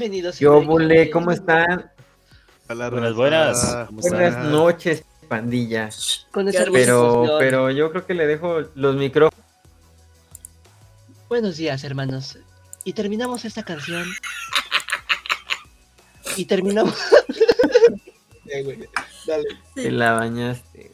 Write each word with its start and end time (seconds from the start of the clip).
Bienvenidos. 0.00 0.38
Yo, 0.38 0.62
Bule, 0.62 1.10
¿cómo 1.10 1.30
están? 1.30 1.90
Hola, 2.70 2.88
Buenas, 2.88 3.12
buenas. 3.12 3.86
Buenas 3.90 4.46
noches, 4.46 5.04
pandilla. 5.28 5.90
Con 6.30 6.48
esa 6.48 6.64
Pero, 6.72 7.36
pero 7.38 7.70
yo 7.70 7.90
creo 7.90 8.06
que 8.06 8.14
le 8.14 8.26
dejo 8.26 8.62
los 8.76 8.96
micrófonos. 8.96 9.44
Buenos 11.28 11.58
días, 11.58 11.84
hermanos. 11.84 12.38
Y 12.82 12.94
terminamos 12.94 13.44
esta 13.44 13.62
canción. 13.62 14.06
Y 16.34 16.46
terminamos. 16.46 16.94
Eh, 18.52 18.64
güey, 18.64 18.88
Dale. 19.28 19.44
Te 19.76 19.92
la 19.92 20.12
bañaste. 20.14 20.90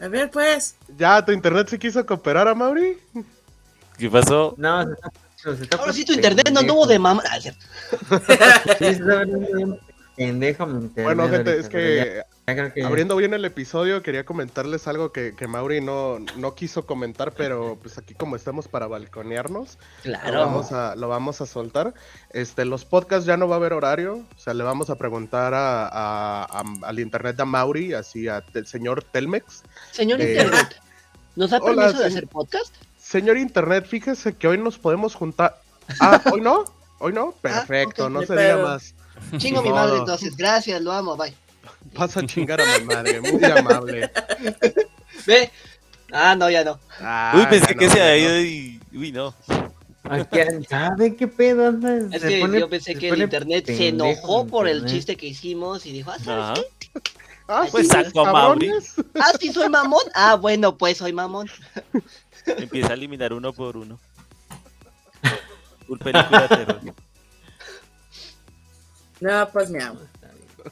A 0.00 0.08
ver, 0.08 0.30
pues. 0.30 0.76
¿Ya 0.98 1.24
tu 1.24 1.32
internet 1.32 1.68
se 1.68 1.78
quiso 1.78 2.04
cooperar 2.04 2.46
a 2.46 2.54
Mauri? 2.54 2.98
¿Qué 4.00 4.10
pasó? 4.10 4.54
No, 4.56 4.84
se 4.86 4.92
está, 4.94 5.10
se 5.56 5.62
está 5.64 5.76
Ahora 5.76 5.92
sí 5.92 6.04
tu 6.04 6.12
internet 6.12 6.50
no 6.50 6.60
anduvo 6.60 6.86
de 6.86 6.98
mamá. 6.98 7.22
Ah. 7.30 7.38
Sí, 7.40 7.52
se 8.78 8.88
está 8.90 9.20
poniendo 9.20 9.56
bien 9.56 9.78
pendejo 10.16 10.66
mi 10.66 10.84
internet. 10.84 11.04
Bueno, 11.04 11.22
gente, 11.30 11.50
ahorita, 11.50 11.52
es 11.54 11.68
que 11.70 11.96
ya- 11.96 12.26
ya 12.46 12.54
creo 12.54 12.74
que- 12.74 12.82
abriendo 12.84 13.16
bien 13.16 13.32
el 13.32 13.44
episodio, 13.46 14.02
quería 14.02 14.24
comentarles 14.26 14.86
algo 14.86 15.12
que, 15.12 15.34
que 15.34 15.46
Mauri 15.46 15.80
no, 15.80 16.18
no 16.36 16.54
quiso 16.54 16.84
comentar, 16.84 17.32
pero 17.32 17.78
pues 17.80 17.96
aquí 17.96 18.12
como 18.14 18.36
estamos 18.36 18.68
para 18.68 18.86
balconearnos, 18.86 19.78
lo 20.04 20.12
Claro. 20.12 20.38
vamos 20.40 20.72
a, 20.72 20.94
lo 20.96 21.08
vamos 21.08 21.40
a 21.40 21.46
soltar. 21.46 21.94
Este, 22.34 22.66
los 22.66 22.84
podcasts 22.84 23.24
ya 23.24 23.38
no 23.38 23.48
va 23.48 23.54
a 23.54 23.58
haber 23.58 23.72
horario, 23.72 24.16
o 24.36 24.38
sea, 24.38 24.52
le 24.52 24.62
vamos 24.62 24.90
a 24.90 24.96
preguntar 24.96 25.54
a, 25.54 25.86
a- 25.86 26.44
a- 26.44 26.64
al 26.86 26.98
internet 27.00 27.36
de 27.36 27.44
Mauri, 27.46 27.94
así 27.94 28.28
a 28.28 28.44
el 28.52 28.66
señor 28.66 29.04
Telmex. 29.04 29.62
Señor 29.92 30.20
Eh, 30.20 30.32
Internet, 30.32 30.76
¿nos 31.36 31.48
da 31.50 31.58
hola, 31.62 31.82
permiso 31.84 32.00
de 32.00 32.06
hacer 32.08 32.26
podcast? 32.28 32.74
Señor 33.10 33.38
internet, 33.38 33.86
fíjese 33.88 34.34
que 34.36 34.46
hoy 34.46 34.56
nos 34.56 34.78
podemos 34.78 35.16
juntar. 35.16 35.60
Ah, 35.98 36.22
¿hoy 36.32 36.40
no? 36.40 36.64
¿Hoy 37.00 37.12
no? 37.12 37.32
Perfecto, 37.32 38.04
ok. 38.04 38.10
no 38.12 38.20
se 38.20 38.28
pedo. 38.34 38.62
más. 38.62 38.94
Chingo 39.36 39.62
mi 39.62 39.70
madre 39.70 39.96
entonces. 39.98 40.36
Gracias, 40.36 40.80
lo 40.80 40.92
amo, 40.92 41.16
bye. 41.16 41.34
Vas 41.94 42.16
a 42.16 42.24
chingar 42.24 42.60
a 42.60 42.78
mi 42.78 42.84
madre, 42.84 43.20
muy 43.20 43.42
amable. 43.44 44.08
Ve. 45.26 45.50
Ah, 46.12 46.36
no, 46.36 46.48
ya 46.50 46.62
no. 46.62 46.78
Ah, 47.00 47.32
Uy, 47.34 47.46
pensé 47.46 47.74
no, 47.74 47.80
que 47.80 47.90
se 47.90 47.98
no, 47.98 48.04
había 48.04 48.28
no. 48.28 48.34
ido 48.36 48.40
y... 48.42 48.80
Uy, 48.92 49.10
no. 49.10 49.34
¿Sabe 50.68 51.16
qué 51.16 51.26
pedo? 51.26 51.66
Anda? 51.66 51.96
Es 52.16 52.22
Se 52.22 52.28
que 52.28 52.40
pone- 52.40 52.60
yo 52.60 52.68
pensé 52.70 52.92
se 52.92 52.98
que 52.98 53.08
el 53.08 53.22
internet 53.22 53.66
se 53.66 53.88
enojó 53.88 54.46
por 54.46 54.68
el 54.68 54.86
chiste 54.86 55.16
que 55.16 55.26
hicimos 55.26 55.84
y 55.84 55.92
dijo, 55.92 56.12
ah, 56.12 56.18
¿sabes 56.24 56.64
qué? 56.78 56.90
Ah, 57.48 57.66
Pues 57.68 57.88
sí, 57.88 57.92
sacó 57.92 58.24
a. 58.24 58.56
Ah, 59.16 59.32
sí, 59.40 59.52
soy 59.52 59.68
mamón. 59.68 60.04
Ah, 60.14 60.36
bueno, 60.36 60.78
pues 60.78 60.98
soy 60.98 61.12
mamón. 61.12 61.50
Empieza 62.58 62.90
a 62.90 62.94
eliminar 62.94 63.32
uno 63.32 63.52
por 63.52 63.76
uno. 63.76 63.98
Full 65.86 65.98
película 65.98 66.42
de 66.42 66.48
terror. 66.48 66.80
No, 69.20 69.48
pues 69.52 69.70
mi 69.70 69.80
amor. 69.82 70.06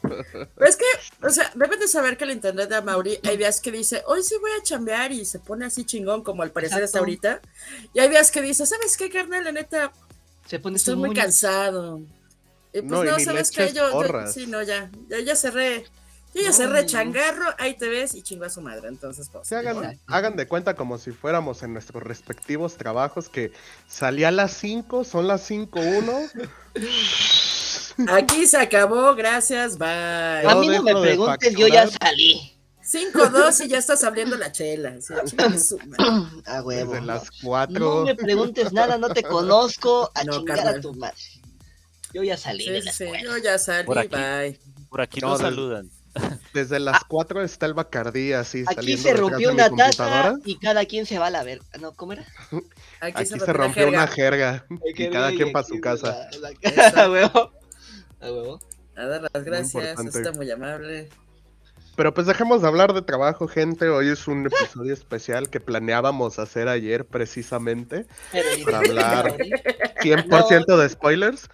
Pero 0.01 0.65
es 0.69 0.75
que, 0.77 0.85
o 1.25 1.29
sea, 1.29 1.51
deben 1.55 1.79
de 1.79 1.87
saber 1.87 2.15
que 2.17 2.23
el 2.23 2.31
internet 2.31 2.69
de 2.69 2.75
Amaury 2.75 3.19
hay 3.27 3.37
días 3.37 3.59
que 3.59 3.71
dice, 3.71 4.03
hoy 4.07 4.23
sí 4.23 4.35
voy 4.39 4.51
a 4.59 4.63
chambear 4.63 5.11
y 5.11 5.25
se 5.25 5.39
pone 5.39 5.65
así 5.65 5.83
chingón 5.83 6.23
como 6.23 6.43
al 6.43 6.51
parecer 6.51 6.77
Exacto. 6.83 6.85
está 6.85 6.99
ahorita. 6.99 7.41
Y 7.93 7.99
hay 7.99 8.09
días 8.09 8.31
que 8.31 8.41
dice, 8.41 8.65
¿sabes 8.65 8.95
qué, 8.97 9.09
carnal? 9.09 9.43
La 9.43 9.51
neta, 9.51 9.91
Se 10.45 10.59
pone 10.59 10.77
estoy 10.77 10.95
muy 10.95 11.13
cansado. 11.13 11.99
Y 12.71 12.81
pues 12.81 12.85
No, 12.85 13.03
no, 13.03 13.13
y 13.13 13.17
ni 13.17 13.23
¿sabes 13.25 13.49
qué? 13.51 13.73
Yo, 13.73 13.89
yo- 14.03 14.27
sí, 14.27 14.45
no, 14.45 14.61
ya, 14.61 14.91
ya, 15.07 15.19
ya 15.19 15.35
cerré. 15.35 15.85
Yo 16.33 16.41
ya 16.43 16.49
No, 16.49 16.53
cerré 16.55 16.81
no. 16.81 16.87
changarro, 16.87 17.45
ahí 17.57 17.75
te 17.75 17.89
ves 17.89 18.13
y 18.13 18.21
chingó 18.21 18.45
a 18.45 18.49
su 18.49 18.61
madre. 18.61 18.87
Entonces, 18.87 19.29
pues. 19.31 19.47
Sí, 19.47 19.55
hagan, 20.07 20.35
de 20.35 20.47
cuenta 20.47 20.75
como 20.75 20.97
si 20.97 21.11
fuéramos 21.11 21.63
en 21.63 21.73
nuestros 21.73 22.03
respectivos 22.03 22.77
trabajos 22.77 23.29
que 23.29 23.51
salía 23.87 24.27
a 24.27 24.31
las 24.31 24.51
5, 24.53 25.03
son 25.03 25.27
las 25.27 25.49
5.1. 25.49 26.49
Aquí 28.07 28.45
se 28.47 28.57
acabó, 28.57 29.13
gracias, 29.15 29.77
bye. 29.77 29.87
A 30.47 30.55
mí 30.59 30.67
no 30.67 30.83
me 30.83 30.95
preguntes, 30.95 31.55
yo 31.55 31.67
ya 31.67 31.87
salí. 31.87 32.55
5-2 32.83 33.65
y 33.65 33.69
ya 33.69 33.77
estás 33.77 34.03
abriendo 34.03 34.35
la 34.37 34.51
chela. 34.51 34.95
Sí. 34.99 35.13
A 36.45 36.61
huevo. 36.63 36.93
Desde 36.93 37.05
las 37.05 37.23
No 37.25 37.29
4. 37.43 38.05
me 38.05 38.15
preguntes 38.15 38.73
nada, 38.73 38.97
no 38.97 39.09
te 39.09 39.21
conozco. 39.21 40.09
A 40.15 40.23
No, 40.23 40.37
chingar 40.37 40.59
a 40.59 40.63
carnal. 40.63 40.81
tu 40.81 40.93
madre. 40.95 41.15
Yo 42.13 42.23
ya 42.23 42.35
salí 42.37 42.63
Sí, 42.65 42.71
de 42.71 42.79
sí, 42.81 42.85
la 42.87 42.91
sí, 42.93 43.03
escuela. 43.03 43.23
yo 43.23 43.37
ya 43.37 43.59
salí, 43.59 43.85
Por 43.85 43.99
aquí. 43.99 44.07
bye. 44.15 44.59
Por 44.89 45.01
aquí 45.01 45.19
No, 45.19 45.29
nos 45.29 45.41
saludan. 45.41 45.91
Desde 46.53 46.79
las 46.79 47.03
4 47.05 47.41
está 47.43 47.65
el 47.65 47.73
Bacardí 47.73 48.33
así 48.33 48.63
Aquí 48.65 48.75
saliendo 48.75 49.03
se 49.03 49.13
rompió 49.13 49.51
una 49.51 49.69
taza 49.69 50.03
computadora. 50.03 50.35
y 50.45 50.57
cada 50.59 50.85
quien 50.85 51.05
se 51.05 51.19
va 51.19 51.27
a 51.27 51.29
la 51.29 51.43
verga. 51.43 51.65
No, 51.79 51.91
¿cómo 51.93 52.13
era? 52.13 52.25
Aquí 53.01 53.25
se 53.25 53.35
rompió 53.37 53.53
la 53.53 53.53
rompió 53.53 53.87
una 53.89 54.07
jerga. 54.07 54.65
jerga. 54.69 54.81
Y 54.95 55.09
cada 55.09 55.29
quien 55.29 55.51
para 55.51 55.65
su 55.67 55.73
Aquí 55.75 55.81
casa. 55.81 56.27
la- 56.41 56.49
la- 56.49 57.03
A 57.03 57.09
huevo. 57.11 57.51
A 58.21 58.31
huevo. 58.31 58.59
A 58.97 59.05
dar 59.05 59.21
las 59.33 59.43
gracias, 59.45 59.99
está 60.05 60.31
muy 60.33 60.49
amable. 60.51 61.07
Pero 61.95 62.13
pues 62.13 62.27
dejemos 62.27 62.61
de 62.61 62.67
hablar 62.67 62.93
de 62.93 63.01
trabajo, 63.01 63.47
gente. 63.47 63.89
Hoy 63.89 64.07
es 64.09 64.27
un 64.27 64.45
episodio 64.45 64.93
especial 64.93 65.49
que 65.49 65.59
planeábamos 65.59 66.39
hacer 66.39 66.67
ayer 66.69 67.05
precisamente. 67.05 68.05
Para 68.65 68.77
hablar. 68.79 69.37
de 69.37 69.49
Mauri, 69.49 69.51
100% 70.01 70.77
de 70.77 70.89
spoilers. 70.89 71.49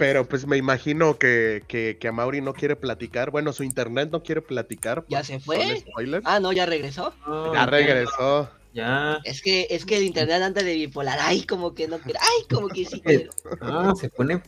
Pero 0.00 0.26
pues 0.26 0.46
me 0.46 0.56
imagino 0.56 1.18
que, 1.18 1.62
que, 1.68 1.98
que 2.00 2.08
a 2.08 2.12
Mauri 2.12 2.40
no 2.40 2.54
quiere 2.54 2.74
platicar. 2.74 3.30
Bueno, 3.30 3.52
su 3.52 3.64
internet 3.64 4.08
no 4.10 4.22
quiere 4.22 4.40
platicar. 4.40 5.04
¿Ya 5.10 5.22
se 5.22 5.40
fue? 5.40 5.84
Ah, 6.24 6.40
no, 6.40 6.54
ya 6.54 6.64
regresó. 6.64 7.12
Ya 7.52 7.66
regresó. 7.66 8.48
Ya. 8.72 9.20
Es 9.24 9.42
que, 9.42 9.66
es 9.68 9.84
que 9.84 9.98
el 9.98 10.04
internet 10.04 10.40
anda 10.40 10.62
de 10.62 10.72
bipolar. 10.72 11.18
Ay, 11.20 11.42
como 11.42 11.74
que 11.74 11.86
no 11.86 11.98
quiero. 11.98 12.18
Ay, 12.18 12.46
como 12.48 12.68
que 12.68 12.86
sí 12.86 13.02
quiero. 13.02 13.30
Ah, 13.60 13.92
se 13.94 14.08
pone. 14.08 14.42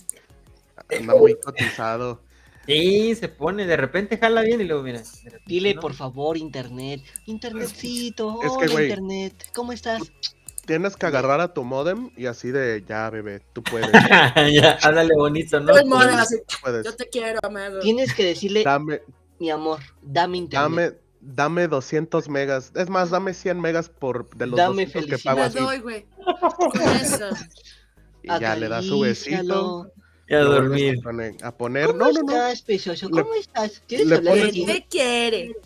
Anda 0.99 1.15
muy 1.17 1.35
cotizado. 1.39 2.23
Sí, 2.67 3.15
se 3.15 3.29
pone. 3.29 3.67
De 3.67 3.77
repente 3.77 4.17
jala 4.17 4.41
bien 4.41 4.63
y 4.63 4.65
luego, 4.65 4.83
mira. 4.85 5.01
repente 5.01 5.43
Dile, 5.45 5.75
no. 5.75 5.83
por 5.83 5.93
favor, 5.93 6.39
internet. 6.39 7.03
Internetcito. 7.27 8.41
Es 8.43 8.53
que, 8.53 8.75
hola, 8.75 8.83
internet. 8.85 9.51
¿Cómo 9.53 9.73
estás? 9.73 10.01
Tienes 10.67 10.97
que 10.97 11.07
agarrar 11.07 11.41
a 11.41 11.53
tu 11.53 11.65
modem 11.65 12.11
y 12.17 12.27
así 12.27 12.51
de 12.53 12.85
ya, 12.87 13.11
bebé, 13.11 13.43
tú 13.53 13.63
puedes. 13.63 13.91
ya, 14.55 14.79
háblale 14.83 15.15
bonito, 15.17 15.59
¿no? 15.61 15.73
Así, 15.75 16.37
puedes. 16.63 16.85
yo 16.85 16.95
te 16.95 17.09
quiero, 17.09 17.41
amado. 17.43 17.81
Tienes 17.81 18.15
que 18.15 18.25
decirle, 18.25 18.63
Dame, 18.63 19.01
mi 19.41 19.51
amor, 19.51 19.81
dame 20.03 20.39
internet. 20.39 20.63
dame, 21.21 21.63
dame 21.63 21.69
200 21.69 22.29
megas. 22.29 22.71
Es 22.77 22.89
más, 22.89 23.11
dame 23.11 23.35
100 23.35 23.61
megas 23.61 23.89
por 23.89 24.29
de 24.37 24.47
los 24.47 24.57
Dame 24.57 24.87
200 24.87 25.11
que 25.19 25.25
pago 25.25 25.43
así. 25.43 25.59
doy, 25.59 25.79
güey. 25.81 26.07
Eso. 27.01 27.31
Y 28.23 28.29
ya 28.41 28.55
le 28.55 28.69
da 28.69 28.83
su 28.83 29.01
besito. 29.01 29.91
Y 30.29 30.35
a 30.35 30.41
dormir. 30.45 30.97
A 31.43 31.51
poner, 31.53 31.89
¿Cómo 31.89 31.99
no, 31.99 32.13
no, 32.13 32.23
no. 32.23 32.33
estás, 32.33 32.63
precioso? 32.63 33.09
Le- 33.11 33.23
¿Cómo 33.23 33.35
estás? 33.35 33.83
¿Quieres 33.89 34.07
le 34.07 34.15
hablar 34.17 34.39
pones-? 34.39 34.53
¿Qué 34.67 34.87
quiere? 34.89 35.57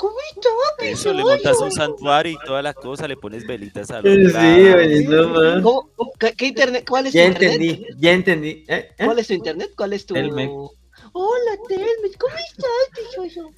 ¿Cómo 0.00 0.16
estás, 0.34 0.52
Eso, 0.88 1.12
le 1.12 1.22
montas 1.22 1.60
un 1.60 1.70
santuario 1.70 2.32
y 2.32 2.46
toda 2.46 2.62
la 2.62 2.72
cosa, 2.72 3.06
le 3.06 3.18
pones 3.18 3.46
velitas 3.46 3.90
a 3.90 4.00
Sí, 4.00 4.08
los 4.08 4.34
oye, 4.34 5.04
no 5.06 5.28
más. 5.28 5.62
¿Cómo- 5.62 5.90
cómo- 5.94 6.12
¿Qué, 6.18 6.32
qué 6.34 6.46
internet? 6.46 6.86
¿Cuál 6.88 7.06
es 7.06 7.12
tu 7.12 7.18
Ya 7.18 7.26
internet? 7.26 7.52
entendí, 7.60 7.86
ya 7.98 8.12
entendí. 8.12 8.64
¿Eh? 8.66 8.88
¿Eh? 8.98 9.04
¿Cuál 9.04 9.18
es 9.18 9.26
tu 9.26 9.34
internet? 9.34 9.70
¿Cuál 9.76 9.92
es 9.92 10.06
tu...? 10.06 10.14
Hola, 10.14 11.52
Telmex. 11.68 12.16
¿Cómo 12.16 12.34
estás, 12.34 12.70
precioso? 12.94 13.50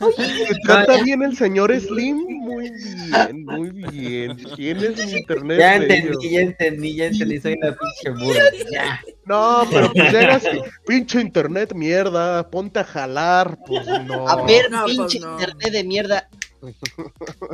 Oye, 0.00 0.46
¿Te 0.48 0.54
trata 0.64 0.96
ya- 0.96 1.02
bien 1.04 1.22
el 1.22 1.36
señor 1.36 1.72
Slim? 1.80 2.16
Muy 2.16 2.70
bien, 2.70 3.44
muy 3.44 3.70
bien. 3.70 4.36
Tienes 4.56 4.96
mi 5.06 5.12
internet. 5.12 5.58
Ya 5.58 5.78
bello. 5.78 5.94
entendí, 5.94 6.30
ya 6.30 6.40
entendí, 6.40 6.94
ya 6.96 7.06
entendí. 7.06 7.40
Soy 7.40 7.54
una 7.62 7.76
pinche 7.76 8.10
burra. 8.24 8.44
Ya. 8.72 9.00
No, 9.26 9.66
pero 9.70 9.92
pues 9.92 10.12
llegas 10.12 10.44
y 10.44 10.58
pinche 10.86 11.20
internet 11.20 11.72
mierda, 11.74 12.48
ponte 12.50 12.80
a 12.80 12.84
jalar, 12.84 13.58
pues 13.66 13.86
no. 14.04 14.28
a 14.28 14.44
ver, 14.44 14.70
No, 14.70 14.82
pues 14.84 14.96
pinche 14.96 15.20
no. 15.20 15.32
internet 15.32 15.72
de 15.72 15.84
mierda. 15.84 16.28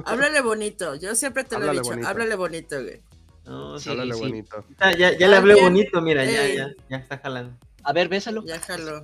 Háblale 0.07 0.41
bonito. 0.41 0.95
Yo 0.95 1.15
siempre 1.15 1.45
te 1.45 1.57
lo 1.57 1.63
Háblale 1.63 1.79
he 1.79 1.83
dicho. 1.83 1.91
bonito. 1.91 2.09
Háblale 2.09 2.35
bonito, 2.37 2.83
güey. 2.83 3.03
No, 3.45 3.79
sí, 3.79 3.91
Háblale 3.91 4.15
sí. 4.15 4.21
bonito. 4.21 4.65
Ya, 4.81 4.97
ya, 4.97 5.19
ya 5.19 5.29
le 5.29 5.37
hablé 5.37 5.55
bonito, 5.61 6.01
mira, 6.01 6.25
ya, 6.25 6.47
Ey. 6.47 6.57
ya, 6.57 6.71
ya 6.89 6.97
está 6.97 7.19
jalando. 7.19 7.55
A 7.83 7.93
ver, 7.93 8.09
bésalo. 8.09 8.43
Ya 8.47 8.59
jaló. 8.61 9.03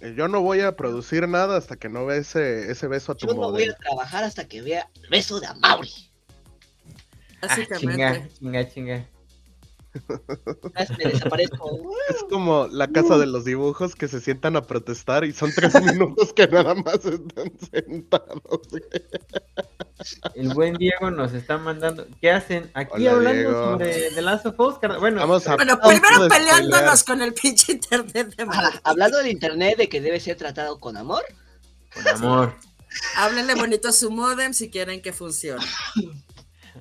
Eh, 0.00 0.14
Yo 0.16 0.28
no 0.28 0.40
voy 0.42 0.60
a 0.60 0.76
producir 0.76 1.26
nada 1.28 1.56
hasta 1.56 1.76
que 1.76 1.88
no 1.88 2.06
vea 2.06 2.18
ese, 2.18 2.70
ese 2.70 2.86
beso 2.86 3.12
a 3.12 3.14
tu 3.16 3.26
Yo 3.26 3.34
no 3.34 3.50
voy 3.50 3.64
a 3.68 3.74
trabajar 3.76 4.24
hasta 4.24 4.46
que 4.46 4.62
vea 4.62 4.88
el 5.02 5.08
beso 5.08 5.40
de 5.40 5.46
Amaury. 5.46 5.90
Ah, 7.42 7.54
chinga, 7.54 7.68
Básicamente. 7.70 8.28
chinga, 8.38 8.68
chinga. 8.68 9.08
Me 10.98 11.04
desaparezco. 11.10 11.80
Es 12.10 12.24
como 12.30 12.66
la 12.68 12.88
casa 12.88 13.18
de 13.18 13.26
los 13.26 13.44
dibujos 13.44 13.94
que 13.94 14.08
se 14.08 14.20
sientan 14.20 14.56
a 14.56 14.62
protestar 14.62 15.24
y 15.24 15.32
son 15.32 15.52
tres 15.54 15.72
minutos 15.82 16.32
que 16.32 16.46
nada 16.48 16.74
más 16.74 17.04
están 17.04 17.52
sentados. 17.72 18.60
El 20.34 20.54
buen 20.54 20.74
Diego 20.74 21.10
nos 21.10 21.32
está 21.34 21.58
mandando. 21.58 22.06
¿Qué 22.20 22.30
hacen? 22.30 22.70
Aquí 22.74 23.06
Hola, 23.08 23.10
hablando 23.12 23.38
Diego. 23.50 23.72
sobre 23.72 24.10
The 24.12 24.22
Last 24.22 24.46
of 24.46 24.60
Us. 24.60 24.74
Bueno, 25.00 25.20
Vamos 25.20 25.46
a 25.48 25.56
Bueno, 25.56 25.78
primero 25.80 26.28
peleándonos 26.28 27.02
con 27.04 27.20
el 27.22 27.34
pinche 27.34 27.72
internet 27.72 28.34
de 28.36 28.46
Ah, 28.48 28.72
hablando 28.84 29.18
del 29.18 29.28
internet, 29.28 29.76
de 29.76 29.88
que 29.88 30.00
debe 30.00 30.20
ser 30.20 30.36
tratado 30.36 30.78
con 30.78 30.96
amor. 30.96 31.24
con 31.92 32.06
amor. 32.08 32.54
Háblenle 33.16 33.54
bonito 33.54 33.88
a 33.88 33.92
su 33.92 34.10
modem 34.10 34.54
si 34.54 34.70
quieren 34.70 35.02
que 35.02 35.12
funcione. 35.12 35.64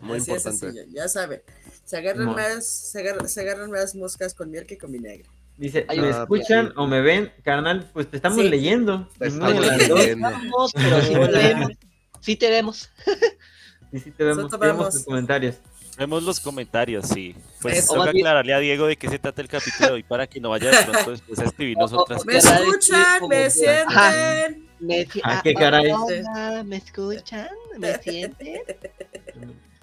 Muy 0.01 0.19
Así 0.19 0.31
es, 0.31 0.45
importante. 0.45 0.81
así, 0.81 0.91
ya 0.93 1.07
saben. 1.09 1.41
Se 1.87 1.95
agarran 1.97 2.25
más, 2.35 2.65
se 2.67 2.99
agarran, 2.99 3.29
se 3.29 3.39
agarran 3.41 3.71
más 3.71 3.95
moscas 3.95 4.33
con 4.33 4.51
miel 4.51 4.65
que 4.65 4.77
con 4.77 4.91
vinagre. 4.91 5.23
Dice, 5.55 5.85
Ay, 5.87 6.01
¿me 6.01 6.07
ah, 6.09 6.21
escuchan 6.21 6.67
sí. 6.67 6.73
o 6.75 6.85
me 6.85 6.99
ven? 7.01 7.31
Carnal, 7.43 7.89
pues 7.93 8.07
te 8.11 8.17
estamos 8.17 8.39
Sí. 8.39 8.49
leyendo. 8.49 9.09
Te 9.17 9.27
estamos 9.29 9.65
leyendo. 9.65 10.29
Vamos, 10.29 10.73
pero 10.73 11.01
sí 11.01 11.13
te 11.13 11.29
vemos. 11.29 11.71
Sí 12.19 12.35
te 12.35 12.49
vemos. 12.51 12.89
Y 13.93 13.99
sí 13.99 14.11
te 14.11 14.21
vemos, 14.25 14.51
vemos 14.59 14.93
tus 14.93 15.05
comentarios. 15.05 15.55
Vemos 15.97 16.21
los 16.21 16.41
comentarios, 16.41 17.07
sí. 17.07 17.33
Pues 17.61 17.77
Eso. 17.77 17.93
Toca 17.95 18.09
aclararle 18.09 18.53
a 18.53 18.59
Diego 18.59 18.85
de 18.85 18.97
qué 18.97 19.07
se 19.09 19.17
trata 19.17 19.41
el 19.41 19.47
capítulo 19.47 19.87
de 19.87 19.93
hoy 19.93 20.03
para 20.03 20.27
que 20.27 20.41
no 20.41 20.49
vaya 20.49 20.69
de 20.71 20.85
pronto 20.85 21.11
después 21.11 21.39
a 21.39 21.45
escribirnos 21.45 21.93
otras 21.93 22.25
¿Me 22.25 22.35
escuchan? 22.35 23.27
¿Me 23.29 23.43
que- 23.43 23.49
sienten? 23.49 24.67
Me 24.81 25.05
si- 25.05 25.21
Ah, 25.23 25.39
qué 25.41 25.53
caray. 25.53 25.89
hola, 25.89 26.63
¿Me 26.65 26.75
escuchan? 26.75 27.47
¿Me 27.79 27.97
sienten? 27.99 28.61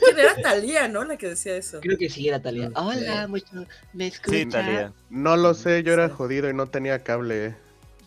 ¿Quién 0.00 0.18
era 0.18 0.34
Talía, 0.36 0.88
no? 0.88 1.04
La 1.04 1.16
que 1.16 1.28
decía 1.28 1.56
eso. 1.56 1.80
Creo 1.80 1.98
que 1.98 2.08
sí 2.08 2.28
era 2.28 2.40
Talia. 2.40 2.68
No 2.70 2.88
Hola, 2.88 3.26
mucho. 3.28 3.46
¿Me 3.92 4.06
escuchan? 4.08 4.40
Sí, 4.40 4.46
Talía. 4.46 4.92
No 5.10 5.36
lo 5.36 5.54
sé, 5.54 5.82
yo 5.82 5.92
era 5.92 6.08
jodido 6.08 6.48
y 6.48 6.54
no 6.54 6.66
tenía 6.66 7.02
cable. 7.02 7.50
No 7.50 7.56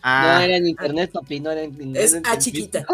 Ah, 0.04 0.44
era 0.44 0.56
en 0.56 0.66
internet, 0.66 1.12
papi, 1.12 1.38
no 1.38 1.52
era 1.52 1.62
en 1.62 1.70
internet. 1.70 2.02
Es 2.02 2.14
A 2.24 2.36
chiquita. 2.38 2.84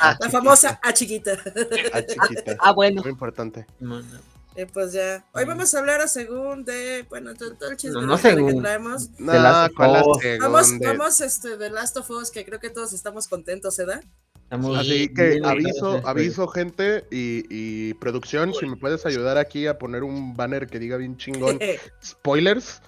Ah, 0.00 0.16
La 0.20 0.30
famosa 0.30 0.80
A 0.82 0.92
chiquita. 0.94 1.36
Ah, 1.92 2.02
chiquita. 2.02 2.56
Ah, 2.60 2.72
bueno. 2.72 3.02
Muy 3.02 3.10
importante. 3.10 3.66
Eh, 4.56 4.66
pues 4.72 4.92
ya. 4.92 5.24
Hoy 5.32 5.44
vamos 5.44 5.74
a 5.74 5.78
hablar 5.80 6.00
a 6.00 6.08
según 6.08 6.64
de. 6.64 7.04
Bueno, 7.10 7.34
todo, 7.34 7.50
el 7.70 7.76
chisme 7.76 7.94
No, 8.00 8.16
de 8.16 8.36
no 8.36 8.46
que 8.46 8.54
traemos. 8.60 9.10
No, 9.18 9.32
Last 9.32 9.70
of 9.70 9.76
¿cuál 9.76 9.92
la 9.92 10.04
Us. 10.06 10.18
Vamos, 10.40 10.78
vamos 10.78 11.20
este, 11.20 11.56
de 11.56 11.70
Last 11.70 11.96
of 11.96 12.08
Us, 12.10 12.30
que 12.30 12.44
creo 12.44 12.60
que 12.60 12.70
todos 12.70 12.92
estamos 12.92 13.26
contentos, 13.26 13.78
¿eh? 13.80 13.84
Estamos 14.44 14.78
Así 14.78 15.08
que 15.08 15.30
bien 15.30 15.44
aviso, 15.44 16.00
aviso 16.06 16.46
gente 16.46 17.04
y, 17.10 17.44
y 17.50 17.94
producción, 17.94 18.54
si 18.54 18.66
me 18.66 18.76
puedes 18.76 19.04
ayudar 19.04 19.36
aquí 19.38 19.66
a 19.66 19.78
poner 19.78 20.04
un 20.04 20.36
banner 20.36 20.66
que 20.66 20.78
diga 20.78 20.96
bien 20.96 21.16
chingón 21.16 21.58
spoilers, 22.04 22.80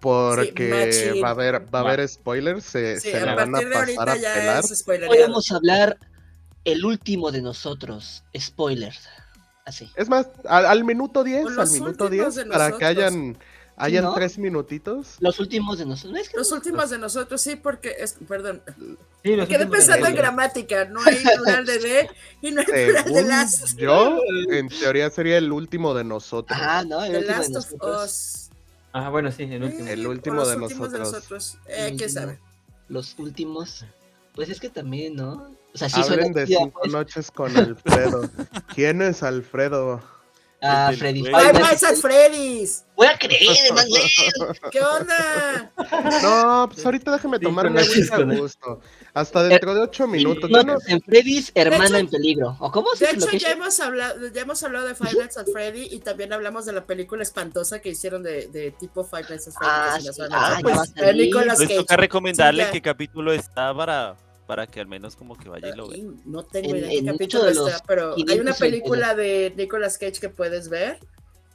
porque 0.00 1.20
va 1.22 1.28
a 1.28 1.30
haber, 1.32 1.74
va 1.74 1.80
a 1.80 1.82
haber 1.82 2.08
spoilers, 2.08 2.64
se, 2.64 2.98
Sí, 2.98 3.10
se 3.10 3.18
a 3.18 3.26
la 3.26 3.34
van 3.34 3.54
a 3.54 3.60
pasar 3.60 4.08
a 4.08 4.14
pelar. 4.14 4.64
a 4.64 5.56
hablar 5.56 5.98
el 6.64 6.84
último 6.84 7.30
de 7.30 7.42
nosotros. 7.42 8.24
Spoilers. 8.36 9.08
Así. 9.66 9.90
Es 9.94 10.08
más, 10.08 10.28
al, 10.46 10.66
al 10.66 10.84
minuto 10.84 11.22
10, 11.22 11.44
Con 11.44 11.60
al 11.60 11.70
minuto 11.70 12.04
últimos 12.06 12.34
10, 12.34 12.46
de 12.46 12.46
para 12.46 12.76
que 12.76 12.84
hayan, 12.84 13.38
hayan 13.80 14.04
¿no? 14.04 14.14
tres 14.14 14.38
minutitos. 14.38 15.16
Los 15.20 15.40
últimos 15.40 15.78
de 15.78 15.86
nosotros. 15.86 16.12
No 16.12 16.18
es 16.18 16.28
que 16.28 16.36
Los 16.36 16.52
últimos 16.52 16.90
de 16.90 16.98
nosotros, 16.98 17.40
sí, 17.40 17.56
porque 17.56 17.94
es, 17.98 18.16
perdón, 18.28 18.62
Sí, 19.22 19.36
los 19.36 19.48
quedé 19.48 19.66
pensando 19.66 20.06
en 20.06 20.14
de- 20.14 20.18
gramática, 20.20 20.84
no 20.86 21.00
hay 21.04 21.16
plural 21.36 21.66
de 21.66 21.78
D 21.78 22.10
y 22.42 22.50
no 22.52 22.60
hay 22.60 22.66
plural 22.66 23.04
de 23.04 23.10
Según 23.12 23.28
Last, 23.28 23.76
yo, 23.76 24.18
en 24.50 24.68
teoría 24.68 25.10
sería 25.10 25.38
el 25.38 25.50
último 25.52 25.94
de 25.94 26.04
nosotros. 26.04 26.58
Ah, 26.60 26.84
no, 26.86 27.02
el 27.04 27.12
The 27.12 27.18
último 27.18 27.32
de 27.32 27.38
Last 27.38 27.56
of 27.56 27.72
nosotros. 27.72 28.04
Us. 28.04 28.50
Ah, 28.92 29.08
bueno, 29.10 29.30
sí, 29.30 29.44
el 29.44 29.62
último. 29.62 29.88
El 29.88 30.06
último 30.06 30.36
los 30.36 30.48
de 30.48 30.56
últimos 30.56 30.90
nosotros. 30.92 31.58
Eh, 31.66 31.74
¿Quién 31.76 31.92
último. 31.92 32.08
sabe? 32.10 32.38
Los 32.88 33.14
últimos. 33.18 33.84
Pues 34.34 34.48
es 34.48 34.58
que 34.60 34.68
también, 34.70 35.14
¿no? 35.16 35.50
O 35.72 35.78
sea, 35.78 35.88
sí 35.88 36.00
Hablen 36.00 36.32
suena 36.32 36.40
de 36.40 36.46
cinco 36.48 36.80
pues. 36.80 36.92
noches 36.92 37.30
con 37.30 37.56
Alfredo. 37.56 38.28
¿Quién 38.74 39.00
es 39.02 39.22
Alfredo? 39.22 40.02
Ah, 40.62 40.88
del 40.90 40.98
Freddy. 40.98 41.26
¡Ay, 41.26 41.46
Five 41.46 41.52
Nights 41.60 41.82
at 41.82 41.88
Nights- 41.90 42.00
Freddy's! 42.02 42.84
Voy 42.96 43.06
a 43.06 43.16
creer. 43.16 43.40
¿Qué 44.70 44.80
onda? 44.82 45.72
No, 46.22 46.68
pues 46.70 46.84
ahorita 46.84 47.12
déjeme 47.12 47.38
Cinco 47.38 47.48
tomar 47.50 47.66
una 47.68 47.80
agüita 47.80 48.16
a 48.16 48.22
gusto. 48.24 48.80
Hasta 49.14 49.42
dentro 49.44 49.74
de 49.74 49.80
ocho 49.80 50.06
minutos. 50.06 50.50
No, 50.50 50.62
no- 50.62 50.76
en 50.86 51.00
Freddy's, 51.00 51.50
hermana 51.54 51.86
hecho- 51.86 51.96
en 51.96 52.08
peligro. 52.08 52.56
¿O 52.60 52.70
cómo 52.70 52.88
se 52.94 53.06
De 53.06 53.12
hecho, 53.12 53.30
ya 53.38 53.52
hemos, 53.52 53.80
hablado, 53.80 54.28
ya 54.28 54.42
hemos 54.42 54.62
hablado 54.62 54.86
de 54.86 54.94
Five 54.94 55.14
Nights 55.14 55.38
at 55.38 55.46
Freddy 55.50 55.88
y 55.90 56.00
también 56.00 56.32
hablamos 56.32 56.66
de 56.66 56.72
la 56.74 56.84
película 56.84 57.22
espantosa 57.22 57.80
que 57.80 57.88
hicieron 57.88 58.22
de, 58.22 58.48
de 58.48 58.70
tipo 58.72 59.02
Five 59.02 59.24
Nights 59.30 59.48
at 59.48 59.54
Freddy. 59.54 59.72
Ah, 59.72 59.98
sí. 60.00 60.22
Ah, 60.30 60.58
Pues, 60.62 61.14
Nicolas 61.16 61.56
Pues 61.56 61.68
Cage. 61.68 61.80
toca 61.80 61.96
recomendarle 61.96 62.64
Sí, 62.66 62.70
qué 62.72 62.82
capítulo 62.82 63.32
está 63.32 63.74
para, 63.74 64.14
para 64.50 64.66
que 64.66 64.80
al 64.80 64.88
menos 64.88 65.14
como 65.14 65.36
que 65.38 65.48
vaya 65.48 65.68
y 65.68 65.76
lo 65.76 65.86
vea. 65.88 66.02
No 66.24 66.42
tengo 66.44 66.70
En- 66.70 66.76
idea 66.78 66.88
qué 66.88 66.96
en 66.98 67.04
muchos 67.04 67.18
capítulo 67.18 67.44
de 67.44 67.54
los 67.54 67.68
está, 67.70 67.84
pero 67.86 68.14
hay 68.16 68.22
una 68.22 68.32
500 68.32 68.58
película 68.58 69.14
de 69.14 69.54
Nicolas 69.56 69.96
Cage 69.96 70.18
que 70.20 70.28
puedes 70.28 70.68
ver 70.68 70.98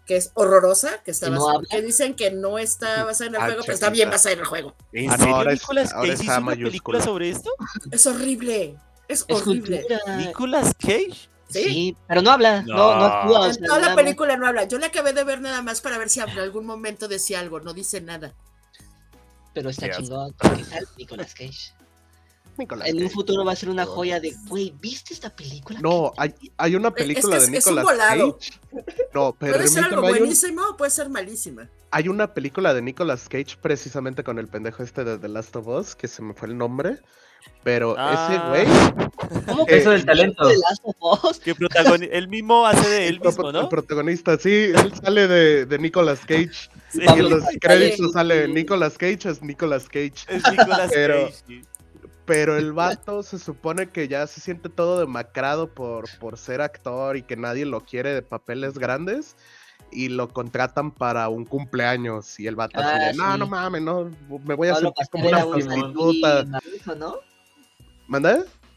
que 0.05 0.15
es 0.15 0.31
horrorosa, 0.35 1.03
que 1.03 1.11
está 1.11 1.25
¿Que 1.25 1.31
no 1.33 1.45
basada- 1.45 1.63
que 1.69 1.81
dicen 1.81 2.15
que 2.15 2.31
no 2.31 2.57
está 2.57 3.03
basada 3.03 3.27
en 3.27 3.35
el 3.35 3.41
Ah, 3.41 3.45
juego, 3.47 3.61
pero 3.63 3.73
está 3.73 3.89
bien 3.89 4.09
basada 4.09 4.31
en 4.33 4.39
el 4.39 4.45
juego. 4.45 4.73
¿En 4.93 5.09
Ah, 5.09 5.13
no, 5.13 5.17
serio 5.17 5.35
ahora 5.35 5.51
Nicolas 5.51 5.91
ahora 5.93 6.09
Cage 6.13 6.23
hizo 6.23 6.31
una 6.31 6.39
mayúscula. 6.39 6.69
película 6.69 7.01
sobre 7.01 7.29
esto? 7.31 7.49
Es 7.91 8.07
horrible. 8.07 8.77
Es 9.09 9.25
horrible. 9.29 9.85
¿Nicolas 10.19 10.73
Cage? 10.79 11.27
¿Sí? 11.49 11.63
Sí, 11.63 11.97
pero 12.07 12.21
no 12.21 12.31
habla, 12.31 12.61
no, 12.61 12.75
no, 12.75 12.95
No. 12.97 13.05
actúa. 13.05 13.39
o 13.41 13.45
En 13.47 13.53
sea, 13.55 13.67
toda 13.67 13.79
la 13.79 13.95
película 13.95 14.37
no 14.37 14.47
habla. 14.47 14.63
Yo 14.63 14.79
la 14.79 14.87
acabé 14.87 15.11
de 15.11 15.23
ver 15.25 15.41
nada 15.41 15.61
más 15.61 15.81
para 15.81 15.97
ver 15.97 16.07
si 16.09 16.21
en 16.21 16.29
algún 16.29 16.65
momento 16.65 17.09
decía 17.09 17.41
algo. 17.41 17.59
No 17.59 17.73
dice 17.73 17.99
nada. 17.99 18.33
Pero 19.53 19.69
está 19.69 19.89
chingón 19.89 20.35
Nicolas 20.97 21.33
Cage. 21.33 21.71
Nicolas 22.57 22.87
En 22.87 23.01
un 23.03 23.09
futuro 23.09 23.43
va 23.45 23.51
a 23.53 23.55
ser 23.55 23.69
una 23.69 23.85
joya 23.85 24.19
de, 24.19 24.33
güey, 24.47 24.73
¿viste 24.81 25.13
esta 25.13 25.29
película? 25.35 25.79
No, 25.81 26.11
hay, 26.17 26.33
hay 26.57 26.75
una 26.75 26.91
película 26.91 27.37
es- 27.37 27.51
de 27.51 27.57
es 27.57 27.65
un 27.67 27.75
Nicolas 27.75 27.83
volado. 27.85 28.37
Cage. 28.37 28.51
No, 29.13 29.33
Puede 29.39 29.67
ser 29.67 29.83
algo 29.85 30.01
un- 30.01 30.09
buenísimo 30.09 30.61
o 30.69 30.77
puede 30.77 30.91
ser 30.91 31.09
malísima. 31.09 31.69
hay 31.91 32.07
una 32.09 32.33
película 32.33 32.73
de 32.73 32.81
Nicolas 32.81 33.27
Cage 33.29 33.57
precisamente 33.61 34.23
con 34.23 34.37
el 34.39 34.47
pendejo 34.47 34.83
este 34.83 35.03
de 35.03 35.17
The 35.17 35.27
Last 35.29 35.55
of 35.55 35.67
Us, 35.67 35.95
que 35.95 36.07
se 36.07 36.21
me 36.21 36.33
fue 36.33 36.49
el 36.49 36.57
nombre. 36.57 36.99
Pero 37.63 37.95
Ah. 37.97 38.27
ese 38.27 38.65
güey, 38.65 39.05
¿Cómo 39.45 39.65
Eso 39.67 39.91
Eh, 39.91 39.93
del 39.93 40.05
talento. 40.05 40.47
de 40.47 40.57
Last 40.57 40.81
of 40.83 40.95
Us? 41.23 41.39
Que 41.39 41.55
protagoni- 41.55 42.09
él 42.11 42.27
mismo 42.27 42.65
hace 42.65 42.87
de 42.89 43.07
él 43.07 43.15
el, 43.15 43.21
mismo, 43.27 43.47
el 43.49 43.53
¿no? 43.53 43.69
protagonista, 43.69 44.37
sí, 44.39 44.49
él 44.75 44.93
sale 45.03 45.27
de, 45.27 45.65
de 45.67 45.77
Nicolas 45.79 46.19
Cage. 46.21 46.49
Sí, 46.91 46.99
Y 47.01 47.07
en 47.07 47.29
los 47.29 47.43
créditos 47.61 48.13
sale 48.13 48.47
Nicolas 48.47 48.97
Cage, 48.97 49.29
es 49.29 49.41
Nicolas 49.43 49.85
Cage. 49.87 50.13
es 50.27 50.43
Nicolas 50.51 50.89
Pero- 50.91 51.25
Cage. 51.27 51.35
sí. 51.47 51.61
Pero 52.25 52.57
el 52.57 52.73
vato 52.73 53.23
se 53.23 53.39
supone 53.39 53.89
que 53.89 54.07
ya 54.07 54.25
se 54.27 54.41
siente 54.41 54.69
todo 54.69 54.99
demacrado 54.99 55.67
por, 55.73 56.05
por 56.19 56.37
ser 56.37 56.61
actor 56.61 57.17
y 57.17 57.23
que 57.23 57.35
nadie 57.37 57.65
lo 57.65 57.81
quiere 57.81 58.13
de 58.13 58.21
papeles 58.21 58.77
grandes. 58.77 59.35
Y 59.91 60.09
lo 60.09 60.29
contratan 60.29 60.91
para 60.91 61.29
un 61.29 61.45
cumpleaños. 61.45 62.39
Y 62.39 62.47
el 62.47 62.55
vato 62.55 62.79
Ah, 62.81 62.97
de, 62.99 63.13
no, 63.13 63.33
sí. 63.33 63.39
no 63.39 63.47
mames, 63.47 63.81
no, 63.81 64.11
me 64.43 64.55
voy 64.55 64.69
a 64.69 64.73
Pablo 64.73 64.93
sentir 64.95 64.95
Pascal 64.95 65.09
como 65.11 65.29
una 65.29 65.45
un 65.45 65.51
prostituta. 65.51 66.45
mafioso, 66.45 66.95
¿no? 66.95 67.15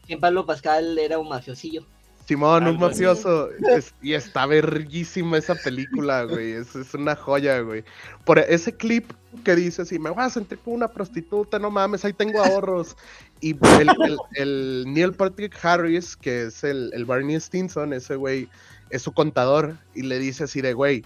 Que 0.07 0.17
Pablo 0.17 0.45
Pascal 0.45 0.97
era 0.97 1.17
un 1.19 1.27
mafiosillo. 1.29 1.85
Simón, 2.29 2.61
un 2.63 2.69
Algo 2.69 2.87
mafioso. 2.89 3.49
Es- 3.75 3.93
y 4.03 4.13
está 4.13 4.45
verguísima 4.45 5.37
esa 5.39 5.55
película, 5.55 6.25
güey. 6.25 6.51
Es, 6.51 6.75
es 6.75 6.93
una 6.93 7.15
joya, 7.15 7.59
güey. 7.61 7.83
Por 8.23 8.37
ese 8.37 8.71
clip 8.75 9.11
que 9.43 9.55
dice 9.55 9.81
así, 9.81 9.97
me 9.97 10.11
voy 10.11 10.23
a 10.23 10.29
sentir 10.29 10.59
como 10.59 10.75
una 10.75 10.87
prostituta, 10.89 11.57
no 11.57 11.71
mames, 11.71 12.05
ahí 12.05 12.13
tengo 12.13 12.39
ahorros. 12.43 12.95
Y 13.41 13.51
el, 13.79 13.89
el- 14.05 14.17
el 14.35 14.83
Neil 14.93 15.13
Patrick 15.13 15.57
Harris, 15.65 16.15
que 16.15 16.43
es 16.43 16.63
el, 16.63 16.91
el 16.93 17.05
Barney 17.05 17.35
Stinson, 17.39 17.93
ese 17.93 18.15
güey, 18.15 18.47
es 18.91 19.01
su 19.01 19.11
contador. 19.11 19.75
Y 19.95 20.03
le 20.03 20.19
dice 20.19 20.43
así 20.43 20.61
de, 20.61 20.73
güey, 20.73 21.03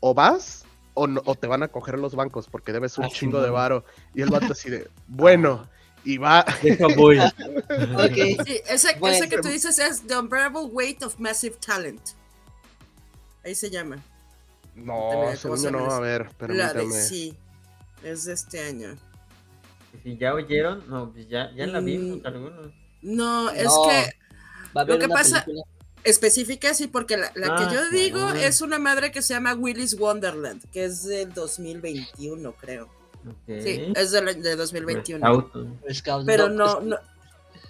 o 0.00 0.14
vas 0.14 0.64
o, 0.94 1.06
no- 1.06 1.20
o 1.26 1.34
te 1.34 1.46
van 1.46 1.62
a 1.64 1.68
coger 1.68 1.98
los 1.98 2.14
bancos 2.14 2.48
porque 2.48 2.72
debes 2.72 2.96
un 2.96 3.04
Ah, 3.04 3.08
chingo 3.12 3.42
de 3.42 3.50
varo. 3.50 3.84
Y 4.14 4.22
el 4.22 4.30
vato 4.30 4.52
así 4.52 4.70
de, 4.70 4.88
bueno. 5.06 5.68
Y 6.06 6.18
va, 6.18 6.44
Deja 6.62 6.86
voy. 6.96 7.18
Ok. 7.18 8.44
Sí, 8.46 8.60
ese, 8.68 8.96
Bueno. 8.98 9.16
ese 9.16 9.28
que 9.28 9.38
tú 9.38 9.48
dices 9.48 9.78
es 9.78 10.06
The 10.06 10.16
Unbearable 10.16 10.62
Weight 10.66 11.02
of 11.02 11.18
Massive 11.18 11.56
Talent. 11.64 12.00
Ahí 13.44 13.54
se 13.54 13.68
llama. 13.70 14.02
no, 14.74 15.10
según 15.36 15.56
¿cómo 15.56 15.62
yo 15.62 15.70
no, 15.70 15.90
a 15.90 16.00
ver, 16.00 16.22
La 16.22 16.28
de, 16.28 16.74
permítame. 16.74 17.02
sí. 17.02 17.36
Es 18.02 18.24
de 18.24 18.34
este 18.34 18.60
año. 18.62 18.96
Si 20.02 20.16
ya 20.16 20.34
oyeron, 20.34 20.84
no, 20.88 21.10
pues 21.12 21.28
ya, 21.28 21.50
ya 21.56 21.66
la 21.66 21.80
vimos 21.80 22.20
Mm. 22.22 22.26
algunos. 22.26 22.72
No, 23.02 23.50
es 23.50 23.64
No. 23.64 23.82
que 23.88 24.16
Va 24.76 24.80
a 24.80 24.84
haber 24.84 24.94
Lo 24.96 25.00
que 25.00 25.08
pasa- 25.08 25.44
película. 25.44 25.66
específica 26.04 26.74
sí, 26.74 26.86
porque 26.86 27.16
la, 27.16 27.32
la 27.34 27.48
Ah, 27.56 27.56
que 27.68 27.74
yo 27.74 27.90
digo 27.90 28.28
es 28.30 28.60
una 28.60 28.78
madre 28.78 29.10
que 29.10 29.22
se 29.22 29.32
llama 29.34 29.54
Willy's 29.54 29.94
Wonderland, 29.98 30.62
que 30.70 30.84
es 30.84 31.02
del 31.04 31.32
2021, 31.32 32.52
creo. 32.52 32.88
Sí, 33.46 33.92
es 33.94 34.10
de, 34.12 34.22
la- 34.22 34.32
de 34.32 34.40
Pues, 34.42 34.56
2021. 34.58 35.26
auto. 35.26 35.66
Scouts, 35.92 36.26
Pero 36.26 36.48
no, 36.48 36.80
no, 36.80 36.96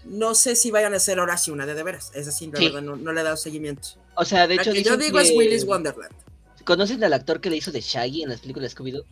no 0.05 0.35
sé 0.35 0.57
si 0.57 0.71
vayan 0.71 0.95
a 0.95 0.97
hacer 0.99 1.19
ahora 1.19 1.37
sí 1.37 1.51
una 1.51 1.67
de 1.67 1.75
de 1.75 1.83
veras. 1.83 2.11
Es 2.15 2.29
así, 2.29 2.51
la 2.51 2.59
Sí. 2.59 2.67
verdad, 2.67 2.83
no, 2.83 2.97
no 2.97 3.13
le 3.13 3.21
he 3.21 3.25
dado 3.25 3.37
seguimiento. 3.37 3.89
O 4.15 4.25
sea, 4.25 4.47
de 4.47 4.57
La 4.57 4.63
hecho, 4.63 4.73
que 4.73 4.83
yo 4.83 4.97
digo 4.97 5.19
es 5.19 5.31
Willy's 5.37 5.65
Wonderland. 5.65 6.15
¿Conocen 6.65 7.03
al 7.05 7.13
actor 7.13 7.41
que 7.41 7.51
le 7.51 7.57
hizo 7.57 7.71
de 7.73 7.81
Shaggy 7.81 8.23
en 8.25 8.31
las 8.31 8.41
películas 8.41 8.75
Scooby-Doo? 8.77 9.05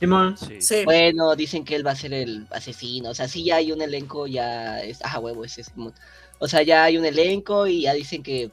Simón. 0.00 0.36
Sí. 0.36 0.60
Sí. 0.60 0.84
Bueno, 0.84 1.34
dicen 1.36 1.64
que 1.64 1.74
él 1.76 1.86
va 1.86 1.92
a 1.92 1.96
ser 1.96 2.12
el 2.12 2.46
asesino. 2.50 3.10
O 3.10 3.14
sea, 3.14 3.28
sí 3.28 3.44
ya 3.44 3.56
hay 3.56 3.72
un 3.72 3.80
elenco, 3.80 4.26
ya 4.26 4.80
es. 4.82 4.98
Ah, 5.02 5.18
huevo, 5.20 5.44
ese 5.44 5.60
es 5.62 5.68
Simón. 5.68 5.94
O 6.38 6.48
sea, 6.48 6.62
ya 6.62 6.84
hay 6.84 6.98
un 6.98 7.04
elenco 7.06 7.66
y 7.66 7.82
ya 7.82 7.94
dicen 7.94 8.22
que 8.22 8.50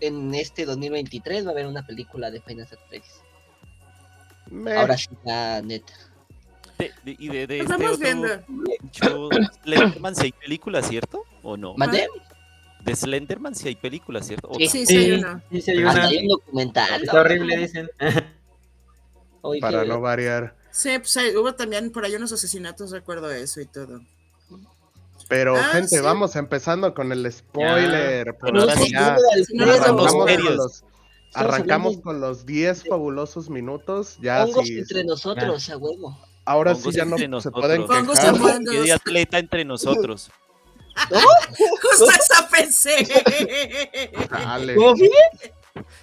en 0.00 0.34
este 0.34 0.66
2023 0.66 1.44
va 1.46 1.50
a 1.50 1.52
haber 1.52 1.66
una 1.66 1.86
película 1.86 2.30
de 2.30 2.40
Final 2.42 2.66
Fantasy. 2.66 3.00
Me- 4.50 4.76
Ahora 4.76 4.98
sí, 4.98 5.08
ya 5.24 5.62
neta. 5.62 5.92
De- 6.82 6.92
de- 7.12 7.16
y 7.18 7.28
de, 7.28 7.46
de 7.46 7.58
Nos 7.62 7.70
este 7.70 7.82
vamos 7.84 7.96
otro 7.98 8.04
viendo. 8.04 9.52
Slenderman 9.64 10.14
seis 10.16 10.32
películas, 10.40 10.88
¿cierto? 10.88 11.24
¿O 11.42 11.56
no? 11.56 11.74
¿Mandé? 11.74 12.06
De 12.84 12.96
Slenderman 12.96 13.54
sí 13.54 13.68
hay 13.68 13.76
películas, 13.76 14.26
¿cierto? 14.26 14.48
O 14.48 14.54
Sí. 14.56 14.66
Sí, 14.68 14.86
sí, 14.86 14.86
Sí, 14.86 14.96
hay 14.96 15.12
una. 15.12 15.42
sí, 15.50 15.60
sí 15.60 15.70
hay 15.70 15.82
Hasta 15.84 16.02
hay 16.04 16.18
un 16.18 16.28
documental. 16.28 17.02
Está 17.04 17.20
horrible, 17.20 17.56
dicen. 17.56 17.90
Oye, 19.42 19.60
Para 19.60 19.84
no 19.84 20.00
variar. 20.00 20.56
Sí, 20.70 20.90
pues 20.98 21.16
hay- 21.16 21.36
hubo 21.36 21.54
también 21.54 21.90
por 21.92 22.04
ahí 22.04 22.14
unos 22.14 22.32
asesinatos, 22.32 22.90
recuerdo 22.90 23.30
eso 23.30 23.60
y 23.60 23.66
todo. 23.66 24.00
Pero, 25.28 25.56
Ah, 25.56 25.64
gente, 25.72 25.96
sí. 25.96 26.00
vamos 26.00 26.36
empezando 26.36 26.92
con 26.94 27.10
el 27.12 27.30
spoiler. 27.32 28.36
Ahora 28.42 28.52
No, 28.66 28.72
sí, 28.72 28.92
ya 28.92 29.16
si 29.16 29.58
arrancamos, 29.62 30.12
serios. 30.26 30.46
con 30.48 30.56
los, 30.56 30.84
arrancamos 31.34 31.86
hablando- 31.96 32.02
con 32.02 32.20
los 32.20 32.46
10 32.46 32.84
fabulosos 32.88 33.48
minutos. 33.48 34.18
Ya 34.20 34.44
Hongos 34.44 34.66
sí, 34.66 34.78
entre 34.78 35.04
nosotros, 35.04 35.70
a 35.70 35.76
huevo. 35.78 36.18
Ahora 36.44 36.74
sí 36.74 36.80
Hongos 36.80 36.94
ya 36.94 37.04
no 37.04 37.10
entre 37.12 37.24
se 37.24 37.28
nosotros. 37.28 37.62
pueden 37.62 37.86
quejar. 37.86 38.62
Pie 38.64 38.82
de 38.82 38.92
atleta 38.92 39.38
entre 39.38 39.64
nosotros. 39.64 40.30
Justo 41.82 42.10
esa 42.10 42.48
pensé. 42.48 43.06
Dale. 44.30 44.74
¿Cómo? 44.74 44.94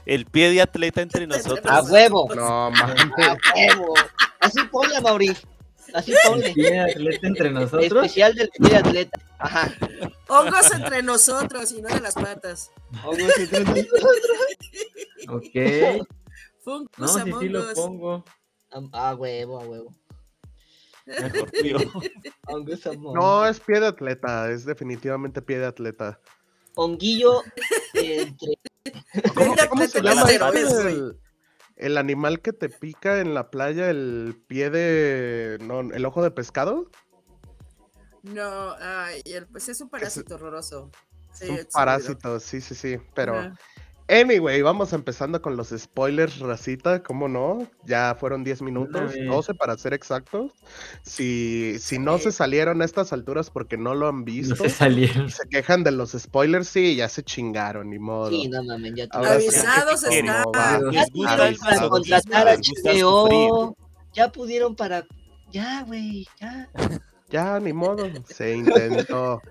El 0.06 0.26
pie 0.26 0.50
de 0.52 0.62
atleta 0.62 1.02
entre 1.02 1.28
nosotros. 1.28 1.66
A 1.66 1.82
huevo. 1.84 2.28
No, 2.36 2.72
man. 2.72 3.12
A 3.18 3.38
huevo. 3.56 3.94
Así 4.40 4.60
ponle, 4.72 5.00
Mauri. 5.02 5.38
Así 5.94 6.14
ponle. 6.26 6.54
¿Tiene 6.54 6.82
atleta 6.82 7.28
entre 7.28 7.52
nosotros? 7.52 7.86
Especial 7.86 8.34
del 8.36 8.50
pie 8.50 8.70
de 8.70 8.78
atleta. 8.78 9.20
Ajá. 9.38 9.72
Hongos 10.28 10.72
entre 10.72 11.04
nosotros 11.04 11.72
y 11.72 11.82
no 11.82 11.90
de 11.90 12.00
las 12.02 12.16
patas. 12.16 12.72
Hongos 13.04 13.38
entre 13.38 13.64
nosotros. 13.64 13.94
Ok. 15.28 16.08
Fungus 16.64 16.90
No, 16.98 17.40
sí 17.40 17.50
lo 17.50 17.74
pongo. 17.74 18.26
A 18.94 19.14
huevo, 19.14 19.60
a 19.60 19.64
huevo. 19.64 19.94
Mejor. 21.22 21.52
No, 23.14 23.46
es 23.48 23.60
pie 23.60 23.80
de 23.80 23.88
atleta, 23.88 24.50
es 24.52 24.66
definitivamente 24.66 25.42
pie 25.42 25.60
de 25.60 25.66
atleta. 25.68 26.20
Honguillo 26.76 27.44
entre. 27.94 28.58
¿Cómo, 29.36 29.56
cómo 29.70 29.88
se 29.88 30.02
llama 30.02 30.30
el, 30.32 31.18
el 31.76 31.98
animal 31.98 32.42
que 32.42 32.54
te 32.54 32.70
pica 32.70 33.20
en 33.20 33.34
la 33.34 33.50
playa, 33.52 33.90
el 33.90 34.42
pie 34.48 34.70
de... 34.70 35.58
No, 35.62 35.82
el 35.82 36.06
ojo 36.06 36.24
de 36.24 36.32
pescado? 36.32 36.90
No, 38.24 38.74
ay, 38.80 39.22
el- 39.26 39.48
pues 39.48 39.70
es 39.70 39.80
un 39.82 39.90
parásito 39.90 40.36
horroroso. 40.36 40.90
Sí, 41.34 41.46
Es 41.46 41.66
un 41.66 41.68
parásito, 41.72 42.40
sí, 42.40 42.62
sí, 42.62 42.76
sí. 42.76 42.98
Pero. 43.14 43.54
Anyway, 44.10 44.62
vamos 44.62 44.92
empezando 44.94 45.42
con 45.42 45.56
los 45.56 45.70
spoilers, 45.70 46.40
racita, 46.40 47.02
¿cómo 47.04 47.28
no? 47.28 47.68
Ya 47.86 48.16
fueron 48.20 48.44
10 48.44 48.62
minutos, 48.62 49.14
vez. 49.14 49.28
12 49.28 49.54
para 49.54 49.78
ser 49.78 49.94
exactos. 49.94 50.52
Si, 51.04 51.78
si 51.80 52.00
no 52.00 52.18
Sí. 52.18 52.26
se 52.26 52.32
salieron 52.32 52.82
a 52.82 52.86
estas 52.86 53.14
alturas 53.14 53.50
porque 53.50 53.78
no 53.78 53.96
lo 53.96 54.08
han 54.08 54.20
No 54.20 54.24
visto, 54.26 54.56
se 54.56 54.70
salieron. 54.70 55.30
se 55.30 55.48
quejan 55.48 55.84
de 55.84 55.92
los 55.92 56.12
spoilers, 56.12 56.68
sí, 56.68 56.96
ya 56.96 57.08
se 57.10 57.24
chingaron, 57.24 57.90
ni 57.90 58.00
modo. 58.00 58.30
Sí, 58.30 58.48
no 58.50 58.64
mames, 58.64 58.94
ya 58.96 59.08
Ahora 59.12 59.40
sí, 59.40 59.48
Avisados 59.48 60.04
pudieron 60.04 60.52
para 61.62 61.90
contratar 61.90 62.48
a 62.48 62.56
HBO. 62.58 63.76
Ya 64.14 64.32
pudieron 64.32 64.76
para. 64.76 65.06
Ya, 65.52 65.84
güey, 65.84 66.28
ya. 66.40 66.70
Ya, 67.30 67.60
ni 67.60 67.74
modo, 67.74 68.08
se 68.28 68.56
intentó. 68.56 69.42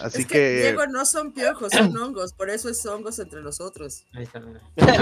Así 0.00 0.22
es 0.22 0.26
que, 0.26 0.34
que, 0.34 0.56
Diego, 0.60 0.86
no 0.86 1.04
son 1.04 1.32
piojos, 1.32 1.72
son 1.72 1.96
hongos, 1.96 2.32
por 2.32 2.50
eso 2.50 2.68
es 2.68 2.84
hongos 2.86 3.18
entre 3.18 3.40
nosotros. 3.42 4.04
Ahí 4.14 4.24
está. 4.24 4.42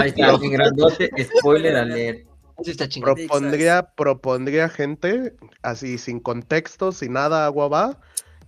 Ahí 0.01 0.09
está, 0.09 0.29
en 0.31 0.51
grandote, 0.51 1.11
spoiler 1.39 1.75
alert. 1.75 2.27
Está 2.65 2.87
propondría, 2.99 3.93
propondría 3.95 4.67
gente, 4.67 5.35
así 5.61 5.97
sin 5.99 6.19
contexto, 6.19 6.91
sin 6.91 7.13
nada, 7.13 7.45
agua 7.45 7.67
va, 7.67 8.01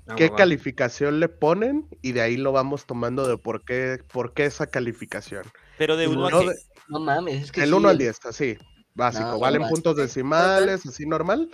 No, 0.08 0.16
qué 0.16 0.30
va. 0.30 0.36
calificación 0.36 1.20
le 1.20 1.30
ponen 1.30 1.88
y 2.02 2.14
de 2.14 2.22
ahí 2.22 2.36
lo 2.36 2.52
vamos 2.52 2.88
tomando 2.88 3.28
de 3.28 3.38
por 3.38 3.64
qué, 3.64 4.00
por 4.12 4.34
qué 4.34 4.46
esa 4.46 4.66
calificación. 4.66 5.44
Pero 5.78 5.96
de 5.96 6.08
uno 6.08 6.28
No 6.30 6.38
a 6.38 6.42
qué. 6.42 6.50
de- 6.50 6.56
No 6.88 7.00
mames, 7.00 7.44
es 7.44 7.52
que. 7.52 7.62
El 7.62 7.70
sí, 7.70 7.76
1 7.76 7.90
al 7.90 7.98
10, 8.00 8.20
así, 8.26 8.58
básico, 8.96 9.26
No, 9.34 9.40
valen 9.40 9.62
va. 9.62 9.70
puntos 9.70 9.96
decimales, 9.96 10.84
así 10.88 11.06
normal. 11.06 11.52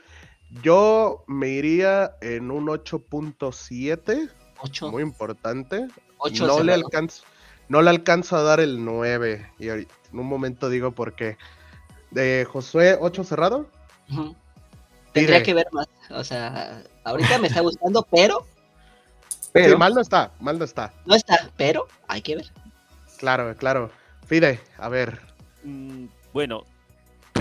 Yo 0.63 1.25
me 1.27 1.49
iría 1.49 2.15
en 2.21 2.51
un 2.51 2.67
8.7, 2.69 4.29
Ocho. 4.59 4.89
muy 4.91 5.03
importante. 5.03 5.87
Ocho 6.17 6.47
no 6.47 6.63
le 6.63 6.73
alcanzo, 6.73 7.23
no 7.69 7.81
le 7.81 7.89
alcanzo 7.89 8.37
a 8.37 8.41
dar 8.43 8.59
el 8.59 8.83
9 8.83 9.51
y 9.59 9.69
ahorita- 9.69 9.93
en 10.13 10.19
un 10.19 10.27
momento 10.27 10.69
digo 10.69 10.91
por 10.91 11.13
qué. 11.13 11.37
De 12.11 12.47
Josué 12.49 12.97
8 12.99 13.23
cerrado. 13.23 13.67
Tendría 15.11 15.43
que 15.43 15.53
ver 15.53 15.67
más. 15.71 15.87
O 16.11 16.23
sea, 16.23 16.83
ahorita 17.03 17.37
me 17.39 17.47
está 17.47 17.61
gustando, 17.61 18.05
pero. 18.09 18.45
Pero, 19.53 19.71
Sí, 19.71 19.77
mal 19.77 19.93
no 19.93 20.01
está, 20.01 20.33
mal 20.41 20.59
no 20.59 20.65
está. 20.65 20.91
No 21.05 21.15
está, 21.15 21.49
pero 21.55 21.87
hay 22.09 22.21
que 22.21 22.35
ver. 22.35 22.51
Claro, 23.17 23.55
claro. 23.55 23.89
Fide, 24.27 24.59
a 24.77 24.89
ver, 24.89 25.21
Mm, 25.63 26.07
bueno, 26.33 26.63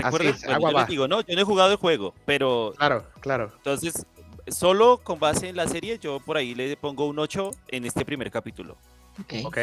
Así 0.01 0.27
es, 0.27 0.41
bueno, 0.43 0.55
agua 0.55 0.69
yo 0.71 0.75
va. 0.75 0.81
les 0.81 0.89
digo, 0.89 1.07
no, 1.09 1.19
yo 1.21 1.35
no 1.35 1.41
he 1.41 1.43
jugado 1.43 1.71
el 1.73 1.77
juego, 1.77 2.13
pero 2.25 2.73
claro, 2.77 3.05
claro. 3.19 3.51
entonces, 3.57 4.05
solo 4.47 4.99
con 5.03 5.19
base 5.19 5.49
en 5.49 5.55
la 5.55 5.67
serie, 5.67 5.97
yo 5.99 6.19
por 6.19 6.37
ahí 6.37 6.53
le 6.55 6.75
pongo 6.77 7.07
un 7.07 7.19
8 7.19 7.51
en 7.69 7.85
este 7.85 8.05
primer 8.05 8.29
capítulo. 8.31 8.77
Ok. 9.19 9.33
Ok, 9.45 9.57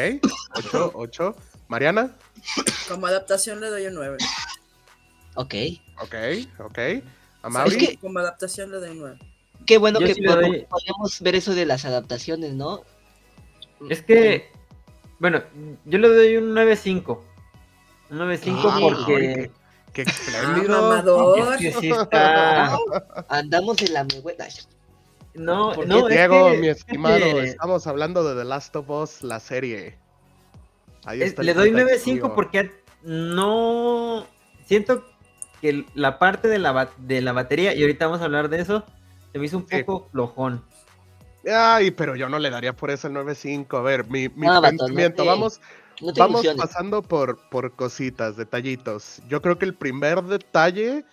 8, 0.55 0.91
8. 0.95 1.35
Mariana, 1.67 2.15
Como 2.87 3.07
adaptación 3.07 3.59
le 3.61 3.69
doy 3.69 3.85
un 3.87 3.93
9. 3.95 4.17
Ok. 5.35 5.53
ok, 6.01 6.15
ok. 6.59 6.79
A 7.43 7.49
Mauri, 7.49 7.75
Es 7.75 7.89
que- 7.89 7.97
Como 7.97 8.19
adaptación 8.19 8.71
le 8.71 8.77
doy 8.77 8.89
un 8.91 8.99
9. 8.99 9.19
Qué 9.65 9.77
bueno 9.77 9.99
Yo 9.99 10.07
que 10.07 10.13
sí 10.15 10.21
doy- 10.21 10.65
podemos 10.69 11.21
ver 11.21 11.35
eso 11.35 11.53
de 11.55 11.65
las 11.65 11.85
adaptaciones, 11.85 12.53
¿no? 12.53 12.81
es 13.89 14.01
que, 14.01 14.49
bueno, 15.19 15.41
yo 15.85 15.97
le 15.99 16.07
doy 16.09 16.37
un 16.37 16.53
9.5. 16.53 17.21
Un 18.09 18.17
9.5 18.17 18.69
Ah, 18.69 18.79
porque 18.81 19.51
qué, 19.93 20.01
Ah, 20.07 20.11
espléndido. 20.11 20.81
mamador. 20.81 21.53
es 21.53 21.57
que 21.59 21.79
sí 21.79 21.89
está... 21.89 22.77
Andamos 23.29 23.81
en 23.81 23.93
la 23.93 24.03
megüeta. 24.03 24.47
No, 25.35 25.71
¿Por 25.73 25.83
qué, 25.83 25.89
no, 25.89 26.07
es 26.07 26.15
Diego, 26.15 26.51
que- 26.51 26.57
mi 26.59 26.67
es 26.67 26.77
estimado, 26.77 27.41
estamos 27.41 27.87
hablando 27.87 28.23
de 28.23 28.39
The 28.41 28.47
Last 28.47 28.75
of 28.75 28.89
Us, 28.89 29.23
la 29.23 29.39
serie. 29.39 29.97
Ahí 31.05 31.21
está 31.21 31.43
le 31.43 31.53
doy 31.53 31.71
contexto, 31.71 32.09
9.5 32.09 32.11
amigo. 32.11 32.35
porque 32.35 32.71
no... 33.03 34.25
Siento 34.65 35.03
que 35.61 35.85
la 35.95 36.19
parte 36.19 36.47
de 36.47 36.59
la, 36.59 36.89
de 36.97 37.21
la 37.21 37.31
batería, 37.33 37.73
y 37.73 37.81
ahorita 37.81 38.05
vamos 38.05 38.21
a 38.21 38.25
hablar 38.25 38.49
de 38.49 38.61
eso, 38.61 38.85
se 39.31 39.39
me 39.39 39.45
hizo 39.45 39.57
un 39.57 39.67
Sí. 39.67 39.83
poco 39.83 40.07
flojón. 40.11 40.63
Ay, 41.51 41.91
pero 41.91 42.15
yo 42.15 42.29
no 42.29 42.39
le 42.39 42.49
daría 42.49 42.73
por 42.73 42.89
eso 42.91 43.07
el 43.07 43.13
9.5. 43.13 43.77
A 43.77 43.81
ver, 43.81 44.05
mi, 44.05 44.29
mi 44.29 44.47
no 44.47 44.61
pensamiento, 44.61 45.23
te- 45.23 45.27
vamos, 45.29 45.59
No 46.01 46.13
Vamos 46.13 46.43
ilusiones. 46.43 46.61
pasando 46.61 47.01
por, 47.01 47.37
por 47.49 47.71
cositas, 47.73 48.35
detallitos. 48.37 49.21
Yo 49.27 49.41
creo 49.41 49.57
que 49.59 49.65
el 49.65 49.73
primer 49.75 50.23
detalle, 50.23 51.03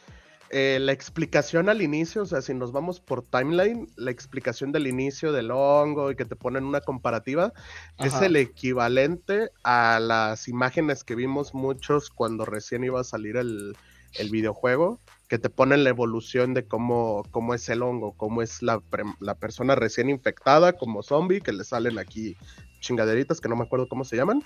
eh, 0.50 0.78
la 0.80 0.92
explicación 0.92 1.68
al 1.68 1.80
inicio, 1.80 2.22
o 2.22 2.26
sea, 2.26 2.42
si 2.42 2.54
nos 2.54 2.72
vamos 2.72 3.00
por 3.00 3.22
timeline, 3.22 3.88
la 3.96 4.10
explicación 4.10 4.72
del 4.72 4.86
inicio 4.86 5.32
del 5.32 5.50
hongo 5.50 6.10
y 6.10 6.16
que 6.16 6.24
te 6.24 6.36
ponen 6.36 6.64
una 6.64 6.80
comparativa, 6.80 7.52
es 7.98 8.20
el 8.20 8.36
equivalente 8.36 9.50
a 9.62 10.00
las 10.00 10.48
imágenes 10.48 11.04
que 11.04 11.14
vimos 11.14 11.54
muchos 11.54 12.10
cuando 12.10 12.44
recién 12.44 12.84
iba 12.84 13.00
a 13.00 13.04
salir 13.04 13.36
el, 13.36 13.76
el 14.18 14.30
videojuego, 14.30 15.00
que 15.28 15.38
te 15.38 15.50
ponen 15.50 15.84
la 15.84 15.90
evolución 15.90 16.54
de 16.54 16.66
cómo, 16.66 17.22
cómo 17.30 17.54
es 17.54 17.68
el 17.68 17.82
hongo, 17.82 18.14
cómo 18.16 18.42
es 18.42 18.60
la, 18.62 18.80
pre- 18.80 19.04
la 19.20 19.36
persona 19.36 19.76
recién 19.76 20.10
infectada 20.10 20.72
como 20.72 21.02
zombie, 21.02 21.40
que 21.40 21.52
le 21.52 21.62
salen 21.62 21.98
aquí 21.98 22.36
chingaderitas 22.80 23.40
que 23.40 23.48
no 23.48 23.56
me 23.56 23.62
acuerdo 23.64 23.88
cómo 23.88 24.04
se 24.04 24.16
llaman, 24.16 24.42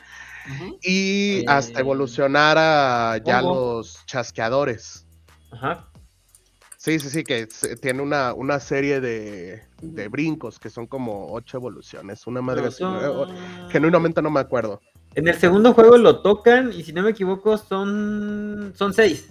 y 0.82 1.38
Eh, 1.38 1.44
hasta 1.48 1.80
evolucionar 1.80 2.58
a 2.58 3.18
ya 3.24 3.40
hongo. 3.40 3.78
los 3.80 4.04
chasqueadores. 4.06 5.06
Ajá. 5.50 5.88
Sí, 6.84 7.00
sí, 7.00 7.08
sí, 7.08 7.24
que 7.24 7.46
se- 7.50 7.76
tiene 7.76 8.02
una, 8.02 8.34
una 8.34 8.60
serie 8.60 9.00
de, 9.00 9.62
de 9.80 10.08
brincos 10.08 10.58
que 10.58 10.68
son 10.68 10.86
como 10.86 11.32
ocho 11.32 11.56
evoluciones. 11.56 12.26
Una 12.26 12.42
madre 12.42 12.60
No, 12.60 12.68
así, 12.68 12.78
son- 12.80 13.70
Genuinamente 13.70 14.20
no 14.20 14.30
me 14.30 14.40
acuerdo. 14.40 14.82
En 15.14 15.26
el 15.26 15.34
segundo 15.34 15.72
juego 15.72 15.96
lo 15.96 16.20
tocan 16.20 16.74
y 16.74 16.82
si 16.82 16.92
no 16.92 17.02
me 17.02 17.12
equivoco 17.12 17.56
son 17.56 18.74
son 18.76 18.92
seis. 18.92 19.30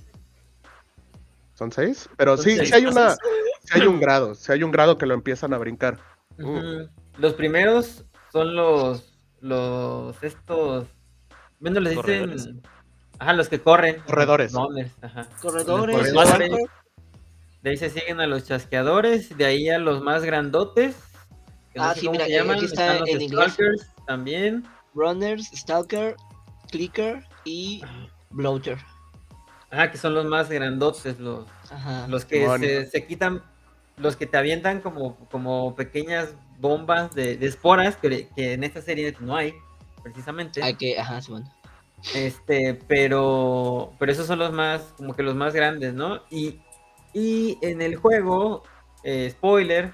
¿Son 1.54 1.72
seis? 1.72 2.10
Pero 2.18 2.38
Son 2.38 2.44
sí, 2.46 2.58
seis 2.58 2.70
sí 2.70 2.74
hay 2.76 2.88
una, 2.88 3.10
fases. 3.10 3.20
sí 3.66 3.80
hay 3.80 3.86
un 3.86 4.00
grado, 4.00 4.34
sí 4.34 4.52
hay 4.52 4.64
un 4.64 4.72
grado 4.72 4.98
que 4.98 5.06
lo 5.06 5.14
empiezan 5.14 5.54
a 5.54 5.60
brincar. 5.60 6.00
Uh. 6.40 6.88
Los 7.20 7.34
primeros 7.34 8.04
son 8.32 8.56
los 8.56 9.16
los 9.42 10.24
estos 10.24 10.88
bueno 11.60 11.80
les 11.82 11.94
Corredores. 11.94 12.46
dicen 12.48 12.64
ajá 13.20 13.34
los 13.34 13.48
que 13.48 13.62
corren 13.62 14.02
Corredores. 14.08 14.54
Corredores, 14.54 14.92
Más 16.16 16.32
corredores, 16.32 16.58
de 17.64 17.70
ahí 17.72 17.78
se 17.78 17.90
siguen 17.90 18.20
a 18.20 18.28
los 18.28 18.46
chasqueadores 18.46 19.36
de 19.38 19.46
ahí 19.46 19.70
a 19.70 19.80
los 19.80 20.02
más 20.02 20.24
grandotes 20.24 20.96
que 21.74 21.80
no 21.80 21.86
Ah, 21.86 21.94
sé 21.94 22.02
sí, 22.02 22.06
cómo 22.06 22.14
mira, 22.14 22.26
se 22.26 22.32
llaman, 22.34 22.56
aquí 22.58 22.66
está 22.66 22.84
están 22.94 23.00
los 23.00 23.10
en 23.10 23.22
inglés. 23.22 23.58
también 24.06 24.64
Runners, 24.94 25.50
Stalker, 25.56 26.16
Clicker 26.70 27.26
y 27.46 27.82
Bloater. 28.30 28.78
ajá 29.72 29.90
que 29.92 29.98
son 29.98 30.14
los 30.14 30.26
más 30.26 30.50
grandotes 30.50 31.20
los 31.20 31.48
Ajá. 31.72 32.08
Los 32.08 32.26
que 32.26 32.48
se, 32.60 32.86
se 32.86 33.06
quitan, 33.08 33.42
los 33.98 34.16
que 34.16 34.28
te 34.28 34.38
avientan 34.38 34.82
como, 34.82 35.16
como 35.30 35.76
pequeñas 35.76 36.36
bombas 36.60 37.16
de, 37.16 37.36
de 37.38 37.48
esporas, 37.48 37.98
que, 37.98 38.28
que 38.36 38.54
en 38.54 38.64
esta 38.64 38.82
serie 38.82 39.16
no 39.20 39.36
hay. 39.36 39.54
precisamente. 40.04 40.62
Hay 40.64 40.76
que, 40.76 41.00
ajá, 41.00 41.20
Simón. 41.22 41.46
Este, 42.14 42.76
pero, 42.88 43.94
pero 43.98 44.12
esos 44.12 44.28
son 44.28 44.38
los 44.38 44.52
más, 44.52 44.82
como 44.98 45.16
que 45.16 45.24
los 45.24 45.34
más 45.36 45.54
grandes, 45.56 45.94
¿no? 45.96 46.22
Y, 46.30 46.60
y 47.14 47.58
en 47.62 47.82
el 47.82 47.96
juego, 47.96 48.64
eh, 49.04 49.30
spoiler, 49.32 49.94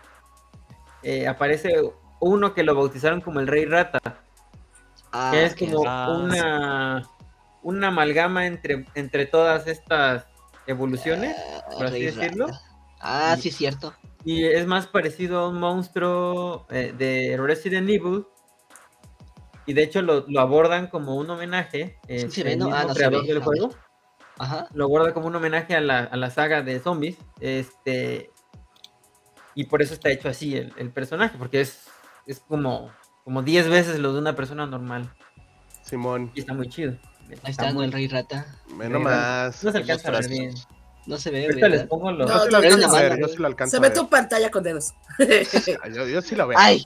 eh, 1.03 1.27
aparece 1.27 1.73
uno 2.19 2.53
que 2.53 2.63
lo 2.63 2.75
bautizaron 2.75 3.21
como 3.21 3.39
el 3.39 3.47
Rey 3.47 3.65
Rata, 3.65 3.99
Ah, 5.11 5.31
que 5.31 5.45
es 5.45 5.55
como 5.55 5.81
una, 5.81 7.03
una 7.63 7.87
amalgama 7.87 8.45
entre, 8.45 8.85
entre 8.95 9.25
todas 9.25 9.65
estas 9.67 10.27
evoluciones, 10.67 11.35
ah, 11.37 11.63
por 11.75 11.87
así 11.87 12.01
decirlo. 12.05 12.47
Rata. 12.47 12.61
Ah, 12.99 13.37
sí, 13.39 13.49
cierto. 13.51 13.93
Y 14.25 14.45
es 14.45 14.67
más 14.67 14.85
parecido 14.87 15.39
a 15.39 15.49
un 15.49 15.59
monstruo 15.59 16.67
eh, 16.69 16.93
de 16.97 17.37
Resident 17.37 17.89
Evil. 17.89 18.25
Y 19.65 19.73
de 19.73 19.83
hecho 19.83 20.01
lo, 20.01 20.25
lo 20.27 20.41
abordan 20.41 20.87
como 20.87 21.15
un 21.15 21.29
homenaje. 21.29 21.97
eh, 22.07 22.21
Sí 22.21 22.31
se 22.31 22.43
ve, 22.43 22.53
el 22.53 22.59
¿no? 22.59 22.65
Ah, 22.65 22.69
mismo 22.69 22.87
no 22.87 22.93
se 22.93 22.97
creador 22.97 23.21
ve, 23.21 23.27
del 23.33 23.43
juego. 23.43 23.69
Ajá. 24.39 24.67
lo 24.73 24.85
aborda 24.85 25.13
como 25.13 25.27
un 25.27 25.35
homenaje 25.35 25.75
a 25.75 25.81
la, 25.81 25.99
a 25.99 26.15
la 26.17 26.29
saga 26.31 26.61
de 26.61 26.79
zombies. 26.79 27.17
Este. 27.39 28.31
Y 29.55 29.65
por 29.65 29.81
eso 29.81 29.93
está 29.93 30.09
hecho 30.09 30.29
así 30.29 30.55
el, 30.55 30.73
el 30.77 30.91
personaje, 30.91 31.37
porque 31.37 31.61
es, 31.61 31.87
es 32.25 32.39
como, 32.39 32.91
como 33.23 33.41
10 33.43 33.67
veces 33.69 33.99
lo 33.99 34.13
de 34.13 34.19
una 34.19 34.35
persona 34.35 34.65
normal. 34.65 35.13
Simón, 35.83 36.31
Y 36.35 36.39
está 36.41 36.53
muy 36.53 36.69
chido. 36.69 36.95
Ahí 37.43 37.51
está, 37.51 37.67
¿no? 37.69 37.75
muy- 37.75 37.85
el 37.85 37.91
Rey 37.91 38.07
Rata. 38.07 38.45
menos 38.75 39.01
más. 39.01 39.63
No 39.63 39.71
se 39.71 39.77
alcanza 39.79 40.07
a 40.09 40.11
ver 40.11 40.29
bien. 40.29 40.53
No 41.09 41.17
se 41.17 41.31
ve, 41.31 41.45
Ahorita 41.45 41.67
les 41.69 41.87
pongo 41.87 42.11
los. 42.11 42.29
No, 42.29 42.35
no, 42.35 42.39
no, 42.45 42.45
a 42.45 42.51
no, 42.51 42.61
ver, 42.61 43.17
yo 43.17 43.25
no. 43.25 43.27
sí 43.29 43.37
lo 43.37 43.47
alcanzo 43.47 43.75
Se 43.75 43.81
ve 43.81 43.89
tu 43.89 44.07
pantalla 44.07 44.51
con 44.51 44.61
dedos. 44.61 44.93
Yo, 45.91 46.07
yo 46.07 46.21
sí 46.21 46.35
lo 46.35 46.47
veo. 46.47 46.55
¡Ay! 46.61 46.85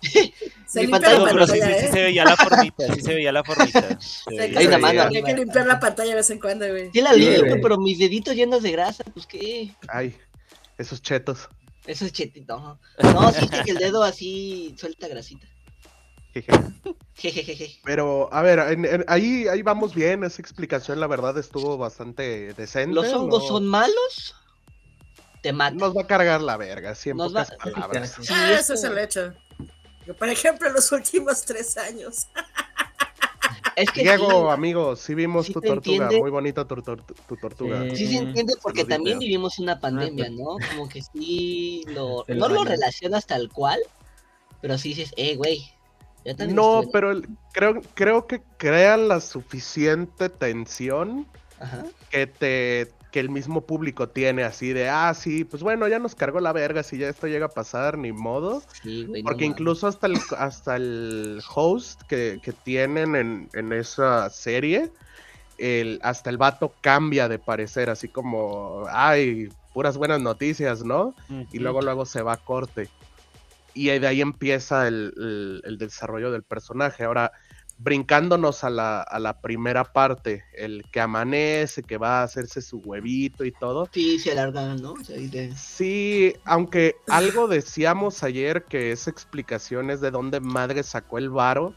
Se 0.65 0.79
Mi 0.79 0.87
limpia 0.87 1.09
pantalla, 1.09 1.19
la 1.19 1.31
pero 1.33 1.45
sí, 1.45 1.59
pantalla, 1.59 1.75
sí, 1.75 1.81
sí 1.81 1.85
¿eh? 1.85 1.91
se 1.91 2.03
veía 2.03 2.23
la 2.23 2.37
formita, 2.37 2.93
sí 2.95 3.01
se 3.01 3.13
veía 3.15 3.31
la 3.33 3.43
formita. 3.43 3.99
Se 3.99 4.29
Hay 4.29 4.37
veía. 4.37 4.59
Hay 4.59 4.67
una 4.67 4.77
mano. 4.77 5.01
Hay 5.13 5.23
que 5.23 5.33
limpiar 5.33 5.65
la 5.67 5.77
pantalla 5.77 6.11
de 6.11 6.15
vez 6.15 6.29
en 6.29 6.39
cuando, 6.39 6.65
güey. 6.69 6.89
Sí 6.93 7.01
la 7.01 7.11
limpio, 7.11 7.47
güey. 7.47 7.61
pero 7.61 7.77
mis 7.77 7.99
deditos 7.99 8.33
llenos 8.33 8.63
de 8.63 8.71
grasa, 8.71 9.03
pues 9.13 9.27
qué. 9.27 9.75
Ay, 9.89 10.15
esos 10.77 11.01
chetos. 11.01 11.49
Eso 11.85 12.05
es 12.05 12.13
chetito. 12.13 12.57
No, 12.57 12.79
no 13.11 13.31
sí 13.33 13.45
que 13.65 13.71
el 13.71 13.77
dedo 13.77 14.03
así 14.03 14.73
suelta 14.79 15.09
grasita. 15.09 15.45
Jeje. 16.33 17.79
Pero, 17.83 18.27
a 18.33 18.41
ver, 18.41 18.59
en- 18.59 18.85
en- 18.85 19.05
ahí, 19.07 19.47
ahí 19.47 19.61
vamos 19.61 19.93
bien. 19.93 20.23
Esa 20.23 20.41
explicación, 20.41 20.99
la 20.99 21.07
verdad, 21.07 21.37
estuvo 21.37 21.77
bastante 21.77 22.53
decente. 22.55 22.93
¿Los 22.95 23.13
hongos 23.13 23.43
no- 23.43 23.47
son 23.49 23.67
malos? 23.67 24.35
Te 25.41 25.53
matan. 25.53 25.77
Nos 25.77 25.95
va 25.95 26.01
a 26.03 26.07
cargar 26.07 26.41
la 26.41 26.57
verga, 26.57 26.95
sí, 26.95 27.09
en 27.11 27.17
Nos 27.17 27.31
pocas 27.33 27.51
va- 27.51 27.57
palabras. 27.71 28.15
Sí, 28.21 28.33
ah, 28.33 28.53
ese 28.53 28.73
es 28.73 28.83
el 28.83 28.97
hecho. 28.97 29.33
Por 30.17 30.27
ejemplo, 30.29 30.67
en 30.67 30.73
los 30.73 30.91
últimos 30.91 31.43
tres 31.45 31.77
años. 31.77 32.27
Es 33.75 33.89
que 33.91 34.01
Diego, 34.01 34.29
sí, 34.47 34.53
amigo, 34.53 34.95
sí 34.95 35.15
vimos 35.15 35.47
Sí 35.47 35.53
tu 35.53 35.59
tortuga. 35.61 36.03
entiende. 36.05 36.19
Muy 36.19 36.29
bonita 36.31 36.65
tu, 36.67 36.75
tor- 36.75 37.03
tu 37.27 37.35
tortuga. 37.37 37.81
Sí. 37.89 37.95
sí 37.97 38.07
se 38.07 38.17
entiende 38.17 38.53
porque 38.61 38.85
también 38.85 39.17
vivimos 39.19 39.57
una 39.59 39.79
pandemia, 39.79 40.25
pues. 40.27 40.37
¿no? 40.37 40.57
Como 40.69 40.87
que 40.89 41.01
sí 41.01 41.83
lo, 41.87 42.23
no 42.27 42.49
lo 42.49 42.63
relacionas 42.63 43.25
tal 43.25 43.49
cual, 43.49 43.79
pero 44.61 44.77
sí 44.77 44.89
dices, 44.89 45.11
eh, 45.17 45.35
güey. 45.35 45.72
No, 46.49 46.83
pero 46.91 47.11
el- 47.11 47.27
creo, 47.51 47.81
creo 47.93 48.27
que 48.27 48.41
crean 48.57 49.07
la 49.07 49.19
suficiente 49.19 50.29
tensión 50.29 51.27
Ajá. 51.59 51.85
que 52.09 52.27
te 52.27 52.91
que 53.11 53.19
el 53.19 53.29
mismo 53.29 53.61
público 53.61 54.09
tiene 54.09 54.43
así 54.43 54.73
de, 54.73 54.89
ah, 54.89 55.13
sí, 55.13 55.43
pues 55.43 55.61
bueno, 55.61 55.87
ya 55.87 55.99
nos 55.99 56.15
cargó 56.15 56.39
la 56.39 56.51
verga, 56.51 56.81
si 56.81 56.97
ya 56.97 57.07
esto 57.07 57.27
llega 57.27 57.45
a 57.45 57.49
pasar, 57.49 57.95
ni 57.95 58.11
modo. 58.11 58.63
Sí, 58.81 59.05
güey. 59.05 59.21
no 59.21 59.27
Porque 59.29 59.45
incluso 59.45 59.85
hasta 59.85 60.07
el, 60.07 60.17
hasta 60.39 60.77
el 60.77 61.39
host 61.53 62.01
que, 62.07 62.39
que 62.41 62.53
tienen 62.53 63.15
en, 63.15 63.49
en 63.53 63.71
esa 63.71 64.31
serie, 64.31 64.91
el, 65.59 65.99
hasta 66.01 66.31
el 66.31 66.39
vato 66.39 66.73
cambia 66.81 67.29
de 67.29 67.37
parecer, 67.37 67.91
así 67.91 68.07
como, 68.07 68.85
ay, 68.89 69.49
puras 69.75 69.95
buenas 69.95 70.19
noticias, 70.19 70.83
¿no? 70.83 71.13
Y 71.51 71.59
luego 71.59 71.83
luego 71.83 72.07
se 72.07 72.23
va 72.23 72.33
a 72.33 72.37
corte. 72.37 72.89
Y 73.73 73.87
de 73.87 74.07
ahí 74.07 74.21
empieza 74.21 74.87
el, 74.87 75.13
el- 75.17 75.61
el 75.65 75.77
desarrollo 75.77 76.31
del 76.31 76.43
personaje. 76.43 77.03
Ahora, 77.03 77.31
brincándonos 77.79 78.63
a 78.63 78.69
la, 78.69 79.01
a 79.01 79.19
la 79.19 79.41
primera 79.41 79.83
parte, 79.83 80.45
el 80.53 80.85
que 80.91 81.01
amanece, 81.01 81.81
que 81.83 81.97
va 81.97 82.19
a 82.19 82.23
hacerse 82.23 82.61
su 82.61 82.77
huevito 82.77 83.43
y 83.43 83.51
todo. 83.51 83.89
Sí, 83.91 84.19
se 84.19 84.31
alargan, 84.31 84.81
¿no? 84.81 84.93
Sí, 85.57 86.33
aunque 86.45 86.95
algo 87.07 87.47
decíamos 87.47 88.23
ayer 88.23 88.63
que 88.65 88.91
esa 88.91 89.09
explicación 89.09 89.89
es 89.89 90.01
de 90.01 90.11
dónde 90.11 90.39
madre 90.39 90.83
sacó 90.83 91.17
el 91.17 91.29
varo 91.29 91.73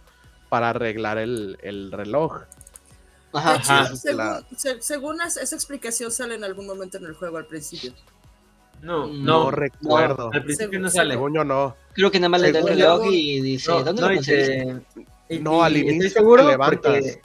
para 0.49 0.71
arreglar 0.71 1.19
el, 1.19 1.59
el 1.63 1.91
reloj. 1.91 2.43
Ajá. 3.33 3.53
De 3.53 3.59
hecho, 3.59 3.73
Ajá. 3.73 3.97
según, 3.97 4.17
La- 4.19 4.45
se- 4.57 4.83
según 4.83 5.21
as- 5.21 5.37
esa 5.39 5.57
explicación 5.57 6.13
sale 6.13 6.37
en 6.37 6.45
algún 6.45 6.67
momento 6.67 6.99
en 6.99 7.07
el 7.07 7.15
juego 7.15 7.39
al 7.39 7.47
principio. 7.47 7.93
No, 8.83 9.07
No, 9.07 9.13
no, 9.45 9.51
recuerdo. 9.51 10.31
al 10.33 10.45
principio 10.45 10.79
no 10.79 10.91
sale. 10.91 11.15
Según 11.15 11.35
yo 11.35 11.45
no. 11.45 11.75
Creo 11.95 12.11
que 12.11 12.21
nada 12.21 12.29
más 12.29 12.41
le 12.41 12.53
da 12.53 12.61
el 12.61 12.69
reloj 12.69 13.07
y 13.11 13.41
dice, 13.41 13.71
No, 13.71 13.83
¿dónde 13.83 14.03
no, 14.03 14.09
lo 14.09 14.13
y 14.15 14.17
conseguiste? 14.17 14.83
te- 15.29 15.35
y- 15.37 15.39
No, 15.41 15.63
al 15.63 15.77
inicio 15.77 16.07
estoy 16.07 16.37
te 16.37 16.45
levantas. 16.45 16.93
porque, 16.95 17.21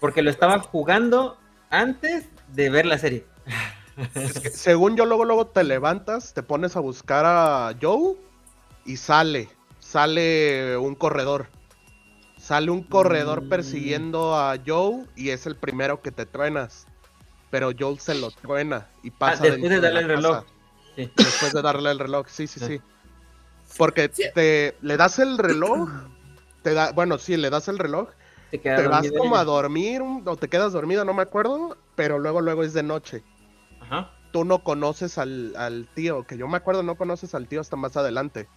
porque 0.00 0.22
lo 0.22 0.30
estaba 0.30 0.58
jugando 0.60 1.38
antes 1.70 2.26
de 2.52 2.70
ver 2.70 2.86
la 2.86 2.98
serie. 2.98 3.24
Es 4.14 4.32
que 4.40 4.50
según 4.50 4.96
yo, 4.96 5.06
luego, 5.06 5.24
luego 5.24 5.46
te 5.46 5.64
levantas, 5.64 6.34
te 6.34 6.42
pones 6.42 6.76
a 6.76 6.80
buscar 6.80 7.24
a 7.26 7.74
Joe 7.80 8.16
y 8.84 8.96
sale. 8.96 9.48
Sale 9.78 10.76
un 10.76 10.94
corredor. 10.96 11.46
Sale 12.36 12.70
un 12.70 12.82
corredor 12.82 13.42
Mm. 13.44 13.48
persiguiendo 13.48 14.36
a 14.36 14.56
Joe 14.64 15.04
y 15.16 15.30
es 15.30 15.46
el 15.46 15.56
primero 15.56 16.02
que 16.02 16.10
te 16.10 16.26
truenas. 16.26 16.86
Pero 17.50 17.70
Joe 17.78 17.98
se 17.98 18.14
lo 18.16 18.30
truena 18.32 18.88
y 19.02 19.10
pasa. 19.10 19.38
Ah, 19.38 19.46
después 19.46 19.62
dentro 19.62 19.80
de 19.80 19.80
darle 19.80 20.00
el 20.00 20.08
reloj. 20.08 20.40
casa. 20.42 20.46
Sí. 20.96 21.10
Después 21.16 21.52
de 21.52 21.62
darle 21.62 21.90
el 21.90 21.98
reloj, 21.98 22.26
sí, 22.28 22.46
sí, 22.46 22.58
Sí. 22.60 22.66
sí. 22.66 22.80
Porque 23.76 24.10
Sí. 24.12 24.22
te 24.34 24.76
le 24.80 24.96
das 24.96 25.18
el 25.18 25.36
reloj, 25.38 25.88
te 26.62 26.72
da, 26.74 26.92
bueno, 26.92 27.18
sí, 27.18 27.36
le 27.36 27.50
das 27.50 27.68
el 27.68 27.78
reloj, 27.78 28.08
Te, 28.50 28.60
queda 28.60 28.76
te 28.76 28.88
vas 28.88 29.06
como 29.16 29.36
a 29.36 29.44
dormir 29.44 30.00
o 30.24 30.36
te 30.36 30.48
quedas 30.48 30.72
dormido, 30.72 31.04
no 31.04 31.12
me 31.14 31.22
acuerdo, 31.22 31.76
pero 31.94 32.18
luego 32.18 32.40
luego 32.40 32.62
es 32.64 32.72
de 32.72 32.82
noche. 32.82 33.22
Ajá. 33.80 34.12
Tú 34.32 34.44
no 34.44 34.62
conoces 34.64 35.18
al, 35.18 35.54
al 35.56 35.88
tío, 35.94 36.24
que 36.26 36.36
yo 36.38 36.48
me 36.48 36.56
acuerdo 36.56 36.82
no 36.82 36.96
conoces 36.96 37.34
al 37.34 37.46
tío 37.48 37.60
hasta 37.60 37.76
más 37.76 37.96
adelante. 37.96 38.48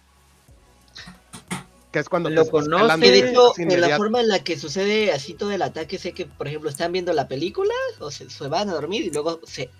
Que 1.92 1.98
es 1.98 2.08
cuando 2.08 2.30
Lo 2.30 2.42
estás 2.42 2.52
conoce- 2.52 2.82
pelando 2.82 3.04
Que 3.06 3.10
de 3.12 3.18
hecho, 3.30 3.52
en 3.58 3.80
la 3.80 3.96
forma 3.96 4.20
en 4.20 4.28
la 4.28 4.44
que 4.44 4.56
sucede 4.56 5.12
así 5.12 5.34
todo 5.34 5.50
el 5.50 5.60
ataque, 5.62 5.98
sé 5.98 6.12
que, 6.12 6.26
por 6.26 6.46
ejemplo, 6.46 6.70
están 6.70 6.92
viendo 6.92 7.12
la 7.12 7.26
película 7.26 7.74
o 7.98 8.10
se, 8.12 8.30
se 8.30 8.48
van 8.48 8.68
a 8.68 8.74
dormir 8.74 9.04
y 9.06 9.10
luego 9.10 9.40
se, 9.44 9.70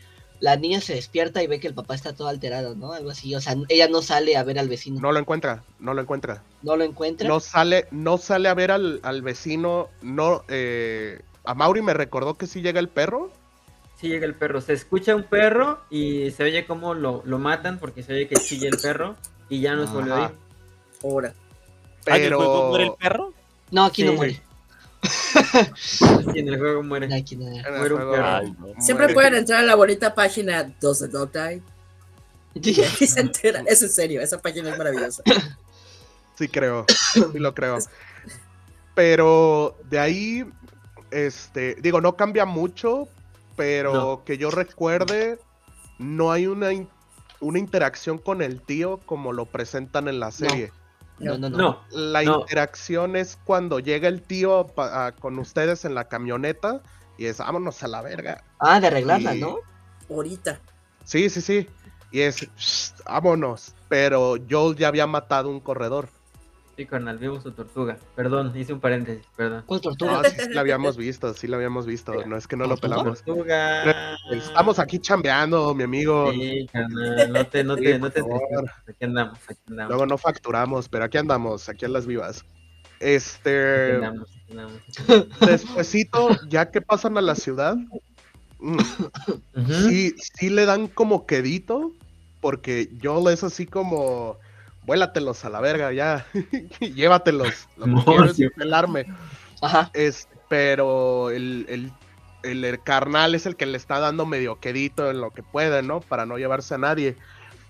la 0.40 0.57
niña 0.57 0.81
se 0.81 0.94
despierta 0.94 1.42
y 1.42 1.46
ve 1.46 1.61
que 1.61 1.68
el 1.68 1.74
papá 1.74 1.94
está 1.94 2.14
todo 2.14 2.29
alterado, 2.29 2.74
¿no? 2.74 2.92
Algo 2.92 3.11
así. 3.11 3.35
O 3.35 3.40
sea, 3.40 3.55
ella 3.68 3.88
no 3.88 4.03
sale 4.03 4.37
a 4.37 4.42
ver 4.42 4.59
al 4.59 4.68
vecino. 4.68 4.96
No, 4.96 5.09
No 5.09 5.12
lo 5.12 5.18
encuentra, 5.20 5.62
no 5.79 5.94
lo 5.94 6.00
encuentra. 6.00 6.42
lo 6.62 6.83
encuentra. 6.83 7.29
No 7.29 7.40
sale, 7.40 7.87
no 7.90 8.18
sale 8.18 8.48
a 8.48 8.55
ver 8.55 8.70
al, 8.70 9.00
al 9.03 9.22
vecino, 9.22 9.88
no, 10.03 10.44
eh, 10.48 11.20
a 11.44 11.55
Mauri 11.55 11.83
me 11.83 11.94
recordó 11.94 12.35
que 12.35 12.46
sí 12.46 12.62
llega 12.62 12.81
el 12.81 12.88
perro. 12.88 13.31
Sí 13.96 14.09
llega 14.09 14.24
el 14.24 14.35
perro. 14.35 14.61
Se 14.61 14.72
escucha 14.72 15.14
un 15.14 15.24
perro 15.24 15.81
y 15.90 16.31
se 16.31 16.44
oye 16.44 16.66
cómo 16.66 16.94
lo, 16.94 17.22
lo 17.26 17.38
matan 17.38 17.79
porque 17.79 18.03
se 18.03 18.14
oye 18.14 18.29
que 18.29 18.37
chilla 18.37 18.68
el 18.68 18.79
perro 18.79 19.16
y 19.50 19.61
ya 19.61 19.74
no 19.74 19.87
se 19.87 19.92
volvió 19.92 20.14
a 20.14 20.24
ir. 20.24 20.31
Ahora. 21.05 21.35
Ah, 22.07 22.16
¿en 22.16 22.24
el 22.24 22.35
juego 22.35 22.53
Pero 22.55 22.68
muere 22.68 22.85
el 22.85 22.92
perro? 22.92 23.35
No, 23.70 23.85
aquí 23.85 24.05
no 24.05 24.14
muere. 24.14 24.40
En 26.34 26.48
el 26.48 26.58
juego 26.58 26.82
muere. 26.82 27.06
En 27.06 27.12
el 27.12 27.26
muere 27.78 27.94
un 27.94 28.00
juego 28.00 28.12
perro. 28.12 28.26
Ay, 28.26 28.54
no. 28.58 28.66
Siempre 28.82 29.06
muere. 29.06 29.14
pueden 29.14 29.34
entrar 29.34 29.60
a 29.60 29.62
la 29.62 29.74
bonita 29.74 30.14
página 30.14 30.64
Does 30.80 30.98
the 31.00 31.08
Dog 31.08 31.32
Die? 31.32 31.62
Y 32.54 32.80
aquí 32.84 33.06
se 33.06 33.20
enteran. 33.20 33.64
Es 33.68 33.82
en 33.82 33.90
serio, 33.90 34.20
esa 34.20 34.38
página 34.40 34.70
es 34.70 34.78
maravillosa. 34.78 35.22
Sí 36.36 36.48
creo, 36.48 36.86
sí 37.12 37.38
lo 37.38 37.54
creo. 37.54 37.76
Pero 38.94 39.76
de 39.90 39.98
ahí, 39.98 40.44
este, 41.10 41.74
digo, 41.82 42.00
no 42.00 42.16
cambia 42.16 42.46
mucho, 42.46 43.08
pero 43.56 43.92
No. 43.92 44.24
que 44.24 44.38
yo 44.38 44.50
recuerde, 44.50 45.38
no 45.98 46.32
hay 46.32 46.46
una, 46.46 46.72
in- 46.72 46.88
una 47.40 47.58
interacción 47.58 48.16
con 48.16 48.40
el 48.40 48.62
tío 48.62 49.00
como 49.04 49.34
lo 49.34 49.44
presentan 49.46 50.08
en 50.08 50.18
la 50.18 50.30
serie. 50.30 50.68
No, 50.68 50.80
no, 51.20 51.37
no. 51.38 51.48
No, 51.50 51.80
La 51.90 52.22
No. 52.22 52.40
interacción 52.40 53.14
es 53.16 53.38
cuando 53.44 53.78
llega 53.78 54.09
el 54.09 54.22
tío 54.22 54.66
pa- 54.66 55.06
a- 55.06 55.12
con 55.12 55.38
ustedes 55.38 55.85
en 55.85 55.94
la 55.94 56.09
camioneta 56.09 56.80
y 57.18 57.26
es, 57.26 57.38
vámonos 57.38 57.83
a 57.83 57.88
la 57.88 58.02
verga. 58.02 58.42
Ah, 58.59 58.80
de 58.80 58.87
arreglarla, 58.88 59.35
Y- 59.35 59.40
¿no? 59.40 59.59
Ahorita. 60.09 60.59
Sí, 61.04 61.28
sí, 61.30 61.40
sí. 61.40 61.68
Y 62.11 62.20
es, 62.20 62.48
"Shh, 62.56 62.92
vámonos. 63.04 63.74
Pero 63.88 64.37
Joel 64.48 64.76
ya 64.76 64.88
había 64.88 65.06
matado 65.06 65.48
un 65.50 65.61
corredor. 65.61 66.09
Sí, 66.81 66.87
carnal, 66.87 67.19
vimos 67.19 67.43
su 67.43 67.53
tortuga. 67.53 67.99
Perdón, 68.16 68.53
hice 68.57 68.73
un 68.73 68.81
paréntesis, 68.81 69.27
perdón. 69.37 69.64
¿Cuál 69.66 69.81
tortuga? 69.83 70.23
No, 70.23 70.25
sí, 70.25 70.37
sí 70.38 70.49
la 70.55 70.61
habíamos 70.62 70.97
visto, 70.97 71.35
sí 71.35 71.47
la 71.47 71.57
habíamos 71.57 71.85
visto. 71.85 72.14
No 72.27 72.37
es 72.37 72.47
que 72.47 72.57
no 72.57 72.66
lo 72.66 72.77
pelamos. 72.79 73.23
Tortuga. 73.23 74.16
Estamos 74.33 74.79
aquí 74.79 74.99
chambeando, 74.99 75.75
mi 75.75 75.83
amigo. 75.85 76.33
Sí, 76.33 76.66
carnal, 76.73 77.33
no 77.33 77.47
te, 77.47 77.64
no 77.64 77.77
Sí, 77.77 77.83
te, 77.83 77.99
no 77.99 78.11
te. 78.11 78.21
Aquí 78.21 79.05
andamos, 79.05 79.38
aquí 79.47 79.61
andamos. 79.69 79.90
Luego 79.90 80.07
no 80.07 80.16
facturamos, 80.16 80.88
pero 80.88 81.05
aquí 81.05 81.19
andamos, 81.19 81.69
aquí 81.69 81.85
en 81.85 81.93
las 81.93 82.07
vivas. 82.07 82.45
Este, 82.99 83.95
Entendamos, 83.97 84.31
entendamos. 84.37 84.81
despuesito, 85.40 86.31
ya 86.49 86.71
que 86.71 86.81
pasan 86.81 87.19
a 87.19 87.21
la 87.21 87.35
ciudad, 87.35 87.77
mm, 88.59 88.79
sí, 89.88 90.14
sí 90.16 90.49
le 90.49 90.64
dan 90.64 90.88
como 90.88 91.27
quedito, 91.27 91.93
porque 92.40 92.88
yo 92.99 93.29
es 93.29 93.45
así 93.45 93.66
como, 93.66 94.38
vuélatelos 94.85 95.45
a 95.45 95.51
la 95.51 95.61
verga, 95.61 95.93
ya, 95.93 96.27
llévatelos, 96.81 97.69
lo 97.77 97.85
que 97.85 97.90
No, 97.90 98.05
quiero 98.05 98.25
es 98.25 98.40
pelarme. 98.57 99.07
Ajá. 99.62 99.90
Es, 99.95 100.29
pero 100.49 101.31
el, 101.31 101.66
el, 101.69 101.93
el- 102.43 102.64
el 102.64 102.83
carnal 102.83 103.35
es 103.35 103.45
el 103.47 103.57
que 103.57 103.66
le 103.66 103.77
está 103.77 103.99
dando 103.99 104.25
medio 104.25 104.59
quedito 104.59 105.11
en 105.11 105.21
lo 105.21 105.31
que 105.31 105.43
puede, 105.43 105.83
¿no? 105.83 106.01
Para 106.01 106.25
no 106.27 106.38
llevarse 106.38 106.75
a 106.75 106.79
nadie. 106.79 107.16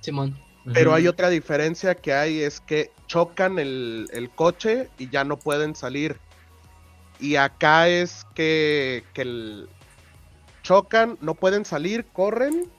Simón. 0.00 0.38
Pero 0.72 0.94
hay 0.94 1.08
otra 1.08 1.30
diferencia 1.30 1.94
que 1.94 2.12
hay, 2.12 2.40
es 2.42 2.60
que 2.60 2.92
chocan 3.06 3.58
el, 3.58 4.06
el 4.12 4.30
coche 4.30 4.88
y 4.98 5.08
ya 5.10 5.24
no 5.24 5.36
pueden 5.38 5.74
salir. 5.74 6.18
Y 7.18 7.36
acá 7.36 7.88
es 7.88 8.24
que, 8.34 9.02
que 9.14 9.22
el- 9.22 9.68
chocan, 10.62 11.18
no 11.20 11.34
pueden 11.34 11.64
salir, 11.64 12.06
corren 12.12 12.70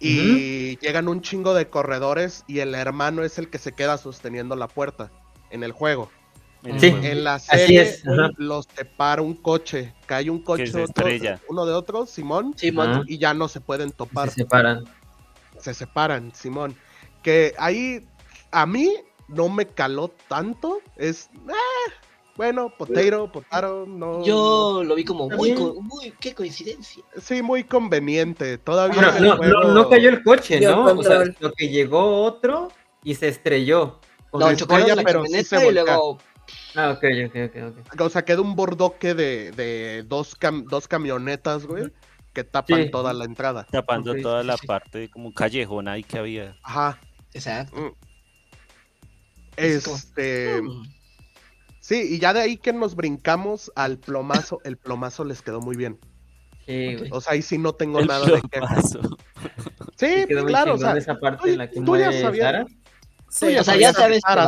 y 0.00 0.76
llegan 0.78 1.08
un 1.08 1.22
chingo 1.22 1.54
de 1.54 1.68
corredores 1.68 2.44
y 2.46 2.60
el 2.60 2.74
hermano 2.74 3.24
es 3.24 3.38
el 3.38 3.50
que 3.50 3.58
se 3.58 3.72
queda 3.72 3.98
sosteniendo 3.98 4.54
la 4.56 4.68
puerta 4.68 5.10
en 5.50 5.62
el 5.64 5.72
juego. 5.72 6.10
En 6.64 6.80
Sí. 6.80 6.86
En 7.02 7.22
la 7.24 7.34
Así 7.34 7.46
serie 7.50 7.82
es, 7.82 8.02
los 8.36 8.66
separa 8.76 9.22
un 9.22 9.34
coche, 9.34 9.94
cae 10.06 10.28
un 10.28 10.42
coche 10.42 10.66
se 10.66 10.82
otro- 10.82 11.06
uno 11.48 11.66
de 11.66 11.72
otro, 11.72 12.04
Simón, 12.06 12.54
y 13.06 13.18
ya 13.18 13.32
no 13.34 13.46
se 13.48 13.60
pueden 13.60 13.92
topar 13.92 14.28
Se 14.28 14.36
separan. 14.42 14.84
se 15.58 15.72
separan, 15.74 16.32
Simón. 16.34 16.74
Que 17.22 17.54
ahí 17.58 18.06
a 18.50 18.66
mí 18.66 18.92
no 19.28 19.48
me 19.48 19.66
caló 19.66 20.08
tanto. 20.28 20.80
Es, 20.96 21.30
eh, 21.48 21.92
bueno, 22.38 22.72
potero, 22.78 23.30
potaro, 23.30 23.84
no. 23.86 24.24
Yo 24.24 24.82
lo 24.84 24.94
vi 24.94 25.04
como 25.04 25.28
muy, 25.28 25.52
muy, 25.54 26.12
qué 26.20 26.34
coincidencia. 26.34 27.02
no- 27.14 27.20
Sí, 27.20 27.42
muy 27.42 27.64
conveniente. 27.64 28.56
Todavía 28.56 29.10
Bueno, 29.10 29.20
no, 29.20 29.26
no, 29.28 29.36
juego- 29.36 29.74
no 29.74 29.88
cayó 29.90 30.08
el 30.08 30.22
coche, 30.22 30.60
¿no? 30.60 30.84
O 30.84 31.02
sea, 31.02 31.24
lo 31.40 31.52
que 31.52 31.68
llegó 31.68 32.22
otro 32.22 32.70
y 33.02 33.14
se 33.16 33.28
estrelló. 33.28 34.00
O 34.30 34.38
No, 34.38 34.46
sea, 34.46 34.56
chocaron 34.56 34.80
estrella, 34.82 34.96
la 34.96 35.02
pero 35.02 35.20
sí 35.24 35.32
camioneta 35.32 35.58
se 35.60 35.68
y 35.68 35.72
luego 35.72 36.18
Ah, 36.74 36.90
ok, 36.92 37.04
ok, 37.26 37.36
ok, 37.46 37.74
ok. 37.92 38.00
O 38.00 38.08
sea, 38.08 38.24
queda 38.24 38.40
un 38.40 38.54
bordoque 38.56 39.14
de, 39.14 39.50
de 39.52 40.04
dos, 40.06 40.38
cam- 40.38 40.64
dos 40.64 40.86
camionetas, 40.88 41.66
güey, 41.66 41.92
que 42.32 42.44
tapan 42.44 42.84
Sí. 42.84 42.90
toda 42.90 43.12
la 43.12 43.24
entrada. 43.24 43.66
Tapando 43.70 44.14
toda 44.14 44.42
sí, 44.42 44.46
la 44.46 44.56
sí. 44.56 44.66
parte 44.66 45.10
como 45.10 45.26
un 45.26 45.32
callejón 45.34 45.88
ahí 45.88 46.04
que 46.04 46.18
había. 46.18 46.56
Ajá. 46.62 46.98
Exacto. 47.34 47.94
Este. 49.56 50.54
Es 50.54 50.60
como- 50.60 50.74
Mm. 50.74 50.86
Sí, 51.88 52.06
y 52.10 52.18
ya 52.18 52.34
de 52.34 52.40
ahí 52.42 52.58
que 52.58 52.74
nos 52.74 52.94
brincamos 52.96 53.72
al 53.74 53.96
plomazo, 53.98 54.60
el 54.64 54.76
plomazo 54.76 55.24
les 55.24 55.40
quedó 55.40 55.62
muy 55.62 55.74
bien. 55.74 55.98
Sí, 56.66 56.96
güey. 56.96 57.08
O 57.12 57.20
sea, 57.22 57.32
ahí 57.32 57.40
sí 57.40 57.56
no 57.56 57.72
tengo 57.72 58.00
El 58.00 58.08
nada 58.08 58.26
de 58.26 58.42
queja. 58.42 58.66
plomazo. 58.66 59.00
Sí, 59.96 60.26
claro, 60.46 60.74
o 60.74 60.78
sea, 60.78 60.94
esa 60.98 61.18
parte 61.18 61.44
tú- 61.44 61.48
en 61.48 61.56
la 61.58 61.70
que 61.70 61.80
tú 61.80 61.96
ya 61.96 62.12
sabías- 62.12 62.44
Sara. 62.44 62.66
Sí, 63.30 63.56
O 63.56 63.64
sea, 63.64 63.76
ya 63.76 63.92
sabes 63.94 64.20
ya, 64.24 64.32
a 64.32 64.46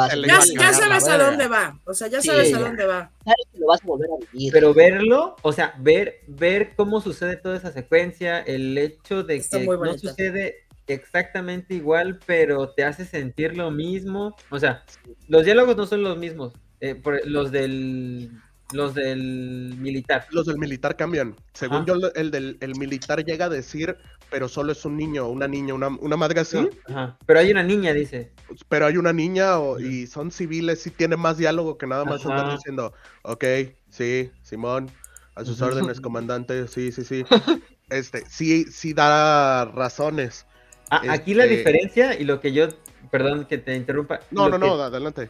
ya 0.59 0.73
sabes 0.75 1.09
a 1.09 1.17
dónde 1.19 1.49
va. 1.49 1.81
O 1.87 1.95
sea, 1.95 2.09
ya 2.09 2.21
Sí, 2.21 2.29
sabes 2.29 2.49
a 2.53 2.59
ya. 2.59 2.65
dónde 2.65 2.85
va. 2.85 3.11
Sabes 3.25 3.47
que 3.53 3.59
lo 3.59 3.67
vas 3.69 3.83
a 3.83 3.87
volver 3.87 4.09
a 4.11 4.27
vivir. 4.33 4.53
Pero 4.53 4.75
verlo, 4.75 5.37
o 5.41 5.53
sea, 5.53 5.75
ver, 5.79 6.17
ver 6.29 6.75
cómo 6.77 7.01
sucede 7.01 7.37
toda 7.37 7.57
esa 7.57 7.73
secuencia, 7.73 8.41
el 8.41 8.77
hecho 8.77 9.23
de 9.23 9.37
Está 9.37 9.61
que 9.61 9.67
no 9.67 9.97
sucede 9.99 10.57
exactamente 10.87 11.73
igual, 11.75 12.21
pero 12.27 12.69
te 12.71 12.85
hace 12.85 13.07
sentir 13.07 13.57
lo 13.57 13.71
mismo. 13.71 14.37
O 14.51 14.59
sea, 14.59 14.85
los 15.29 15.45
diálogos 15.47 15.77
no 15.77 15.87
son 15.87 16.03
los 16.03 16.19
mismos. 16.19 16.53
Eh, 16.81 16.95
por- 16.95 17.21
los 17.27 17.51
del 17.51 18.31
los 18.73 18.95
del 18.95 19.75
militar. 19.79 20.27
Los 20.31 20.47
del 20.47 20.57
militar 20.57 20.97
cambian. 20.97 21.35
Según 21.55 21.79
Ah. 21.79 21.85
yo, 21.89 21.95
el 22.15 22.31
del 22.31 22.57
el 22.61 22.77
militar 22.77 23.25
llega 23.25 23.47
a 23.47 23.49
decir, 23.49 23.97
pero 24.31 24.47
solo 24.49 24.71
es 24.71 24.85
un 24.85 24.97
niño, 24.97 25.29
una 25.29 25.49
niña, 25.49 25.75
una, 25.75 25.89
una 25.89 26.17
madre 26.17 26.39
así. 26.41 26.69
Ajá. 26.89 27.19
Pero 27.27 27.41
hay 27.41 27.51
una 27.51 27.65
niña, 27.65 27.93
dice. 27.93 28.31
Pero 28.69 28.87
hay 28.87 28.97
una 28.97 29.13
niña 29.13 29.59
o- 29.59 29.81
y 29.81 30.07
son 30.07 30.31
civiles, 30.31 30.81
sí 30.81 30.91
tiene 30.91 31.17
más 31.17 31.37
diálogo 31.37 31.79
que 31.79 31.89
nada 31.89 32.05
más 32.05 32.25
Ajá. 32.25 32.31
andar 32.39 32.57
diciendo, 32.57 32.93
ok, 33.23 33.45
sí, 33.89 34.31
Simón, 34.43 34.89
a 35.35 35.45
sus 35.45 35.61
órdenes, 35.63 36.01
comandante, 36.01 36.69
sí, 36.69 36.93
sí, 36.93 37.05
sí. 37.05 37.25
Este, 37.91 38.25
sí, 38.31 38.67
sí 38.71 38.95
da 38.95 39.65
razones. 39.65 40.47
Ah, 40.91 41.03
aquí 41.09 41.35
la 41.35 41.43
Este- 41.43 41.57
diferencia 41.57 42.15
y 42.17 42.23
lo 42.25 42.41
que 42.41 42.53
yo, 42.53 42.69
perdón 43.11 43.47
que 43.47 43.59
te 43.59 43.75
interrumpa. 43.75 44.21
No, 44.31 44.49
no, 44.49 44.61
que- 44.61 44.65
no, 44.67 44.75
adelante. 44.75 45.29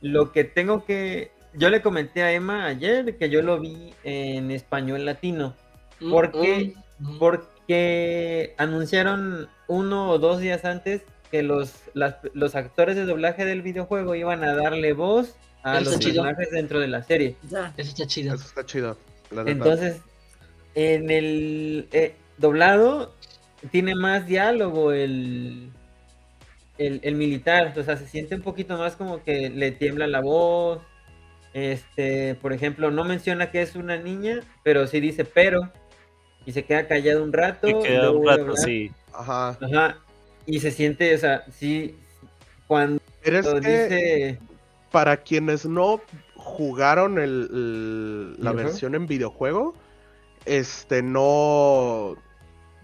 Lo 0.00 0.32
que 0.32 0.44
tengo 0.44 0.84
que, 0.84 1.30
yo 1.54 1.68
le 1.68 1.82
comenté 1.82 2.22
a 2.22 2.32
Emma 2.32 2.66
ayer 2.66 3.16
que 3.16 3.28
yo 3.30 3.42
lo 3.42 3.60
vi 3.60 3.92
en 4.04 4.50
español 4.50 5.04
latino. 5.04 5.54
Mm, 6.00 6.10
¿Por 6.10 6.32
qué? 6.32 6.74
mm. 6.98 7.18
Porque 7.18 8.54
anunciaron 8.58 9.48
uno 9.68 10.10
o 10.10 10.18
dos 10.18 10.40
días 10.40 10.64
antes 10.64 11.02
que 11.30 11.42
los, 11.42 11.72
las- 11.94 12.16
los 12.34 12.54
actores 12.56 12.96
de 12.96 13.04
doblaje 13.04 13.44
del 13.44 13.62
videojuego 13.62 14.14
iban 14.14 14.42
a 14.42 14.54
darle 14.54 14.92
voz 14.94 15.36
a 15.62 15.78
Eso 15.80 15.90
los 15.90 15.98
chido. 16.00 16.22
personajes 16.22 16.50
dentro 16.50 16.80
de 16.80 16.88
la 16.88 17.02
serie. 17.02 17.36
Ya. 17.48 17.72
Eso 17.76 17.90
está 17.90 18.06
chido. 18.06 18.34
Eso 18.34 18.44
está 18.46 18.64
chido. 18.66 18.96
Entonces, 19.46 20.00
en 20.74 21.10
el 21.10 21.88
eh, 21.92 22.14
doblado 22.38 23.14
tiene 23.70 23.94
más 23.94 24.26
diálogo 24.26 24.92
el, 24.92 25.70
el, 26.80 27.00
el 27.04 27.14
militar, 27.14 27.72
o 27.78 27.82
sea, 27.84 27.96
se 27.96 28.06
siente 28.06 28.34
un 28.34 28.42
poquito 28.42 28.76
más 28.78 28.96
como 28.96 29.22
que 29.22 29.50
le 29.50 29.70
tiembla 29.70 30.06
la 30.06 30.20
voz. 30.20 30.80
Este, 31.52 32.36
por 32.36 32.52
ejemplo, 32.52 32.90
no 32.90 33.04
menciona 33.04 33.50
que 33.50 33.60
es 33.62 33.74
una 33.76 33.96
niña, 33.96 34.40
pero 34.62 34.86
sí 34.86 35.00
dice 35.00 35.24
pero 35.24 35.70
y 36.46 36.52
se 36.52 36.64
queda 36.64 36.86
callado 36.88 37.22
un 37.22 37.32
rato. 37.32 37.66
Queda 37.82 38.10
un 38.10 38.26
rato, 38.26 38.56
sí. 38.56 38.90
Ajá. 39.12 39.58
Ajá. 39.60 39.98
Y 40.46 40.60
se 40.60 40.70
siente, 40.70 41.14
o 41.14 41.18
sea, 41.18 41.44
sí, 41.52 41.96
cuando 42.66 43.00
Pero 43.22 43.38
es 43.40 43.46
que 43.46 43.60
dice 43.60 44.38
para 44.90 45.18
quienes 45.18 45.66
no 45.66 46.00
jugaron 46.34 47.18
el, 47.18 47.48
el- 47.52 48.30
la 48.32 48.36
¿Videojuego? 48.52 48.56
versión 48.68 48.94
en 48.94 49.06
videojuego, 49.06 49.74
este 50.46 51.02
no. 51.02 52.16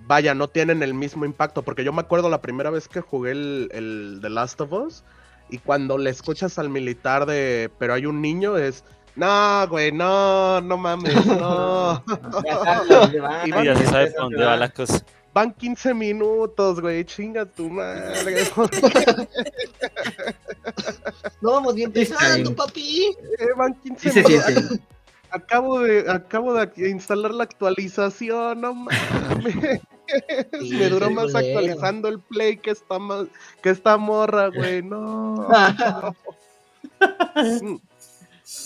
Vaya, 0.07 0.35
no 0.35 0.49
tienen 0.49 0.83
el 0.83 0.95
mismo 0.95 1.25
impacto. 1.25 1.63
Porque 1.63 1.85
yo 1.85 1.93
me 1.93 2.01
acuerdo 2.01 2.29
la 2.29 2.41
primera 2.41 2.71
vez 2.71 2.89
que 2.89 3.01
jugué 3.01 3.33
el, 3.33 3.69
el 3.73 4.19
The 4.23 4.31
Last 4.31 4.61
of 4.61 4.73
Us. 4.73 5.05
Y 5.51 5.59
cuando 5.59 5.99
le 5.99 6.11
escuchas 6.11 6.59
al 6.59 6.69
militar 6.71 7.27
de. 7.27 7.71
Pero 7.79 7.95
hay 7.95 8.07
un 8.07 8.21
niño, 8.21 8.57
es. 8.57 8.85
No, 9.17 9.67
güey, 9.69 9.93
no, 9.93 10.61
no 10.61 10.77
mames, 10.77 11.25
no. 11.27 12.05
ya 12.45 12.57
sabe 12.63 12.71
a 12.71 12.85
dónde 12.85 13.21
va, 13.21 13.47
Y 13.47 13.51
van- 13.51 13.65
ya 13.65 13.77
se 13.77 13.87
sabe 13.87 14.11
dónde 14.17 14.37
va 14.45 14.53
hablar. 14.53 14.59
la 14.59 14.69
cosa. 14.75 15.03
Van 15.33 15.53
15 15.53 15.93
minutos, 15.95 16.81
güey, 16.81 17.05
chinga 17.05 17.45
tu 17.47 17.69
madre. 17.71 18.45
No 21.41 21.53
vamos 21.53 21.75
bien 21.75 21.93
Sí, 21.95 22.01
pensando, 22.07 22.55
papi. 22.55 23.17
Eh, 23.39 23.47
Van 23.57 23.75
15 23.75 24.11
Sí 24.11 24.19
minutos. 24.23 24.45
siente. 24.47 24.85
Acabo 25.31 25.81
de, 25.81 26.11
acabo 26.11 26.55
de 26.55 26.89
instalar 26.91 27.33
la 27.33 27.45
actualización, 27.45 28.61
no 28.61 28.75
mames. 28.75 29.81
Sí, 30.61 30.75
Me 30.75 30.89
duró 30.89 31.11
más 31.11 31.35
actualizando 31.35 32.09
el 32.09 32.21
play 32.21 32.57
que 32.57 32.71
esta, 32.71 32.99
que 33.63 33.71
esta 33.71 33.97
morra, 33.97 34.49
güey, 34.49 34.83
no. 34.83 35.49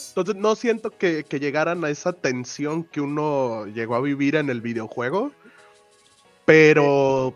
Entonces 0.08 0.36
no 0.36 0.54
siento 0.56 0.90
que, 0.90 1.24
que 1.24 1.40
llegaran 1.40 1.84
a 1.84 1.90
esa 1.90 2.12
tensión 2.12 2.84
que 2.84 3.00
uno 3.00 3.66
llegó 3.66 3.94
a 3.94 4.00
vivir 4.00 4.36
en 4.36 4.50
el 4.50 4.60
videojuego. 4.60 5.32
Pero, 6.44 7.34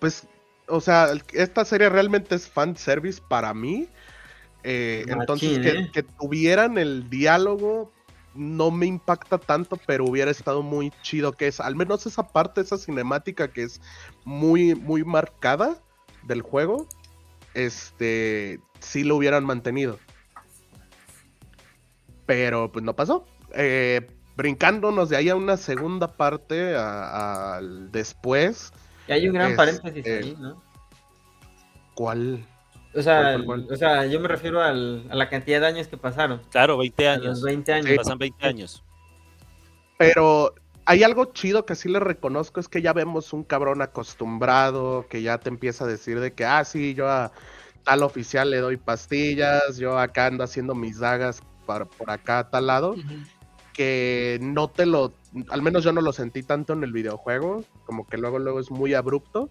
pues, 0.00 0.26
o 0.66 0.80
sea, 0.80 1.08
esta 1.32 1.64
serie 1.64 1.88
realmente 1.88 2.34
es 2.34 2.48
fan 2.48 2.76
service 2.76 3.22
para 3.28 3.54
mí. 3.54 3.88
Eh, 4.64 5.04
entonces, 5.08 5.58
que, 5.60 5.68
¿eh? 5.68 5.90
que 5.92 6.02
tuvieran 6.02 6.78
el 6.78 7.08
diálogo 7.08 7.92
no 8.34 8.70
me 8.70 8.86
impacta 8.86 9.38
tanto, 9.38 9.78
pero 9.86 10.04
hubiera 10.04 10.30
estado 10.30 10.62
muy 10.62 10.92
chido 11.02 11.32
que 11.32 11.46
es, 11.46 11.60
al 11.60 11.76
menos 11.76 12.06
esa 12.06 12.28
parte, 12.28 12.60
esa 12.60 12.78
cinemática 12.78 13.48
que 13.48 13.62
es 13.62 13.80
muy, 14.24 14.74
muy 14.74 15.04
marcada 15.04 15.80
del 16.24 16.42
juego, 16.42 16.88
este, 17.54 18.60
sí 18.80 19.04
lo 19.04 19.16
hubieran 19.16 19.44
mantenido. 19.44 19.98
Pero 22.26 22.72
pues 22.72 22.84
no 22.84 22.94
pasó. 22.96 23.26
Eh, 23.54 24.06
brincándonos 24.36 25.08
de 25.08 25.16
ahí 25.16 25.28
a 25.28 25.36
una 25.36 25.56
segunda 25.56 26.12
parte, 26.16 26.76
al 26.76 27.90
después, 27.92 28.72
Y 29.06 29.12
hay 29.12 29.28
un 29.28 29.34
gran 29.34 29.52
Es, 29.52 29.56
paréntesis 29.56 30.06
eh, 30.06 30.20
ahí, 30.22 30.36
¿no? 30.38 30.62
¿cuál? 31.94 32.44
O 32.96 33.02
sea, 33.02 33.22
¿cuál, 33.22 33.44
cuál, 33.44 33.62
cuál? 33.64 33.74
o 33.74 33.76
sea, 33.76 34.06
yo 34.06 34.20
me 34.20 34.28
refiero 34.28 34.62
al- 34.62 35.06
a 35.10 35.14
la 35.14 35.28
cantidad 35.28 35.60
de 35.60 35.66
años 35.66 35.88
que 35.88 35.96
pasaron. 35.96 36.40
Claro, 36.50 36.78
20 36.78 37.08
A 37.08 37.16
los 37.16 37.24
años. 37.26 37.42
20 37.42 37.72
años. 37.72 37.88
Sí. 37.90 37.96
Pasan 37.96 38.18
20 38.18 38.46
años. 38.46 38.84
Pero 39.98 40.54
hay 40.86 41.02
algo 41.02 41.26
chido 41.32 41.64
que 41.66 41.74
sí 41.74 41.88
le 41.88 42.00
reconozco, 42.00 42.60
es 42.60 42.68
que 42.68 42.82
ya 42.82 42.92
vemos 42.92 43.32
un 43.32 43.44
cabrón 43.44 43.80
acostumbrado, 43.82 45.06
que 45.08 45.22
ya 45.22 45.38
te 45.38 45.48
empieza 45.48 45.84
a 45.84 45.88
decir 45.88 46.20
de 46.20 46.32
que, 46.32 46.44
ah, 46.44 46.64
sí, 46.64 46.94
yo 46.94 47.08
a 47.08 47.32
tal 47.84 48.02
oficial 48.02 48.50
le 48.50 48.58
doy 48.58 48.76
pastillas, 48.76 49.76
yo 49.76 49.98
acá 49.98 50.26
ando 50.26 50.44
haciendo 50.44 50.74
mis 50.74 50.98
dagas 50.98 51.42
por, 51.66 51.86
por 51.88 52.10
acá 52.10 52.40
a 52.40 52.50
tal 52.50 52.66
lado, 52.66 52.96
que 53.72 54.38
no 54.40 54.68
te 54.68 54.86
lo, 54.86 55.12
al 55.50 55.62
menos 55.62 55.84
yo 55.84 55.92
no 55.92 56.00
lo 56.00 56.12
sentí 56.12 56.42
tanto 56.42 56.72
en 56.72 56.82
el 56.84 56.92
videojuego, 56.92 57.64
como 57.86 58.06
que 58.06 58.16
luego 58.18 58.38
luego 58.38 58.60
es 58.60 58.70
muy 58.70 58.94
abrupto 58.94 59.50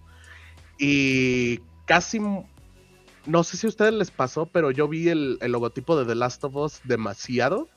y 0.77 1.59
casi, 1.85 2.19
no 3.25 3.43
sé 3.43 3.57
si 3.57 3.67
a 3.67 3.69
ustedes 3.69 3.93
les 3.93 4.11
pasó, 4.11 4.45
pero 4.45 4.71
yo 4.71 4.87
vi 4.87 5.09
el, 5.09 5.37
el 5.41 5.51
logotipo 5.51 5.97
de 5.97 6.05
The 6.05 6.15
Last 6.15 6.43
of 6.43 6.55
Us 6.55 6.81
demasiado 6.83 7.67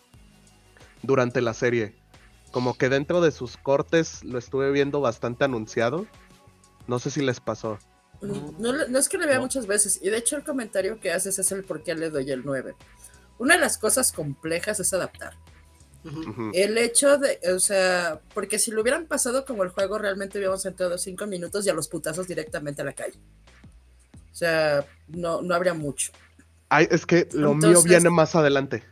durante 1.02 1.40
la 1.40 1.54
serie, 1.54 1.94
como 2.50 2.76
que 2.76 2.88
dentro 2.88 3.20
de 3.20 3.30
sus 3.30 3.56
cortes 3.56 4.24
lo 4.24 4.38
estuve 4.38 4.70
viendo 4.72 5.00
bastante 5.00 5.44
anunciado, 5.44 6.06
no 6.86 6.98
sé 6.98 7.10
si 7.10 7.20
les 7.22 7.40
pasó. 7.40 7.78
No, 8.22 8.72
lo- 8.72 8.88
no 8.88 8.98
es 8.98 9.08
que 9.08 9.18
le 9.18 9.26
vea 9.26 9.36
No. 9.36 9.42
muchas 9.42 9.66
veces, 9.66 10.00
y 10.02 10.08
de 10.08 10.16
hecho 10.16 10.36
el 10.36 10.42
comentario 10.44 10.98
que 10.98 11.12
haces 11.12 11.38
es 11.38 11.52
el 11.52 11.64
por 11.64 11.82
qué 11.82 11.94
le 11.94 12.10
doy 12.10 12.30
el 12.30 12.44
9. 12.44 12.74
Una 13.38 13.54
de 13.54 13.60
las 13.60 13.76
cosas 13.78 14.10
complejas 14.12 14.80
es 14.80 14.92
adaptar. 14.94 15.34
El 16.54 16.78
hecho 16.78 17.18
de, 17.18 17.40
o 17.52 17.58
sea, 17.58 18.20
porque 18.32 18.60
si 18.60 18.70
lo 18.70 18.80
hubieran 18.82 19.06
pasado 19.06 19.44
como 19.44 19.64
el 19.64 19.70
juego, 19.70 19.98
realmente 19.98 20.38
hubiéramos 20.38 20.64
entrado 20.64 20.96
cinco 20.98 21.26
minutos 21.26 21.66
y 21.66 21.68
a 21.70 21.74
los 21.74 21.88
putazos 21.88 22.28
directamente 22.28 22.80
a 22.82 22.84
la 22.84 22.92
calle. 22.92 23.18
O 24.36 24.38
sea, 24.38 24.84
no, 25.08 25.40
no 25.40 25.54
habría 25.54 25.72
mucho. 25.72 26.12
Ay, 26.68 26.86
es 26.90 27.06
que 27.06 27.26
lo 27.32 27.54
mío 27.54 27.82
viene 27.82 28.10
más 28.10 28.34
adelante. 28.34 28.82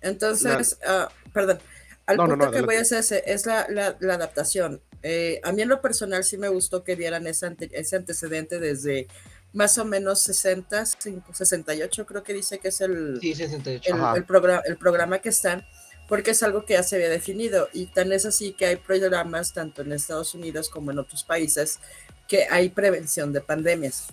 Entonces, 0.00 0.78
ah, 0.86 1.10
perdón, 1.34 1.58
al 2.06 2.16
No, 2.16 2.22
no, 2.22 2.30
punto 2.30 2.46
no, 2.46 2.50
que 2.52 2.62
voy 2.62 2.76
a 2.76 2.80
hacer 2.80 3.22
es 3.26 3.44
la, 3.44 3.66
la- 3.68 3.98
la 4.00 4.14
adaptación. 4.14 4.80
Eh, 5.02 5.38
a 5.44 5.52
mí 5.52 5.60
en 5.60 5.68
lo 5.68 5.82
personal 5.82 6.24
sí 6.24 6.38
me 6.38 6.48
gustó 6.48 6.82
que 6.82 6.96
dieran 6.96 7.26
ese, 7.26 7.44
ante- 7.44 7.68
ese 7.78 7.96
antecedente 7.96 8.58
desde 8.58 9.06
más 9.52 9.76
o 9.76 9.84
menos 9.84 10.20
60, 10.22 10.86
5, 10.86 11.34
68, 11.34 12.06
creo 12.06 12.22
que 12.22 12.32
dice 12.32 12.58
que 12.58 12.68
es 12.68 12.80
el, 12.80 13.18
Sí, 13.20 13.34
68. 13.34 13.94
el, 13.94 14.00
Ajá. 14.00 14.16
el 14.16 14.24
programa, 14.24 14.62
el 14.64 14.78
programa 14.78 15.18
que 15.18 15.28
están, 15.28 15.62
porque 16.08 16.30
es 16.30 16.42
algo 16.42 16.64
que 16.64 16.72
ya 16.72 16.82
se 16.82 16.96
había 16.96 17.10
definido. 17.10 17.68
Y 17.74 17.88
tan 17.88 18.10
es 18.12 18.24
así 18.24 18.54
que 18.54 18.64
hay 18.64 18.76
programas 18.76 19.52
tanto 19.52 19.82
en 19.82 19.92
Estados 19.92 20.32
Unidos 20.34 20.70
como 20.70 20.90
en 20.90 20.98
otros 21.00 21.22
países 21.22 21.80
que 22.26 22.46
hay 22.50 22.70
prevención 22.70 23.32
de 23.34 23.40
pandemias. 23.42 24.06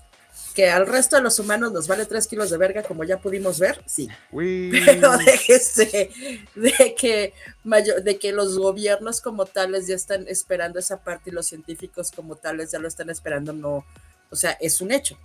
Que 0.56 0.70
al 0.70 0.88
resto 0.88 1.18
de 1.18 1.22
los 1.22 1.38
humanos 1.38 1.74
nos 1.74 1.88
vale 1.88 2.06
3 2.06 2.26
kilos 2.28 2.50
de 2.50 2.58
verga, 2.58 2.82
como 2.82 3.04
ya 3.04 3.20
pudimos 3.20 3.60
ver, 3.60 3.84
sí. 3.86 4.08
Uy. 4.32 4.72
Pero 4.86 5.18
de 5.18 5.40
que, 5.46 6.10
de, 6.56 6.96
que 6.96 7.34
mayor, 7.66 8.02
de 8.04 8.18
que 8.18 8.32
los 8.32 8.58
gobiernos 8.58 9.20
como 9.20 9.46
tales 9.46 9.86
ya 9.88 9.96
están 9.96 10.28
esperando 10.30 10.80
esa 10.80 11.04
parte 11.04 11.30
y 11.30 11.34
los 11.34 11.46
científicos 11.46 12.12
como 12.12 12.36
tales 12.38 12.72
ya 12.72 12.80
lo 12.80 12.88
están 12.88 13.10
esperando, 13.10 13.52
no, 13.52 13.86
o 14.32 14.36
sea, 14.36 14.52
es 14.62 14.80
un 14.80 14.92
hecho. 14.94 15.18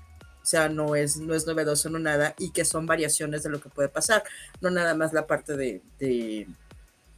O 0.42 0.46
sea, 0.46 0.68
no 0.68 0.96
es, 0.96 1.18
no 1.18 1.34
es 1.34 1.46
novedoso, 1.46 1.90
no 1.90 1.98
nada, 1.98 2.34
y 2.38 2.50
que 2.50 2.64
son 2.64 2.86
variaciones 2.86 3.42
de 3.42 3.50
lo 3.50 3.60
que 3.60 3.68
puede 3.68 3.88
pasar. 3.88 4.24
No 4.60 4.70
nada 4.70 4.94
más 4.94 5.12
la 5.12 5.26
parte 5.26 5.56
de, 5.56 5.80
de- 6.00 6.48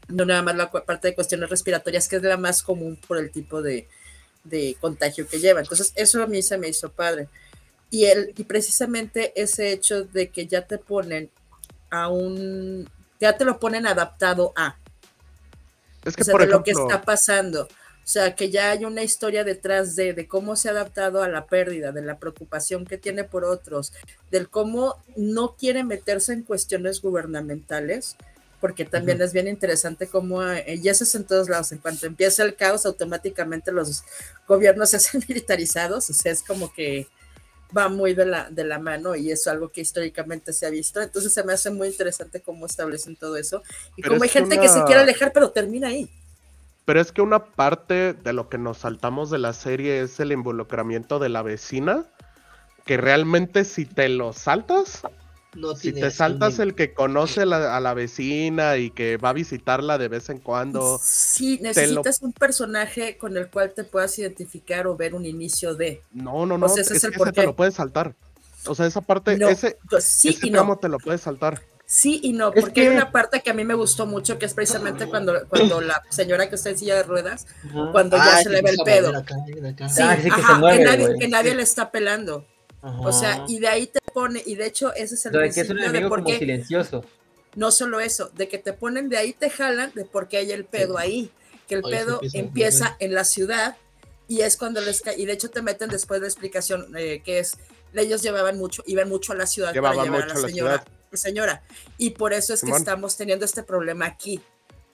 no 0.09 0.25
nada 0.27 0.43
más 0.43 0.57
la 0.57 0.71
parte 0.71 1.09
de 1.09 1.15
cuestiones 1.15 1.49
respiratorias, 1.49 2.09
que 2.09 2.17
es 2.17 2.23
la 2.23 2.37
más 2.37 2.63
común 2.63 2.99
por 3.09 3.17
el 3.19 3.31
tipo 3.31 3.63
de, 3.63 3.89
de 4.45 4.77
contagio 4.81 5.27
que 5.29 5.39
lleva. 5.39 5.61
Entonces, 5.61 5.93
eso 5.95 6.23
a 6.23 6.27
mí 6.27 6.43
se 6.43 6.59
me 6.59 6.69
hizo 6.69 6.91
padre. 6.93 7.29
Y, 7.93 8.07
el, 8.07 8.33
y 8.35 8.45
precisamente 8.45 9.35
ese 9.41 9.71
hecho 9.71 10.05
de 10.05 10.31
que 10.31 10.47
ya 10.47 10.67
te 10.67 10.79
ponen 10.79 11.31
a 11.91 12.09
un, 12.09 12.89
ya 13.21 13.37
te 13.37 13.45
lo 13.45 13.61
ponen 13.61 13.87
adaptado 13.87 14.55
a, 14.57 14.79
Es 16.03 16.17
que 16.17 16.23
o 16.23 16.25
sea, 16.25 16.33
por 16.33 16.41
de 16.41 16.47
ejemplo, 16.47 16.59
lo 16.59 16.65
que 16.65 16.71
está 16.71 17.03
pasando. 17.03 17.65
O 17.65 18.07
sea, 18.07 18.35
que 18.35 18.51
ya 18.51 18.71
hay 18.71 18.87
una 18.87 19.03
historia 19.03 19.45
detrás 19.45 19.95
de, 19.95 20.15
de 20.15 20.27
cómo 20.27 20.57
se 20.57 20.69
ha 20.69 20.73
adaptado 20.73 21.23
a 21.23 21.29
la 21.29 21.45
pérdida, 21.45 21.93
de 21.93 22.01
la 22.01 22.19
preocupación 22.19 22.87
que 22.87 22.97
tiene 22.97 23.25
por 23.25 23.45
otros, 23.45 23.93
del 24.31 24.49
cómo 24.49 24.97
no 25.15 25.55
quiere 25.57 25.85
meterse 25.85 26.33
en 26.33 26.45
cuestiones 26.45 27.03
gubernamentales, 27.03 28.17
porque 28.59 28.87
también 28.87 29.21
es 29.21 29.35
bien 29.35 29.49
interesante 29.49 30.07
cómo, 30.07 30.43
eh, 30.43 30.81
y 30.83 30.89
eso 30.89 31.05
es 31.05 31.15
en 31.15 31.25
todos 31.25 31.51
lados, 31.51 31.73
en 31.73 31.79
cuanto 31.79 32.07
empieza 32.07 32.43
el 32.43 32.57
caos, 32.57 32.87
automáticamente 32.87 33.71
los 33.71 34.03
gobiernos 34.49 34.89
se 34.89 34.97
hacen 34.97 35.23
militarizados, 35.29 36.09
o 36.09 36.15
sea, 36.15 36.33
es 36.33 36.43
como 36.43 36.73
que 36.73 37.07
va 37.77 37.89
muy 37.89 38.15
de 38.15 38.27
la, 38.27 38.51
de 38.51 38.65
la 38.65 38.79
mano 38.79 39.15
y 39.17 39.31
es 39.31 39.47
algo 39.47 39.71
que 39.71 39.81
históricamente 39.81 40.53
se 40.53 40.67
ha 40.67 40.71
visto, 40.71 41.01
entonces 41.01 41.33
se 41.33 41.43
me 41.45 41.53
hace 41.53 41.71
muy 41.71 41.89
interesante 41.89 42.41
cómo 42.41 42.67
establecen 42.67 43.17
todo 43.17 43.37
eso 43.37 43.63
y 43.97 44.03
Pero 44.03 44.15
cómo 44.15 44.23
hay 44.25 44.29
es 44.29 44.33
gente 44.33 44.59
que 44.59 44.69
se 44.69 44.83
quiere 44.85 45.03
alejar, 45.03 45.33
pero 45.33 45.51
termina 45.51 45.89
ahí. 45.89 46.11
Pero 46.85 47.01
es 47.01 47.13
que 47.13 47.23
una 47.23 47.45
parte 47.45 48.13
de 48.13 48.33
lo 48.33 48.49
que 48.49 48.59
nos 48.59 48.79
saltamos 48.79 49.31
de 49.31 49.39
la 49.39 49.53
serie 49.53 50.03
es 50.03 50.19
el 50.19 50.33
involucramiento 50.33 51.19
de 51.19 51.29
la 51.29 51.43
vecina, 51.43 52.05
que 52.85 52.97
realmente 52.97 53.65
si 53.65 53.85
te 53.85 54.09
lo 54.09 54.33
saltas, 54.33 55.03
No 55.55 55.75
si 55.77 55.93
tiene 55.93 56.01
te 56.01 56.11
saltas 56.11 56.59
el 56.61 56.75
que 56.75 56.95
conoce 56.95 57.45
la- 57.45 57.77
a 57.77 57.81
la 57.81 57.93
vecina 57.95 58.79
y 58.79 58.91
que 58.91 59.19
va 59.19 59.31
a 59.31 59.33
visitarla 59.35 59.99
de 59.99 60.09
vez 60.09 60.31
en 60.31 60.39
cuando, 60.39 60.99
Sí, 61.03 61.59
lo- 61.59 61.63
necesitas 61.65 62.23
un 62.23 62.33
personaje 62.33 63.19
con 63.19 63.37
el 63.37 63.49
cual 63.49 63.73
te 63.75 63.85
puedas 63.85 64.19
identificar 64.19 64.87
o 64.87 64.97
ver 64.97 65.15
un 65.15 65.27
inicio 65.27 65.75
de. 65.75 66.03
no, 66.13 66.47
no, 66.47 66.57
no, 66.57 66.69
sea, 66.69 66.83
ese 66.83 66.95
es 66.95 66.99
es 66.99 67.05
el 67.05 67.11
que 67.13 67.23
ese 67.23 67.33
te 67.33 67.45
lo 67.45 67.55
puedes 67.55 67.75
saltar. 67.75 68.15
O 68.67 68.75
sea, 68.75 68.87
esa 68.87 69.01
parte, 69.01 69.37
No, 69.37 69.49
ese, 69.49 69.77
pues 69.91 70.05
sí 70.05 70.29
ese 70.29 70.47
y 70.47 70.51
tramo 70.53 70.75
no. 70.75 70.79
te 70.79 70.89
lo 70.89 70.99
puedes 70.99 71.21
saltar. 71.21 71.61
Sí 71.85 72.21
y 72.23 72.33
no, 72.33 72.55
Es 72.55 72.63
porque 72.63 72.81
hay 72.83 72.89
una 72.89 73.13
parte 73.13 73.43
que 73.43 73.51
a 73.51 73.55
mí 73.55 73.65
me 73.65 73.75
gustó 73.75 74.07
mucho, 74.07 74.39
que 74.39 74.47
es 74.47 74.55
precisamente 74.55 75.07
cuando, 75.09 75.47
cuando 75.49 75.83
la 75.83 76.01
señora 76.09 76.49
que 76.49 76.55
está 76.55 76.71
en 76.71 76.79
silla 76.79 76.95
de 76.97 77.03
ruedas, 77.03 77.47
cuando 77.93 78.17
ya 78.17 78.37
Ay, 78.37 78.45
se 78.45 78.49
le 78.51 78.63
ve 78.63 78.71
el 78.71 78.77
pedo. 78.83 79.09
mover 79.09 79.23
acá, 79.23 79.35
ven 79.47 79.67
acá. 79.67 79.89
Sí, 79.91 80.01
Ah, 80.03 80.17
sí, 80.17 80.23
que 80.23 80.29
se 80.37 80.41
ajá, 80.41 80.55
que, 80.55 80.59
mueve, 80.61 80.85
nadie, 80.85 81.07
güey. 81.09 81.19
que 81.19 81.29
nadie 81.29 81.55
le 81.55 81.63
está 81.63 81.91
pelando. 81.91 82.47
O 82.83 83.13
sea, 83.13 83.45
y 83.47 83.59
de 83.61 83.69
ahí 83.69 83.87
te 83.87 84.01
pone, 84.13 84.43
y 84.45 84.57
de 84.57 84.67
hecho 84.67 84.93
ese 84.95 85.15
es 85.15 85.27
el 85.27 85.37
O 85.37 85.41
sea, 85.41 85.51
que 85.51 85.61
es 85.61 85.71
un 85.71 85.77
de 85.79 85.87
enemigo 85.87 86.09
por 86.09 86.23
como 86.23 86.31
qué, 86.33 86.39
silencioso. 86.39 87.05
no 87.55 87.71
solo 87.71 88.01
eso, 88.01 88.31
de 88.35 88.49
que 88.49 88.59
te 88.59 88.73
ponen 88.73 89.09
de 89.09 89.19
ahí 89.19 89.33
te 89.33 89.51
jalan, 89.51 89.93
de 89.95 90.05
por 90.05 90.29
qué 90.29 90.39
hay 90.39 90.53
el 90.53 90.65
pedo 90.65 90.99
ahí, 90.99 91.31
que 91.69 91.77
el 91.77 91.85
Oye, 91.85 91.99
sí 91.99 92.05
pedo 92.05 92.21
empieza 92.33 92.97
en 92.99 93.15
la 93.15 93.25
ciudad 93.25 93.77
y 94.29 94.41
es 94.41 94.57
cuando 94.57 94.81
les 94.81 95.01
cae, 95.03 95.19
y 95.21 95.27
de 95.27 95.33
hecho 95.35 95.51
te 95.51 95.63
meten 95.63 95.91
después 95.91 96.21
de 96.21 96.27
explicación 96.27 96.93
eh, 96.97 97.23
que 97.25 97.39
es, 97.39 97.57
ellos 97.95 98.23
llevaban 98.23 98.59
mucho, 98.59 98.83
iban 98.87 99.09
mucho 99.09 99.33
a 99.33 99.37
la 99.37 99.47
ciudad 99.47 99.73
Llevaban 99.73 99.97
para 99.99 100.05
llevar 100.05 100.21
mucho 100.25 100.33
a 100.33 100.35
la 100.35 100.41
a 100.41 100.43
la 100.43 100.49
señora, 100.49 100.79
ciudad. 100.79 100.89
señora, 101.13 101.63
y 101.99 102.11
por 102.11 102.33
eso 102.33 102.53
es 102.55 102.65
que 102.65 102.73
Simón. 102.73 102.81
estamos 102.81 103.17
teniendo 103.17 103.45
este 103.45 103.63
problema 103.63 104.07
aquí. 104.07 104.41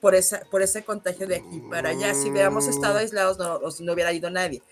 Por, 0.01 0.15
esa, 0.15 0.39
por 0.49 0.61
ese 0.61 0.85
contagio 0.85 1.27
de 1.27 1.35
aquí 1.35 1.61
para 1.69 1.89
allá. 1.89 2.13
Si 2.13 2.29
hubiéramos 2.29 2.67
estado 2.67 2.99
aislados, 2.99 3.37
no, 3.37 3.59
no 3.59 3.93
hubiera 3.93 4.13
ido 4.13 4.29
nadie. 4.29 4.63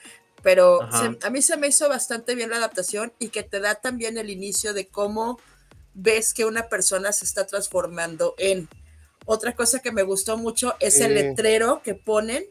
Pero 0.44 0.80
se- 0.92 1.18
a 1.26 1.30
mí 1.30 1.42
se 1.42 1.58
me 1.58 1.68
hizo 1.68 1.90
bastante 1.90 2.36
bien 2.36 2.50
la 2.50 2.58
adaptación 2.58 3.12
y 3.20 3.30
que 3.30 3.44
te 3.44 3.60
da 3.60 3.76
también 3.76 4.18
el 4.18 4.30
inicio 4.30 4.74
de 4.74 4.88
cómo 4.88 5.40
ves 5.94 6.34
que 6.34 6.46
una 6.46 6.70
persona 6.70 7.12
se 7.12 7.26
está 7.26 7.46
transformando 7.48 8.36
en. 8.38 8.70
Otra 9.26 9.56
cosa 9.56 9.80
que 9.80 9.92
me 9.92 10.04
gustó 10.04 10.38
mucho 10.38 10.76
es 10.80 11.02
el 11.02 11.08
Sí. 11.10 11.14
letrero 11.16 11.82
que 11.84 11.96
ponen 11.96 12.46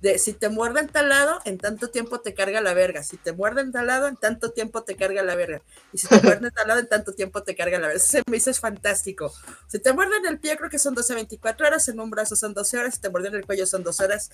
de 0.00 0.18
si 0.18 0.32
te 0.32 0.48
muerden 0.48 0.88
tal 0.88 1.10
lado, 1.10 1.40
en 1.44 1.58
tanto 1.58 1.90
tiempo 1.90 2.20
te 2.20 2.32
carga 2.34 2.60
la 2.60 2.74
verga. 2.74 3.02
Si 3.04 3.16
te 3.18 3.32
muerden 3.32 3.70
tal 3.70 3.86
lado, 3.86 4.08
en 4.08 4.16
tanto 4.16 4.50
tiempo 4.50 4.82
te 4.82 4.96
carga 4.96 5.22
la 5.22 5.34
verga. 5.36 5.62
Y 5.92 5.98
si 5.98 6.08
te 6.08 6.16
muerden 6.40 6.50
tal 6.52 6.66
lado, 6.68 6.80
en 6.80 6.88
tanto 6.88 7.12
tiempo 7.14 7.42
te 7.42 7.54
carga 7.54 7.78
la 7.78 7.88
verga. 7.88 8.02
Ese 8.02 8.22
me 8.26 8.38
hizo 8.38 8.50
es 8.50 8.58
fantástico. 8.60 9.32
Si 9.68 9.78
te 9.78 9.92
muerden 9.92 10.24
el 10.26 10.40
pie, 10.40 10.56
creo 10.56 10.70
que 10.70 10.78
son 10.78 10.94
12 10.94 11.12
a 11.12 11.16
24 11.16 11.66
horas. 11.66 11.86
En 11.88 12.00
un 12.00 12.10
brazo 12.10 12.34
son 12.34 12.54
12 12.54 12.78
horas. 12.78 12.94
Si 12.94 13.00
te 13.00 13.10
muerden 13.10 13.34
el 13.34 13.44
cuello, 13.46 13.66
son 13.66 13.82
2 13.84 14.00
horas. 14.00 14.30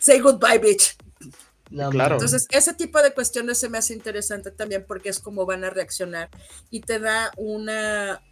Say 0.00 0.18
goodbye, 0.20 0.58
bitch. 0.58 0.96
No, 1.72 1.90
Claro. 1.90 2.16
mames. 2.16 2.32
Entonces, 2.32 2.46
ese 2.50 2.74
tipo 2.74 3.00
de 3.02 3.12
cuestiones 3.12 3.58
se 3.58 3.68
me 3.68 3.78
hace 3.78 3.94
interesante 3.94 4.50
también 4.50 4.84
porque 4.86 5.08
es 5.08 5.18
cómo 5.18 5.46
van 5.46 5.64
a 5.64 5.70
reaccionar 5.70 6.28
y 6.70 6.80
te 6.80 6.98
da 6.98 7.32
una, 7.36 8.22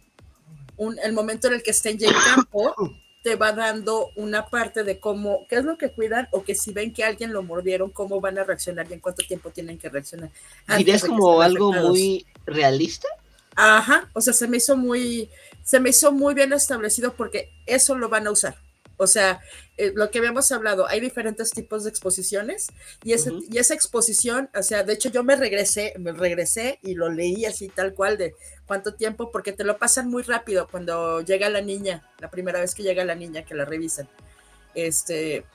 un, 0.77 0.97
el 0.99 1.13
momento 1.13 1.47
en 1.47 1.55
el 1.55 1.63
que 1.63 1.71
estén 1.71 1.97
ya 1.97 2.07
en 2.07 2.13
campo, 2.13 2.75
te 3.23 3.35
va 3.35 3.51
dando 3.51 4.09
una 4.15 4.47
parte 4.47 4.83
de 4.83 4.99
cómo, 4.99 5.45
qué 5.47 5.57
es 5.57 5.65
lo 5.65 5.77
que 5.77 5.91
cuidan 5.91 6.27
o 6.31 6.43
que 6.43 6.55
si 6.55 6.71
ven 6.71 6.93
que 6.93 7.03
a 7.03 7.07
alguien 7.07 7.33
lo 7.33 7.43
mordieron, 7.43 7.91
cómo 7.91 8.19
van 8.21 8.37
a 8.37 8.43
reaccionar 8.43 8.87
y 8.89 8.93
en 8.93 8.99
cuánto 8.99 9.23
tiempo 9.25 9.51
tienen 9.51 9.77
que 9.77 9.89
reaccionar. 9.89 10.31
¿Dirías 10.77 11.03
como 11.03 11.41
algo 11.41 11.69
afectados. 11.69 11.89
muy 11.91 12.25
realista? 12.45 13.07
Ajá, 13.55 14.09
o 14.13 14.21
sea, 14.21 14.33
se 14.33 14.47
me 14.47 14.57
hizo 14.57 14.77
muy, 14.77 15.29
se 15.63 15.79
me 15.79 15.89
hizo 15.89 16.11
muy 16.11 16.33
bien 16.33 16.53
establecido 16.53 17.13
porque 17.13 17.51
eso 17.65 17.95
lo 17.95 18.09
van 18.09 18.27
a 18.27 18.31
usar. 18.31 18.55
O 19.01 19.07
sea, 19.07 19.39
eh, 19.77 19.91
lo 19.95 20.11
que 20.11 20.19
habíamos 20.19 20.51
hablado, 20.51 20.87
hay 20.87 20.99
diferentes 20.99 21.49
tipos 21.49 21.83
de 21.83 21.89
exposiciones 21.89 22.67
y, 23.03 23.13
ese, 23.13 23.31
Ujú. 23.31 23.43
y 23.49 23.57
esa 23.57 23.73
exposición, 23.73 24.47
o 24.55 24.61
sea, 24.61 24.83
de 24.83 24.93
hecho 24.93 25.09
yo 25.09 25.23
me 25.23 25.35
regresé, 25.35 25.93
me 25.97 26.11
regresé 26.11 26.77
y 26.83 26.93
lo 26.93 27.09
leí 27.09 27.45
así 27.45 27.67
tal 27.67 27.95
cual 27.95 28.17
de 28.19 28.35
cuánto 28.67 28.93
tiempo, 28.93 29.31
porque 29.31 29.53
te 29.53 29.63
lo 29.63 29.79
pasan 29.79 30.07
muy 30.07 30.21
rápido 30.21 30.67
cuando 30.69 31.21
llega 31.21 31.49
la 31.49 31.61
niña, 31.61 32.03
la 32.19 32.29
primera 32.29 32.59
vez 32.59 32.75
que 32.75 32.83
llega 32.83 33.03
la 33.03 33.15
niña 33.15 33.43
que 33.43 33.55
la 33.55 33.65
revisan. 33.65 34.07
Este, 34.75 35.45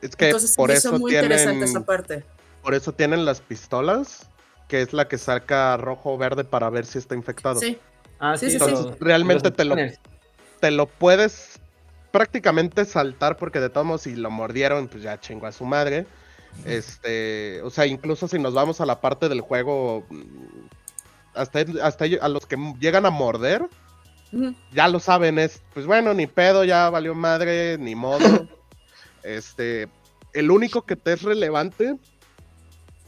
Es 0.00 0.16
que 0.16 0.24
entonces 0.26 0.56
por 0.56 0.70
me 0.70 0.76
hizo 0.76 0.88
eso 0.88 0.98
muy 0.98 1.12
interesante 1.12 1.58
tienen, 1.58 1.68
esa 1.68 1.84
parte. 1.84 2.24
por 2.62 2.74
eso 2.74 2.92
tienen 2.92 3.26
las 3.26 3.42
pistolas, 3.42 4.28
que 4.66 4.80
es 4.80 4.94
la 4.94 5.08
que 5.08 5.18
saca 5.18 5.76
rojo 5.76 6.14
o 6.14 6.16
verde 6.16 6.42
para 6.44 6.70
ver 6.70 6.86
si 6.86 6.98
está 6.98 7.14
infectado. 7.14 7.60
Sí, 7.60 7.78
Ah, 8.18 8.38
Sí, 8.38 8.50
sí, 8.50 8.58
sí. 8.58 8.74
Realmente 9.00 9.50
te 9.50 9.64
lo, 9.66 9.76
te 10.60 10.70
lo 10.70 10.86
puedes 10.86 11.60
prácticamente 12.14 12.84
saltar 12.84 13.36
porque 13.36 13.58
de 13.58 13.70
todos 13.70 13.84
modos 13.84 14.02
si 14.02 14.14
lo 14.14 14.30
mordieron, 14.30 14.86
pues 14.86 15.02
ya 15.02 15.18
chingó 15.18 15.48
a 15.48 15.52
su 15.52 15.64
madre. 15.64 16.06
Este, 16.64 17.60
o 17.62 17.70
sea, 17.70 17.86
incluso 17.86 18.28
si 18.28 18.38
nos 18.38 18.54
vamos 18.54 18.80
a 18.80 18.86
la 18.86 19.00
parte 19.00 19.28
del 19.28 19.40
juego, 19.40 20.06
mm, 20.08 20.22
hasta, 21.34 21.64
hasta 21.82 22.04
a 22.20 22.28
los 22.28 22.46
que 22.46 22.56
llegan 22.78 23.04
a 23.04 23.10
morder, 23.10 23.66
ya 24.72 24.86
lo 24.86 25.00
saben, 25.00 25.40
es, 25.40 25.60
pues 25.74 25.86
bueno, 25.86 26.14
ni 26.14 26.28
pedo, 26.28 26.62
ya 26.62 26.88
valió 26.88 27.16
madre, 27.16 27.78
ni 27.78 27.96
modo. 27.96 28.18
este, 29.24 29.88
el 30.34 30.52
único 30.52 30.82
que 30.82 30.94
te 30.94 31.14
es 31.14 31.22
relevante 31.22 31.96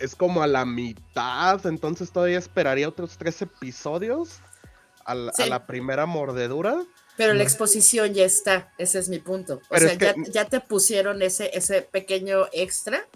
es 0.01 0.16
como 0.16 0.42
a 0.42 0.49
la 0.49 0.64
mitad, 0.64 1.64
entonces 1.66 2.11
todavía 2.11 2.38
esperaría 2.38 2.88
otros 2.88 3.16
tres 3.19 3.40
episodios 3.40 4.40
a 5.05 5.14
la, 5.14 5.31
a 5.31 5.35
Sí. 5.35 5.49
la 5.49 5.64
primera 5.64 6.07
mordedura. 6.07 6.83
Pero 7.16 7.33
la 7.35 7.42
exposición 7.42 8.12
ya 8.14 8.24
está, 8.24 8.72
ese 8.79 8.98
es 8.98 9.09
mi 9.09 9.18
punto. 9.18 9.55
O 9.55 9.61
Pero 9.70 9.81
sea, 9.88 9.92
es 9.92 9.98
que- 9.98 10.05
ya, 10.26 10.31
ya 10.33 10.44
te 10.44 10.61
pusieron 10.61 11.22
ese, 11.22 11.50
ese 11.57 11.83
pequeño 11.83 12.46
extra, 12.52 13.07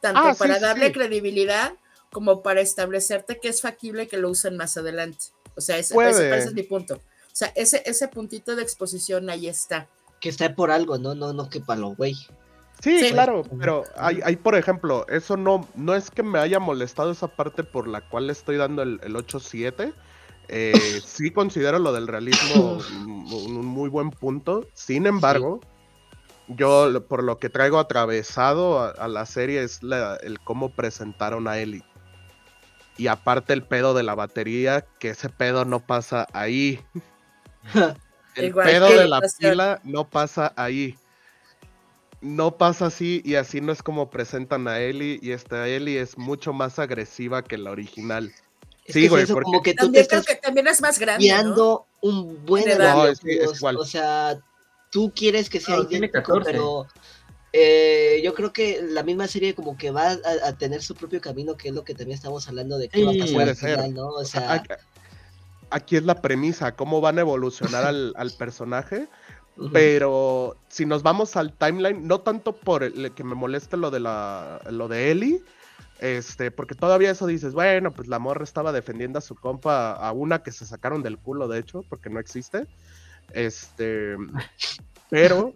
tanto 0.00 0.20
Ah, 0.20 0.34
para 0.38 0.56
sí, 0.56 0.60
darle 0.60 0.86
sí. 0.88 0.92
credibilidad 0.92 1.72
como 2.12 2.42
para 2.42 2.60
establecerte 2.60 3.38
que 3.40 3.48
es 3.48 3.60
factible 3.62 4.06
que 4.08 4.16
lo 4.18 4.30
usen 4.30 4.56
más 4.56 4.76
adelante. 4.76 5.26
O 5.56 5.60
sea, 5.60 5.78
ese, 5.78 5.94
ese- 6.08 6.36
ese 6.36 6.48
es 6.48 6.54
mi 6.54 6.62
punto. 6.62 6.94
O 6.96 7.36
sea, 7.38 7.52
ese, 7.54 7.82
ese 7.86 8.08
puntito 8.08 8.54
de 8.56 8.62
exposición 8.62 9.30
ahí 9.30 9.48
está. 9.48 9.88
Que 10.20 10.28
está 10.28 10.54
por 10.54 10.70
algo, 10.70 10.98
¿no? 10.98 11.14
No, 11.14 11.32
no 11.32 11.48
que 11.48 11.60
para 11.60 11.80
lo 11.80 11.90
güey. 11.94 12.14
Sí, 12.82 13.00
Sí. 13.00 13.10
claro, 13.10 13.44
pero 13.58 13.84
hay, 13.96 14.20
hay, 14.24 14.36
por 14.36 14.54
ejemplo, 14.56 15.04
eso 15.08 15.36
no, 15.36 15.68
no 15.74 15.94
es 15.94 16.10
que 16.10 16.22
me 16.22 16.38
haya 16.38 16.60
molestado 16.60 17.10
esa 17.10 17.26
parte 17.28 17.64
por 17.64 17.88
la 17.88 18.00
cual 18.08 18.26
le 18.28 18.32
estoy 18.32 18.56
dando 18.56 18.82
el, 18.82 19.00
el 19.02 19.16
8-7. 19.16 19.92
Eh, 20.48 21.02
sí 21.04 21.30
considero 21.30 21.78
lo 21.78 21.92
del 21.92 22.06
realismo 22.08 22.74
un, 22.74 23.66
muy 23.66 23.88
buen 23.90 24.10
punto. 24.10 24.66
Sin 24.74 25.06
embargo, 25.06 25.60
yo 26.48 27.06
por 27.06 27.22
lo 27.22 27.38
que 27.38 27.50
traigo 27.50 27.78
atravesado 27.78 28.78
a, 28.80 28.90
a 28.90 29.08
la 29.08 29.26
serie 29.26 29.62
es 29.62 29.82
la- 29.82 30.16
el 30.16 30.40
cómo 30.40 30.70
presentaron 30.70 31.46
a 31.48 31.58
Ellie. 31.58 31.84
Y 32.96 33.06
aparte 33.06 33.52
el 33.52 33.62
pedo 33.62 33.94
de 33.94 34.02
la 34.02 34.14
batería, 34.14 34.84
que 34.98 35.10
ese 35.10 35.28
pedo 35.28 35.64
no 35.64 35.80
pasa 35.80 36.26
ahí. 36.32 36.80
El 38.34 38.46
Igual 38.46 38.66
pedo 38.68 38.88
de 38.90 39.08
la 39.08 39.20
la 39.20 39.28
pila 39.38 39.80
no 39.84 40.08
pasa 40.08 40.52
ahí. 40.56 40.96
No 42.20 42.56
pasa 42.56 42.86
así 42.86 43.22
y 43.24 43.36
así 43.36 43.60
no 43.60 43.72
es 43.72 43.82
como 43.82 44.10
presentan 44.10 44.66
a 44.68 44.80
Ellie 44.80 45.18
y 45.22 45.30
esta 45.32 45.68
Ellie 45.68 46.00
es 46.00 46.18
mucho 46.18 46.52
más 46.52 46.78
agresiva 46.78 47.42
que 47.42 47.58
la 47.58 47.70
original. 47.70 48.32
Es 48.88 48.94
Sí, 48.94 49.00
que 49.00 49.04
es 49.06 49.10
güey, 49.10 49.22
eso, 49.24 49.34
porque- 49.34 49.44
como 49.44 49.62
que 49.62 49.74
tú 49.74 49.76
te 49.76 49.82
También 49.84 50.06
creo 50.06 50.20
estás 50.20 50.34
que 50.36 50.40
también 50.42 50.66
es 50.66 50.80
más 50.80 50.98
grande. 50.98 51.28
¿no? 51.44 51.86
un 52.00 52.44
buen 52.46 52.68
edad. 52.68 52.96
No, 53.08 53.12
que. 53.22 53.46
O 53.76 53.84
sea, 53.84 54.38
tú 54.90 55.12
quieres 55.14 55.48
que 55.50 55.60
sea 55.60 55.76
No, 55.76 55.86
tiene 55.86 56.06
idéntico, 56.06 56.32
14. 56.38 56.50
pero 56.52 56.86
eh, 57.52 58.20
yo 58.24 58.34
creo 58.34 58.52
que 58.52 58.80
la 58.82 59.02
misma 59.02 59.26
serie 59.26 59.54
como 59.54 59.76
que 59.76 59.90
va 59.90 60.10
a, 60.12 60.18
a 60.48 60.52
tener 60.58 60.82
su 60.82 60.94
propio 60.94 61.20
camino, 61.20 61.56
que 61.56 61.68
es 61.68 61.74
lo 61.74 61.84
que 61.84 61.94
también 61.94 62.16
estamos 62.16 62.46
hablando 62.48 62.78
de 62.78 62.88
qué 62.88 63.04
va 63.04 63.10
a 63.10 63.14
pasar 63.14 63.34
puede 63.34 63.50
al 63.50 63.56
ser. 63.56 63.70
final, 63.76 63.94
¿no? 63.94 64.08
O 64.08 64.24
sea, 64.24 64.52
Aquí, 64.52 64.68
aquí 65.70 65.96
es 65.96 66.04
la 66.04 66.20
premisa, 66.22 66.72
cómo 66.72 67.00
van 67.00 67.18
a 67.18 67.22
evolucionar 67.22 67.84
al, 67.84 68.12
al 68.16 68.30
personaje. 68.32 69.08
Pero 69.72 70.56
si 70.68 70.86
nos 70.86 71.02
vamos 71.02 71.34
al 71.36 71.52
timeline, 71.52 72.06
no 72.06 72.20
tanto 72.20 72.52
por 72.54 72.84
el 72.84 73.12
que 73.12 73.24
me 73.24 73.34
moleste 73.34 73.76
lo 73.76 73.90
de 73.90 73.98
la 73.98 74.60
lo 74.70 74.86
de 74.86 75.10
Ellie, 75.10 75.42
este, 75.98 76.50
porque 76.50 76.74
todavía 76.74 77.10
eso 77.10 77.26
dices, 77.26 77.52
bueno, 77.54 77.92
pues 77.92 78.08
la 78.08 78.18
morra 78.18 78.44
estaba 78.44 78.72
defendiendo 78.72 79.18
a 79.18 79.22
su 79.22 79.34
compa, 79.34 79.92
a 79.92 80.12
una 80.12 80.42
que 80.42 80.52
se 80.52 80.64
sacaron 80.66 81.02
del 81.02 81.18
culo, 81.18 81.48
de 81.48 81.58
hecho, 81.58 81.82
porque 81.88 82.10
no 82.10 82.20
existe. 82.20 82.66
Este, 83.32 84.16
pero 85.10 85.52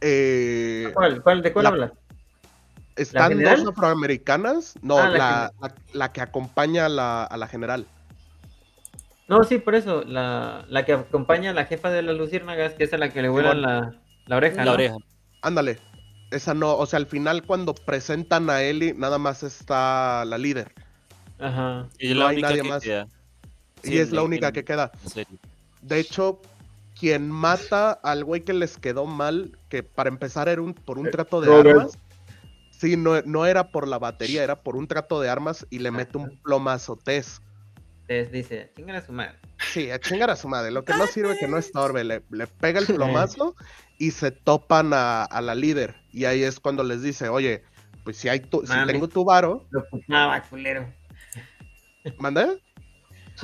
eh, 0.00 0.90
¿Cuál, 0.94 1.22
cuál, 1.22 1.42
¿De 1.42 1.52
cuál 1.52 1.64
la- 1.64 1.68
hablas? 1.70 1.92
están 2.96 3.42
dos 3.42 3.66
afroamericanas, 3.66 4.74
no, 4.82 4.98
Ah, 4.98 5.10
la 5.10 5.18
la, 5.18 5.52
la- 5.60 5.74
la 5.92 6.12
que 6.12 6.20
acompaña 6.22 6.86
a 6.86 6.88
la, 6.88 7.24
a 7.24 7.36
la 7.36 7.46
general. 7.46 7.86
No, 9.28 9.42
sí, 9.44 9.58
por 9.58 9.74
eso. 9.74 10.02
La, 10.04 10.64
la 10.68 10.84
que 10.84 10.92
acompaña 10.92 11.50
a 11.50 11.54
la 11.54 11.64
jefa 11.66 11.90
de 11.90 12.02
las 12.02 12.16
luciérnagas, 12.16 12.74
que 12.74 12.84
es 12.84 12.92
a 12.92 12.98
la 12.98 13.12
que 13.12 13.22
le 13.22 13.28
vuelan 13.28 13.60
la, 13.60 13.94
la 14.26 14.36
oreja. 14.36 14.56
La 14.58 14.64
¿no? 14.66 14.72
oreja. 14.72 14.96
Ándale. 15.42 15.78
Esa 16.30 16.54
no, 16.54 16.76
o 16.76 16.86
sea, 16.86 16.98
al 16.98 17.06
final 17.06 17.42
cuando 17.44 17.74
presentan 17.74 18.50
a 18.50 18.62
Ellie, 18.62 18.94
nada 18.94 19.18
más 19.18 19.42
está 19.42 20.24
la 20.24 20.38
líder. 20.38 20.72
Ajá. 21.38 21.88
Y 21.98 22.08
es 22.10 22.14
No 22.14 22.20
la 22.20 22.28
hay 22.28 22.34
única 22.36 22.48
nadie 22.48 22.62
que 22.62 22.68
más. 22.68 22.82
queda. 22.82 23.08
Y 23.82 23.88
Sí, 23.88 23.98
es 23.98 24.10
la 24.10 24.22
única 24.22 24.48
en- 24.48 24.52
que 24.54 24.64
queda. 24.64 24.90
De 25.82 26.00
hecho, 26.00 26.40
quien 26.98 27.30
mata 27.30 27.92
al 27.92 28.24
güey 28.24 28.42
que 28.42 28.54
les 28.54 28.76
quedó 28.78 29.06
mal, 29.06 29.56
que 29.68 29.82
para 29.82 30.08
empezar 30.08 30.48
era 30.48 30.62
un, 30.62 30.74
por 30.74 30.98
un 30.98 31.06
Eh, 31.08 31.10
trato 31.10 31.40
de 31.40 31.46
Robert. 31.48 31.68
armas. 31.78 31.98
Sí, 32.72 32.96
no, 32.96 33.20
no 33.22 33.46
era 33.46 33.70
por 33.70 33.86
la 33.86 33.98
batería, 33.98 34.42
era 34.42 34.56
por 34.56 34.76
un 34.76 34.86
trato 34.88 35.20
de 35.20 35.28
armas 35.28 35.66
y 35.70 35.78
le 35.78 35.90
mete 35.90 36.18
un 36.18 36.36
plomazo 36.42 36.96
Tess. 36.96 37.40
Entonces 38.08 38.32
dice, 38.32 38.72
chingan 38.76 38.96
a 38.96 39.04
su 39.06 39.12
madre. 39.12 39.36
Sí, 39.72 39.90
a 39.90 39.98
chingar 39.98 40.30
a 40.30 40.36
su 40.36 40.46
madre. 40.48 40.70
Lo 40.70 40.84
que 40.84 40.92
no 40.94 41.06
sirve 41.06 41.36
que 41.38 41.48
no 41.48 41.56
estorbe. 41.58 42.04
Le, 42.04 42.22
le 42.30 42.46
pega 42.46 42.78
el 42.80 42.86
plomazo 42.86 43.56
y 43.98 44.10
se 44.10 44.30
topan 44.30 44.92
a, 44.92 45.24
a 45.24 45.40
la 45.40 45.54
líder. 45.54 45.96
Y 46.16 46.24
ahí 46.24 46.42
es 46.42 46.58
cuando 46.58 46.82
les 46.82 47.02
dice, 47.02 47.28
oye, 47.28 47.62
pues 48.02 48.16
si 48.16 48.30
hay 48.30 48.40
tu, 48.40 48.66
si 48.66 48.72
tengo 48.86 49.06
tu 49.06 49.22
varo, 49.22 49.66
Lo 49.70 49.80
ocupaba, 49.80 50.42
culero. 50.44 50.90
¿mandé? 52.18 52.58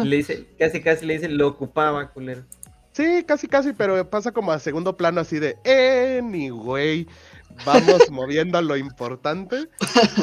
Le 0.02 0.16
dice, 0.16 0.48
casi 0.58 0.80
casi 0.80 1.04
le 1.04 1.14
dice, 1.14 1.28
lo 1.28 1.48
ocupaba, 1.48 2.10
culero. 2.10 2.44
Sí, 2.92 3.24
casi, 3.28 3.46
casi, 3.46 3.74
pero 3.74 4.08
pasa 4.08 4.32
como 4.32 4.52
a 4.52 4.58
segundo 4.58 4.96
plano 4.96 5.20
así 5.20 5.38
de, 5.38 5.56
anyway, 6.18 7.06
vamos 7.66 8.08
moviendo 8.10 8.56
a 8.56 8.62
lo 8.62 8.78
importante 8.78 9.68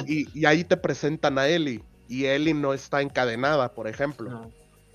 y, 0.08 0.28
y 0.40 0.46
ahí 0.46 0.64
te 0.64 0.76
presentan 0.76 1.38
a 1.38 1.48
Ellie 1.48 1.84
y 2.08 2.26
Ellie 2.26 2.56
no 2.56 2.74
está 2.74 3.04
encadenada, 3.04 3.74
por 3.74 3.88
ejemplo, 3.88 4.30
No. 4.32 4.52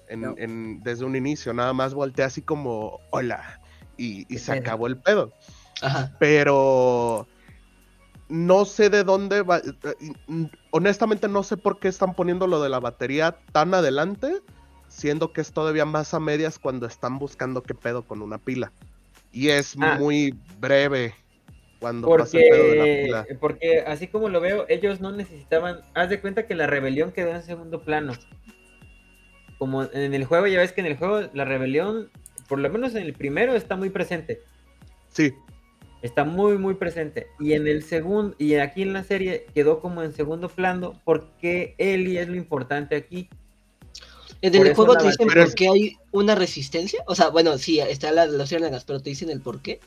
en- 0.09 0.21
No. 0.23 0.35
en- 0.39 0.81
desde 0.83 1.05
un 1.05 1.15
inicio, 1.15 1.53
nada 1.55 1.73
más 1.73 1.95
voltea 1.95 2.27
así 2.27 2.43
como, 2.43 2.99
hola, 3.11 3.61
y, 3.97 4.27
y 4.33 4.39
se 4.39 4.51
acabó 4.51 4.89
el 4.89 4.97
pedo, 4.97 5.33
Ajá. 5.83 6.17
pero 6.19 7.29
no 8.35 8.65
sé 8.65 8.91
de 8.91 9.05
dónde 9.05 9.43
va, 9.43 9.59
eh, 9.59 9.63
eh, 9.85 10.49
honestamente 10.73 11.29
no 11.29 11.45
sé 11.45 11.57
por 11.57 11.79
qué 11.79 11.87
están 11.87 12.15
poniendo 12.15 12.49
lo 12.49 12.61
de 12.61 12.69
la 12.69 12.81
batería 12.81 13.37
tan 13.53 13.73
adelante, 13.75 14.41
siendo 14.89 15.33
que 15.33 15.41
es 15.41 15.53
todavía 15.53 15.85
más 15.85 16.15
a 16.15 16.21
medias 16.21 16.59
cuando 16.59 16.87
están 16.87 17.21
buscando 17.21 17.63
qué 17.63 17.75
pedo 17.75 18.03
con 18.03 18.23
una 18.23 18.39
pila. 18.39 18.73
Y 19.31 19.51
es 19.51 19.77
Ah. 19.81 19.97
muy 20.01 20.37
breve 20.59 21.15
cuando 21.79 22.09
pasa 22.09 22.39
el 22.39 22.43
pedo 22.51 22.65
de 22.65 22.75
la 22.77 22.83
Porque, 22.85 23.03
pila. 23.05 23.27
porque 23.41 23.81
así 23.87 24.09
como 24.09 24.29
lo 24.29 24.41
veo, 24.41 24.65
ellos 24.69 25.01
no 25.01 25.13
necesitaban. 25.13 25.81
Haz 25.95 26.09
de 26.09 26.21
cuenta 26.21 26.47
que 26.49 26.57
la 26.57 26.67
rebelión 26.67 27.13
quedó 27.13 27.31
en 27.31 27.43
segundo 27.45 27.83
plano. 27.83 28.15
Como 29.59 29.85
en 29.85 30.13
el 30.13 30.25
juego, 30.25 30.49
ya 30.49 30.59
ves 30.59 30.73
que 30.73 30.81
en 30.81 30.89
el 30.89 30.97
juego 30.97 31.29
la 31.35 31.45
rebelión, 31.45 32.11
por 32.49 32.59
lo 32.59 32.69
menos 32.69 32.97
en 32.97 33.05
el 33.05 33.13
primero, 33.13 33.55
está 33.55 33.77
muy 33.77 33.91
presente. 33.91 34.43
Sí, 35.09 35.33
Está 36.05 36.23
muy, 36.25 36.59
muy 36.59 36.75
presente. 36.75 37.29
Y 37.41 37.55
en 37.55 37.67
el 37.67 37.83
segundo, 37.83 38.37
y 38.39 38.57
aquí 38.57 38.83
en 38.83 38.93
la 38.93 39.05
serie 39.05 39.47
quedó 39.55 39.81
como 39.81 40.03
en 40.03 40.13
segundo 40.13 40.51
plano, 40.51 41.01
porque 41.03 41.75
Ellie 41.79 42.21
es 42.21 42.29
lo 42.29 42.37
importante 42.37 42.95
aquí. 42.95 43.31
En 44.43 44.55
el 44.55 44.75
juego 44.75 44.99
te 44.99 45.07
dicen 45.07 45.27
por 45.27 45.55
qué 45.55 45.67
hay 45.67 45.97
una 46.13 46.35
resistencia. 46.35 47.03
O 47.07 47.15
sea, 47.15 47.31
bueno, 47.31 47.57
sí, 47.57 47.81
está 47.81 48.13
la 48.13 48.27
de 48.27 48.37
los 48.37 48.51
ciérnagas, 48.51 48.85
pero 48.85 49.01
te 49.01 49.09
dicen 49.09 49.31
el 49.31 49.41
por 49.41 49.63
qué. 49.63 49.81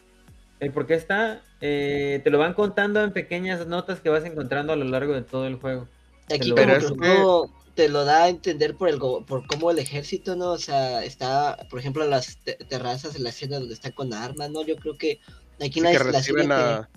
El 0.60 0.72
por 0.72 0.88
qué 0.88 0.96
está, 0.96 1.44
eh, 1.62 2.20
te 2.24 2.32
lo 2.32 2.40
van 2.40 2.56
contando 2.56 3.04
en 3.04 3.14
pequeñas 3.14 3.68
notas 3.68 4.00
que 4.00 4.10
vas 4.10 4.26
encontrando 4.26 4.74
a 4.74 4.76
lo 4.76 4.86
largo 4.86 5.14
de 5.14 5.22
todo 5.22 5.46
el 5.46 5.58
juego. 5.58 5.88
Aquí 6.34 6.50
como 6.50 6.56
que 7.00 7.52
te 7.76 7.90
lo 7.90 8.06
da 8.06 8.24
a 8.24 8.30
entender 8.30 8.74
por 8.74 8.90
el 8.90 8.98
por 8.98 9.46
cómo 9.46 9.70
el 9.70 9.78
ejército, 9.78 10.36
¿no? 10.36 10.54
O 10.54 10.58
sea, 10.58 11.06
está, 11.06 11.60
por 11.70 11.80
ejemplo, 11.80 12.04
las 12.08 12.38
te- 12.38 12.56
terrazas 12.56 13.16
en 13.16 13.24
la 13.24 13.30
escena 13.30 13.60
donde 13.60 13.76
está 13.76 13.92
con 13.92 14.16
armas, 14.16 14.50
¿no? 14.50 14.66
Yo 14.66 14.78
creo 14.78 14.98
que 14.98 15.20
aquí 15.66 15.82
que 15.82 16.00
reciben 16.00 16.52
a 16.52 16.90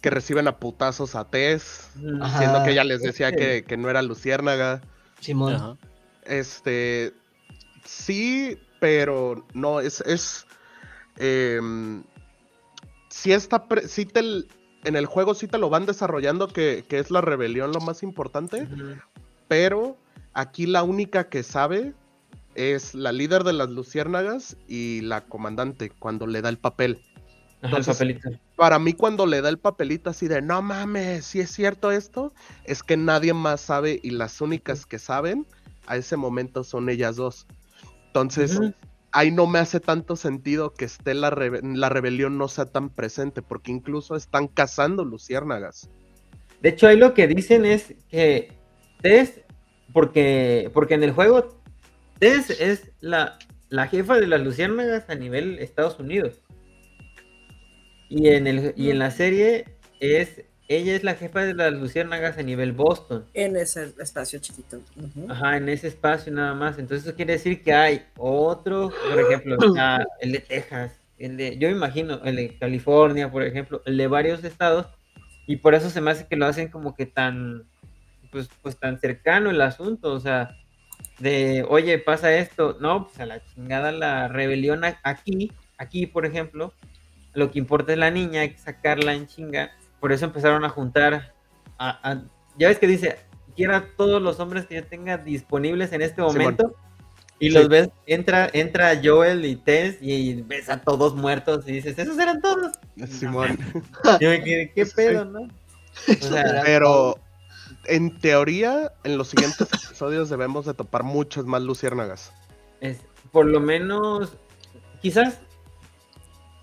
que 0.00 0.10
reciben 0.10 0.48
a 0.48 0.56
putazos 0.58 1.14
a 1.14 1.24
Tess, 1.30 1.90
Ajá. 2.20 2.38
siendo 2.38 2.64
que 2.64 2.72
ella 2.72 2.82
les 2.82 3.02
decía 3.02 3.30
que, 3.30 3.64
que 3.64 3.76
no 3.76 3.88
era 3.88 4.02
luciérnaga. 4.02 4.80
Simón. 5.20 5.54
Ajá. 5.54 5.76
Este, 6.24 7.12
sí, 7.84 8.58
pero 8.80 9.46
no, 9.54 9.78
es, 9.78 10.00
es, 10.00 10.44
em, 11.18 12.02
sí 13.10 13.32
está, 13.32 13.68
pre- 13.68 13.86
sí 13.86 14.04
te, 14.04 14.20
en 14.20 14.96
el 14.96 15.06
juego 15.06 15.34
sí 15.34 15.46
te 15.46 15.58
lo 15.58 15.70
van 15.70 15.86
desarrollando 15.86 16.48
que, 16.48 16.84
que 16.88 16.98
es 16.98 17.12
la 17.12 17.20
rebelión 17.20 17.70
lo 17.70 17.80
más 17.80 18.02
importante, 18.02 18.66
pero 19.46 19.96
aquí 20.32 20.66
la 20.66 20.82
única 20.82 21.28
que 21.28 21.44
sabe 21.44 21.94
es 22.56 22.94
la 22.96 23.12
líder 23.12 23.44
de 23.44 23.52
las 23.52 23.68
luciérnagas 23.70 24.56
y 24.66 25.00
la 25.02 25.20
comandante 25.20 25.90
cuando 25.90 26.26
le 26.26 26.42
da 26.42 26.48
el 26.48 26.58
papel. 26.58 27.00
Ajá, 27.62 27.78
el 27.78 27.84
Entonces, 27.84 27.96
papelito. 27.96 28.30
Para 28.56 28.78
mí 28.78 28.92
cuando 28.92 29.26
le 29.26 29.40
da 29.40 29.48
el 29.48 29.58
papelito 29.58 30.10
así 30.10 30.28
de, 30.28 30.42
no 30.42 30.60
mames, 30.62 31.24
si 31.24 31.40
es 31.40 31.50
cierto 31.50 31.90
esto, 31.92 32.32
es 32.64 32.82
que 32.82 32.96
nadie 32.96 33.32
más 33.34 33.60
sabe 33.60 34.00
y 34.02 34.10
las 34.10 34.40
únicas 34.40 34.84
que 34.84 34.98
saben 34.98 35.46
a 35.86 35.96
ese 35.96 36.16
momento 36.16 36.64
son 36.64 36.88
ellas 36.88 37.16
dos. 37.16 37.46
Entonces, 38.08 38.60
ahí 39.12 39.30
no 39.30 39.46
me 39.46 39.58
hace 39.58 39.80
tanto 39.80 40.16
sentido 40.16 40.74
que 40.74 40.84
esté 40.84 41.14
la, 41.14 41.30
rebe- 41.30 41.60
la 41.76 41.88
rebelión 41.88 42.36
no 42.36 42.48
sea 42.48 42.66
tan 42.66 42.90
presente, 42.90 43.42
porque 43.42 43.70
incluso 43.72 44.16
están 44.16 44.48
cazando 44.48 45.04
luciérnagas. 45.04 45.88
De 46.60 46.70
hecho, 46.70 46.86
ahí 46.88 46.96
lo 46.96 47.14
que 47.14 47.26
dicen 47.26 47.64
es 47.64 47.94
que 48.08 48.52
Tess, 49.00 49.40
porque, 49.92 50.70
porque 50.74 50.94
en 50.94 51.02
el 51.04 51.12
juego 51.12 51.60
Tess 52.18 52.50
es 52.50 52.92
la, 53.00 53.38
la 53.68 53.88
jefa 53.88 54.16
de 54.20 54.26
las 54.26 54.40
luciérnagas 54.42 55.08
a 55.08 55.14
nivel 55.14 55.58
Estados 55.58 55.98
Unidos. 55.98 56.41
Y 58.14 58.28
en, 58.28 58.46
el, 58.46 58.74
y 58.76 58.90
en 58.90 58.98
la 58.98 59.10
serie 59.10 59.64
es, 59.98 60.42
ella 60.68 60.94
es 60.94 61.02
la 61.02 61.14
jefa 61.14 61.40
de 61.40 61.54
las 61.54 61.72
luciérnagas 61.72 62.36
a 62.36 62.42
nivel 62.42 62.72
Boston. 62.72 63.24
En 63.32 63.56
ese 63.56 63.94
espacio 63.98 64.38
chiquito. 64.38 64.80
Ajá, 65.30 65.56
en 65.56 65.70
ese 65.70 65.88
espacio 65.88 66.30
nada 66.30 66.52
más. 66.52 66.78
Entonces 66.78 67.06
eso 67.06 67.16
quiere 67.16 67.32
decir 67.32 67.62
que 67.62 67.72
hay 67.72 68.02
otro, 68.18 68.92
por 69.08 69.18
ejemplo, 69.18 69.56
el 70.20 70.32
de 70.32 70.40
Texas, 70.40 70.92
el 71.18 71.38
de, 71.38 71.56
yo 71.56 71.68
me 71.68 71.74
imagino, 71.74 72.20
el 72.22 72.36
de 72.36 72.58
California, 72.58 73.30
por 73.30 73.44
ejemplo, 73.44 73.80
el 73.86 73.96
de 73.96 74.06
varios 74.08 74.44
estados, 74.44 74.88
y 75.46 75.56
por 75.56 75.74
eso 75.74 75.88
se 75.88 76.02
me 76.02 76.10
hace 76.10 76.26
que 76.26 76.36
lo 76.36 76.44
hacen 76.44 76.68
como 76.68 76.94
que 76.94 77.06
tan, 77.06 77.64
pues, 78.30 78.50
pues 78.60 78.76
tan 78.76 78.98
cercano 78.98 79.48
el 79.48 79.60
asunto, 79.62 80.12
o 80.12 80.20
sea, 80.20 80.54
de, 81.18 81.64
oye, 81.66 81.98
pasa 81.98 82.34
esto, 82.36 82.76
no, 82.78 83.06
pues 83.06 83.18
a 83.20 83.24
la 83.24 83.42
chingada 83.42 83.90
la 83.90 84.28
rebelión 84.28 84.82
aquí, 84.84 85.50
aquí, 85.78 86.06
por 86.06 86.26
ejemplo, 86.26 86.74
lo 87.34 87.50
que 87.50 87.58
importa 87.58 87.92
es 87.92 87.98
la 87.98 88.10
niña, 88.10 88.42
hay 88.42 88.50
que 88.52 88.58
sacarla 88.58 89.14
en 89.14 89.26
chinga, 89.26 89.70
por 90.00 90.12
eso 90.12 90.24
empezaron 90.24 90.64
a 90.64 90.68
juntar, 90.68 91.34
a, 91.78 92.10
a- 92.10 92.22
ya 92.58 92.68
ves 92.68 92.78
que 92.78 92.86
dice, 92.86 93.18
quiero 93.56 93.76
a 93.76 93.84
todos 93.96 94.20
los 94.20 94.38
hombres 94.40 94.66
que 94.66 94.74
yo 94.76 94.84
tenga 94.86 95.16
disponibles 95.18 95.92
en 95.92 96.02
este 96.02 96.20
momento. 96.22 96.74
Y 97.38 97.48
Sí. 97.50 97.54
los 97.58 97.68
ves, 97.68 97.88
entra, 98.06 98.48
entra 98.52 99.00
Joel 99.02 99.44
y 99.44 99.56
Tess 99.56 99.96
y 100.00 100.42
ves 100.42 100.68
a 100.68 100.80
todos 100.80 101.16
muertos 101.16 101.66
y 101.66 101.72
dices, 101.72 101.98
esos 101.98 102.16
eran 102.18 102.40
todos. 102.40 102.72
Simón. 103.08 103.58
Yo 104.20 104.28
me 104.28 104.44
quedé, 104.44 104.70
¿qué 104.72 104.86
pedo, 104.86 105.24
no? 105.24 105.40
O 105.40 106.24
sea, 106.24 106.62
Pero 106.64 107.18
en 107.86 108.16
teoría, 108.20 108.92
en 109.02 109.18
los 109.18 109.28
siguientes 109.28 109.60
episodios 109.72 110.30
debemos 110.30 110.66
de 110.66 110.74
topar 110.74 111.02
muchas 111.02 111.44
más 111.44 111.62
luciérnagas. 111.62 112.32
es, 112.80 112.98
por 113.32 113.46
lo 113.46 113.58
menos, 113.60 114.34
quizás, 115.00 115.40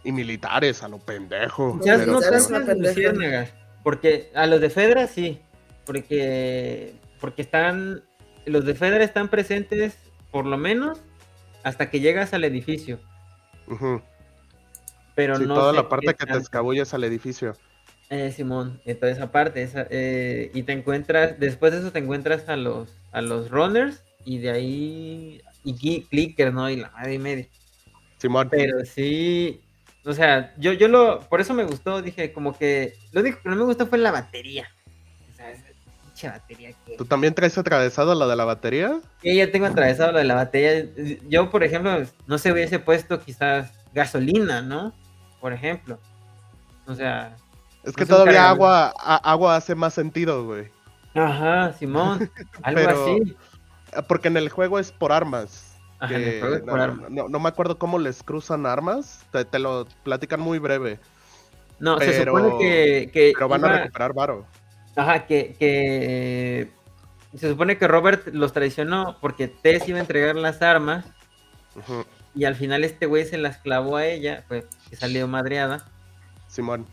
Y 0.03 0.11
militares, 0.11 0.81
a 0.83 0.87
lo 0.87 0.97
pendejo. 0.99 1.79
quizás 1.79 1.99
pero 1.99 2.13
no 2.13 2.19
pendeja. 2.65 2.73
luciérnagas, 2.75 3.53
porque 3.83 4.31
a 4.33 4.45
los 4.47 4.61
de 4.61 4.69
Fedra 4.69 5.07
sí, 5.07 5.39
porque, 5.85 6.93
porque 7.19 7.41
están, 7.41 8.03
los 8.45 8.65
de 8.65 8.75
Fedra 8.75 9.03
están 9.03 9.27
presentes 9.29 9.97
por 10.31 10.45
lo 10.45 10.57
menos 10.57 10.99
hasta 11.63 11.89
que 11.89 11.99
llegas 11.99 12.33
al 12.33 12.43
edificio, 12.45 12.99
Ujú. 13.67 14.01
pero 15.15 15.35
Sí, 15.35 15.45
no 15.45 15.55
toda 15.55 15.71
sé 15.71 15.77
la 15.77 15.89
parte 15.89 16.13
que 16.13 16.25
te 16.25 16.37
escabulles 16.37 16.93
al 16.93 17.03
edificio. 17.03 17.55
Eh, 18.09 18.31
Simón, 18.31 18.81
entonces 18.85 19.17
esa 19.17 19.31
parte, 19.31 19.61
esa, 19.61 19.85
eh, 19.89 20.49
y 20.53 20.63
te 20.63 20.71
encuentras, 20.71 21.39
después 21.39 21.73
de 21.73 21.79
eso 21.79 21.91
te 21.91 21.99
encuentras 21.99 22.47
a 22.49 22.55
los, 22.55 22.89
a 23.11 23.21
los 23.21 23.49
runners, 23.51 24.01
y 24.25 24.37
de 24.39 24.51
ahí, 24.51 25.41
y 25.63 26.01
clicker, 26.03 26.53
¿no? 26.53 26.69
Y 26.69 26.77
la 26.77 26.89
madre 26.91 27.13
y 27.15 27.19
media. 27.19 27.47
Simón. 28.17 28.47
Pero 28.49 28.83
sí, 28.85 29.61
o 30.05 30.13
sea, 30.13 30.53
yo, 30.57 30.73
yo 30.73 30.87
lo, 30.87 31.19
por 31.21 31.41
eso 31.41 31.53
me 31.53 31.63
gustó, 31.65 32.01
dije, 32.01 32.31
como 32.33 32.57
que, 32.57 32.95
lo 33.11 33.21
único 33.21 33.39
que 33.41 33.49
no 33.49 33.55
me 33.55 33.63
gustó 33.63 33.85
fue 33.87 33.97
la 33.97 34.11
batería. 34.11 34.67
O 35.31 35.35
sea, 35.35 35.51
esa 35.51 35.63
pinche 36.03 36.29
batería 36.29 36.71
que... 36.85 36.95
¿Tú 36.97 37.05
también 37.05 37.33
traes 37.33 37.57
atravesado 37.57 38.15
la 38.15 38.27
de 38.27 38.35
la 38.35 38.45
batería? 38.45 38.99
Sí, 39.21 39.35
ya 39.35 39.51
tengo 39.51 39.65
atravesado 39.67 40.11
lo 40.13 40.17
de 40.19 40.23
la 40.25 40.35
batería. 40.35 40.85
Yo, 41.27 41.49
por 41.49 41.63
ejemplo, 41.63 42.03
no 42.27 42.37
se 42.37 42.51
hubiese 42.51 42.79
puesto 42.79 43.19
quizás 43.19 43.71
gasolina, 43.93 44.61
¿no? 44.61 44.93
Por 45.41 45.53
ejemplo. 45.53 45.99
O 46.87 46.95
sea, 46.95 47.35
Es 47.83 47.95
que 47.95 48.05
todavía 48.05 48.49
agua, 48.49 48.93
a- 48.99 49.31
agua 49.31 49.55
hace 49.55 49.75
más 49.75 49.93
sentido, 49.93 50.45
güey. 50.45 50.67
ajá, 51.13 51.73
Simón, 51.73 52.29
algo 52.63 52.81
Pero- 52.81 53.03
así. 53.05 53.35
Porque 54.07 54.27
en 54.27 54.37
el 54.37 54.49
juego 54.49 54.77
es 54.79 54.91
por 54.91 55.11
armas. 55.11 55.68
Ajá, 55.99 56.15
que 56.15 56.61
no, 56.65 56.73
arma. 56.75 57.07
no- 57.09 57.27
no 57.29 57.39
me 57.39 57.49
acuerdo 57.49 57.77
cómo 57.77 57.99
les 57.99 58.23
cruzan 58.23 58.65
armas. 58.65 59.25
Te, 59.31 59.43
te 59.45 59.59
lo 59.59 59.85
platican 60.03 60.39
muy 60.39 60.57
breve. 60.59 60.99
No, 61.79 61.97
se 61.99 62.05
pero- 62.07 62.35
supone 62.37 62.57
que, 62.59 63.09
que 63.11 63.31
Pero 63.35 63.47
van 63.49 63.65
a 63.65 63.79
recuperar 63.79 64.13
varo. 64.13 64.45
ajá, 64.95 65.25
que, 65.25 65.55
que 65.57 66.61
eh, 66.61 66.71
se 67.37 67.49
supone 67.49 67.77
que 67.77 67.87
Robert 67.87 68.27
los 68.33 68.53
traicionó 68.53 69.17
porque 69.21 69.47
Tess 69.47 69.87
iba 69.87 69.97
a 69.97 70.01
entregar 70.01 70.35
las 70.35 70.61
armas 70.61 71.05
y 72.35 72.43
al 72.45 72.55
final 72.55 72.83
este 72.83 73.05
güey 73.05 73.25
se 73.25 73.37
las 73.37 73.57
clavó 73.57 73.95
a 73.97 74.05
ella, 74.05 74.43
pues 74.47 74.65
que 74.89 74.95
salió 74.97 75.27
madreada 75.27 75.85
Simón. 76.47 76.85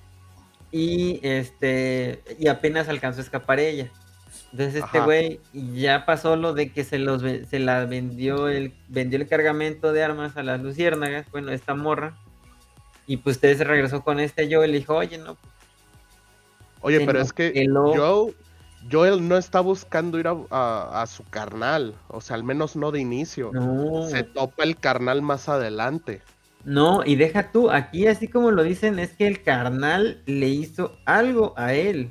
y 0.71 1.19
este 1.27 2.23
y 2.39 2.47
apenas 2.49 2.89
alcanzó 2.89 3.21
a 3.21 3.25
escapar 3.25 3.59
ella. 3.61 3.91
Entonces 4.53 4.83
este 4.85 5.01
güey 5.01 5.41
ya 5.75 6.07
pasó 6.07 6.37
lo 6.37 6.55
de 6.55 6.71
que 6.73 6.85
se 6.85 6.99
los 6.99 7.21
se 7.23 7.59
la 7.59 7.85
vendió 7.85 8.49
el 8.49 8.73
vendió 8.89 9.19
el 9.19 9.29
cargamento 9.29 9.93
de 9.93 10.03
armas 10.03 10.37
a 10.37 10.43
las 10.43 10.61
luciérnagas, 10.61 11.27
bueno, 11.31 11.51
esta 11.53 11.75
morra. 11.75 12.17
Y 13.07 13.19
pues 13.19 13.37
se 13.39 13.55
regresó 13.65 14.03
con 14.03 14.19
este 14.21 14.53
Joel 14.53 14.75
y 14.75 14.79
dijo, 14.79 14.95
"Oye, 14.97 15.19
no, 15.19 15.37
Oye, 16.81 16.99
Se 17.01 17.07
pero 17.07 17.21
es 17.21 17.33
que 17.33 17.51
peló. 17.51 17.93
Joe, 17.95 18.35
Joel 18.91 19.27
no 19.27 19.37
está 19.37 19.61
buscando 19.61 20.19
ir 20.19 20.29
a, 20.29 20.37
a- 20.51 21.03
a 21.03 21.07
su 21.07 21.25
carnal. 21.25 21.95
O 22.09 22.21
sea, 22.21 22.37
al 22.37 22.45
menos 22.45 22.77
no 22.77 22.93
de 22.93 23.01
inicio. 23.01 23.51
no, 23.53 24.07
Se 24.09 24.23
topa 24.23 24.63
el 24.63 24.77
carnal 24.77 25.23
más 25.23 25.49
adelante. 25.49 26.23
No, 26.65 27.05
y 27.05 27.15
deja 27.17 27.51
tú, 27.53 27.71
aquí 27.71 28.07
así 28.09 28.29
como 28.29 28.51
lo 28.51 28.63
dicen, 28.65 28.99
es 28.99 29.11
que 29.13 29.27
el 29.27 29.43
carnal 29.43 30.23
le 30.27 30.49
hizo 30.49 30.97
algo 31.05 31.55
a 31.57 31.75
él, 31.75 32.11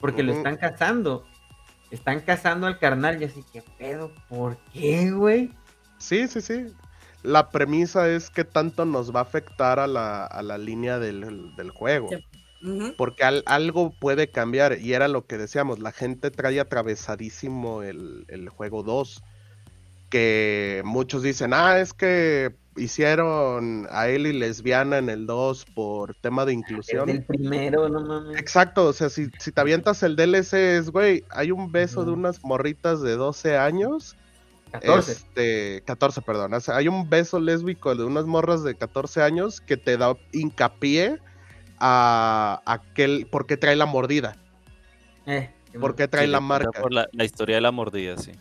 porque 0.00 0.22
lo 0.22 0.32
están 0.32 0.56
cazando. 0.56 1.24
Están 1.90 2.20
cazando 2.20 2.66
al 2.66 2.78
carnal, 2.78 3.20
y 3.20 3.26
así 3.26 3.44
que 3.52 3.62
pedo, 3.78 4.12
¿por 4.28 4.56
qué, 4.72 5.10
güey? 5.12 5.50
Sí, 5.98 6.26
sí, 6.28 6.40
sí. 6.40 6.66
La 7.22 7.50
premisa 7.50 8.08
es 8.08 8.30
que 8.30 8.44
tanto 8.44 8.84
nos 8.84 9.14
va 9.14 9.20
a 9.20 9.22
afectar 9.22 9.78
a 9.78 9.86
la, 9.86 10.24
a 10.26 10.42
la 10.42 10.58
línea 10.58 10.98
del, 10.98 11.54
del 11.56 11.70
juego. 11.70 12.08
Sí. 12.10 12.24
Porque 12.96 13.22
al- 13.24 13.42
algo 13.46 13.92
puede 13.98 14.30
cambiar. 14.30 14.78
Y 14.80 14.92
era 14.94 15.08
lo 15.08 15.26
que 15.26 15.38
decíamos. 15.38 15.78
La 15.78 15.92
gente 15.92 16.30
trae 16.30 16.58
atravesadísimo 16.60 17.82
el, 17.82 18.24
el 18.28 18.48
juego 18.48 18.82
2. 18.82 19.22
Que 20.10 20.82
muchos 20.84 21.22
dicen, 21.22 21.52
ah, 21.52 21.78
es 21.78 21.92
que 21.92 22.54
hicieron 22.76 23.86
a 23.90 24.08
Ellie 24.08 24.32
lesbiana 24.32 24.98
en 24.98 25.08
el 25.08 25.26
2 25.26 25.64
por 25.74 26.14
tema 26.14 26.44
de 26.44 26.52
inclusión. 26.52 27.06
del 27.06 27.24
primero, 27.24 27.88
no 27.88 28.00
mames. 28.00 28.38
Exacto, 28.38 28.86
o 28.86 28.92
sea, 28.92 29.08
si, 29.08 29.28
si 29.38 29.52
te 29.52 29.60
avientas 29.60 30.02
el 30.02 30.16
DLC 30.16 30.54
es, 30.54 30.90
güey, 30.90 31.24
hay 31.30 31.50
un 31.50 31.72
beso 31.72 32.04
de 32.04 32.12
unas 32.12 32.44
morritas 32.44 33.02
de 33.02 33.16
12 33.16 33.56
años 33.56 34.16
14. 34.72 35.12
este, 35.12 35.82
14, 35.86 36.22
perdón. 36.22 36.54
o 36.54 36.60
sea, 36.60 36.76
hay 36.76 36.88
un 36.88 37.08
beso 37.08 37.40
lésbico 37.40 37.94
de 37.94 38.04
unas 38.04 38.26
morras 38.26 38.62
de 38.62 38.74
14 38.74 39.22
años 39.22 39.60
que 39.60 39.76
te 39.76 39.96
da 39.96 40.16
hincapié 40.32 41.18
a 41.78 42.62
aquel. 42.66 43.26
¿Por 43.30 43.46
qué 43.46 43.56
trae 43.56 43.76
la 43.76 43.86
mordida? 43.86 44.36
Eh, 45.26 45.50
¿Por 45.80 45.94
qué 45.94 46.08
trae 46.08 46.26
Sí, 46.26 46.30
la 46.30 46.40
marca? 46.40 46.80
Por 46.80 46.92
la, 46.92 47.06
la 47.12 47.24
historia 47.24 47.56
de 47.56 47.60
la 47.60 47.70
mordida, 47.70 48.16
sí. 48.16 48.32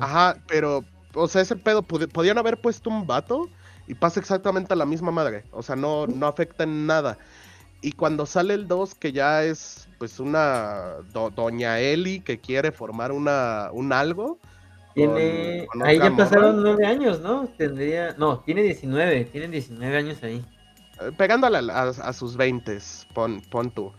Ajá, 0.00 0.36
pero, 0.48 0.84
o 1.14 1.28
sea, 1.28 1.42
ese 1.42 1.56
pedo, 1.56 1.82
podían 1.82 2.38
haber 2.38 2.60
puesto 2.60 2.90
un 2.90 3.06
vato 3.06 3.48
y 3.86 3.94
pasa 3.94 4.20
exactamente 4.20 4.72
a 4.72 4.76
la 4.76 4.86
misma 4.86 5.10
madre. 5.10 5.44
O 5.52 5.62
sea, 5.62 5.76
no, 5.76 6.06
no 6.06 6.26
afecta 6.26 6.64
en 6.64 6.86
nada. 6.86 7.18
Y 7.82 7.92
cuando 7.92 8.26
sale 8.26 8.54
el 8.54 8.66
2, 8.68 8.94
que 8.94 9.12
ya 9.12 9.44
es, 9.44 9.88
pues, 9.98 10.18
una 10.18 10.94
do- 11.12 11.30
doña 11.30 11.78
Eli 11.78 12.20
que 12.20 12.38
quiere 12.38 12.72
formar 12.72 13.12
una, 13.12 13.68
un 13.72 13.92
algo. 13.92 14.38
Tiene. 14.94 15.66
con- 15.70 15.80
con 15.80 15.88
ahí 15.88 15.98
ya 15.98 16.16
pasaron 16.16 16.62
nueve 16.62 16.86
años, 16.86 17.20
¿no? 17.20 17.46
Tendría. 17.58 18.14
No, 18.18 18.40
tiene 18.40 18.62
19. 18.62 19.26
Tienen 19.26 19.50
19 19.50 19.96
años 19.96 20.22
ahí. 20.22 20.44
Eh, 21.00 21.12
pegándole 21.16 21.58
a, 21.58 21.82
a- 21.82 21.88
a 21.88 22.12
sus 22.14 22.36
20, 22.36 22.78
pon, 23.14 23.42
pon 23.50 23.70
tú. 23.70 23.92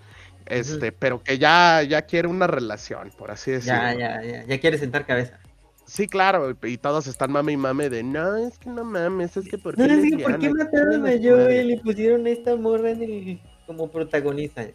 Este, 0.48 0.92
pero 0.92 1.22
que 1.22 1.38
ya, 1.38 1.84
ya 1.84 2.02
quiere 2.04 2.28
una 2.28 2.48
relación, 2.48 3.12
por 3.18 3.32
así 3.32 3.52
decirlo. 3.52 3.80
Ya, 3.80 3.94
ya, 3.94 4.24
ya. 4.24 4.46
Ya 4.46 4.60
quiere 4.60 4.78
sentar 4.78 5.06
cabeza. 5.06 5.40
Sí, 5.88 6.08
claro, 6.08 6.54
y 6.64 6.78
todos 6.78 7.08
están 7.08 7.32
mame 7.32 7.54
y 7.54 7.58
mame 7.58 7.90
de, 7.90 8.04
no, 8.04 8.36
es 8.36 8.58
que 8.60 8.70
no 8.70 8.84
mames, 8.84 9.38
es 9.38 9.48
que 9.50 9.58
por 9.58 9.78
No, 9.80 9.86
qué 9.88 9.94
es 9.94 10.18
que 10.18 10.24
¿por 10.24 10.38
qué 10.38 10.50
mataron 10.50 11.06
a 11.06 11.12
Chinga 11.14 11.30
su 11.30 11.32
madre". 11.38 11.46
Joel 11.48 11.72
y 11.72 11.78
pusieron 11.80 12.26
a 12.26 12.30
esta 12.30 12.56
morra 12.58 12.92
en 12.92 13.02
el, 13.04 13.42
como 13.66 13.90
protagonista? 13.90 14.66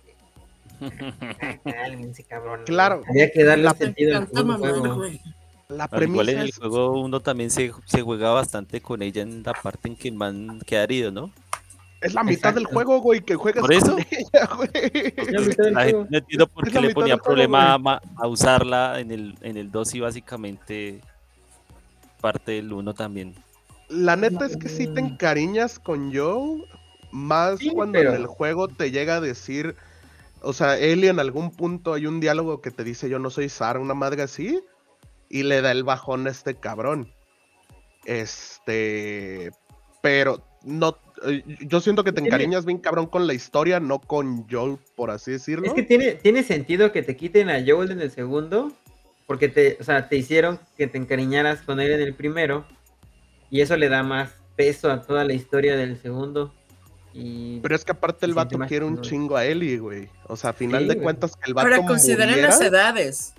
Cálmense, 1.64 2.24
cabrón. 2.24 2.60
Claro. 2.66 3.02
Había 3.08 3.30
que 3.30 3.44
darle 3.44 3.64
La- 3.64 3.74
sentido 3.74 4.18
al 4.18 4.26
juego. 4.26 4.94
güey. 4.96 5.20
La 5.68 5.84
Al 5.84 6.02
igual 6.02 6.28
en 6.28 6.34
premisa 6.36 6.42
el 6.42 6.48
es, 6.50 6.56
juego 6.58 7.00
uno 7.00 7.20
también 7.20 7.50
se, 7.50 7.72
se 7.86 8.02
juega 8.02 8.30
bastante 8.30 8.80
con 8.82 9.00
ella 9.00 9.22
en 9.22 9.42
la 9.42 9.54
parte 9.54 9.88
en 9.88 9.96
que 9.96 10.08
el 10.08 10.14
man 10.14 10.60
queda 10.66 10.82
herido, 10.84 11.10
¿no? 11.10 11.30
Es 12.02 12.14
la 12.14 12.22
mitad 12.24 12.52
del 12.54 12.66
juego, 12.66 13.00
güey, 13.00 13.20
que 13.20 13.34
juegas 13.36 13.60
Por 13.60 13.72
eso. 13.72 13.92
con 13.92 14.00
ella, 14.10 14.48
güey. 14.56 15.14
La 15.32 15.40
mitad 15.46 15.64
del 15.64 15.74
La 15.74 15.80
gente 15.82 15.92
juego. 15.92 16.06
no 16.10 16.18
entiendo 16.18 16.46
por 16.48 16.70
qué 16.70 16.80
le 16.80 16.94
ponía 16.94 17.14
juego, 17.14 17.24
problema 17.24 18.00
a, 18.16 18.26
usarla 18.26 19.00
en 19.00 19.10
el, 19.10 19.36
en 19.42 19.56
el 19.56 19.70
2 19.70 19.94
y 19.94 20.00
básicamente 20.00 21.00
parte 22.20 22.52
del 22.52 22.72
1 22.72 22.94
también. 22.94 23.34
La 23.88 24.16
neta 24.16 24.46
es 24.46 24.56
que 24.56 24.68
sí 24.68 24.86
te 24.86 25.00
encariñas 25.00 25.78
con 25.78 26.14
Joe, 26.14 26.64
más 27.10 27.58
Sí, 27.58 27.70
cuando 27.70 27.98
pero- 27.98 28.10
en 28.14 28.20
el 28.22 28.26
juego 28.26 28.68
te 28.68 28.90
llega 28.90 29.16
a 29.16 29.20
decir, 29.20 29.74
o 30.40 30.52
sea, 30.52 30.78
Ellie 30.78 31.08
en 31.10 31.20
algún 31.20 31.50
punto 31.50 31.92
hay 31.94 32.06
un 32.06 32.18
diálogo 32.20 32.60
que 32.60 32.70
te 32.70 32.84
dice 32.84 33.08
yo 33.08 33.18
no 33.18 33.28
soy 33.30 33.48
Sara, 33.48 33.78
una 33.80 33.94
madre 33.94 34.22
así, 34.22 34.60
y 35.28 35.42
le 35.42 35.60
da 35.62 35.70
el 35.72 35.84
bajón 35.84 36.26
a 36.26 36.30
este 36.30 36.54
cabrón. 36.54 37.12
Este, 38.04 39.50
pero 40.02 40.42
no. 40.64 40.96
Eh, 41.26 41.42
Yo 41.60 41.80
siento 41.80 42.04
que 42.04 42.12
te 42.12 42.16
Tiene- 42.20 42.28
encariñas 42.28 42.64
bien 42.64 42.78
cabrón 42.78 43.06
con 43.06 43.26
la 43.26 43.34
historia, 43.34 43.80
no 43.80 43.98
con 44.00 44.48
Joel, 44.48 44.78
por 44.96 45.10
así 45.10 45.32
decirlo. 45.32 45.66
Es 45.66 45.72
que 45.74 45.82
tiene, 45.82 46.12
tiene 46.12 46.42
sentido 46.42 46.92
que 46.92 47.02
te 47.02 47.16
quiten 47.16 47.50
a 47.50 47.62
Joel 47.66 47.90
en 47.92 48.00
el 48.00 48.10
segundo, 48.10 48.72
porque 49.26 49.48
te, 49.48 49.76
o 49.80 49.84
sea, 49.84 50.08
te 50.08 50.16
hicieron 50.16 50.58
que 50.76 50.86
te 50.86 50.98
encariñaras 50.98 51.62
con 51.62 51.80
él 51.80 51.90
en 51.92 52.00
el 52.00 52.14
primero, 52.14 52.64
y 53.50 53.60
eso 53.60 53.76
le 53.76 53.88
da 53.88 54.02
más 54.02 54.30
peso 54.56 54.90
a 54.90 55.02
toda 55.02 55.24
la 55.24 55.32
historia 55.32 55.76
del 55.76 56.00
segundo. 56.00 56.52
Y 57.14 57.60
Pero 57.60 57.74
es 57.76 57.84
que 57.84 57.92
aparte 57.92 58.24
el 58.24 58.32
vato 58.32 58.58
quiere 58.60 58.86
un 58.86 59.02
chingo 59.02 59.36
a 59.36 59.44
Ellie, 59.44 59.76
güey. 59.78 60.08
O 60.28 60.36
sea, 60.36 60.50
a 60.50 60.52
final 60.54 60.82
Sí, 60.82 60.88
de 60.88 60.94
güey. 60.94 61.04
cuentas 61.04 61.36
que 61.36 61.42
el 61.46 61.54
vato 61.54 61.68
Ahora 61.68 61.86
consideren 61.86 62.30
muriera, 62.30 62.48
las 62.48 62.60
edades. 62.62 63.34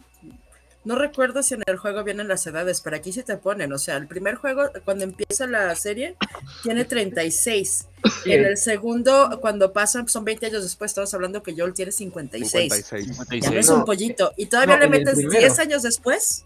No 0.86 0.96
recuerdo 0.96 1.42
si 1.44 1.54
en 1.54 1.64
el 1.66 1.78
juego 1.78 2.04
vienen 2.04 2.28
las 2.28 2.46
edades, 2.46 2.82
pero 2.82 2.98
aquí 2.98 3.14
sí 3.14 3.24
te 3.24 3.38
ponen. 3.38 3.72
O 3.72 3.78
sea, 3.78 3.96
el 3.98 4.08
primer 4.08 4.36
juego, 4.36 4.64
cuando 4.84 5.06
empieza 5.06 5.48
la 5.48 5.74
serie, 5.76 6.18
tiene 6.62 6.84
36. 6.86 7.88
Sí. 8.24 8.32
En 8.34 8.44
el 8.46 8.58
segundo, 8.58 9.40
cuando 9.42 9.72
pasan, 9.72 10.10
son 10.10 10.26
20 10.26 10.48
años 10.48 10.64
después, 10.64 10.92
estamos 10.92 11.14
hablando 11.14 11.42
que 11.42 11.56
Joel 11.56 11.74
tiene 11.74 11.92
56. 11.92 12.74
56. 12.74 13.42
Ya 13.42 13.52
no 13.52 13.60
es 13.60 13.70
No, 13.70 13.76
un 13.78 13.86
pollito. 13.86 14.34
Y 14.36 14.48
todavía 14.48 14.76
no, 14.76 14.82
le 14.82 14.90
metes 14.90 15.16
primero. 15.16 15.40
10 15.40 15.60
años 15.60 15.84
después. 15.84 16.46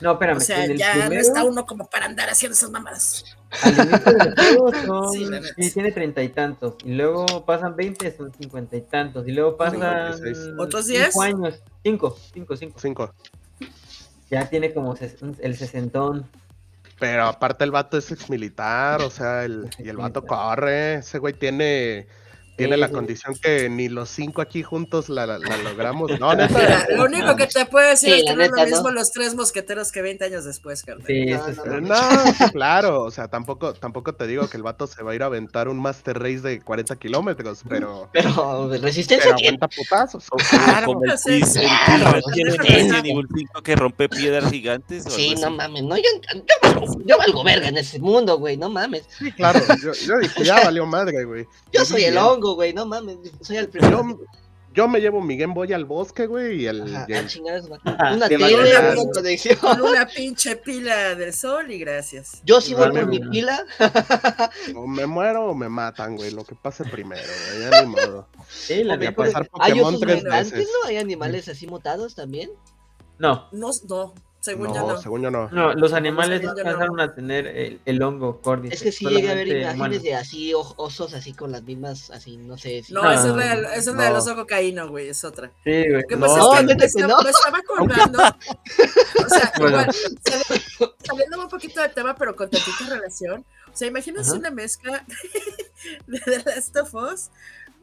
No, 0.00 0.12
espérame. 0.12 0.36
O 0.36 0.40
sea, 0.40 0.64
en 0.64 0.72
el 0.72 0.78
ya 0.78 0.94
no 0.94 1.00
primero, 1.02 1.20
está 1.22 1.44
uno 1.44 1.64
como 1.64 1.88
para 1.88 2.06
andar 2.06 2.28
haciendo 2.28 2.54
esas 2.54 2.70
mamadas. 2.70 3.24
Al 3.62 3.72
inicio 3.72 4.12
del 4.12 4.34
juego 4.34 4.72
son, 5.08 5.42
Sí, 5.56 5.70
tiene 5.70 5.92
treinta 5.92 6.22
y 6.22 6.28
tantos. 6.28 6.74
Y 6.84 6.92
luego 6.92 7.46
pasan 7.46 7.76
20, 7.76 8.16
son 8.16 8.32
cincuenta 8.34 8.76
y 8.76 8.82
tantos. 8.82 9.26
Y 9.28 9.32
luego 9.32 9.56
pasan 9.56 10.12
56. 10.12 10.54
¿Otros 10.58 10.86
cinco 10.86 10.98
10? 10.98 11.16
años. 11.20 11.62
Cinco, 11.84 12.18
cinco, 12.34 12.56
cinco. 12.56 12.78
Cinco. 12.80 13.14
Ya 14.30 14.48
tiene 14.48 14.72
como 14.74 14.94
el 15.40 15.56
sesentón. 15.56 16.28
Pero 16.98 17.26
aparte 17.26 17.64
el 17.64 17.70
vato 17.70 17.98
es 17.98 18.10
ex 18.10 18.30
militar, 18.30 19.02
o 19.02 19.10
sea, 19.10 19.44
el, 19.44 19.68
y 19.78 19.88
el 19.88 19.98
vato 19.98 20.24
corre. 20.24 20.94
Ese 20.94 21.18
güey 21.18 21.34
tiene, 21.34 22.06
tiene 22.56 22.74
Sí, 22.74 22.80
la 22.80 22.88
sí. 22.88 22.92
condición 22.94 23.34
que 23.40 23.68
ni 23.68 23.88
los 23.88 24.08
cinco 24.08 24.40
aquí 24.42 24.62
juntos 24.62 25.08
la, 25.08 25.26
la- 25.26 25.38
la 25.38 25.56
logramos. 25.58 26.10
No, 26.20 26.34
neta. 26.34 26.58
Mira, 26.58 26.86
lo 26.96 27.04
único 27.04 27.36
que 27.36 27.46
te 27.46 27.66
puedo 27.66 27.88
decir 27.88 28.12
Sí, 28.14 28.20
es 28.20 28.24
que 28.30 28.34
no 28.36 28.42
es 28.42 28.50
lo 28.50 28.64
mismo 28.64 28.82
¿no? 28.88 28.90
los 28.92 29.10
tres 29.12 29.34
mosqueteros 29.34 29.92
que 29.92 30.02
20 30.02 30.24
años 30.24 30.44
después, 30.44 30.82
carnal. 30.82 31.06
Sí, 31.06 31.26
No, 31.82 31.94
claro, 32.52 33.02
o 33.02 33.10
sea, 33.10 33.28
tampoco, 33.28 33.74
tampoco 33.74 34.14
te 34.14 34.26
digo 34.26 34.48
que 34.48 34.56
el 34.56 34.62
vato 34.62 34.86
se 34.86 35.02
va 35.02 35.12
a 35.12 35.14
ir 35.14 35.22
a 35.22 35.26
aventar 35.26 35.68
un 35.68 35.78
Master 35.80 36.18
Race 36.18 36.40
de 36.40 36.60
40 36.60 36.96
kilómetros, 36.96 37.60
pero, 37.68 38.08
Pero 38.12 38.68
resistencia 38.80 39.24
pero 39.26 39.36
tiene. 39.36 39.56
aguanta 39.56 39.68
putazos. 39.76 40.24
Claro. 40.50 40.86
como 40.86 41.04
el 41.04 41.18
Sí, 41.18 41.40
el 41.42 41.42
claro, 41.86 42.20
5 43.34 43.62
que 43.62 43.76
rompe 43.76 44.08
piedras 44.08 44.50
gigantes. 44.50 45.04
Sí, 45.08 45.34
no 45.40 45.50
mames, 45.50 45.82
no, 45.82 45.96
yo, 45.96 46.02
yo, 46.34 46.65
valgo, 46.80 47.00
yo 47.04 47.18
valgo 47.18 47.44
verga 47.44 47.68
en 47.68 47.78
ese 47.78 47.98
mundo, 47.98 48.38
güey, 48.38 48.56
no 48.56 48.68
mames. 48.70 49.04
Sí, 49.18 49.32
claro, 49.32 49.60
yo, 49.82 49.92
yo 49.92 50.18
dije, 50.18 50.44
ya 50.44 50.64
valió 50.64 50.86
madre, 50.86 51.24
güey. 51.24 51.46
Yo 51.72 51.84
soy 51.84 52.04
el 52.04 52.16
hongo, 52.18 52.54
güey, 52.54 52.72
no 52.72 52.86
mames, 52.86 53.18
soy 53.40 53.56
el 53.58 53.68
primero. 53.68 54.02
Yo, 54.08 54.18
yo 54.74 54.88
me 54.88 55.00
llevo 55.00 55.22
mi 55.22 55.38
Game 55.38 55.54
Boy 55.54 55.72
al 55.72 55.86
bosque, 55.86 56.26
güey, 56.26 56.62
y 56.62 56.66
el... 56.66 56.82
Ajá, 56.94 57.06
y 57.08 57.12
a 57.14 57.20
el- 57.20 57.26
chingar 57.28 57.56
a 57.56 57.62
su 57.62 57.68
madre. 57.70 57.82
Ajá, 57.86 58.12
Una 58.14 58.28
sí, 58.28 58.36
tele, 58.36 58.54
una 58.54 59.12
conexión. 59.12 59.56
Con 59.56 59.80
una 59.80 60.06
pinche 60.06 60.56
pila 60.56 61.14
del 61.14 61.32
sol 61.32 61.70
y 61.70 61.78
gracias. 61.78 62.42
Yo 62.44 62.60
sí 62.60 62.74
voy 62.74 62.90
por 62.90 63.06
mi 63.06 63.18
pila. 63.20 63.64
o 64.74 64.86
me 64.86 65.06
muero 65.06 65.46
o 65.46 65.54
me 65.54 65.70
matan, 65.70 66.16
güey, 66.16 66.30
lo 66.30 66.44
que 66.44 66.54
pase 66.54 66.84
primero, 66.84 67.22
güey, 67.22 67.70
ya 67.70 67.82
ni 67.84 67.88
modo. 67.88 68.28
sí, 68.50 68.84
la 68.84 68.94
Y 68.94 68.96
a 68.96 69.00
neta. 69.00 69.16
pasar 69.16 69.50
Hay 69.60 69.72
Pokémon 69.72 69.98
tres 70.00 70.22
veces. 70.24 70.68
¿no? 70.82 70.88
Hay 70.88 70.98
animales 70.98 71.48
así 71.48 71.66
mutados 71.66 72.14
también. 72.14 72.50
No, 73.18 73.48
No, 73.52 73.70
no, 73.88 74.12
según 74.46 74.68
yo 74.68 74.80
No, 74.80 74.92
no. 74.92 75.02
según 75.02 75.22
yo 75.22 75.30
no. 75.30 75.48
no, 75.50 75.74
los 75.74 75.92
animales 75.92 76.42
no 76.42 76.52
no. 76.52 76.58
alcanzaron 76.58 77.00
a 77.00 77.14
tener 77.14 77.46
el, 77.46 77.80
el 77.84 78.02
hongo 78.02 78.40
córdice. 78.40 78.74
Es 78.74 78.82
que 78.82 78.92
sí 78.92 79.04
llegué 79.06 79.30
a 79.30 79.34
ver 79.34 79.48
imágenes 79.48 79.74
humanos. 79.76 80.02
de 80.02 80.14
así 80.14 80.52
osos 80.54 81.12
así 81.14 81.32
con 81.34 81.52
las 81.52 81.62
mismas, 81.62 82.10
así, 82.10 82.36
no 82.36 82.56
sé. 82.56 82.82
si- 82.82 82.92
No, 82.92 83.02
No, 83.02 83.12
esa 83.12 83.20
es 83.22 83.26
no, 83.28 83.36
la, 83.36 83.44
del- 83.54 83.62
no. 83.62 83.68
esa 83.68 83.78
es 83.78 83.84
de 83.86 83.92
No. 84.08 84.10
los 84.14 84.28
cocaína, 84.30 84.84
güey, 84.84 85.08
es 85.08 85.24
otra. 85.24 85.48
Sí, 85.64 85.70
güey. 85.70 85.88
Lo 86.02 86.08
que 86.08 86.16
No, 86.16 86.26
pasa 86.26 86.60
es 86.60 86.66
que 86.68 86.74
me, 86.74 86.84
estaba, 86.84 87.06
no. 87.12 87.22
me 87.22 87.30
estaba 87.30 87.58
acordando. 87.58 88.18
o 88.18 89.28
sea, 89.28 89.52
Bueno. 89.58 89.80
igual, 89.82 89.94
sali- 90.24 90.62
saliendo 91.04 91.38
un 91.42 91.48
poquito 91.48 91.80
del 91.82 91.92
tema, 91.92 92.14
pero 92.14 92.34
con 92.36 92.48
tantita 92.48 92.86
relación. 92.88 93.44
O 93.72 93.76
sea, 93.76 93.88
imagínense 93.88 94.30
Ajá. 94.30 94.38
una 94.38 94.50
mezcla 94.50 95.04
de 96.06 96.18
The 96.20 96.42
Last 96.44 96.76
of 96.76 96.94
Us 96.94 97.30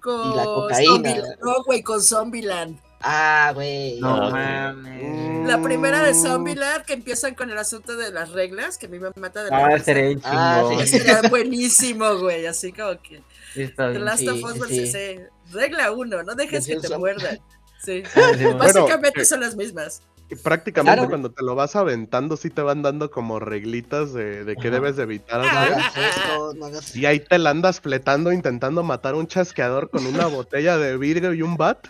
con 0.02 0.32
Y 0.34 0.36
la 0.36 0.44
cocaína. 0.46 0.92
Zombieland. 0.92 1.40
No, 1.42 1.64
güey, 1.64 1.82
con 1.84 2.02
Zombieland. 2.02 2.80
Ah, 3.06 3.52
güey. 3.54 4.00
No 4.00 4.16
No, 4.18 4.32
mames. 4.32 5.48
La 5.48 5.62
primera 5.62 6.02
de. 6.04 6.14
Zombieland 6.14 6.86
que 6.86 6.94
empiezan 6.94 7.36
con 7.36 7.50
el 7.50 7.58
asunto 7.58 7.98
de 7.98 8.12
las 8.12 8.32
reglas, 8.32 8.78
que 8.78 8.86
a 8.86 8.90
mí 8.90 8.98
me 9.00 9.10
mata 9.16 9.44
de 9.44 9.50
la 9.50 9.58
Ah, 9.58 9.70
risa. 9.76 9.84
sería 9.86 10.18
Ah, 10.24 10.64
sí. 10.86 11.28
Buenísimo, 11.30 12.18
güey, 12.20 12.46
así 12.46 12.72
como 12.72 13.00
que 13.02 13.22
está 13.56 13.88
The 13.88 13.92
bien. 13.92 14.06
Last 14.06 14.20
Sí, 14.20 14.30
of 14.30 14.42
Us 14.44 14.68
sí, 14.70 14.80
versus. 14.80 15.28
Regla 15.52 15.92
1, 15.92 16.24
no 16.24 16.36
dejes 16.36 16.66
que 16.66 16.76
te 16.76 16.82
Decir 16.82 16.98
muerdan. 16.98 17.40
Sí. 17.84 18.04
Ah, 18.16 18.32
bueno. 18.42 18.58
Básicamente 18.58 19.22
eh, 19.22 19.26
son 19.26 19.42
las 19.42 19.56
mismas. 19.58 20.02
Y 20.30 20.36
prácticamente 20.38 20.96
Claro. 20.96 21.10
cuando 21.10 21.30
te 21.32 21.44
lo 21.44 21.54
vas 21.54 21.76
aventando, 21.76 22.38
sí 22.38 22.50
te 22.50 22.62
van 22.62 22.82
dando 22.82 23.12
como 23.12 23.42
reglitas 23.42 24.14
de, 24.14 24.46
de 24.46 24.56
qué 24.56 24.70
Ajá. 24.70 24.76
debes 24.78 24.96
de 24.96 25.04
evitar 25.04 25.42
No 25.42 25.78
eso, 26.02 26.54
no 26.56 26.66
hagas 26.68 26.96
Y 26.96 27.06
ahí 27.06 27.20
te 27.20 27.38
la 27.38 27.50
andas 27.50 27.82
fletando 27.82 28.32
intentando 28.32 28.82
matar 28.84 29.16
un 29.16 29.28
chasqueador 29.28 29.90
con 29.90 30.06
una 30.06 30.26
botella 30.28 30.78
de 30.78 30.98
vidrio 30.98 31.34
y 31.34 31.42
un 31.42 31.58
bat. 31.58 31.88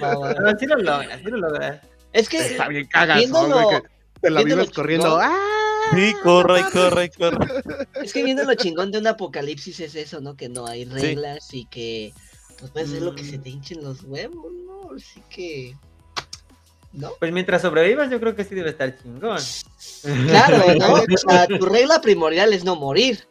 No, 0.00 0.58
sí 0.58 0.66
lo 0.66 0.76
logra, 0.76 1.18
sí 1.18 1.24
lo 1.24 1.36
logra. 1.38 1.80
Es 2.12 2.28
que 2.28 2.38
Está 2.38 2.68
bien 2.68 2.86
cagazón, 2.86 3.22
viéndolo- 3.30 3.64
güey, 3.64 3.80
que 3.82 3.88
te 4.20 4.30
la 4.30 4.42
vives 4.42 4.70
corriendo. 4.70 5.18
¡Ah! 5.20 5.38
Sí, 5.94 6.14
corre, 6.22 6.62
corre, 6.72 7.10
corre. 7.10 7.62
Es 8.02 8.12
que 8.12 8.22
viendo 8.22 8.44
lo 8.44 8.54
chingón 8.54 8.90
de 8.92 8.98
un 8.98 9.06
apocalipsis 9.06 9.80
es 9.80 9.94
eso, 9.94 10.20
¿no? 10.20 10.36
Que 10.36 10.48
no 10.48 10.66
hay 10.66 10.84
reglas 10.84 11.52
y 11.52 11.66
que 11.66 12.12
pues 12.58 12.70
puedes 12.70 12.90
hacer 12.90 13.02
lo 13.02 13.14
que 13.14 13.24
se 13.24 13.38
te 13.38 13.50
hinchen 13.50 13.82
los 13.82 14.02
huevos, 14.04 14.52
¿no? 14.64 14.90
Así 14.96 15.22
que. 15.28 15.76
¿No? 16.92 17.10
Pues 17.18 17.32
mientras 17.32 17.62
sobrevivas, 17.62 18.10
yo 18.10 18.20
creo 18.20 18.36
que 18.36 18.44
sí 18.44 18.54
debe 18.54 18.70
estar 18.70 18.96
chingón. 19.02 19.40
Claro, 20.28 20.62
¿no? 20.78 20.94
O 21.14 21.16
sea, 21.16 21.46
tu 21.46 21.64
regla 21.66 22.00
primordial 22.00 22.52
es 22.52 22.64
no 22.64 22.76
morir. 22.76 23.26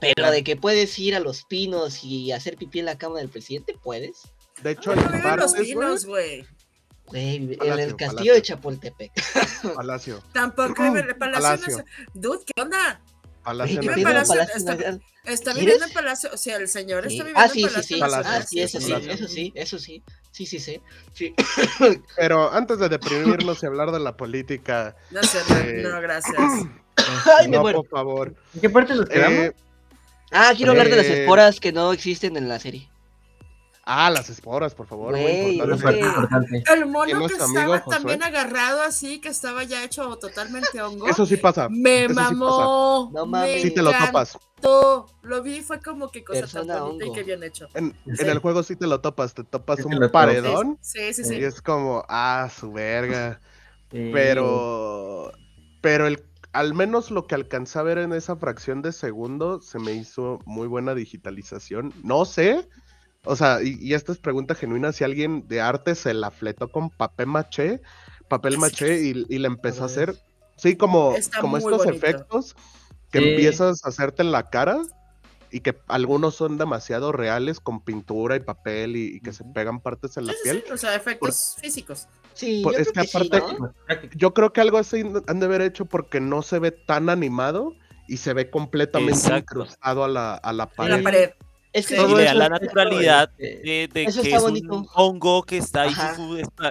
Pero 0.00 0.30
de 0.30 0.44
que 0.44 0.56
puedes 0.56 0.98
ir 0.98 1.14
a 1.14 1.20
los 1.20 1.42
pinos 1.44 2.04
y 2.04 2.32
hacer 2.32 2.56
pipí 2.56 2.78
en 2.80 2.86
la 2.86 2.96
cama 2.98 3.18
del 3.18 3.28
presidente, 3.28 3.76
puedes. 3.82 4.22
De 4.62 4.72
hecho, 4.72 4.94
No 4.94 5.02
hay 5.30 5.36
los 5.38 5.54
pinos, 5.54 6.04
güey. 6.06 6.46
Güey, 7.06 7.36
en 7.36 7.50
el 7.52 7.56
Palacio, 7.58 7.96
castillo 7.96 8.34
de. 8.34 8.42
Chapultepec. 8.42 9.12
Palacio. 9.74 10.22
Tampoco 10.32 10.84
el 10.84 11.16
palacio. 11.16 11.78
no. 11.78 11.84
Dude, 12.14 12.44
¿qué 12.46 12.62
onda? 12.62 13.00
Palacio 13.42 13.76
Güey, 13.76 13.88
¿qué 13.88 13.94
Vive 13.94 14.02
pedo, 14.02 14.10
en 14.10 14.16
Nacional. 14.18 14.46
Palacio- 14.46 14.64
Palacio 14.66 14.86
está-? 14.90 15.10
Está 15.32 15.52
¿Quieres? 15.52 15.60
viviendo 15.64 15.86
en 15.86 15.92
palacio. 15.92 16.30
O 16.32 16.36
sea, 16.36 16.56
el 16.56 16.68
señor 16.68 17.08
Sí. 17.08 17.14
está 17.18 17.24
viviendo 17.24 17.40
Ah, 17.40 17.44
en 17.46 17.50
sí, 17.50 17.62
palacio. 17.62 17.82
sí. 17.82 18.00
Palacio. 18.00 18.32
Ah, 18.32 18.42
sí, 18.42 18.60
eso 18.60 18.80
sí, 18.80 18.92
eso 18.92 19.28
sí, 19.28 19.52
eso 19.54 19.78
sí. 19.78 20.02
Sí, 20.30 20.46
sí, 20.46 20.58
sí. 20.60 20.80
sí. 21.12 21.34
Pero 22.16 22.52
antes 22.52 22.78
de 22.78 22.88
deprimirnos 22.88 23.62
y 23.62 23.66
hablar 23.66 23.90
de 23.92 23.98
la 24.00 24.16
política, 24.16 24.94
No 25.10 25.22
sé, 25.22 25.38
Eh, 25.50 25.82
no, 25.82 26.00
gracias. 26.00 26.36
Ay, 27.38 27.48
me 27.48 27.56
no, 27.56 27.62
muero. 27.62 27.82
por 27.82 27.90
favor. 27.90 28.34
¿En 28.54 28.60
qué 28.60 28.70
parte 28.70 28.94
nos 28.94 29.06
quedamos? 29.08 29.38
Eh, 29.38 29.52
Ah, 30.32 30.52
quiero 30.56 30.72
hablar 30.72 30.88
de 30.88 30.96
las 30.96 31.06
Eh, 31.06 31.20
esporas 31.22 31.58
que 31.60 31.72
no 31.72 31.92
existen 31.92 32.36
en 32.36 32.48
la 32.48 32.58
serie. 32.58 32.88
ah, 33.84 34.08
las 34.10 34.30
esporas, 34.30 34.72
por 34.74 34.86
favor. 34.86 35.16
muy 35.16 35.58
importante. 35.58 36.62
El 36.72 36.82
¿Y 36.82 36.84
mono 36.84 37.18
no 37.18 37.26
que 37.26 37.34
estaba 37.34 37.82
también 37.84 38.22
agarrado 38.22 38.82
así, 38.82 39.20
que 39.20 39.28
estaba 39.30 39.64
ya 39.64 39.82
hecho 39.82 40.16
totalmente 40.18 40.80
hongo. 40.80 41.08
Eso 41.08 41.26
sí 41.26 41.36
pasa. 41.36 41.68
me 41.68 42.04
eso 42.04 42.08
sí 42.10 42.14
pasa. 42.14 42.30
mamó. 42.30 43.10
No 43.12 43.26
me 43.26 43.32
mames. 43.38 43.62
Sí 43.62 43.70
te 43.72 43.82
lo 43.82 43.90
topas. 43.92 44.38
Lo 45.22 45.42
vi, 45.42 45.60
fue 45.62 45.80
como 45.80 46.08
que 46.10 46.22
cosa 46.22 46.40
Persona 46.40 46.74
tan 46.74 46.82
bonita 46.84 47.04
y 47.04 47.08
hongo. 47.08 47.14
que 47.16 47.22
bien 47.24 47.42
hecho. 47.42 47.66
En, 47.74 47.92
Sí. 48.04 48.22
en 48.22 48.28
el 48.30 48.38
juego 48.38 48.62
sí 48.62 48.76
te 48.76 48.86
lo 48.86 49.00
topas. 49.00 49.34
Te 49.34 49.42
topas 49.42 49.84
un 49.84 50.08
paredón 50.12 50.78
Sí, 50.80 51.12
sí, 51.12 51.24
sí. 51.24 51.36
y 51.38 51.42
es 51.44 51.60
como, 51.60 52.04
ah, 52.08 52.48
su 52.56 52.70
verga. 52.72 53.40
Sí. 53.90 54.10
Pero, 54.12 55.32
pero 55.80 56.06
el, 56.06 56.22
al 56.52 56.74
menos 56.74 57.10
lo 57.10 57.26
que 57.26 57.34
alcancé 57.34 57.78
a 57.78 57.82
ver 57.82 57.98
en 57.98 58.12
esa 58.12 58.36
fracción 58.36 58.82
de 58.82 58.92
segundo 58.92 59.60
se 59.60 59.78
me 59.78 59.92
hizo 59.92 60.40
muy 60.46 60.66
buena 60.66 60.94
digitalización. 60.94 61.92
No 62.02 62.24
sé, 62.24 62.68
o 63.24 63.36
sea, 63.36 63.62
y, 63.62 63.76
y 63.80 63.94
esta 63.94 64.12
es 64.12 64.18
pregunta 64.18 64.54
genuina, 64.54 64.92
si 64.92 65.04
alguien 65.04 65.46
de 65.46 65.60
arte 65.60 65.94
se 65.94 66.14
la 66.14 66.30
fletó 66.30 66.68
con 66.70 66.90
papel 66.90 67.26
maché, 67.26 67.80
papel 68.28 68.58
maché 68.58 69.02
y, 69.02 69.26
y 69.28 69.38
le 69.38 69.46
empezó 69.46 69.82
a 69.82 69.86
hacer, 69.86 70.14
sí, 70.56 70.76
como, 70.76 71.14
Está 71.16 71.40
como 71.40 71.58
estos 71.58 71.84
bonito. 71.84 71.96
efectos 71.96 72.56
que 73.10 73.18
Sí. 73.18 73.28
empiezas 73.28 73.84
a 73.84 73.88
hacerte 73.88 74.22
en 74.22 74.32
la 74.32 74.50
cara 74.50 74.82
y 75.52 75.60
que 75.60 75.76
algunos 75.88 76.36
son 76.36 76.58
demasiado 76.58 77.10
reales 77.10 77.58
con 77.58 77.80
pintura 77.84 78.36
y 78.36 78.40
papel 78.40 78.96
y, 78.96 79.16
y 79.16 79.20
que 79.20 79.32
se 79.32 79.44
pegan 79.52 79.80
partes 79.80 80.16
en 80.16 80.26
la 80.26 80.32
Sí, 80.32 80.38
piel. 80.44 80.64
sí, 80.66 80.72
O 80.72 80.76
sea, 80.76 80.94
efectos 80.94 81.56
físicos. 81.60 82.06
Sí, 82.40 82.62
yo 82.62 82.70
es 82.70 82.76
creo 82.76 82.92
que 82.92 83.00
que, 83.00 83.06
sí, 83.06 83.16
aparte- 83.16 83.42
¿no? 83.58 83.74
Yo 84.16 84.34
creo 84.34 84.52
que 84.52 84.60
algo 84.60 84.78
así 84.78 85.04
han 85.26 85.40
de 85.40 85.46
haber 85.46 85.62
hecho 85.62 85.84
porque 85.84 86.20
no 86.20 86.42
se 86.42 86.58
ve 86.58 86.70
tan 86.72 87.08
animado 87.10 87.74
y 88.08 88.16
se 88.16 88.32
ve 88.32 88.50
completamente 88.50 89.12
Exacto. 89.18 89.38
incrustado 89.60 90.04
a 90.04 90.08
la, 90.08 90.34
a 90.34 90.52
la 90.52 90.66
pared. 90.66 90.96
la 90.96 91.02
pared. 91.02 91.30
Es 91.72 91.86
que 91.86 91.96
Sí. 91.96 92.02
La 92.34 92.48
naturalidad 92.48 93.30
de, 93.38 93.88
de 93.92 94.02
Eso 94.02 94.22
que 94.22 94.34
es 94.34 94.42
bonito. 94.42 94.74
un 94.74 94.88
hongo 94.92 95.44
que 95.44 95.58
está 95.58 95.82
ahí 95.82 95.92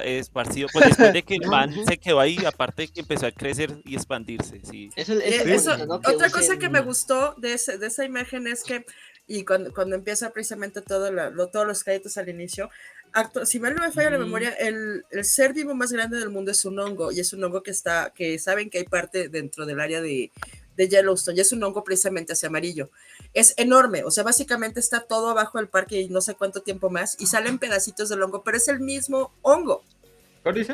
esparcido. 0.04 0.68
Pues 0.74 0.88
después 0.88 1.14
de 1.14 1.24
que 1.24 1.36
el 1.42 1.48
man 1.48 1.74
se 1.88 1.98
quedó 1.98 2.20
ahí, 2.20 2.38
aparte 2.46 2.82
de 2.84 2.88
que 2.90 3.00
empezó 3.02 3.28
a 3.28 3.32
crecer 3.32 3.78
y 3.86 3.96
expandirse. 3.96 4.60
Sí. 4.64 4.90
eso, 4.98 5.14
eso 5.14 5.22
es 5.24 5.46
Eh, 5.48 5.56
eso- 5.56 5.78
¿no? 5.86 6.02
Que 6.02 6.12
otra 6.12 6.30
cosa 6.30 6.58
que 6.58 6.68
me 6.70 6.82
gustó 6.82 7.34
de, 7.38 7.54
ese- 7.54 7.78
de 7.78 7.88
esa 7.88 8.04
imagen 8.04 8.48
es 8.48 8.64
que, 8.64 8.86
y 9.28 9.46
cuando, 9.46 9.72
cuando 9.74 9.96
empieza 9.96 10.32
precisamente 10.32 10.82
todo 10.82 11.12
la- 11.12 11.30
lo- 11.30 11.48
todos 11.50 11.66
los 11.66 11.84
créditos 11.84 12.18
al 12.18 12.28
inicio, 12.30 12.70
actu- 13.14 13.46
si 13.46 13.60
mal 13.60 13.76
no 13.76 13.82
me 13.82 13.92
falla 13.92 14.12
la 14.12 14.18
Ujú. 14.18 14.26
memoria, 14.26 14.50
el, 14.52 15.04
el 15.12 15.26
ser 15.26 15.54
vivo 15.54 15.74
más 15.76 15.92
grande 15.92 16.18
del 16.18 16.30
mundo 16.30 16.52
es 16.52 16.64
un 16.66 16.80
hongo, 16.80 17.12
y 17.12 17.20
es 17.20 17.34
un 17.34 17.44
hongo 17.44 17.64
que 17.64 17.72
está, 17.72 18.12
que 18.16 18.38
saben 18.40 18.70
que 18.70 18.80
hay 18.80 18.86
parte 18.86 19.30
dentro 19.30 19.66
del 19.66 19.80
área 19.80 20.02
de, 20.02 20.32
de 20.76 20.88
Yellowstone, 20.88 21.38
y 21.38 21.42
es 21.42 21.52
un 21.52 21.64
hongo 21.64 21.84
precisamente 21.84 22.34
hacia 22.34 22.48
amarillo. 22.48 22.90
Es 23.34 23.54
enorme, 23.58 24.04
o 24.04 24.12
sea, 24.12 24.24
básicamente 24.24 24.80
está 24.80 25.02
todo 25.02 25.30
abajo 25.30 25.58
del 25.58 25.68
parque 25.68 26.02
y 26.02 26.10
no 26.10 26.22
sé 26.22 26.36
cuánto 26.36 26.62
tiempo 26.62 26.90
más, 26.90 27.16
y 27.20 27.26
salen 27.28 27.60
pedacitos 27.60 28.10
del 28.10 28.22
hongo, 28.24 28.44
pero 28.44 28.58
es 28.58 28.68
el 28.68 28.80
mismo 28.80 29.34
hongo. 29.42 29.84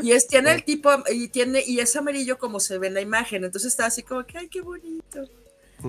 Y 0.03 0.11
es, 0.11 0.27
tiene 0.27 0.51
el 0.53 0.63
tipo, 0.63 0.89
y 1.11 1.27
tiene, 1.27 1.61
y 1.65 1.79
es 1.79 1.95
amarillo 1.95 2.38
como 2.38 2.59
se 2.59 2.77
ve 2.77 2.88
en 2.88 2.93
la 2.93 3.01
imagen. 3.01 3.43
Entonces 3.43 3.71
está 3.73 3.88
así 3.88 4.03
como 4.03 4.25
que, 4.25 4.38
ay, 4.38 4.47
qué 4.47 4.61
bonito. 4.61 5.27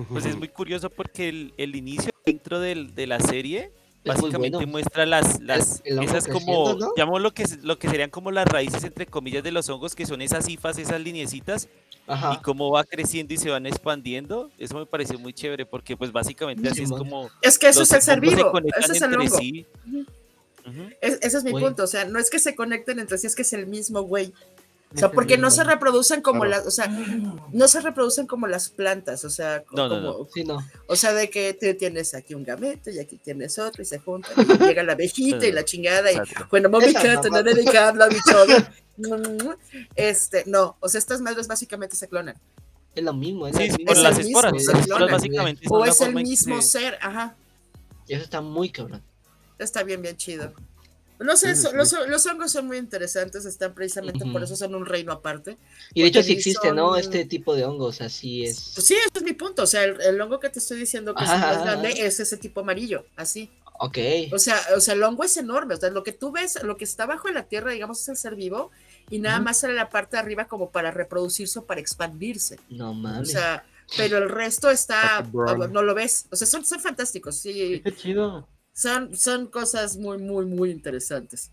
Pues 0.09 0.25
es 0.25 0.35
muy 0.35 0.49
curioso 0.49 0.89
porque 0.89 1.29
el, 1.29 1.53
el 1.57 1.75
inicio 1.75 2.11
dentro 2.25 2.59
del- 2.59 2.93
de 2.93 3.07
la 3.07 3.19
serie 3.19 3.71
básicamente 4.07 4.57
bueno. 4.57 4.71
muestra 4.71 5.05
las, 5.05 5.39
las 5.41 5.81
el 5.85 6.01
esas 6.03 6.27
como, 6.27 6.73
¿no? 6.73 6.93
llamo 6.95 7.19
lo 7.19 7.33
que, 7.33 7.45
lo 7.63 7.77
que 7.77 7.89
serían 7.89 8.09
como 8.09 8.31
las 8.31 8.45
raíces 8.47 8.83
entre 8.83 9.05
comillas 9.05 9.43
de 9.43 9.51
los 9.51 9.69
hongos, 9.69 9.95
que 9.95 10.05
son 10.05 10.21
esas 10.21 10.47
hifas, 10.49 10.77
esas 10.77 10.99
lineecitas, 11.01 11.65
y 11.65 12.11
Ajá. 12.11 12.41
cómo 12.41 12.71
va 12.71 12.83
creciendo 12.85 13.33
y 13.33 13.37
se 13.37 13.49
van 13.49 13.65
expandiendo. 13.65 14.49
Eso 14.57 14.75
me 14.79 14.85
pareció 14.85 15.19
muy 15.19 15.33
chévere 15.33 15.65
porque 15.65 15.97
pues 15.97 16.11
básicamente 16.11 16.69
así 16.69 16.83
es 16.83 16.89
como 16.89 17.29
Es 17.41 17.59
que 17.59 17.67
eso 17.67 17.81
es 17.83 17.91
el 17.91 18.01
ser 18.01 18.21
vivo. 18.21 18.51
Ese 18.79 18.93
es 18.93 19.01
el 19.01 19.13
hongo. 19.15 19.37
sí. 19.37 19.65
Es- 21.01 21.19
ese 21.21 21.37
es 21.37 21.43
mi 21.43 21.51
punto. 21.51 21.83
O 21.83 21.87
sea, 21.87 22.05
no 22.05 22.19
es 22.19 22.29
que 22.29 22.39
se 22.39 22.55
conecten 22.55 22.99
entre 22.99 23.17
sí, 23.17 23.27
es 23.27 23.35
que 23.35 23.41
es 23.41 23.53
el 23.53 23.67
mismo 23.67 24.01
güey. 24.01 24.33
O 24.95 24.97
sea, 24.97 25.11
porque 25.11 25.37
no 25.37 25.51
se 25.51 25.63
reproducen 25.65 26.21
como 26.21 26.43
Claro. 26.45 26.63
las, 26.63 26.67
o 26.67 26.71
sea, 26.71 26.87
no 27.51 27.67
se 27.67 27.81
reproducen 27.81 28.25
como 28.25 28.47
las 28.47 28.69
plantas, 28.69 29.25
o 29.25 29.29
sea, 29.29 29.63
No, 29.73 29.89
no, 29.89 29.89
como, 29.89 30.01
no. 30.23 30.27
Sí, 30.33 30.43
no. 30.45 30.59
o 30.87 30.95
sea, 30.95 31.13
de 31.13 31.29
que 31.29 31.53
te 31.53 31.73
tienes 31.73 32.13
aquí 32.13 32.33
un 32.33 32.43
gameto 32.45 32.89
y 32.89 32.97
aquí 32.99 33.17
tienes 33.17 33.59
otro 33.59 33.81
y 33.81 33.85
se 33.85 33.99
juntan 33.99 34.31
y 34.37 34.37
llega 34.75 34.83
la 34.83 34.93
abejita 34.93 35.45
y 35.45 35.51
la 35.51 35.65
chingada 35.65 36.09
y 36.11 36.15
bueno, 36.49 36.69
mami 36.69 36.93
mamá. 36.93 37.29
no 37.29 37.43
dedicarla 37.43 38.05
a 38.05 38.07
mi. 38.07 38.15
Este, 39.95 40.43
no, 40.47 40.77
o 40.79 40.89
sea, 40.89 40.99
estas 40.99 41.21
madres 41.21 41.47
básicamente 41.47 41.95
se 41.95 42.07
clonan. 42.07 42.35
Es 42.95 43.03
lo 43.03 43.13
mismo. 43.13 43.47
Es 43.47 43.55
Sí, 43.55 43.63
Es 43.85 44.01
las 44.01 44.17
el 44.17 44.25
esporas. 44.27 44.53
mismo, 44.53 44.71
Las 44.73 44.81
esporas 44.81 45.11
básicamente 45.11 45.67
O 45.69 45.85
es 45.85 46.01
el 46.01 46.13
mismo 46.15 46.61
se- 46.61 46.79
ser, 46.79 46.97
ajá. 47.01 47.35
Y 48.07 48.13
eso 48.13 48.23
está 48.23 48.41
muy 48.41 48.69
cabrón. 48.71 49.03
Está 49.59 49.83
bien, 49.83 50.01
bien 50.01 50.15
chido. 50.17 50.53
No 51.19 51.35
sé, 51.35 51.55
Sí, 51.55 51.63
sí. 51.63 51.67
Los, 51.73 51.93
los 52.07 52.25
hongos 52.27 52.51
son 52.51 52.67
muy 52.67 52.77
interesantes, 52.77 53.45
están 53.45 53.73
precisamente 53.73 54.25
por 54.25 54.43
eso 54.43 54.55
son 54.55 54.75
un 54.75 54.85
reino 54.85 55.11
aparte. 55.11 55.57
Y 55.93 56.01
de 56.01 56.07
hecho 56.09 56.21
sí 56.23 56.33
existe, 56.33 56.71
¿no? 56.71 56.95
Este 56.95 57.25
tipo 57.25 57.55
de 57.55 57.65
hongos, 57.65 58.01
así 58.01 58.45
es. 58.45 58.71
Pues 58.75 58.85
sí, 58.87 58.93
ese 58.95 59.09
es 59.15 59.23
mi 59.23 59.33
punto. 59.33 59.63
O 59.63 59.67
sea, 59.67 59.83
el, 59.83 59.99
el 60.01 60.21
hongo 60.21 60.39
que 60.39 60.49
te 60.49 60.59
estoy 60.59 60.77
diciendo 60.79 61.15
que 61.15 61.23
es 61.23 61.29
más 61.29 61.63
grande 61.63 61.89
es 61.97 62.19
ese 62.19 62.37
tipo 62.37 62.61
amarillo, 62.61 63.05
así. 63.15 63.49
Ok. 63.79 63.97
O 64.33 64.39
sea, 64.39 64.59
o 64.75 64.79
sea, 64.79 64.95
el 64.95 65.03
hongo 65.03 65.23
es 65.23 65.37
enorme. 65.37 65.75
O 65.75 65.77
sea, 65.77 65.89
lo 65.89 66.03
que 66.03 66.11
tú 66.11 66.31
ves, 66.31 66.61
lo 66.63 66.77
que 66.77 66.83
está 66.83 67.05
bajo 67.05 67.27
la 67.29 67.43
tierra, 67.47 67.71
digamos, 67.71 68.01
es 68.01 68.09
el 68.09 68.17
ser 68.17 68.35
vivo, 68.35 68.71
y 69.09 69.19
nada 69.19 69.39
más 69.39 69.59
sale 69.59 69.73
la 69.75 69.89
parte 69.89 70.17
de 70.17 70.21
arriba 70.21 70.47
como 70.47 70.71
para 70.71 70.91
reproducirse 70.91 71.59
o 71.59 71.65
para 71.65 71.79
expandirse. 71.81 72.59
No 72.69 72.91
O 72.91 72.93
mames. 72.93 73.31
sea, 73.31 73.65
pero 73.95 74.17
el 74.17 74.29
resto 74.29 74.69
está, 74.69 75.23
no 75.71 75.81
lo 75.83 75.93
ves. 75.95 76.25
O 76.31 76.35
sea, 76.35 76.47
son, 76.47 76.65
son 76.65 76.79
fantásticos, 76.79 77.37
sí. 77.37 77.81
Qué 77.83 77.95
chido. 77.95 78.47
Son, 78.77 79.15
son 79.15 79.47
cosas 79.47 79.97
muy, 79.97 80.19
muy, 80.19 80.45
muy 80.45 80.69
interesantes. 80.69 81.49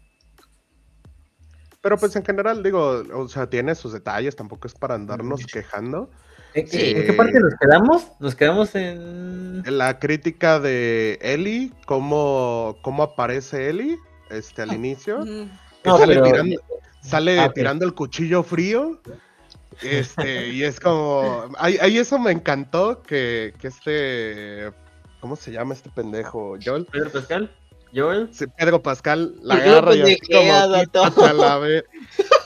Pero 1.81 1.97
pues 1.97 2.15
en 2.17 2.23
general, 2.25 2.63
digo, 2.63 3.03
o 3.15 3.29
sea, 3.29 3.49
tiene 3.49 3.75
sus 3.75 3.95
detalles, 3.95 4.37
tampoco 4.37 4.67
es 4.69 4.75
para 4.75 4.95
andarnos 4.95 5.41
Mm. 5.43 5.47
quejando. 5.47 6.11
¿En, 6.53 6.69
Sí. 6.69 6.91
en 6.95 7.07
qué 7.07 7.13
parte 7.15 7.41
nos 7.41 7.55
quedamos? 7.59 8.09
Nos 8.21 8.35
quedamos 8.35 8.75
en. 8.75 9.63
La 9.67 9.99
crítica 9.99 10.61
de 10.61 11.19
Ellie, 11.23 11.73
cómo, 11.87 12.77
cómo 12.83 13.03
aparece 13.03 13.71
Ellie 13.71 13.99
este, 14.29 14.61
al 14.61 14.75
inicio, 14.75 15.25
que 15.25 15.49
No, 15.89 15.97
sale, 15.99 16.15
pero- 16.17 16.27
tirando, 16.27 16.57
sale 17.01 17.41
Ah, 17.41 17.53
tirando 17.55 17.87
el 17.87 17.95
cuchillo 17.95 18.43
frío. 18.43 19.01
Este, 19.81 20.49
y 20.51 20.63
es 20.63 20.79
como. 20.79 21.47
Ahí, 21.57 21.79
ahí 21.81 21.97
eso 21.97 22.19
me 22.19 22.33
encantó 22.33 23.03
que, 23.03 23.55
que 23.59 23.69
este. 23.69 24.73
¿Cómo 25.25 25.37
se 25.37 25.51
llama 25.53 25.73
este 25.73 25.89
pendejo? 25.89 26.59
Joel. 26.63 26.85
Pedro 26.85 27.11
Pascal, 27.11 27.51
Joel. 27.95 28.29
Sí, 28.31 28.45
Pedro 28.59 28.83
Pascal 28.83 29.35
la 29.41 29.55
¿Por 29.55 29.65
qué 29.65 29.71
lo 29.71 29.77
agarra 29.79 29.95
y 29.97 30.03
así 30.03 30.19
como 30.19 30.49
vato? 30.71 31.03
"Quítate 31.05 31.25
a 31.25 31.33
la 31.33 31.59
ver-". 31.61 31.87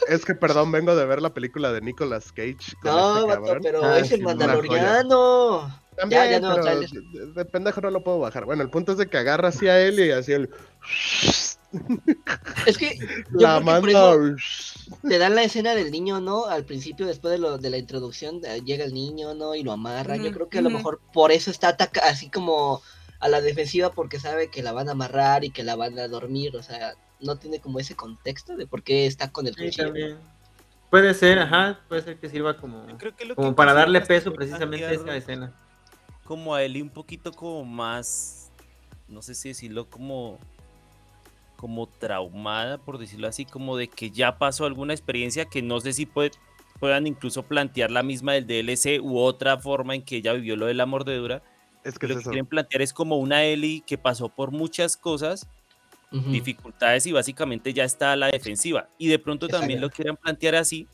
Es 0.06 0.24
que 0.24 0.36
perdón, 0.36 0.70
vengo 0.70 0.94
de 0.94 1.04
ver 1.04 1.20
la 1.20 1.34
película 1.34 1.72
de 1.72 1.80
Nicolas 1.80 2.30
Cage. 2.30 2.54
con 2.80 2.92
No, 2.92 3.16
este 3.16 3.28
vato, 3.30 3.42
cabrón. 3.42 3.62
pero 3.64 3.84
Ah, 3.84 3.98
es 3.98 4.12
el 4.12 4.22
mandaloriano. 4.22 5.80
También, 5.96 6.22
Ya, 6.22 6.30
ya 6.30 6.40
no, 6.40 6.50
pero 6.52 6.62
tráiler. 6.62 6.88
de, 6.88 7.26
de 7.32 7.44
pendejo 7.46 7.80
no 7.80 7.90
lo 7.90 8.04
puedo 8.04 8.20
bajar. 8.20 8.44
Bueno, 8.44 8.62
el 8.62 8.70
punto 8.70 8.92
es 8.92 8.98
de 8.98 9.08
que 9.08 9.18
agarra 9.18 9.48
así 9.48 9.66
a 9.66 9.80
él 9.80 9.98
y 9.98 10.12
así 10.12 10.32
el. 10.34 10.48
Es 12.66 12.78
que 12.78 12.98
yo 12.98 13.06
La 13.40 13.60
creo 13.60 13.64
que 13.64 13.80
por 13.80 13.92
manda. 13.92 14.34
eso 14.36 14.74
te 15.06 15.18
dan 15.18 15.34
la 15.34 15.42
escena 15.42 15.74
del 15.74 15.90
niño, 15.90 16.20
¿no? 16.20 16.46
Al 16.46 16.64
principio, 16.64 17.06
después 17.06 17.32
de, 17.32 17.38
lo, 17.38 17.58
de 17.58 17.70
la 17.70 17.78
introducción, 17.78 18.40
eh, 18.44 18.62
llega 18.64 18.84
el 18.84 18.94
niño, 18.94 19.34
¿no? 19.34 19.54
Y 19.54 19.62
lo 19.62 19.72
amarra. 19.72 20.16
Yo 20.16 20.32
creo 20.32 20.48
que 20.48 20.58
a 20.58 20.62
lo 20.62 20.70
mejor 20.70 21.00
por 21.12 21.30
eso 21.32 21.50
está 21.50 21.68
ataca 21.68 22.00
así 22.08 22.30
como 22.30 22.82
a 23.20 23.28
la 23.28 23.40
defensiva, 23.40 23.92
porque 23.92 24.18
sabe 24.20 24.50
que 24.50 24.62
la 24.62 24.72
van 24.72 24.88
a 24.88 24.92
amarrar 24.92 25.44
y 25.44 25.50
que 25.50 25.62
la 25.64 25.76
van 25.76 25.98
a 25.98 26.08
dormir. 26.08 26.56
O 26.56 26.62
sea, 26.62 26.94
no 27.20 27.36
tiene 27.36 27.60
como 27.60 27.80
ese 27.80 27.96
contexto 27.96 28.56
de 28.56 28.66
por 28.66 28.82
qué 28.82 29.06
está 29.06 29.30
con 29.30 29.46
el 29.46 29.54
Sí, 29.54 29.64
cuchillo. 29.66 29.84
también. 29.88 30.18
Puede 30.90 31.12
ser, 31.12 31.38
ajá, 31.38 31.80
puede 31.88 32.00
ser 32.02 32.18
que 32.18 32.30
sirva 32.30 32.56
como, 32.56 32.86
que 33.16 33.24
lo 33.26 33.36
como 33.36 33.50
que 33.50 33.54
para 33.54 33.74
darle 33.74 34.00
peso 34.00 34.32
precisamente 34.32 34.86
a 34.86 34.92
esa 34.92 35.16
escena. 35.16 35.52
Como 36.24 36.54
a 36.54 36.62
Eli 36.62 36.80
un 36.80 36.90
poquito 36.90 37.32
como 37.32 37.64
más, 37.64 38.50
no 39.06 39.20
sé 39.20 39.34
si 39.34 39.48
decirlo 39.50 39.88
como 39.90 40.38
como 41.58 41.88
traumada, 41.88 42.78
por 42.78 42.98
decirlo 42.98 43.26
así, 43.26 43.44
como 43.44 43.76
de 43.76 43.88
que 43.88 44.10
ya 44.12 44.38
pasó 44.38 44.64
alguna 44.64 44.94
experiencia 44.94 45.44
que 45.46 45.60
no 45.60 45.80
sé 45.80 45.92
si 45.92 46.06
puede- 46.06 46.30
puedan 46.78 47.08
incluso 47.08 47.42
plantear 47.42 47.90
la 47.90 48.04
misma 48.04 48.34
del 48.34 48.46
DLC 48.46 49.00
u 49.00 49.18
otra 49.18 49.58
forma 49.58 49.96
en 49.96 50.02
que 50.02 50.16
ella 50.18 50.32
vivió 50.34 50.54
lo 50.54 50.66
de 50.66 50.74
la 50.74 50.86
mordedura. 50.86 51.42
Es 51.82 51.98
que 51.98 52.06
Lo 52.06 52.12
es 52.12 52.18
que 52.18 52.20
eso. 52.22 52.30
quieren 52.30 52.46
plantear 52.46 52.80
es 52.82 52.92
como 52.92 53.16
una 53.18 53.44
Eli 53.44 53.82
que 53.84 53.98
pasó 53.98 54.28
por 54.28 54.52
muchas 54.52 54.96
cosas 54.96 55.48
dificultades 56.30 57.04
y 57.06 57.12
básicamente 57.12 57.74
ya 57.74 57.84
está 57.84 58.12
a 58.12 58.16
la 58.16 58.28
defensiva. 58.28 58.88
Y 58.96 59.08
de 59.08 59.18
pronto 59.18 59.46
también 59.48 59.80
lo 59.80 59.90
quieren 59.90 60.16
plantear 60.16 60.54
así, 60.54 60.86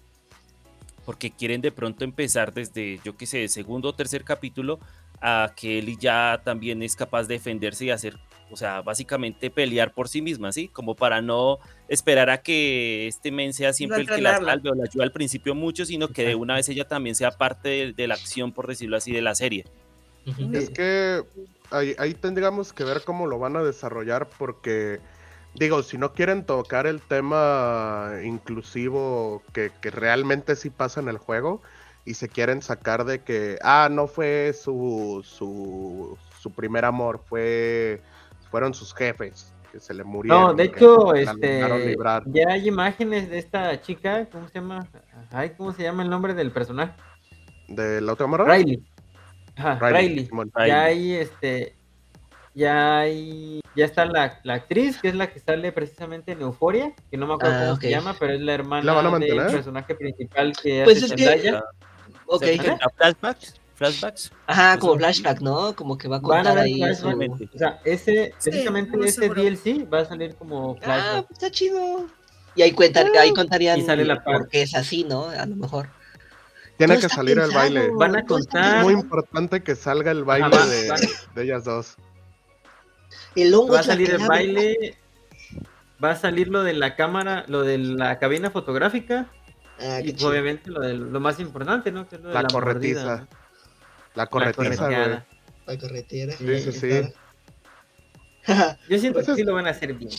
porque 1.04 1.30
quieren 1.30 1.60
de 1.60 1.70
pronto 1.70 2.04
empezar 2.04 2.52
desde, 2.54 2.98
yo 3.04 3.16
qué 3.16 3.26
sé, 3.26 3.46
segundo 3.48 3.90
o 3.90 3.94
tercer 3.94 4.24
capítulo, 4.24 4.80
a 5.20 5.52
que 5.54 5.78
Ellie 5.78 5.96
ya 6.00 6.40
también 6.42 6.82
es 6.82 6.96
capaz 6.96 7.24
de 7.28 7.34
defenderse 7.34 7.84
y 7.84 7.90
hacer, 7.90 8.18
o 8.51 8.57
sea, 8.57 8.82
básicamente 8.82 9.51
pelear 9.51 9.92
por 9.92 10.09
sí 10.09 10.22
misma, 10.22 10.53
¿sí? 10.53 10.68
Como 10.68 10.95
para 10.95 11.22
no 11.22 11.59
esperar 11.88 12.30
a 12.30 12.42
que 12.42 13.07
este 13.07 13.30
men 13.32 13.53
sea 13.53 13.72
siempre 13.72 14.03
el 14.03 14.09
que 14.09 14.20
la 14.20 14.38
salve 14.38 14.70
o 14.70 14.74
la 14.74 14.84
ayuda 14.84 15.05
al 15.05 15.12
principio 15.12 15.55
mucho, 15.55 15.84
sino 15.84 16.09
que 16.09 16.24
de 16.24 16.34
una 16.34 16.55
vez 16.55 16.68
ella 16.68 16.86
también 16.86 17.16
sea 17.16 17.32
parte 17.32 17.68
de, 17.68 17.92
de 17.92 18.07
la 18.07 18.14
acción, 18.14 18.53
por 18.53 18.66
decirlo 18.66 18.97
así, 18.97 19.12
de 19.12 19.22
la 19.22 19.34
serie. 19.34 19.64
Es 20.53 20.70
que 20.70 21.22
ahí, 21.70 21.95
ahí 21.99 22.14
tendríamos 22.14 22.72
que 22.72 22.84
ver 22.84 23.03
cómo 23.05 23.26
lo 23.26 23.38
van 23.38 23.57
a 23.57 23.62
desarrollar 23.62 24.28
porque, 24.38 25.01
digo, 25.55 25.82
si 25.82 25.99
no 25.99 26.12
quieren 26.12 26.45
tocar 26.45 26.86
el 26.86 27.01
tema 27.01 28.12
inclusivo 28.24 29.42
que, 29.53 29.70
que 29.80 29.90
realmente 29.90 30.57
sí 30.57 30.70
pasa 30.70 31.01
en 31.01 31.09
el 31.09 31.18
juego 31.18 31.61
y 32.07 32.14
se 32.14 32.28
quieren 32.28 32.62
sacar 32.62 33.05
de 33.05 33.22
que, 33.22 33.59
ah, 33.62 33.88
no 33.90 34.07
fue 34.07 34.55
su, 34.55 35.22
su, 35.24 36.16
su 36.40 36.51
primer 36.53 36.84
amor, 36.84 37.20
fue 37.26 38.01
fueron 38.55 38.72
sus 38.72 38.94
jefes 38.94 39.52
que 39.72 39.80
se 39.80 39.92
le 39.92 40.05
murieron. 40.05 40.40
No, 40.42 40.55
de 40.55 40.70
que 40.70 40.76
hecho, 40.76 41.12
este, 41.12 41.96
ya 42.26 42.48
hay 42.50 42.68
imágenes 42.68 43.28
de 43.28 43.38
esta 43.38 43.80
chica, 43.80 44.28
¿cómo 44.30 44.46
se 44.46 44.61
llama? 44.61 44.86
Ay, 45.32 45.55
¿cómo 45.59 45.72
se 45.72 45.82
llama 45.82 46.05
el 46.05 46.09
nombre 46.09 46.34
del 46.34 46.52
personaje? 46.52 46.92
¿De 47.66 48.00
la 48.00 48.12
otra 48.12 48.28
morra? 48.28 48.44
Riley. 48.55 48.80
Ajá, 49.57 49.76
Riley. 49.90 50.30
Ya 50.68 50.84
hay, 50.84 51.14
este, 51.14 51.74
ya 52.55 53.00
hay, 53.00 53.61
ya 53.74 53.86
está 53.86 54.05
la, 54.05 54.38
la 54.44 54.55
actriz, 54.55 54.98
que 55.00 55.09
es 55.09 55.16
la 55.16 55.26
que 55.32 55.40
sale 55.40 55.72
precisamente 55.72 56.30
en 56.30 56.42
Euforia, 56.42 56.94
que 57.11 57.16
no 57.16 57.26
me 57.26 57.34
acuerdo 57.34 57.57
Ah, 57.57 57.61
cómo 57.62 57.72
ok. 57.72 57.80
se 57.80 57.90
llama, 57.90 58.14
pero 58.20 58.34
es 58.34 58.40
la 58.40 58.55
hermana 58.55 58.84
¿La 58.84 58.92
van 58.92 59.12
a 59.14 59.18
del 59.18 59.36
personaje 59.46 59.96
principal 59.96 60.52
que 60.62 60.84
Pues 60.84 60.98
hace 61.02 61.07
es 61.07 61.12
que- 61.20 61.24
Zendaya. 61.28 61.64
Ok. 62.26 62.44
¿Se 62.44 62.57
presenta 62.57 62.86
flashbacks? 63.74 64.30
Ajá, 64.46 64.78
como 64.78 64.96
flashback, 64.96 65.40
¿no? 65.40 65.74
Como 65.74 65.98
que 65.98 66.08
va 66.08 66.16
a 66.16 66.22
contar 66.22 66.58
ahí 66.58 66.80
su... 66.94 67.08
O 67.08 67.58
sea, 67.58 67.80
ese, 67.84 68.32
precisamente 68.42 68.96
ese 69.04 69.20
seguro. 69.22 69.42
DLC 69.42 69.86
va 69.92 70.00
a 70.00 70.04
salir 70.04 70.34
como 70.36 70.76
Ah, 70.80 70.84
flashback. 70.84 71.26
pues 71.26 71.30
está 71.42 71.50
chido. 71.50 72.06
Y 72.56 72.62
ahí, 72.62 72.72
cuentan, 72.72 73.08
ahí 73.18 73.32
contarían 73.32 73.80
Y 73.80 73.82
sale 73.82 74.04
la 74.04 74.22
por 74.22 74.32
parte. 74.34 74.48
qué 74.52 74.62
es 74.62 74.74
así, 74.76 75.02
¿no? 75.04 75.24
A 75.28 75.44
lo 75.46 75.56
mejor. 75.56 75.88
Tiene 76.76 76.94
Todo 76.94 77.08
que 77.08 77.14
salir 77.14 77.38
el 77.38 77.44
pensado, 77.44 77.60
baile. 77.62 77.90
Van 77.94 78.16
a 78.16 78.24
contar- 78.24 78.78
Es 78.78 78.82
muy 78.84 78.94
importante 78.94 79.62
que 79.62 79.74
salga 79.76 80.10
el 80.12 80.24
baile 80.24 80.56
de, 81.34 81.42
ellas 81.42 81.64
dos. 81.64 81.96
El 83.34 83.52
hongo 83.54 83.72
Va 83.74 83.78
a 83.78 83.82
la 83.82 83.86
salir 83.86 84.10
el 84.10 84.26
baile. 84.26 84.96
Va 86.02 86.10
a 86.12 86.16
salir 86.16 86.48
lo 86.48 86.62
de 86.62 86.74
la 86.74 86.96
cámara, 86.96 87.44
lo 87.48 87.62
de 87.62 87.78
la 87.78 88.18
cabina 88.18 88.50
fotográfica. 88.50 89.26
Ah, 89.80 90.00
Y 90.02 90.12
chido. 90.12 90.28
obviamente 90.30 90.70
lo, 90.70 90.80
de, 90.80 90.94
lo 90.94 91.18
más 91.20 91.40
importante, 91.40 91.90
¿no? 91.90 92.08
Que 92.08 92.16
es 92.16 92.22
lo 92.22 92.28
de 92.28 92.34
La 92.34 92.42
mordida, 92.42 92.60
corretiza. 92.60 93.16
¿no? 93.16 93.28
La 94.14 94.26
corretiza, 94.26 94.86
güey. 94.88 95.18
La 95.66 95.78
carretera. 95.78 96.32
Sí, 96.36 96.60
sí, 96.60 96.72
sí. 96.72 96.88
Yo 98.88 98.98
siento 98.98 99.20
que 99.20 99.24
Pues 99.24 99.36
sí 99.36 99.40
es- 99.42 99.46
lo 99.46 99.54
van 99.54 99.66
a 99.66 99.70
hacer 99.70 99.94
bien. 99.94 100.10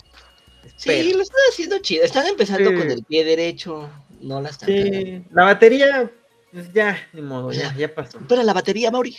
Sí, 0.76 1.12
lo 1.14 1.22
están 1.22 1.38
haciendo 1.50 1.78
chido. 1.78 2.04
Están 2.04 2.26
empezando 2.26 2.70
Sí. 2.70 2.76
con 2.76 2.90
el 2.90 3.04
pie 3.04 3.24
derecho. 3.24 3.88
No 4.20 4.40
la 4.40 4.48
están. 4.50 4.68
Sí, 4.68 5.24
la 5.30 5.44
batería, 5.44 6.10
pues 6.52 6.72
ya, 6.72 6.98
ni 7.12 7.22
modo, 7.22 7.52
ya, 7.52 7.74
ya 7.76 7.94
pasó. 7.94 8.18
Pero 8.28 8.42
la 8.42 8.52
batería, 8.52 8.90
Mauri. 8.90 9.16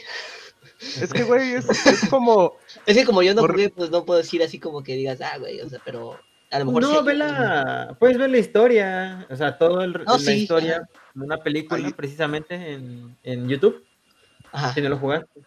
Es 1.02 1.12
que, 1.14 1.24
güey, 1.24 1.54
es, 1.54 1.68
es 1.88 2.10
como. 2.10 2.58
Es 2.86 2.98
que 2.98 3.06
como 3.06 3.24
yo 3.24 3.34
no 3.34 3.42
jugué, 3.48 3.70
pues 3.70 3.90
no 3.90 4.06
puedo 4.06 4.20
decir 4.20 4.44
así 4.44 4.60
como 4.60 4.84
que 4.84 4.96
digas, 4.96 5.22
ah, 5.22 5.38
güey, 5.38 5.62
o 5.62 5.70
sea, 5.70 5.80
pero 5.86 6.20
a 6.52 6.60
lo 6.60 6.66
mejor 6.66 6.84
sí 6.86 6.92
No, 6.92 7.00
hay 7.00 7.06
ve 7.06 7.14
la, 7.16 7.96
puedes 8.00 8.18
ver 8.18 8.30
la 8.30 8.38
historia, 8.38 9.26
o 9.30 9.36
sea, 9.36 9.58
todo 9.58 9.82
el, 9.84 9.94
No, 9.94 10.04
la 10.04 10.20
sí, 10.20 10.32
historia, 10.34 10.88
una 11.16 11.38
película 11.38 11.86
Ahí. 11.88 11.94
precisamente 11.94 12.56
en, 12.74 13.18
en 13.24 13.48
YouTube, 13.48 13.84
Ajá. 14.52 14.74
si 14.74 14.82
no 14.82 14.90
lo 14.90 14.98
jugaste. 14.98 15.40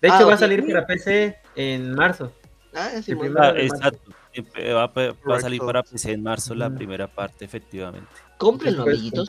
De 0.00 0.08
Ah, 0.10 0.16
hecho, 0.16 0.26
va 0.28 0.34
a 0.34 0.38
salir 0.38 0.64
para 0.66 0.86
PC 0.86 1.36
en 1.56 1.94
marzo. 1.94 2.32
Ah, 2.74 2.90
sí, 3.02 3.10
el 3.12 3.16
bueno. 3.16 3.36
Ah, 3.40 3.52
exacto. 3.56 4.10
Eh, 4.32 4.72
Va, 4.72 4.84
a- 4.84 4.88
va 5.28 5.36
a 5.36 5.40
salir 5.40 5.60
para 5.60 5.82
PC 5.82 6.12
en 6.12 6.22
marzo 6.22 6.54
la 6.54 6.70
primera 6.70 7.06
parte, 7.08 7.44
efectivamente. 7.44 8.08
Cómprenlo, 8.38 8.82
amiguitos. 8.84 9.28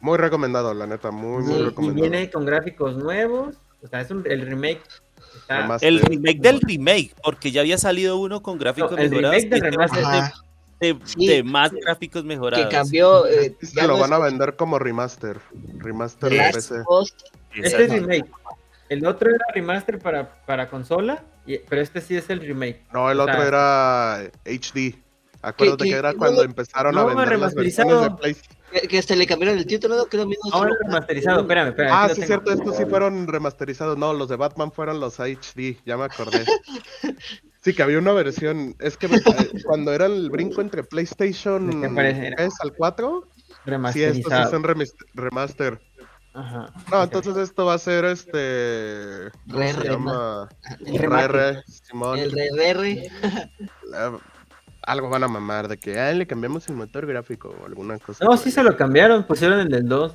Muy 0.00 0.16
recomendado, 0.18 0.72
la 0.74 0.86
neta. 0.86 1.10
Muy, 1.10 1.42
muy 1.42 1.54
Sí, 1.54 1.60
y 1.60 1.64
recomendado. 1.64 2.10
viene 2.10 2.30
con 2.30 2.44
gráficos 2.46 2.96
nuevos, 2.96 3.56
o 3.82 3.88
sea, 3.88 4.00
es 4.00 4.10
un, 4.10 4.22
el 4.26 4.42
remake. 4.46 4.82
Está. 5.34 5.76
El 5.80 6.00
remake 6.00 6.40
del 6.40 6.60
remake, 6.60 7.14
porque 7.22 7.50
ya 7.50 7.60
había 7.62 7.76
salido 7.78 8.16
uno 8.18 8.42
con 8.42 8.58
gráficos 8.58 8.92
no, 8.92 8.98
el 8.98 9.10
mejorados. 9.10 9.36
remake 9.42 9.50
del 9.50 9.64
este 9.64 9.70
remaster. 9.70 10.04
Ajá. 10.04 10.32
de, 10.80 10.94
de- 10.94 11.00
Sí. 11.04 11.26
de 11.26 11.42
más 11.42 11.72
gráficos 11.72 12.24
mejorados. 12.24 12.66
Que 12.66 12.72
cambió. 12.74 13.26
eh, 13.26 13.54
ya 13.74 13.86
lo 13.86 13.94
no 13.94 13.98
van 14.00 14.12
a 14.14 14.18
vender 14.18 14.56
como 14.56 14.78
remaster. 14.78 15.38
Remaster 15.78 16.30
de 16.30 16.50
PC. 16.52 16.82
Este 17.54 17.84
es 17.84 17.92
remake. 17.92 18.30
El 18.88 19.06
otro 19.06 19.30
era 19.30 19.44
remaster 19.54 19.98
para, 19.98 20.44
para 20.44 20.68
consola, 20.68 21.22
y- 21.46 21.58
pero 21.58 21.80
este 21.80 22.00
sí 22.00 22.16
es 22.16 22.28
el 22.30 22.40
remake. 22.40 22.82
No, 22.92 23.10
el 23.10 23.20
O 23.20 23.22
otro 23.22 23.36
sea, 23.36 23.46
era 23.46 24.16
HD. 24.44 24.98
Acuérdate 25.42 25.84
que- 25.84 25.90
que 25.90 25.96
era 25.96 26.12
no, 26.12 26.18
cuando 26.18 26.42
no, 26.42 26.48
empezaron 26.48 26.98
a 26.98 27.04
vender 27.04 27.38
las 27.38 27.54
versiones 27.54 28.00
de. 28.02 28.10
Play. 28.10 28.36
que, 28.72 28.88
que 28.88 28.98
hasta 28.98 29.14
le 29.16 29.26
cambiaron 29.26 29.56
el 29.58 29.66
título, 29.66 29.96
¿no? 29.96 30.06
Que 30.06 30.16
lo 30.16 30.26
mismo. 30.26 30.50
Ahora 30.52 30.72
remasterizado, 30.84 31.40
espérame, 31.40 31.68
espérame. 31.68 31.92
Ah, 31.94 32.08
sí, 32.14 32.22
cierto, 32.22 32.52
estos 32.52 32.76
sí 32.76 32.84
fueron 32.84 33.26
remasterizados. 33.26 33.96
No, 33.96 34.12
los 34.12 34.28
de 34.28 34.36
Batman 34.36 34.70
fueron 34.70 35.00
los 35.00 35.18
HD, 35.18 35.78
ya 35.86 35.96
me 35.96 36.04
acordé. 36.04 36.44
Sí, 37.62 37.74
que 37.74 37.82
había 37.82 37.98
una 37.98 38.12
versión. 38.12 38.74
Es 38.78 38.96
que 38.96 39.06
cuando 39.66 39.92
era 39.92 40.06
el 40.06 40.30
brinco 40.30 40.62
entre 40.62 40.82
PlayStation 40.82 41.68
¿De 41.82 41.88
qué 41.88 41.94
parece? 41.94 42.32
3 42.34 42.54
al 42.62 42.72
4, 42.72 43.28
sí, 43.92 44.02
estos 44.02 44.32
sí 44.32 44.50
son 44.50 44.64
remaster. 45.12 45.78
Ajá. 46.40 46.72
No, 46.90 47.02
entonces 47.02 47.36
esto 47.36 47.66
va 47.66 47.74
a 47.74 47.78
ser 47.78 48.04
este. 48.06 49.30
¿Cómo 49.50 49.58
Re- 49.60 49.72
se 49.74 49.84
llama? 49.88 50.48
el 50.86 50.98
Re, 51.28 51.62
Simón. 51.66 52.18
El 52.18 52.32
RR. 52.32 53.10
Algo 54.82 55.10
van 55.10 55.24
a 55.24 55.28
mamar 55.28 55.68
de 55.68 55.76
que 55.78 55.98
ah, 55.98 56.12
le 56.12 56.26
cambiamos 56.26 56.66
el 56.68 56.74
motor 56.76 57.06
gráfico 57.06 57.54
o 57.62 57.66
alguna 57.66 57.98
cosa. 57.98 58.24
No, 58.24 58.36
sí 58.36 58.44
ahí. 58.46 58.52
se 58.52 58.62
lo 58.62 58.76
cambiaron, 58.76 59.24
pusieron 59.24 59.60
el 59.60 59.68
del 59.68 59.86
2. 59.86 60.14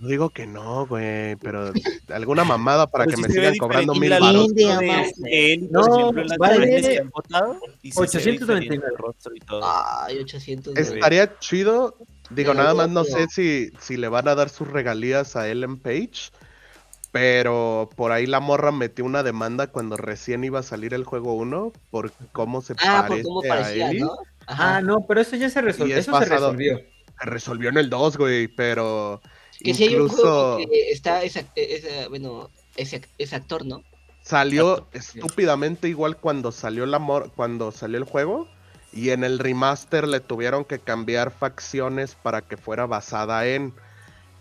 No 0.00 0.08
digo 0.08 0.28
que 0.30 0.44
no, 0.44 0.86
güey, 0.88 1.36
pero 1.36 1.72
alguna 2.12 2.42
mamada 2.42 2.88
para 2.88 3.06
que 3.06 3.16
me 3.16 3.28
sigan 3.28 3.56
cobrando 3.56 3.94
mil 3.94 4.10
baros. 4.10 4.32
luz 4.34 4.54
De 4.54 4.64
de 4.64 4.72
amor. 4.72 5.06
él, 5.26 5.68
No, 5.70 5.80
por 5.82 5.92
ejemplo, 6.00 6.22
en 6.22 6.28
las 6.28 6.38
vale 6.38 6.80
que 6.82 6.98
han 6.98 7.10
votado, 7.10 7.60
y 7.80 7.92
sí 7.92 7.94
se 7.94 8.00
ve 8.00 8.06
899. 8.36 8.38
diferente 8.60 8.86
el 8.90 8.98
rostro 8.98 9.32
y 9.36 9.40
todo. 9.40 9.60
Ay, 9.64 10.18
800. 10.18 10.76
Es- 10.76 10.88
güey. 10.88 10.98
Estaría 10.98 11.38
chido. 11.38 11.96
Digo, 12.34 12.54
nada 12.54 12.74
más 12.74 12.88
no 12.90 13.04
sé 13.04 13.26
si, 13.28 13.70
si 13.80 13.96
le 13.96 14.08
van 14.08 14.28
a 14.28 14.34
dar 14.34 14.48
sus 14.48 14.68
regalías 14.68 15.36
a 15.36 15.48
Ellen 15.48 15.78
Page. 15.78 16.30
Pero 17.12 17.90
por 17.96 18.10
ahí 18.10 18.26
la 18.26 18.40
morra 18.40 18.72
metió 18.72 19.04
una 19.04 19.22
demanda 19.22 19.68
cuando 19.68 19.96
recién 19.96 20.42
iba 20.42 20.58
a 20.58 20.62
salir 20.64 20.94
el 20.94 21.04
juego 21.04 21.34
1 21.34 21.72
por 21.90 22.10
cómo 22.32 22.60
se 22.60 22.74
Ah, 22.78 23.04
por 23.06 23.08
parece 23.08 23.22
cómo 23.22 23.40
a 23.40 23.48
parecía, 23.48 23.90
Ellie. 23.90 24.00
¿no? 24.00 24.16
Ajá. 24.46 24.76
Ah, 24.76 24.80
no, 24.80 24.98
pero 25.06 25.20
eso 25.20 25.36
ya 25.36 25.48
se 25.48 25.60
resolvió. 25.60 25.96
Eso 25.96 26.18
se 26.18 26.24
resolvió. 26.24 26.78
Se 27.20 27.26
resolvió 27.30 27.68
en 27.68 27.76
el 27.78 27.88
2, 27.88 28.16
güey, 28.16 28.48
pero 28.48 29.20
que 29.62 29.72
si 29.72 29.84
hay 29.84 29.94
un 29.94 30.02
incluso 30.02 30.56
juego 30.56 30.56
que 30.68 30.90
está 30.90 31.22
ese, 31.22 31.46
ese- 31.54 32.08
bueno, 32.08 32.50
ese, 32.76 33.00
ese 33.18 33.36
actor, 33.36 33.64
¿no? 33.64 33.82
salió 34.22 34.88
estúpidamente 34.92 35.88
igual 35.88 36.16
cuando 36.16 36.50
salió 36.50 36.86
la 36.86 36.98
mor- 36.98 37.30
cuando 37.36 37.70
salió 37.70 37.98
el 37.98 38.04
juego 38.04 38.48
y 38.94 39.10
en 39.10 39.24
el 39.24 39.40
remaster 39.40 40.06
le 40.06 40.20
tuvieron 40.20 40.64
que 40.64 40.78
cambiar 40.78 41.32
facciones 41.32 42.14
para 42.14 42.42
que 42.42 42.56
fuera 42.56 42.86
basada 42.86 43.46
en. 43.46 43.74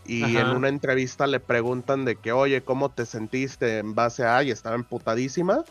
Y 0.06 0.24
Ajá. 0.24 0.42
en 0.42 0.48
una 0.56 0.68
entrevista 0.70 1.26
le 1.28 1.40
preguntan 1.40 2.06
de 2.06 2.18
que 2.18 2.34
oye 2.34 2.62
cómo 2.62 2.90
te 2.90 3.06
sentiste 3.06 3.80
en 3.80 3.96
base 3.96 4.26
a 4.26 4.44
y 4.44 4.52
estaba 4.52 4.76
emputadísima. 4.76 5.64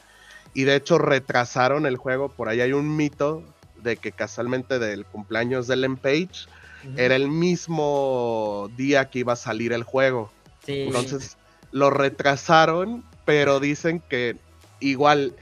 Y 0.53 0.64
de 0.64 0.76
hecho 0.76 0.99
retrasaron 0.99 1.87
el 1.87 1.97
juego. 1.97 2.28
Por 2.28 2.49
ahí 2.49 2.61
hay 2.61 2.72
un 2.72 2.97
mito 2.97 3.45
de 3.76 3.97
que 3.97 4.11
casualmente 4.11 4.78
del 4.78 5.05
cumpleaños 5.05 5.66
de 5.66 5.74
Ellen 5.74 5.97
Page 5.97 6.49
era 6.97 7.14
el 7.14 7.28
mismo 7.28 8.68
día 8.76 9.09
que 9.11 9.20
iba 9.20 9.35
a 9.35 9.37
salir 9.37 9.72
el 9.72 9.85
juego. 9.85 10.30
Sí. 10.64 10.83
entonces 10.83 11.37
lo 11.72 11.91
retrasaron, 11.91 13.05
pero 13.24 13.59
dicen 13.61 14.01
que 14.09 14.37
igual 14.80 15.35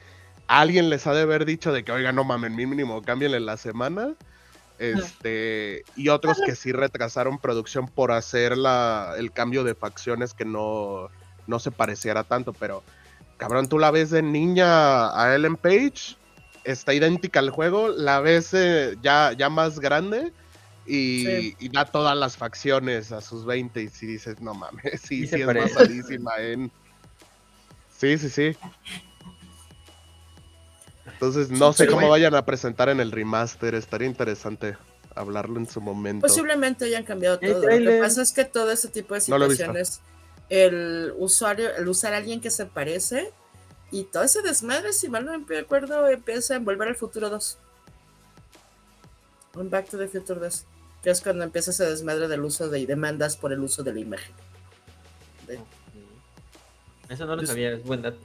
alguien 0.59 0.90
les 0.90 1.07
ha 1.07 1.14
de 1.14 1.22
haber 1.22 1.44
dicho 1.44 1.72
de 1.72 1.84
que, 1.84 1.92
oiga, 1.92 2.11
no 2.11 2.24
mamen, 2.24 2.57
mínimo, 2.57 3.03
cámbienle 3.03 3.38
la 3.38 3.57
semana. 3.57 4.14
Este, 4.80 5.84
y 5.94 6.09
otros 6.09 6.38
que 6.44 6.57
sí 6.57 6.72
retrasaron 6.72 7.38
producción 7.38 7.86
por 7.86 8.12
hacer 8.12 8.57
la, 8.57 9.14
el 9.18 9.30
cambio 9.30 9.62
de 9.62 9.74
facciones 9.74 10.32
que 10.32 10.46
no, 10.46 11.11
no 11.46 11.59
se 11.59 11.70
pareciera 11.70 12.24
tanto, 12.24 12.55
pero 12.55 12.82
cabrón, 13.36 13.68
tú 13.68 13.78
la 13.78 13.90
ves 13.90 14.09
de 14.11 14.22
niña 14.22 15.14
a 15.14 15.34
Ellen 15.34 15.57
Page, 15.57 16.16
está 16.64 16.94
idéntica 16.94 17.40
al 17.40 17.51
juego, 17.51 17.88
la 17.88 18.20
ves 18.20 18.55
eh, 18.55 18.96
ya, 19.03 19.32
ya 19.36 19.51
más 19.51 19.80
grande 19.80 20.32
y, 20.86 21.26
Sí. 21.26 21.57
y 21.61 21.68
da 21.68 21.84
todas 21.84 22.16
las 22.16 22.38
facciones 22.38 23.12
a 23.12 23.20
sus 23.20 23.44
20 23.44 23.82
y 23.82 23.88
si 23.88 24.07
dices, 24.07 24.40
no 24.40 24.55
mames, 24.55 24.82
sí, 25.03 25.26
Sí 25.26 25.42
es 25.42 25.46
basadísima 25.46 26.32
en... 26.38 26.72
Sí, 27.98 28.16
sí, 28.16 28.30
sí. 28.30 28.57
Entonces 31.20 31.50
no 31.50 31.74
sé 31.74 31.86
cómo 31.86 32.08
vayan 32.08 32.34
a 32.34 32.46
presentar 32.46 32.88
en 32.88 32.98
el 32.98 33.12
remaster, 33.12 33.74
estaría 33.74 34.08
interesante 34.08 34.78
hablarlo 35.14 35.58
en 35.58 35.68
su 35.68 35.82
momento. 35.82 36.26
Posiblemente 36.26 36.86
hayan 36.86 37.04
cambiado 37.04 37.38
todo. 37.38 37.60
Lo 37.60 37.68
que 37.68 37.98
pasa 38.00 38.22
es 38.22 38.32
que 38.32 38.46
todo 38.46 38.70
ese 38.70 38.88
tipo 38.88 39.12
de 39.12 39.20
No 39.20 39.24
situaciones, 39.38 40.00
el 40.48 41.12
usuario, 41.18 41.76
el 41.76 41.86
usar 41.88 42.14
a 42.14 42.16
alguien 42.16 42.40
que 42.40 42.50
se 42.50 42.64
parece 42.64 43.30
y 43.90 44.04
todo 44.04 44.22
ese 44.22 44.40
desmadre, 44.40 44.94
si 44.94 45.10
mal 45.10 45.26
no 45.26 45.38
me 45.38 45.58
acuerdo, 45.58 46.08
empieza 46.08 46.54
en 46.54 46.64
Volver 46.64 46.88
al 46.88 46.96
Futuro 46.96 47.28
2. 47.28 47.58
Un 49.56 49.68
Back 49.68 49.90
to 49.90 49.98
the 49.98 50.08
Future 50.08 50.40
2. 50.40 50.64
Que 51.02 51.10
es 51.10 51.20
cuando 51.20 51.44
empieza 51.44 51.70
ese 51.70 51.84
desmadre 51.84 52.28
del 52.28 52.40
uso 52.42 52.70
de 52.70 52.78
y 52.78 52.86
demandas 52.86 53.36
por 53.36 53.52
el 53.52 53.60
uso 53.60 53.82
de 53.82 53.92
la 53.92 54.00
imagen. 54.00 54.32
De- 55.46 55.60
Eso 57.10 57.26
no 57.26 57.36
lo 57.36 57.44
sabía, 57.46 57.72
es 57.72 57.84
buen 57.84 58.00
dato. 58.00 58.16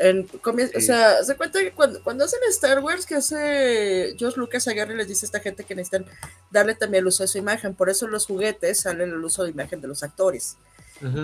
O 0.00 0.80
sea, 0.80 1.24
se 1.24 1.36
cuenta 1.36 1.60
que 1.60 1.72
cuando, 1.72 2.02
cuando 2.02 2.24
hacen 2.24 2.40
Star 2.50 2.78
Wars, 2.80 3.04
que 3.04 3.16
hace 3.16 4.14
George 4.16 4.38
Lucas 4.38 4.68
a 4.68 4.72
Gary 4.72 4.94
les 4.94 5.08
dice 5.08 5.26
a 5.26 5.28
esta 5.28 5.40
gente 5.40 5.64
que 5.64 5.74
necesitan 5.74 6.06
darle 6.50 6.74
también 6.74 7.02
el 7.02 7.08
uso 7.08 7.24
de 7.24 7.28
su 7.28 7.38
imagen. 7.38 7.74
Por 7.74 7.90
eso 7.90 8.06
en 8.06 8.12
los 8.12 8.26
juguetes 8.26 8.80
salen 8.80 9.10
el 9.10 9.24
uso 9.24 9.44
de 9.44 9.50
imagen 9.50 9.80
de 9.80 9.88
los 9.88 10.02
actores. 10.02 10.56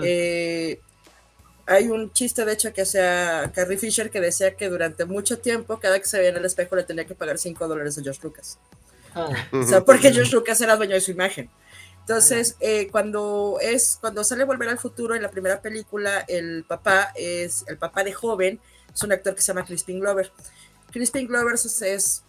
Eh, 0.03 0.79
hay 1.67 1.87
un 1.89 2.11
chiste, 2.13 2.45
de 2.45 2.53
hecho, 2.53 2.73
que 2.73 2.81
hacía 2.81 3.51
Carrie 3.53 3.77
Fisher 3.77 4.09
que 4.09 4.21
decía 4.21 4.55
que 4.55 4.69
durante 4.69 5.05
mucho 5.05 5.39
tiempo, 5.39 5.79
cada 5.79 5.99
que 5.99 6.05
se 6.05 6.17
veía 6.17 6.29
en 6.29 6.37
el 6.37 6.45
espejo, 6.45 6.75
le 6.75 6.83
tenía 6.83 7.05
que 7.05 7.15
pagar 7.15 7.37
5 7.37 7.67
dólares 7.67 7.97
a 7.97 8.03
George 8.03 8.19
Lucas. 8.23 8.59
Ah, 9.15 9.29
O 9.51 9.63
sea, 9.63 9.81
porque 9.81 10.11
George 10.11 10.33
Lucas 10.33 10.59
era 10.61 10.75
dueño 10.75 10.93
de 10.93 11.01
su 11.01 11.11
imagen. 11.11 11.49
Entonces, 12.07 12.55
eh, 12.59 12.87
cuando 12.91 13.57
es 13.59 13.97
cuando 13.99 14.23
sale 14.23 14.43
Volver 14.43 14.69
al 14.69 14.77
Futuro 14.77 15.15
en 15.15 15.23
la 15.23 15.31
primera 15.31 15.59
película, 15.59 16.19
el 16.27 16.63
papá 16.63 17.11
es 17.15 17.65
el 17.67 17.79
papá 17.79 18.03
de 18.03 18.13
joven, 18.13 18.59
es 18.93 19.01
un 19.01 19.11
actor 19.11 19.33
que 19.33 19.41
se 19.41 19.47
llama 19.47 19.65
Crispin 19.65 19.99
Glover. 19.99 20.31
Crispin 20.91 21.25
Glover 21.27 21.55
es, 21.55 21.81
es 21.81 22.23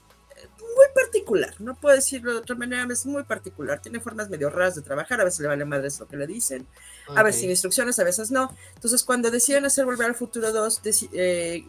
muy 0.59 0.87
particular, 0.95 1.55
no 1.59 1.75
puedo 1.75 1.95
decirlo 1.95 2.33
de 2.33 2.39
otra 2.39 2.57
manera, 2.57 2.87
es 2.91 3.05
muy 3.05 3.25
particular. 3.25 3.81
Tiene 3.83 4.01
formas 4.01 4.31
medio 4.31 4.49
raras 4.49 4.77
de 4.77 4.81
trabajar, 4.83 5.21
a 5.21 5.25
veces 5.25 5.41
le 5.41 5.49
vale 5.49 5.67
madres 5.67 6.01
lo 6.01 6.09
que 6.09 6.17
le 6.17 6.27
dicen, 6.27 6.67
a 7.15 7.23
veces 7.23 7.43
sin 7.43 7.51
instrucciones, 7.51 7.99
a 7.99 8.05
veces 8.05 8.31
no. 8.31 8.57
Entonces, 8.77 9.05
cuando 9.05 9.31
deciden 9.31 9.67
hacer 9.67 9.85
Volver 9.85 10.07
al 10.07 10.15
Futuro 10.15 10.53
2, 10.53 10.83
deci- 10.83 11.11
eh, 11.13 11.67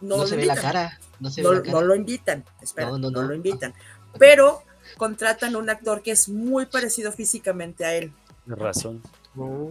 no, 0.00 0.16
No, 0.18 0.26
se 0.26 0.36
ve 0.36 0.46
la 0.46 0.56
cara. 0.56 0.98
No 1.20 1.30
se 1.30 1.42
No, 1.42 1.50
ve 1.50 1.56
la 1.56 1.62
cara. 1.62 1.72
no 1.74 1.82
lo 1.82 1.94
invitan, 1.94 2.44
espera, 2.60 2.90
No, 2.90 2.98
no, 2.98 3.22
lo 3.22 3.34
invitan. 3.34 3.72
Pero 4.18 4.62
contratan 4.96 5.56
un 5.56 5.70
actor 5.70 6.02
que 6.02 6.10
es 6.12 6.28
muy 6.28 6.66
parecido 6.66 7.12
físicamente 7.12 7.84
a 7.84 7.94
él. 7.94 8.12
Razón. 8.46 9.02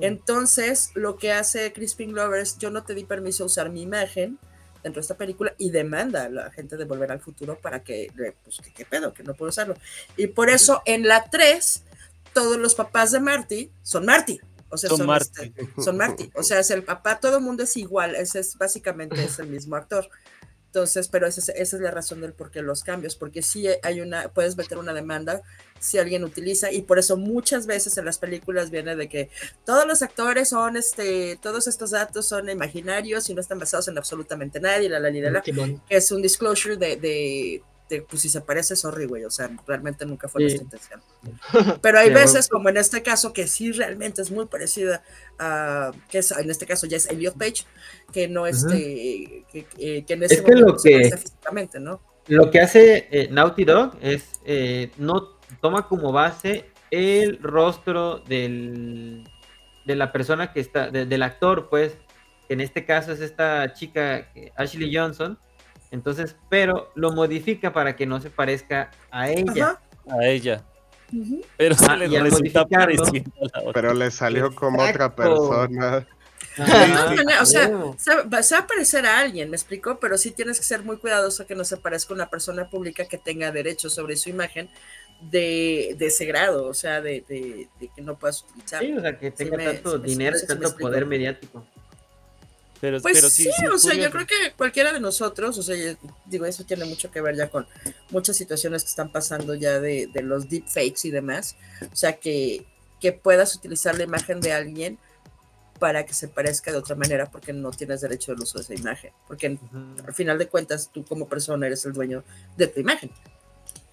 Entonces, 0.02 0.92
lo 0.94 1.18
que 1.18 1.32
hace 1.32 1.74
Crispin 1.74 2.12
Glover 2.12 2.42
es, 2.42 2.58
yo 2.58 2.70
no 2.70 2.84
te 2.84 2.94
di 2.94 3.04
permiso 3.04 3.44
a 3.44 3.48
usar 3.48 3.70
mi 3.70 3.82
imagen 3.82 4.38
dentro 4.84 5.00
de 5.00 5.02
esta 5.02 5.18
película 5.18 5.56
y 5.58 5.72
demanda 5.72 6.26
a 6.26 6.30
la 6.30 6.52
gente 6.52 6.78
de 6.78 6.86
Volver 6.86 7.12
al 7.12 7.20
Futuro 7.20 7.58
para 7.60 7.84
que, 7.84 8.12
pues, 8.44 8.58
que 8.62 8.72
qué 8.72 8.86
pedo, 8.86 9.14
que 9.14 9.24
no 9.24 9.34
puedo 9.34 9.50
usarlo. 9.50 9.76
Y 10.16 10.28
por 10.28 10.50
eso 10.50 10.84
en 10.86 11.08
la 11.08 11.24
3, 11.24 11.84
todos 12.34 12.58
los 12.58 12.76
papás 12.76 13.12
de 13.12 13.20
Marty 13.20 13.72
son 13.82 14.06
Marty. 14.06 14.40
O 14.70 14.78
sea, 14.78 14.90
Son 14.90 15.00
son, 15.00 15.08
Marty. 15.08 15.54
este, 15.56 15.82
son 15.82 15.98
Marty. 15.98 16.32
O 16.36 16.44
sea, 16.44 16.60
es 16.60 16.70
el 16.70 16.84
papá, 16.84 17.20
todo 17.20 17.38
el 17.38 17.44
mundo 17.44 17.64
es 17.64 17.78
igual, 17.78 18.16
ese 18.16 18.40
es 18.40 18.58
básicamente 18.58 19.24
es 19.24 19.40
el 19.40 19.48
mismo 19.48 19.76
actor. 19.76 20.10
Entonces, 20.76 21.08
pero 21.08 21.26
esa 21.26 21.40
es, 21.40 21.48
esa 21.48 21.78
es 21.78 21.82
la 21.82 21.90
razón 21.90 22.20
del 22.20 22.34
por 22.34 22.52
qué 22.52 22.62
los 22.62 22.84
cambios, 22.84 23.16
porque 23.16 23.42
sí 23.42 23.66
hay 23.82 24.02
una, 24.02 24.28
puedes 24.28 24.58
meter 24.58 24.78
una 24.78 24.92
demanda 24.92 25.42
si 25.80 25.98
alguien 26.00 26.26
utiliza, 26.26 26.70
y 26.70 26.82
por 26.82 27.00
eso 27.00 27.16
muchas 27.16 27.66
veces 27.66 27.98
en 27.98 28.04
las 28.04 28.18
películas 28.18 28.72
viene 28.72 28.98
de 28.98 29.08
que 29.08 29.30
todos 29.64 29.88
los 29.88 30.02
actores 30.02 30.50
son, 30.50 30.76
este, 30.76 31.40
todos 31.42 31.68
estos 31.68 31.92
datos 31.92 32.28
son 32.28 32.50
imaginarios 32.50 33.30
y 33.30 33.34
no 33.34 33.40
están 33.40 33.58
basados 33.58 33.88
en 33.88 33.98
absolutamente 33.98 34.60
nadie, 34.60 34.90
la 34.90 35.00
la 35.00 35.10
la 35.10 35.22
la, 35.22 35.32
la, 35.32 35.42
que 35.42 35.80
es 35.88 36.12
un 36.12 36.22
disclosure 36.22 36.76
de, 36.76 36.98
de, 36.98 37.64
de, 37.90 38.02
pues 38.02 38.22
si 38.24 38.30
se 38.30 38.42
parece, 38.42 38.76
sorry, 38.76 39.06
güey, 39.06 39.26
o 39.26 39.30
sea, 39.30 39.50
realmente 39.68 40.06
nunca 40.06 40.28
fue 40.28 40.42
Sí. 40.50 40.58
nuestra 40.58 40.64
intención. 40.64 41.80
Pero 41.82 42.00
hay 42.00 42.10
veces, 42.12 42.48
como 42.48 42.70
en 42.70 42.78
este 42.78 43.04
caso, 43.04 43.32
que 43.34 43.48
sí 43.48 43.72
realmente 43.72 44.22
es 44.22 44.32
muy 44.32 44.48
parecida 44.48 45.04
a, 45.38 45.92
que 46.10 46.18
es, 46.20 46.32
en 46.32 46.50
este 46.50 46.66
caso 46.66 46.88
ya 46.88 46.98
es 46.98 47.08
Elliot 47.10 47.38
Page, 47.38 47.64
que 48.12 48.28
no 48.28 48.48
este, 48.48 49.46
que, 49.52 49.66
que- 49.66 50.04
que 50.06 50.14
en 50.14 50.24
ese 50.24 50.36
Es 50.36 50.42
que 50.42 50.52
lo 50.54 50.60
momento 50.62 50.80
se 50.80 50.90
que- 50.90 50.96
parece 50.96 51.18
físicamente, 51.18 51.80
¿no? 51.80 52.02
Lo 52.28 52.50
que 52.50 52.60
hace 52.60 53.08
eh, 53.12 53.28
Naughty 53.30 53.66
Dog 53.66 53.98
es 54.02 54.24
eh, 54.46 54.90
no 54.98 55.38
toma 55.62 55.88
como 55.88 56.12
base 56.12 56.66
el 56.90 57.38
rostro 57.40 58.18
del, 58.20 59.30
de 59.86 59.96
la 59.96 60.12
persona 60.12 60.52
que 60.52 60.60
está, 60.60 60.90
de- 60.90 61.06
del 61.06 61.22
actor, 61.22 61.70
pues, 61.70 61.98
que 62.48 62.56
en 62.56 62.62
este 62.62 62.84
caso 62.84 63.12
es 63.12 63.20
esta 63.20 63.74
chica 63.74 64.32
Ashley 64.56 64.96
Johnson. 64.96 65.38
Entonces, 65.96 66.36
pero 66.50 66.92
lo 66.96 67.12
modifica 67.12 67.74
para 67.74 67.96
que 67.96 68.06
no 68.06 68.22
se 68.22 68.30
parezca 68.30 68.92
a 69.10 69.30
ella. 69.32 69.80
Ajá. 70.08 70.18
A 70.20 70.26
ella. 70.28 70.64
ujú. 71.12 71.42
Pero 71.58 71.74
Ajá, 71.76 71.86
se 71.94 71.98
le 71.98 72.08
y 72.08 72.16
al 72.18 72.24
resulta 72.26 72.62
modificarlo- 72.66 72.96
pareciendo 72.98 73.32
a 73.42 73.46
la 73.60 73.60
otra. 73.70 73.74
Pero 73.74 73.94
le 73.96 74.12
salió 74.12 74.54
como 74.54 74.84
otra 74.84 75.16
persona. 75.16 76.06
De 76.58 76.64
todas 76.64 76.70
Ajá, 76.92 77.06
maneras, 77.16 77.42
o 77.42 77.46
sea, 77.46 77.68
huevo. 77.68 77.96
se 77.98 78.14
va, 78.16 78.60
a 78.60 78.68
parecer 78.68 79.06
a 79.06 79.20
alguien, 79.20 79.50
¿me 79.50 79.58
explico? 79.58 79.98
Pero 80.00 80.18
sí 80.18 80.32
tienes 80.32 80.58
que 80.58 80.64
ser 80.64 80.84
muy 80.84 80.98
cuidadoso 80.98 81.46
que 81.46 81.56
no 81.56 81.66
se 81.66 81.76
parezca 81.78 82.14
a 82.14 82.16
una 82.16 82.30
persona 82.30 82.70
pública 82.70 83.06
que 83.06 83.18
tenga 83.18 83.52
derechos 83.52 83.94
sobre 83.94 84.16
su 84.16 84.30
imagen 84.30 84.70
de, 85.22 85.96
de 85.98 86.06
ese 86.08 86.26
grado, 86.26 86.68
o 86.68 86.74
sea, 86.74 87.02
de, 87.02 87.26
de- 87.28 87.68
de 87.80 87.90
que 87.94 88.02
no 88.02 88.18
puedas 88.18 88.44
utilizar. 88.44 88.82
Sí, 88.82 88.94
o 88.94 89.02
sea, 89.02 89.18
que 89.18 89.32
tenga 89.32 89.58
tanto 89.58 90.00
me- 90.00 90.08
dinero 90.08 90.38
me 90.40 90.48
tanto 90.48 90.78
poder 90.78 91.06
mediático. 91.06 91.66
Pero, 92.82 93.02
Pues 93.02 93.16
pero 93.16 93.30
sí, 93.30 93.44
sí, 93.44 93.66
o 93.68 93.78
sea, 93.78 93.96
yo 93.96 94.12
creo 94.12 94.28
que 94.28 94.54
cualquiera 94.58 94.92
de 94.92 95.00
nosotros, 95.00 95.58
o 95.58 95.64
sea, 95.64 95.76
yo 95.76 95.98
digo, 96.26 96.46
eso 96.46 96.66
tiene 96.66 96.86
mucho 96.86 97.10
que 97.10 97.22
ver 97.22 97.36
ya 97.36 97.50
con 97.50 97.66
muchas 98.10 98.36
situaciones 98.36 98.84
que 98.84 98.90
están 98.90 99.12
pasando 99.12 99.56
ya 99.56 99.80
de, 99.80 100.08
de 100.08 100.22
los 100.22 100.50
deepfakes 100.50 101.08
y 101.08 101.12
demás. 101.12 101.56
O 101.92 101.96
sea, 101.96 102.18
que, 102.18 102.66
que 103.00 103.14
puedas 103.14 103.56
utilizar 103.56 103.98
la 103.98 104.04
imagen 104.04 104.42
de 104.42 104.54
alguien 104.54 105.00
para 105.80 106.06
que 106.06 106.14
se 106.14 106.28
parezca 106.28 106.72
de 106.72 106.78
otra 106.78 106.96
manera 106.96 107.26
porque 107.26 107.54
no 107.54 107.72
tienes 107.72 108.02
derecho 108.02 108.32
al 108.32 108.40
uso 108.40 108.58
de 108.58 108.64
esa 108.64 108.74
imagen. 108.76 109.12
Porque 109.28 109.58
al 110.06 110.14
final 110.14 110.38
de 110.38 110.48
cuentas 110.48 110.90
tú 110.94 111.04
como 111.06 111.28
persona 111.28 111.68
eres 111.68 111.86
el 111.86 111.94
dueño 111.94 112.24
de 112.58 112.68
tu 112.68 112.80
imagen. 112.80 113.12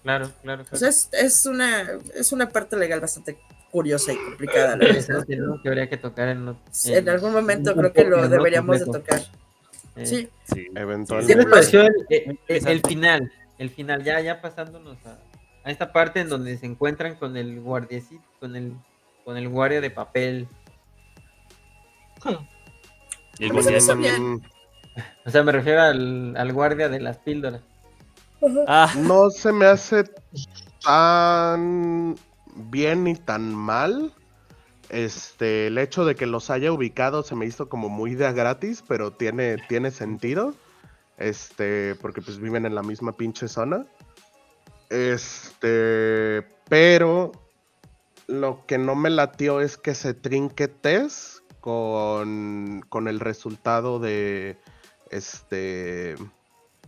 Claro, 0.03 0.31
claro. 0.41 0.63
O 0.63 0.65
claro. 0.65 0.77
sea, 0.77 0.89
es, 0.89 1.09
es 1.11 1.45
una, 1.45 1.99
es 2.13 2.31
una 2.31 2.49
parte 2.49 2.75
legal 2.75 2.99
bastante 2.99 3.37
curiosa 3.73 4.13
y 4.13 4.17
complicada. 4.17 4.77
la 4.77 4.85
¿no? 5.37 5.61
Que 5.61 5.67
habría 5.67 5.89
que 5.89 5.97
tocar 5.97 6.27
en, 6.29 6.55
algún 7.09 7.33
momento 7.33 7.75
creo 7.75 7.91
que 7.91 8.03
lo 8.05 8.29
deberíamos 8.29 8.79
de 8.79 8.85
tocar. 8.85 9.19
Eh, 9.95 10.05
Sí, 10.05 10.29
Sí. 10.45 10.55
¿Qué 10.55 10.61
les 10.71 10.81
Eventualmente. 10.83 11.45
pareció 11.47 11.81
el, 11.81 11.87
el- 12.09 12.21
el- 12.23 12.29
Interesante. 12.31 12.71
el 12.71 12.81
final? 12.81 13.31
El 13.57 13.69
final, 13.71 14.03
ya, 14.03 14.19
ya 14.21 14.41
pasándonos 14.41 14.97
a, 15.05 15.17
a 15.63 15.71
esta 15.71 15.91
parte 15.91 16.19
en 16.21 16.29
donde 16.29 16.57
se 16.57 16.65
encuentran 16.67 17.15
con 17.15 17.35
el 17.35 17.59
guardiecito, 17.61 18.23
con 18.39 18.55
el, 18.55 18.73
con 19.25 19.37
el 19.37 19.49
guardia 19.49 19.81
de 19.81 19.89
papel. 19.89 20.47
Y 23.39 23.45
el 23.45 23.53
guardia- 23.53 23.79
O 25.25 25.29
sea, 25.31 25.43
me 25.43 25.51
refiero 25.51 25.81
al, 25.81 26.35
al 26.37 26.53
guardia 26.53 26.89
de 26.89 26.99
las 26.99 27.17
píldoras. 27.17 27.61
Ah, 28.67 28.91
No 28.97 29.29
se 29.31 29.51
me 29.51 29.65
hace 29.65 30.03
tan 30.83 32.15
bien 32.55 33.03
ni 33.03 33.15
tan 33.15 33.53
mal. 33.53 34.13
Este, 34.89 35.67
el 35.67 35.77
hecho 35.77 36.05
de 36.05 36.15
que 36.15 36.25
los 36.25 36.49
haya 36.49 36.71
ubicado 36.71 37.23
se 37.23 37.35
me 37.35 37.45
hizo 37.45 37.69
como 37.69 37.89
muy 37.89 38.15
de 38.15 38.31
gratis, 38.33 38.83
pero 38.87 39.11
tiene, 39.11 39.57
tiene 39.69 39.91
sentido. 39.91 40.53
Este, 41.17 41.95
porque 41.95 42.21
pues 42.21 42.39
viven 42.39 42.65
en 42.65 42.75
la 42.75 42.83
misma 42.83 43.13
pinche 43.13 43.47
zona. 43.47 43.85
Este, 44.89 46.45
pero 46.69 47.31
lo 48.27 48.65
que 48.65 48.77
no 48.77 48.95
me 48.95 49.09
latió 49.09 49.61
es 49.61 49.77
que 49.77 49.95
se 49.95 50.13
trinque 50.13 50.67
Tess 50.67 51.43
con, 51.59 52.83
con 52.89 53.07
el 53.07 53.19
resultado 53.19 53.99
de 53.99 54.57
este 55.09 56.15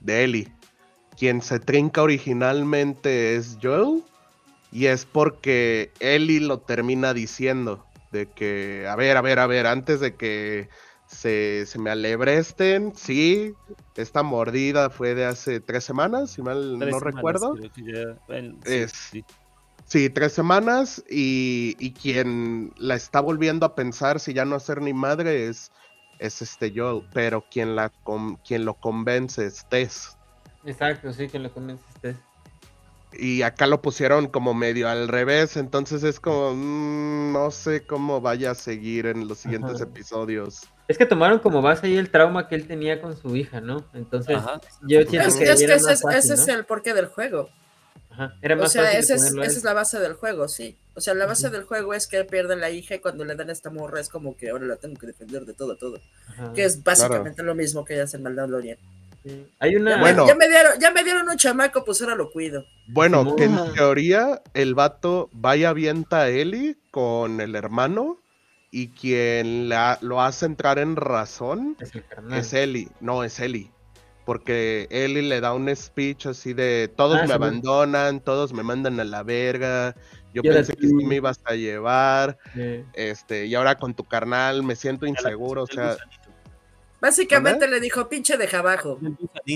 de 0.01 0.23
Ellie. 0.23 0.53
Quien 1.17 1.41
se 1.41 1.59
trinca 1.59 2.03
originalmente 2.03 3.35
es 3.35 3.57
Joel 3.61 4.03
y 4.75 4.87
es 4.87 5.05
porque 5.05 5.93
Ellie 6.01 6.41
lo 6.41 6.59
termina 6.59 7.13
diciendo 7.13 7.87
de 8.11 8.29
que, 8.29 8.85
a 8.89 8.97
ver, 8.97 9.15
a 9.15 9.21
ver, 9.21 9.39
a 9.39 9.47
ver, 9.47 9.67
antes 9.67 10.01
de 10.01 10.17
que 10.17 10.67
se, 11.07 11.65
se 11.65 11.79
me 11.79 11.91
alebresten, 11.91 12.93
sí, 12.93 13.55
esta 13.95 14.21
mordida 14.21 14.89
fue 14.89 15.15
de 15.15 15.23
hace 15.23 15.61
tres 15.61 15.85
semanas, 15.85 16.31
si 16.31 16.41
mal 16.41 16.77
tres 16.77 16.89
no 16.89 16.99
semanas, 16.99 17.13
recuerdo. 17.15 17.53
creo 17.53 17.71
que 17.71 17.83
ya- 17.83 18.19
bueno, 18.27 18.55
sí, 18.65 18.73
Es- 18.73 18.91
sí. 18.91 19.25
Sí, 19.85 20.09
tres 20.09 20.33
semanas 20.33 21.01
y, 21.09 21.77
y 21.79 21.93
quien 21.93 22.73
la 22.75 22.95
está 22.95 23.21
volviendo 23.21 23.65
a 23.67 23.75
pensar 23.75 24.19
si 24.19 24.33
ya 24.33 24.43
no 24.43 24.55
hacer 24.55 24.81
ni 24.81 24.93
madre 24.93 25.47
es, 25.47 25.71
es 26.19 26.41
este 26.41 26.73
Joel, 26.75 27.03
pero 27.13 27.45
quien, 27.49 27.75
la 27.77 27.91
con- 28.03 28.35
quien 28.37 28.65
lo 28.65 28.73
convence 28.73 29.45
es 29.45 29.63
Tess. 29.69 30.17
Exacto, 30.65 31.13
sí, 31.13 31.27
que 31.29 31.39
lo 31.39 31.53
convenciste. 31.53 32.17
Y 33.19 33.41
acá 33.43 33.67
lo 33.67 33.81
pusieron 33.81 34.27
como 34.27 34.53
medio 34.53 34.89
al 34.89 35.07
revés, 35.07 35.57
entonces 35.57 36.03
es 36.03 36.19
como, 36.19 36.53
mm, 36.53 37.33
no 37.33 37.51
sé 37.51 37.85
cómo 37.85 38.21
vaya 38.21 38.51
a 38.51 38.55
seguir 38.55 39.05
en 39.07 39.27
los 39.27 39.39
siguientes 39.39 39.75
Ajá. 39.75 39.83
episodios. 39.85 40.61
Es 40.87 40.97
que 40.97 41.05
tomaron 41.05 41.39
como 41.39 41.61
base 41.61 41.87
ahí 41.87 41.97
el 41.97 42.11
trauma 42.11 42.47
que 42.47 42.55
él 42.55 42.67
tenía 42.67 43.01
con 43.01 43.17
su 43.17 43.35
hija, 43.35 43.59
¿no? 43.61 43.85
Entonces, 43.93 44.35
Ajá. 44.37 44.61
yo 44.87 45.01
siento 45.03 45.27
Es, 45.29 45.35
que, 45.35 45.43
es 45.45 45.59
que 45.59 45.73
ese, 45.73 45.97
fácil, 45.97 46.09
ese 46.11 46.33
es 46.35 46.47
¿no? 46.47 46.53
el 46.53 46.65
porqué 46.65 46.93
del 46.93 47.07
juego. 47.07 47.49
Ajá, 48.11 48.33
Era 48.41 48.55
O 48.55 48.59
más 48.59 48.71
sea, 48.71 48.83
fácil 48.83 48.99
ese 48.99 49.15
es- 49.15 49.23
esa 49.23 49.43
es 49.45 49.63
la 49.63 49.73
base 49.73 49.99
del 49.99 50.13
juego, 50.13 50.47
sí. 50.47 50.77
O 50.93 51.01
sea, 51.01 51.13
la 51.13 51.25
base 51.25 51.49
del 51.49 51.63
juego 51.63 51.93
es 51.93 52.07
que 52.07 52.17
él 52.17 52.25
pierde 52.27 52.55
la 52.55 52.69
hija 52.69 52.95
y 52.95 52.99
cuando 52.99 53.25
le 53.25 53.35
dan 53.35 53.49
a 53.49 53.51
esta 53.53 53.69
morra 53.69 53.99
es 53.99 54.07
como 54.09 54.37
que 54.37 54.49
ahora 54.51 54.65
la 54.65 54.77
tengo 54.77 54.95
que 54.97 55.07
defender 55.07 55.43
de 55.45 55.53
todo 55.53 55.75
todo. 55.75 55.99
Ajá, 56.29 56.53
Que 56.53 56.63
es 56.63 56.81
básicamente 56.83 57.43
lo 57.43 57.55
mismo 57.55 57.83
que 57.83 57.95
ella 57.95 58.03
hace 58.03 58.15
en 58.17 58.23
Mandalorian. 58.23 58.77
Hay 59.59 59.75
una... 59.75 59.99
Bueno. 59.99 60.27
ya 60.27 60.35
me 60.35 60.47
dieron, 60.47 60.73
ya 60.79 60.91
me 60.91 61.03
dieron 61.03 61.27
un 61.27 61.37
chamaco, 61.37 61.83
pues 61.83 62.01
ahora 62.01 62.15
lo 62.15 62.31
cuido. 62.31 62.65
Bueno, 62.87 63.35
que 63.35 63.45
en 63.45 63.73
teoría 63.73 64.41
el 64.53 64.75
vato 64.75 65.29
vaya 65.33 65.69
avienta 65.69 66.21
a 66.21 66.29
Ellie 66.29 66.77
con 66.91 67.41
el 67.41 67.55
hermano 67.55 68.19
y 68.71 68.89
quien 68.89 69.69
la, 69.69 69.97
lo 70.01 70.21
hace 70.21 70.45
entrar 70.45 70.79
en 70.79 70.95
razón 70.95 71.77
Es 71.79 71.95
el 71.95 72.05
carnal. 72.05 72.39
Es 72.39 72.53
Ellie, 72.53 72.89
no 72.99 73.23
es 73.23 73.39
Ellie. 73.39 73.71
Porque 74.25 74.87
Ellie 74.89 75.21
le 75.21 75.39
da 75.39 75.53
un 75.53 75.73
speech 75.75 76.25
así 76.25 76.53
de 76.53 76.91
todos 76.95 77.19
Ah, 77.21 77.27
me 77.27 77.33
abandonan, 77.33 78.19
todos 78.19 78.53
me 78.53 78.63
mandan 78.63 78.99
a 78.99 79.03
la 79.03 79.23
verga. 79.23 79.95
Yo 80.33 80.41
pensé 80.41 80.75
que 80.75 80.87
sí 80.87 80.93
me 80.93 81.15
ibas 81.15 81.39
a 81.45 81.53
llevar. 81.53 82.37
Este, 82.93 83.45
y 83.45 83.55
ahora 83.55 83.75
con 83.75 83.93
tu 83.93 84.03
carnal 84.03 84.63
me 84.63 84.75
siento 84.75 85.05
inseguro. 85.05 85.63
O 85.63 85.67
sea, 85.67 85.95
Básicamente 87.05 87.67
le 87.67 87.79
dijo, 87.79 88.09
pinche 88.09 88.35
deja 88.37 88.59
abajo. 88.59 88.99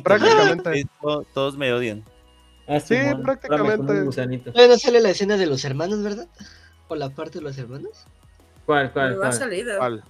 Prácticamente. 0.04 0.86
Todos 1.34 1.58
me 1.58 1.74
odian. 1.74 2.04
ah, 2.68 2.80
Sí, 2.80 2.94
me 2.96 3.16
prácticamente. 3.16 3.78
come 3.78 4.00
un 4.00 4.06
gusanito. 4.06 4.52
Todavía 4.52 4.74
no 4.76 4.80
sale 4.80 5.00
la 5.02 5.10
escena 5.10 5.36
de 5.36 5.48
los 5.48 5.66
hermanos, 5.66 6.04
¿verdad? 6.04 6.28
O 6.88 6.96
la 6.96 7.10
parte 7.10 7.40
de 7.40 7.44
los 7.44 7.58
hermanos. 7.58 8.06
¿Cuál, 8.66 8.92
cuál, 8.94 9.12
No 9.16 9.24
ha 9.24 9.30
cuál? 9.30 9.34
salido. 9.34 9.78
¿cuál? 9.78 10.04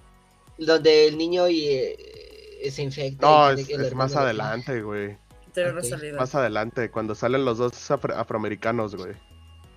Donde 0.58 1.08
el 1.08 1.16
niño 1.16 1.48
y, 1.48 1.66
eh, 1.66 2.70
se 2.70 2.82
infecta. 2.82 3.26
No, 3.26 3.50
es, 3.50 3.94
más 3.94 4.14
adelante, 4.16 4.82
güey. 4.82 5.16
Pero 5.54 5.72
no 5.72 5.78
ha 5.78 5.82
Ok. 5.82 5.88
salido. 5.88 6.18
Más 6.18 6.34
adelante, 6.34 6.90
cuando 6.90 7.14
salen 7.14 7.44
los 7.46 7.56
dos 7.58 7.90
afro- 7.90 8.14
afroamericanos, 8.14 8.94
güey. 8.96 9.14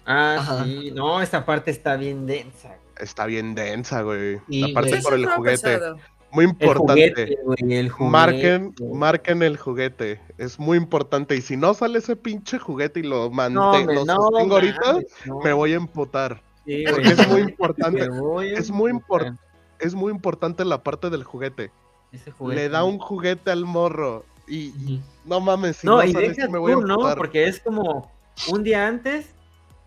Ah, 0.06 0.36
Ajá. 0.38 0.64
sí. 0.66 0.92
No, 0.92 1.22
esa 1.22 1.46
parte 1.46 1.72
está 1.72 1.96
bien 1.96 2.26
densa. 2.26 2.76
Está 3.00 3.26
bien 3.26 3.56
densa, 3.56 4.02
güey. 4.02 4.40
Sí, 4.50 4.60
La 4.62 4.74
parte 4.74 4.90
güey. 4.90 5.02
Sí, 5.02 5.08
por 5.08 5.16
sí, 5.18 5.24
el 5.24 5.30
juguete. 5.30 5.62
pesado. 5.78 5.98
Muy 6.34 6.46
El 6.46 6.52
importante. 6.52 7.10
juguete, 7.12 7.38
güey, 7.44 7.74
el 7.76 7.90
juguete. 7.90 8.12
Marquen, 8.12 8.76
marquen 8.92 9.44
el 9.44 9.56
juguete, 9.58 10.20
es 10.38 10.60
muy 10.60 10.78
importante. 10.78 11.36
Y 11.36 11.42
si 11.42 11.56
no 11.56 11.74
sale 11.74 12.00
ese 12.00 12.16
pinche 12.16 12.58
juguete 12.58 13.02
y 13.02 13.04
lo 13.04 13.30
mantengo, 13.30 14.04
no, 14.04 14.30
ahorita, 14.36 15.00
me 15.44 15.54
voy 15.54 15.74
a 15.74 15.76
emputar. 15.76 16.42
Sí, 16.66 16.84
porque 16.90 17.14
güey, 17.14 17.22
es 17.22 17.28
muy 17.28 17.42
importante, 17.42 18.10
es 18.56 18.72
muy 18.72 18.90
emputar. 18.92 19.38
Es 19.80 19.94
muy 19.94 20.12
importante 20.12 20.64
la 20.66 20.82
parte 20.82 21.10
del 21.10 21.24
juguete. 21.24 21.70
Ese 22.12 22.32
juguete. 22.32 22.62
Le 22.62 22.70
da 22.70 22.84
un 22.84 23.00
juguete 23.00 23.52
al 23.52 23.66
morro 23.66 24.24
Y 24.48 25.00
no 25.26 25.40
mames, 25.40 25.78
si 25.78 25.88
no, 25.88 25.98
no, 25.98 26.04
y 26.04 26.14
deja 26.14 26.48
me 26.48 26.58
voy 26.58 26.72
a 26.74 26.76
¿no? 26.78 27.16
Porque 27.16 27.48
es 27.48 27.60
como 27.60 28.12
un 28.50 28.64
día 28.64 28.88
antes 28.88 29.34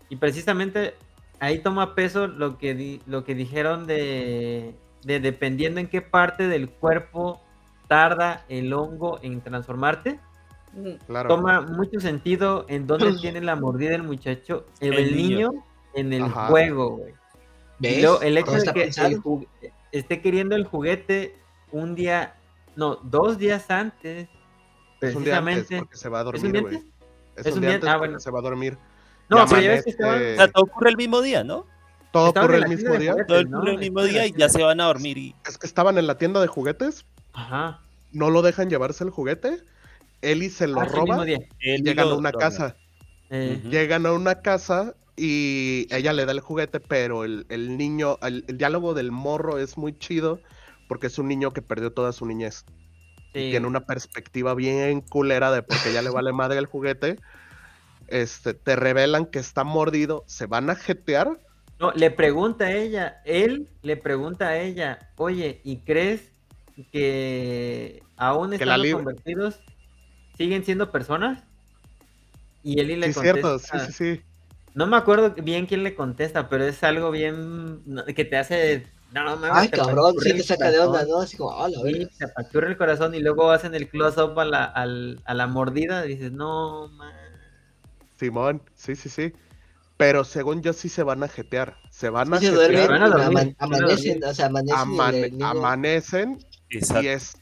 y 0.09 0.15
precisamente 0.15 0.93
ahí 1.39 1.59
toma 1.59 1.93
peso 1.95 2.27
lo 2.27 2.57
que, 2.57 2.73
di- 2.73 3.01
lo 3.05 3.23
que 3.23 3.35
dijeron 3.35 3.85
de, 3.87 4.73
de 5.07 5.21
dependiendo 5.21 5.79
en 5.79 5.87
qué 5.87 6.01
parte 6.01 6.47
del 6.49 6.69
cuerpo 6.69 7.41
tarda 7.87 8.43
el 8.49 8.73
hongo 8.73 9.19
en 9.21 9.39
transformarte. 9.41 10.19
Claro. 11.07 11.29
Toma 11.29 11.61
mucho 11.61 11.99
sentido 12.01 12.65
en 12.67 12.85
dónde 12.85 13.13
tiene 13.21 13.39
la 13.41 13.55
mordida 13.55 13.95
el 13.95 14.03
muchacho, 14.03 14.65
el, 14.81 14.93
El 14.93 15.15
niño. 15.15 15.51
niño. 15.51 15.63
en 15.95 16.13
el 16.13 16.23
Ajá. 16.23 16.47
juego, 16.47 16.97
güey. 16.97 17.13
Y 17.79 17.83
¿Ves? 17.87 18.01
luego 18.01 18.21
el 18.21 18.37
hecho 18.37 18.51
de 18.51 18.73
que 18.73 18.83
el 18.83 19.47
esté 19.93 20.21
queriendo 20.21 20.55
el 20.55 20.65
juguete 20.65 21.37
un 21.71 21.95
día, 21.95 22.35
no, 22.75 22.97
dos 22.97 23.37
días 23.37 23.71
antes, 23.71 24.27
Es 24.99 25.15
un 25.15 25.23
día 25.23 25.37
antes 25.37 25.53
precisamente. 25.67 25.77
porque 25.79 25.95
se 25.97 26.09
va 26.09 26.19
a 26.19 26.21
¿Es 26.33 26.43
un 26.43 26.51
dormir, 26.51 26.61
güey. 26.63 26.75
Es, 27.37 27.45
¿Es 27.45 27.55
un 27.55 27.61
día 27.61 27.75
antes 27.75 27.89
ah, 27.89 27.97
bueno. 27.97 28.19
se 28.19 28.29
va 28.29 28.39
a 28.39 28.41
dormir. 28.41 28.77
No, 29.29 29.45
pero 29.47 29.61
ya 29.61 29.69
ves 29.71 29.85
que 29.85 29.91
amanece- 29.91 29.91
estaban, 29.91 30.21
O 30.33 30.35
sea, 30.35 30.47
todo 30.49 30.63
ocurre 30.65 30.89
el 30.89 30.97
mismo 30.97 31.21
día, 31.21 31.43
¿no? 31.45 31.65
Todo 32.11 32.29
estaban 32.29 32.49
ocurre 32.49 32.57
en 32.57 32.57
el 32.57 32.61
la 32.61 32.67
mismo 32.69 32.91
tienda 32.91 32.99
de 32.99 33.03
día. 33.03 33.11
juguetes, 33.13 33.27
Todo 33.27 33.43
¿no? 33.45 33.57
ocurre 33.57 33.71
el 33.73 33.77
mismo 33.79 34.03
día 34.03 34.25
y 34.27 34.33
ya 34.37 34.49
se 34.49 34.63
van 34.63 34.79
a 34.81 34.85
dormir 34.85 35.17
y 35.17 35.35
Es 35.45 35.57
que 35.57 35.67
estaban 35.67 35.97
en 35.97 36.07
la 36.07 36.17
tienda 36.17 36.41
de 36.41 36.47
juguetes, 36.47 37.05
Ajá. 37.33 37.79
no 38.11 38.29
lo 38.29 38.41
dejan 38.41 38.69
llevarse 38.69 39.03
el 39.03 39.09
juguete. 39.11 39.59
Eli 40.21 40.49
se 40.49 40.67
lo 40.67 40.81
Ah, 40.81 40.85
roba. 40.85 41.25
Llegan 41.25 41.99
a 42.09 42.13
una 42.15 42.31
casa. 42.31 42.75
Eh. 43.29 43.61
Llegan 43.65 44.05
a 44.05 44.13
una 44.13 44.41
casa 44.41 44.95
y 45.15 45.87
ella 45.91 46.13
le 46.13 46.25
da 46.25 46.31
el 46.31 46.39
juguete, 46.39 46.79
pero 46.79 47.23
el, 47.23 47.45
el 47.49 47.77
niño, 47.77 48.17
el, 48.21 48.43
el 48.47 48.57
diálogo 48.57 48.93
del 48.93 49.11
morro 49.11 49.59
es 49.59 49.77
muy 49.77 49.97
chido 49.97 50.39
porque 50.87 51.07
es 51.07 51.19
un 51.19 51.27
niño 51.27 51.53
que 51.53 51.61
perdió 51.61 51.91
toda 51.91 52.13
su 52.13 52.25
niñez. 52.25 52.65
Y 53.33 53.51
tiene 53.51 53.67
una 53.67 53.81
perspectiva 53.81 54.55
bien 54.55 55.01
culera 55.01 55.51
de 55.51 55.61
porque 55.61 55.93
ya 55.93 56.01
le 56.01 56.09
vale 56.09 56.33
madre 56.33 56.57
el 56.57 56.65
juguete. 56.65 57.19
Este, 58.07 58.53
te 58.53 58.75
revelan 58.75 59.25
que 59.25 59.37
está 59.39 59.63
mordido, 59.63 60.23
se 60.27 60.45
van 60.47 60.69
a 60.69 60.75
jetear. 60.75 61.39
No, 61.79 61.91
le 61.91 62.09
pregunta 62.09 62.65
a 62.65 62.71
ella, 62.71 63.21
él 63.25 63.69
le 63.83 63.97
pregunta 63.97 64.47
a 64.49 64.57
ella, 64.57 64.99
oye, 65.17 65.61
¿y 65.63 65.77
crees 65.77 66.31
que 66.91 68.01
aún 68.17 68.51
Que 68.51 68.65
lib- 68.65 68.93
convertidos 68.93 69.59
siguen 70.37 70.63
siendo 70.63 70.91
personas? 70.91 71.43
Y 72.63 72.79
Eli 72.79 72.95
le 72.95 73.07
Sí, 73.07 73.13
contesta, 73.13 73.57
cierto, 73.57 73.59
sí, 73.59 73.79
sí, 73.85 74.15
sí. 74.15 74.21
no 74.73 74.87
me 74.87 74.97
acuerdo 74.97 75.31
bien 75.31 75.65
quién 75.67 75.83
le 75.83 75.95
contesta, 75.95 76.49
pero 76.49 76.65
es 76.65 76.83
algo 76.83 77.11
bien 77.11 77.81
no, 77.85 78.03
que 78.05 78.25
te 78.25 78.37
hace, 78.37 78.87
no 79.13 79.23
mames, 79.37 79.51
Ay, 79.53 79.69
cabrón, 79.69 80.15
sí 80.19 80.33
te 80.33 80.43
saca 80.43 80.71
de 80.71 80.79
onda. 80.79 81.05
¿no? 81.05 81.19
Así 81.21 81.37
como, 81.37 81.51
ah, 81.51 81.69
la 81.69 81.79
Sí, 81.83 82.07
te 82.17 82.25
apachurra 82.25 82.67
el 82.69 82.77
corazón 82.77 83.13
y 83.15 83.19
luego 83.19 83.51
hacen 83.51 83.73
el 83.75 83.87
close-up 83.87 84.37
a 84.39 84.45
la, 84.45 84.65
al- 84.65 85.21
a 85.25 85.33
la 85.33 85.47
mordida 85.47 86.05
y 86.05 86.09
dices, 86.09 86.31
no, 86.31 86.89
man. 86.89 87.13
Simón, 88.17 88.61
sí, 88.75 88.95
sí, 88.95 89.09
sí. 89.09 89.33
Pero 89.97 90.23
según 90.23 90.61
yo 90.61 90.73
sí 90.73 90.89
se 90.89 91.01
van 91.03 91.23
a 91.23 91.27
jetear. 91.27 91.75
Se 91.89 92.09
van 92.09 92.33
a 92.33 92.39
Sí 92.39 92.45
se 92.47 92.51
jetear. 92.51 92.87
duermen, 92.87 93.13
aman- 93.13 93.55
amanecen, 93.59 94.23
o 94.23 94.33
sea, 94.33 94.45
amanecen. 94.45 94.77
amane- 94.79 95.43
amanecen 95.43 96.45
Exacto. 96.69 97.03
y 97.03 97.07
es 97.07 97.37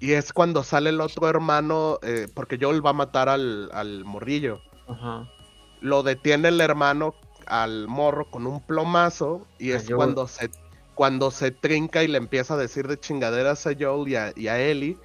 y 0.00 0.12
es 0.14 0.32
cuando 0.32 0.64
sale 0.64 0.90
el 0.90 1.00
otro 1.00 1.28
hermano 1.28 2.00
eh, 2.02 2.26
porque 2.34 2.58
Joel 2.60 2.84
va 2.84 2.90
a 2.90 2.94
matar 2.94 3.28
al, 3.28 3.70
al 3.72 4.04
morrillo. 4.04 4.60
Ajá. 4.88 5.28
Lo 5.80 6.02
detiene 6.02 6.48
el 6.48 6.60
hermano 6.60 7.14
al 7.46 7.86
morro 7.86 8.28
con 8.30 8.46
un 8.48 8.60
plomazo 8.60 9.46
y 9.60 9.70
es 9.70 9.88
cuando 9.88 10.26
se 10.26 10.50
cuando 10.94 11.30
se 11.30 11.52
trinca 11.52 12.02
y 12.02 12.08
le 12.08 12.18
empieza 12.18 12.54
a 12.54 12.56
decir 12.56 12.86
de 12.88 12.98
chingaderas 12.98 13.66
a 13.66 13.72
Joel 13.78 14.08
y 14.08 14.16
a, 14.16 14.32
y 14.36 14.48
a 14.48 14.60
Ellie 14.60 14.98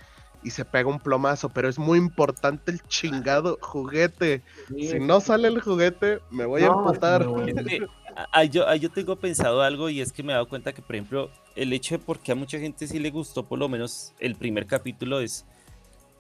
y 0.48 0.50
se 0.50 0.64
pega 0.64 0.90
un 0.90 1.00
plomazo, 1.00 1.50
pero 1.50 1.68
es 1.68 1.78
muy 1.78 1.98
importante 1.98 2.72
el 2.72 2.82
chingado 2.84 3.58
juguete. 3.62 4.42
Si 4.70 4.98
no 4.98 5.20
sale 5.20 5.50
el 5.50 5.60
juguete, 5.60 6.20
me 6.32 6.46
voy 6.46 6.64
a 6.64 6.68
emputar. 6.68 7.28
yo, 8.50 8.76
yo 8.76 8.90
tengo 8.90 9.18
pensado 9.18 9.62
algo 9.62 9.90
y 9.90 10.00
es 10.00 10.14
que 10.14 10.24
me 10.24 10.32
he 10.32 10.36
dado 10.36 10.48
cuenta 10.48 10.72
que, 10.72 10.82
por 10.82 10.96
ejemplo, 10.96 11.30
el 11.58 11.74
hecho 11.74 11.98
de 11.98 12.00
por 12.00 12.20
qué 12.20 12.32
a 12.32 12.36
mucha 12.36 12.60
gente 12.60 12.88
sí 12.88 12.98
le 12.98 13.12
gustó 13.12 13.44
por 13.44 13.60
lo 13.60 13.68
menos 13.68 14.14
el 14.20 14.36
primer 14.36 14.68
capítulo 14.68 15.20
es 15.20 15.46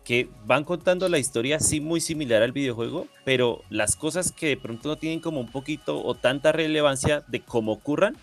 que 0.03 0.29
van 0.45 0.65
contando 0.65 1.07
la 1.07 1.19
historia 1.19 1.61
sí 1.61 1.79
muy 1.79 2.01
similar 2.01 2.41
al 2.41 2.51
videojuego, 2.51 3.07
pero 3.23 3.61
las 3.69 3.95
cosas 3.95 4.33
que 4.33 4.47
de 4.47 4.57
pronto 4.57 4.89
no 4.89 4.97
tienen 4.97 5.21
como 5.21 5.39
un 5.39 5.51
poquito 5.51 6.03
o 6.03 6.15
tanta 6.15 6.51
relevancia 6.51 7.23
de 7.27 7.39
cómo 7.39 7.71
ocurran, 7.71 8.17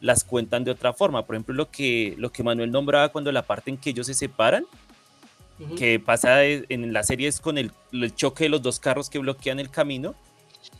las 0.00 0.24
cuentan 0.24 0.64
de 0.64 0.70
otra 0.70 0.94
forma. 0.94 1.26
Por 1.26 1.36
ejemplo, 1.36 1.54
lo 1.54 1.70
que, 1.70 2.14
lo 2.16 2.32
que 2.32 2.42
Manuel 2.42 2.70
nombraba 2.70 3.10
cuando 3.10 3.30
la 3.32 3.42
parte 3.42 3.70
en 3.70 3.76
que 3.76 3.90
ellos 3.90 4.06
se 4.06 4.14
separan, 4.14 4.66
Que 5.76 6.00
pasa 6.00 6.44
en 6.44 6.92
la 6.92 7.02
serie 7.02 7.28
es 7.28 7.40
con 7.40 7.58
el, 7.58 7.72
el 7.92 8.14
choque 8.14 8.44
de 8.44 8.50
los 8.50 8.62
dos 8.62 8.78
carros 8.80 9.08
que 9.08 9.18
bloquean 9.18 9.60
el 9.60 9.70
camino, 9.70 10.14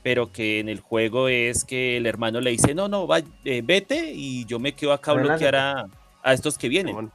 pero 0.03 0.33
que 0.33 0.61
en 0.61 0.69
el 0.69 0.81
juego 0.81 1.29
es 1.29 1.65
que 1.65 1.97
el 1.97 2.07
hermano 2.07 2.41
le 2.41 2.51
dice, 2.51 2.75
no, 2.75 2.89
no, 2.89 3.07
va, 3.07 3.21
eh, 3.45 3.63
vete 3.65 4.13
y 4.13 4.45
yo 4.45 4.59
me 4.59 4.75
quedo 4.75 4.93
acá 4.93 5.13
a 5.13 5.15
bloquear 5.15 5.57
a, 5.57 5.87
a 6.23 6.33
estos 6.33 6.59
que 6.59 6.69
vienen. 6.69 6.95
Por 6.95 7.13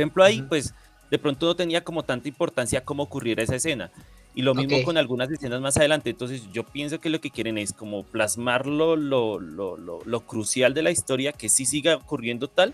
ejemplo, 0.00 0.24
ahí 0.24 0.40
Ujú. 0.40 0.48
pues 0.48 0.74
de 1.10 1.18
pronto 1.18 1.46
no 1.46 1.56
tenía 1.56 1.82
como 1.82 2.02
tanta 2.02 2.28
importancia 2.28 2.84
cómo 2.84 3.02
ocurriera 3.04 3.42
esa 3.42 3.56
escena. 3.56 3.90
Y 4.32 4.42
lo 4.42 4.54
mismo 4.54 4.76
Ok. 4.76 4.84
con 4.84 4.96
algunas 4.96 5.28
escenas 5.30 5.60
más 5.60 5.76
adelante. 5.76 6.10
Entonces 6.10 6.42
yo 6.52 6.62
pienso 6.64 7.00
que 7.00 7.10
lo 7.10 7.20
que 7.20 7.30
quieren 7.30 7.58
es 7.58 7.72
como 7.72 8.04
plasmarlo 8.04 8.94
lo, 8.94 9.40
lo, 9.40 9.76
lo, 9.76 10.00
lo 10.04 10.20
crucial 10.20 10.72
de 10.72 10.82
la 10.82 10.92
historia, 10.92 11.32
que 11.32 11.48
sí 11.48 11.66
siga 11.66 11.96
ocurriendo 11.96 12.46
tal, 12.46 12.72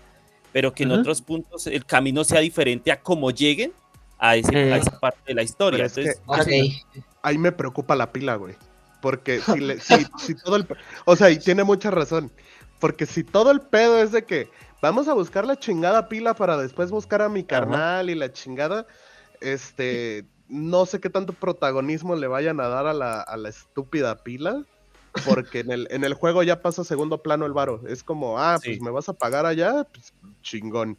pero 0.53 0.73
que 0.73 0.83
en 0.83 0.91
Ujú. 0.91 0.99
otros 1.01 1.21
puntos 1.23 1.65
el 1.65 1.83
camino 1.85 2.23
sea 2.23 2.41
diferente 2.41 2.91
a 2.91 2.99
cómo 3.01 3.31
lleguen 3.31 3.73
a, 4.19 4.35
ese, 4.35 4.55
a 4.55 4.75
Eh. 4.77 4.79
esa 4.79 4.99
parte 4.99 5.19
de 5.27 5.33
la 5.35 5.43
historia. 5.43 5.77
Pero 5.77 5.87
es 5.87 6.15
que- 6.17 6.21
Entonces, 6.21 6.85
ahí 7.21 7.37
me 7.37 7.51
preocupa 7.51 7.95
la 7.95 8.11
pila, 8.11 8.35
güey. 8.35 8.55
Porque 9.01 9.39
si, 9.57 9.59
le- 9.59 9.79
si, 9.79 10.05
si 10.17 10.35
todo 10.35 10.55
el... 10.55 10.67
O 11.05 11.15
sea, 11.15 11.29
y 11.29 11.37
tiene 11.39 11.63
mucha 11.63 11.91
razón. 11.91 12.31
Porque 12.79 13.05
si 13.05 13.23
todo 13.23 13.51
el 13.51 13.61
pedo 13.61 14.01
es 14.01 14.11
de 14.11 14.23
que 14.25 14.49
vamos 14.81 15.07
a 15.07 15.13
buscar 15.13 15.45
la 15.45 15.57
chingada 15.57 16.07
pila 16.09 16.33
para 16.35 16.57
después 16.57 16.91
buscar 16.91 17.21
a 17.21 17.29
mi 17.29 17.43
carnal 17.43 18.09
y 18.09 18.15
la 18.15 18.31
chingada, 18.31 18.85
este, 19.41 20.25
no 20.47 20.85
sé 20.85 20.99
qué 20.99 21.09
tanto 21.09 21.33
protagonismo 21.33 22.15
le 22.15 22.27
vayan 22.27 22.59
a 22.59 22.67
dar 22.67 22.87
a 22.87 22.93
la, 22.93 23.21
a 23.21 23.37
la 23.37 23.49
estúpida 23.49 24.23
pila. 24.23 24.63
Porque 25.25 25.61
en 25.61 25.71
el, 25.71 25.87
en 25.89 26.03
el 26.03 26.13
juego 26.13 26.43
ya 26.43 26.61
pasa 26.61 26.83
a 26.83 26.85
segundo 26.85 27.23
plano 27.23 27.47
el 27.47 27.53
varo. 27.53 27.81
Es 27.87 28.03
como, 28.03 28.37
ah, 28.37 28.59
pues 28.63 28.79
me 28.81 28.91
vas 28.91 29.09
a 29.09 29.13
pagar 29.13 29.47
allá, 29.47 29.83
pues 29.91 30.13
chingón. 30.43 30.95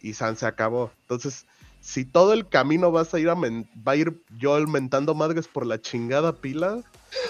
Y 0.00 0.14
San 0.14 0.36
se 0.36 0.46
acabó. 0.46 0.92
Entonces, 1.02 1.46
si 1.80 2.04
todo 2.04 2.32
el 2.32 2.48
camino 2.48 2.90
vas 2.92 3.12
a 3.14 3.18
ir 3.18 3.28
a 3.30 3.34
men- 3.34 3.68
va 3.86 3.92
a 3.92 3.96
ir 3.96 4.22
yo 4.38 4.58
mentando 4.66 5.14
madres 5.14 5.48
por 5.48 5.66
la 5.66 5.80
chingada 5.80 6.32
pila, 6.34 6.80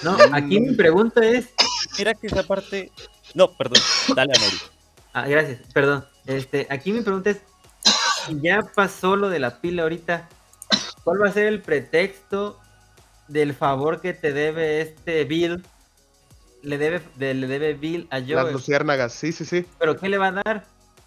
No, 0.02 0.16
aquí 0.32 0.60
mi 0.60 0.74
pregunta 0.74 1.24
es, 1.24 1.50
mira 1.98 2.12
que 2.14 2.26
esa 2.26 2.42
parte... 2.42 2.90
No, 3.34 3.56
perdón, 3.56 3.80
dale, 4.14 4.32
Amori. 4.36 4.56
ah, 5.14 5.26
gracias, 5.28 5.60
perdón. 5.72 6.04
Este, 6.26 6.66
aquí 6.68 6.92
mi 6.92 7.00
pregunta 7.00 7.30
es, 7.30 7.38
si 8.26 8.38
ya 8.42 8.60
pasó 8.74 9.16
lo 9.16 9.28
de 9.30 9.38
la 9.38 9.60
pila 9.60 9.84
ahorita, 9.84 10.28
¿cuál 11.04 11.22
va 11.22 11.28
a 11.28 11.32
ser 11.32 11.46
el 11.46 11.62
pretexto 11.62 12.58
del 13.28 13.54
favor 13.54 14.00
que 14.00 14.12
te 14.12 14.32
debe 14.32 14.80
este 14.80 15.24
Bill? 15.24 15.64
Le 16.62 16.76
debe, 16.76 17.00
de- 17.16 17.32
le 17.34 17.46
debe 17.46 17.72
Bill 17.74 18.06
a 18.10 18.18
las 18.18 18.28
Joel. 18.28 18.52
luciérnagas, 18.52 19.12
sí, 19.14 19.32
sí, 19.32 19.44
sí. 19.46 19.64
Pero 19.78 19.96
¿qué 19.96 20.08
le 20.10 20.18
va 20.18 20.26
a 20.28 20.32
dar? 20.32 20.66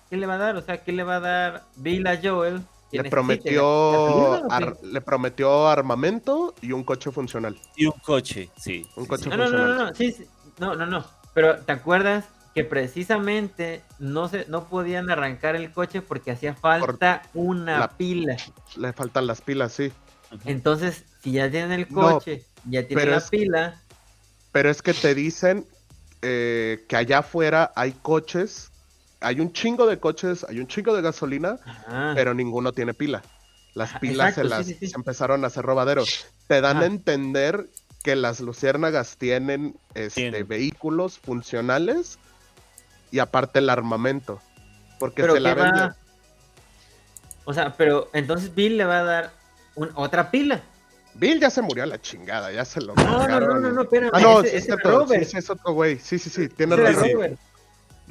¿Qué 0.10 0.18
le 0.18 0.26
va 0.26 0.36
a 0.36 0.38
dar? 0.40 0.56
O 0.56 0.62
sea, 0.62 0.84
¿qué 0.84 0.92
le 0.92 1.04
va 1.04 1.18
a 1.18 1.20
dar 1.20 1.64
Bill 1.76 2.08
a 2.08 2.20
Joel? 2.24 2.62
Le 2.94 3.10
prometió, 3.10 4.42
le 4.84 5.02
prometió 5.02 5.68
armamento 5.68 6.54
y 6.62 6.72
un 6.72 6.84
coche 6.84 7.12
funcional. 7.12 7.60
Y 7.76 7.86
un 7.88 7.94
coche, 8.04 8.50
sí. 8.56 8.86
Un 8.96 9.04
sí, 9.06 9.10
coche 9.10 9.24
sí. 9.24 9.30
No, 9.30 9.38
no, 9.38 9.50
no, 9.50 9.68
no, 9.68 9.86
no, 9.86 9.96
sí, 9.96 10.12
sí, 10.12 10.28
no, 10.60 10.76
no, 10.76 10.86
no. 10.86 11.04
Pero 11.34 11.58
¿te 11.60 11.72
acuerdas 11.72 12.26
que 12.54 12.64
precisamente 12.64 13.82
no 13.98 14.28
se, 14.28 14.46
no 14.48 14.66
podían 14.66 15.10
arrancar 15.10 15.56
el 15.56 15.72
coche 15.72 16.04
porque 16.04 16.30
hacía 16.32 16.54
falta 16.54 17.24
una 17.34 17.80
la- 17.80 17.90
pila? 17.90 18.38
Le 18.78 18.94
faltan 18.94 19.26
las 19.26 19.42
pilas, 19.42 19.74
sí. 19.74 19.92
Entonces, 20.46 21.04
si 21.24 21.32
ya 21.34 21.50
tienen 21.50 21.72
el 21.72 21.88
No, 21.90 22.20
coche, 22.20 22.46
ya 22.66 22.82
tienen 22.86 22.96
pero 22.96 23.12
la 23.12 23.18
es- 23.18 23.30
pila, 23.30 23.82
Pero 24.52 24.70
es 24.70 24.84
que 24.84 24.94
te 24.94 25.16
dicen 25.16 25.66
eh, 26.22 26.86
que 26.88 26.96
allá 26.96 27.18
afuera 27.20 27.72
hay 27.76 27.92
coches, 27.94 28.72
hay 29.24 29.40
un 29.40 29.52
chingo 29.54 29.88
de 29.88 30.00
coches, 30.00 30.46
hay 30.48 30.60
un 30.60 30.68
chingo 30.68 30.96
de 30.96 31.02
gasolina, 31.02 31.58
ajá, 31.66 32.12
pero 32.16 32.34
ninguno 32.34 32.72
tiene 32.74 32.94
pila. 32.94 33.22
Las 33.74 33.98
pilas 34.00 34.36
se 34.36 34.42
exacto, 34.42 34.50
las 34.58 34.68
sí, 34.68 34.78
sí. 34.80 34.88
se 34.88 34.96
empezaron 34.96 35.44
a 35.44 35.48
hacer 35.48 35.66
robaderos. 35.66 36.28
Te 36.48 36.62
dan 36.62 36.78
Ajá. 36.78 36.86
a 36.86 36.88
entender 36.88 37.68
que 38.04 38.16
las 38.16 38.40
luciérnagas 38.40 39.18
tienen 39.18 39.76
este, 39.96 40.44
vehículos 40.44 41.18
funcionales 41.18 42.20
y 43.12 43.20
aparte 43.20 43.60
el 43.60 43.70
armamento. 43.70 44.40
Porque 45.00 45.22
pero 45.24 45.34
se 45.34 45.40
la 45.40 45.54
venden. 45.56 45.92
O 47.46 47.54
sea, 47.54 47.74
pero 47.76 48.10
entonces 48.14 48.54
Bill 48.54 48.78
le 48.78 48.86
va 48.86 49.00
a 49.00 49.04
dar 49.04 49.32
un- 49.76 49.92
otra 49.96 50.30
pila. 50.30 50.62
Bill 51.16 51.40
ya 51.40 51.50
se 51.50 51.62
murió 51.62 51.84
a 51.84 51.88
la 51.88 52.00
chingada, 52.02 52.52
ya 52.52 52.66
se 52.66 52.82
lo 52.82 52.96
No, 52.96 53.28
no, 53.28 53.40
no, 53.40 53.60
no, 53.60 53.72
no, 53.72 53.82
espérame. 53.84 54.12
Ah, 54.14 54.20
no, 54.20 54.42
ese, 54.42 54.58
es 54.58 54.64
sí, 54.66 54.72
es 55.38 55.50
otro 55.50 55.74
güey. 55.74 56.00
Sí, 56.00 56.18
sí, 56.20 56.30
sí, 56.30 56.48
tiene 56.50 56.76
razón. 56.76 57.10
Robert. 57.14 57.40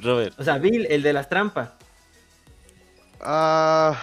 Robert. 0.03 0.39
O 0.39 0.43
sea, 0.43 0.57
Bill, 0.57 0.85
el 0.89 1.01
de 1.01 1.13
las 1.13 1.29
trampas. 1.29 1.69
Ah, 3.21 3.97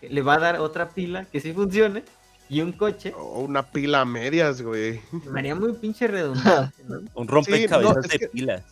le 0.00 0.22
va 0.22 0.34
a 0.34 0.38
dar 0.38 0.60
otra 0.60 0.88
pila 0.88 1.24
que 1.26 1.40
sí 1.40 1.52
funcione 1.52 2.02
y 2.48 2.60
un 2.60 2.72
coche. 2.72 3.12
O 3.16 3.40
una 3.40 3.62
pila 3.70 4.02
a 4.02 4.04
medias, 4.04 4.62
güey. 4.62 5.00
Me 5.30 5.40
haría 5.40 5.54
muy 5.54 5.72
pinche 5.74 6.06
redundante, 6.08 6.82
¿no? 6.88 7.00
Un 7.14 7.28
rompecabezas 7.28 7.96
no, 7.96 8.02
de 8.02 8.18
que- 8.18 8.28
pilas. 8.28 8.62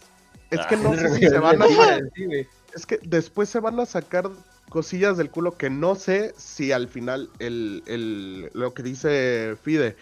Es 0.51 0.61
que 0.67 0.75
Ah. 0.77 0.79
no 0.83 0.95
sé 0.97 1.09
si 1.17 1.29
se 1.29 1.39
van 1.39 1.61
a 1.63 1.67
Sí. 2.15 2.47
Es 2.75 2.87
que 2.87 2.99
después 3.03 3.49
se 3.49 3.61
van 3.61 3.79
a 3.81 3.87
sacar 3.87 4.29
cosillas 4.69 5.17
del 5.17 5.31
culo 5.31 5.57
que 5.57 5.71
no 5.71 5.95
sé 5.95 6.35
si 6.37 6.73
al 6.73 6.89
final, 6.89 7.31
el, 7.39 7.83
el- 7.87 8.51
lo 8.53 8.73
que 8.75 8.83
dice 8.83 9.57
Fide, 9.63 9.97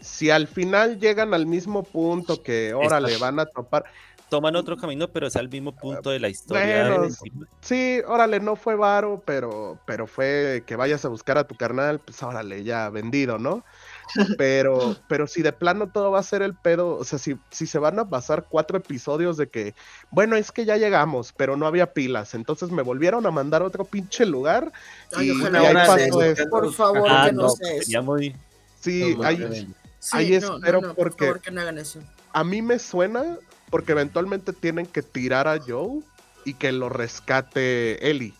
si 0.00 0.30
al 0.30 0.46
final 0.46 0.98
llegan 1.00 1.34
al 1.34 1.46
mismo 1.46 1.82
punto 1.82 2.42
que 2.42 2.70
ahora 2.72 3.00
le 3.00 3.16
van 3.18 3.40
a 3.40 3.46
topar, 3.46 3.84
Toman 4.30 4.56
otro 4.56 4.76
camino, 4.76 5.08
pero 5.08 5.26
es 5.26 5.36
al 5.36 5.48
mismo 5.48 5.76
punto 5.76 6.10
de 6.10 6.18
la 6.18 6.28
historia. 6.28 6.88
Bueno, 6.96 7.14
sí, 7.60 8.00
órale, 8.06 8.40
no 8.40 8.56
fue 8.56 8.74
varo, 8.74 9.22
pero, 9.24 9.78
pero 9.86 10.06
fue 10.06 10.64
que 10.66 10.76
vayas 10.76 11.04
a 11.04 11.08
buscar 11.08 11.38
a 11.38 11.44
tu 11.46 11.54
carnal, 11.54 12.00
pues 12.00 12.22
órale, 12.22 12.64
ya 12.64 12.88
vendido, 12.90 13.38
¿no? 13.38 13.64
Pero, 14.38 14.96
pero 15.08 15.26
si 15.26 15.40
de 15.40 15.52
plano 15.54 15.88
todo 15.90 16.10
va 16.10 16.18
a 16.18 16.22
ser 16.22 16.42
el 16.42 16.54
pedo, 16.54 16.96
o 16.98 17.04
sea, 17.04 17.18
si, 17.18 17.36
si 17.50 17.66
se 17.66 17.78
van 17.78 17.98
a 17.98 18.06
pasar 18.08 18.44
cuatro 18.50 18.76
episodios 18.76 19.38
de 19.38 19.48
que, 19.48 19.74
bueno, 20.10 20.36
es 20.36 20.52
que 20.52 20.66
ya 20.66 20.76
llegamos, 20.76 21.32
pero 21.32 21.56
no 21.56 21.66
había 21.66 21.94
pilas, 21.94 22.34
entonces 22.34 22.70
me 22.70 22.82
volvieron 22.82 23.24
a 23.24 23.30
mandar 23.30 23.62
a 23.62 23.64
otro 23.64 23.86
pinche 23.86 24.26
lugar 24.26 24.70
Ay, 25.16 25.28
y, 25.28 25.30
ojalá 25.30 25.62
y 25.62 25.66
ahí 25.66 25.74
pasó 25.74 26.18
de- 26.18 26.30
esto. 26.32 26.48
Por 26.50 26.72
favor, 26.74 27.08
Ah, 27.10 27.26
que 27.28 27.32
no, 27.32 27.46
eso. 27.46 28.02
muy. 28.02 28.36
Sí, 28.78 29.14
No, 29.16 29.24
ahí, 29.24 29.66
Sí, 30.00 30.10
ahí 30.12 30.30
no, 30.38 30.56
espero 30.58 30.80
no, 30.82 30.88
no, 30.88 30.94
porque- 30.94 31.16
Por 31.16 31.26
favor, 31.28 31.40
que 31.40 31.50
no 31.50 31.60
hagan 31.62 31.78
eso. 31.78 32.00
a 32.34 32.44
mí 32.44 32.60
me 32.60 32.78
suena 32.78 33.38
porque 33.70 33.92
eventualmente 33.92 34.52
tienen 34.52 34.86
que 34.86 35.02
tirar 35.02 35.48
a 35.48 35.58
Joe 35.60 36.00
y 36.44 36.54
que 36.54 36.72
lo 36.72 36.88
rescate 36.88 38.10
Ellie. 38.10 38.34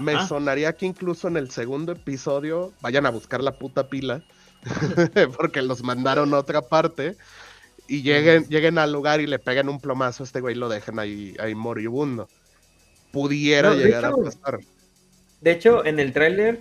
Me 0.00 0.26
sonaría 0.26 0.74
que 0.74 0.86
incluso 0.86 1.28
en 1.28 1.36
el 1.36 1.50
segundo 1.50 1.92
episodio 1.92 2.72
vayan 2.80 3.04
a 3.06 3.10
buscar 3.10 3.42
la 3.42 3.58
puta 3.58 3.88
pila, 3.88 4.22
porque 5.36 5.60
los 5.60 5.82
mandaron 5.82 6.32
a 6.32 6.38
otra 6.38 6.62
parte, 6.62 7.16
y 7.88 8.02
lleguen, 8.02 8.46
lleguen 8.48 8.78
al 8.78 8.92
lugar 8.92 9.20
y 9.20 9.26
le 9.26 9.38
peguen 9.38 9.68
un 9.68 9.80
plomazo 9.80 10.22
a 10.22 10.26
este 10.26 10.40
güey 10.40 10.54
y 10.54 10.58
lo 10.58 10.68
dejen 10.68 10.98
ahí, 10.98 11.34
ahí 11.38 11.54
moribundo. 11.54 12.28
Pudiera 13.10 13.70
No, 13.70 13.74
llegar 13.74 14.04
hecho, 14.04 14.20
a 14.20 14.24
pasar. 14.24 14.60
De 15.40 15.50
hecho, 15.50 15.84
en 15.84 15.98
el 15.98 16.12
tráiler 16.12 16.60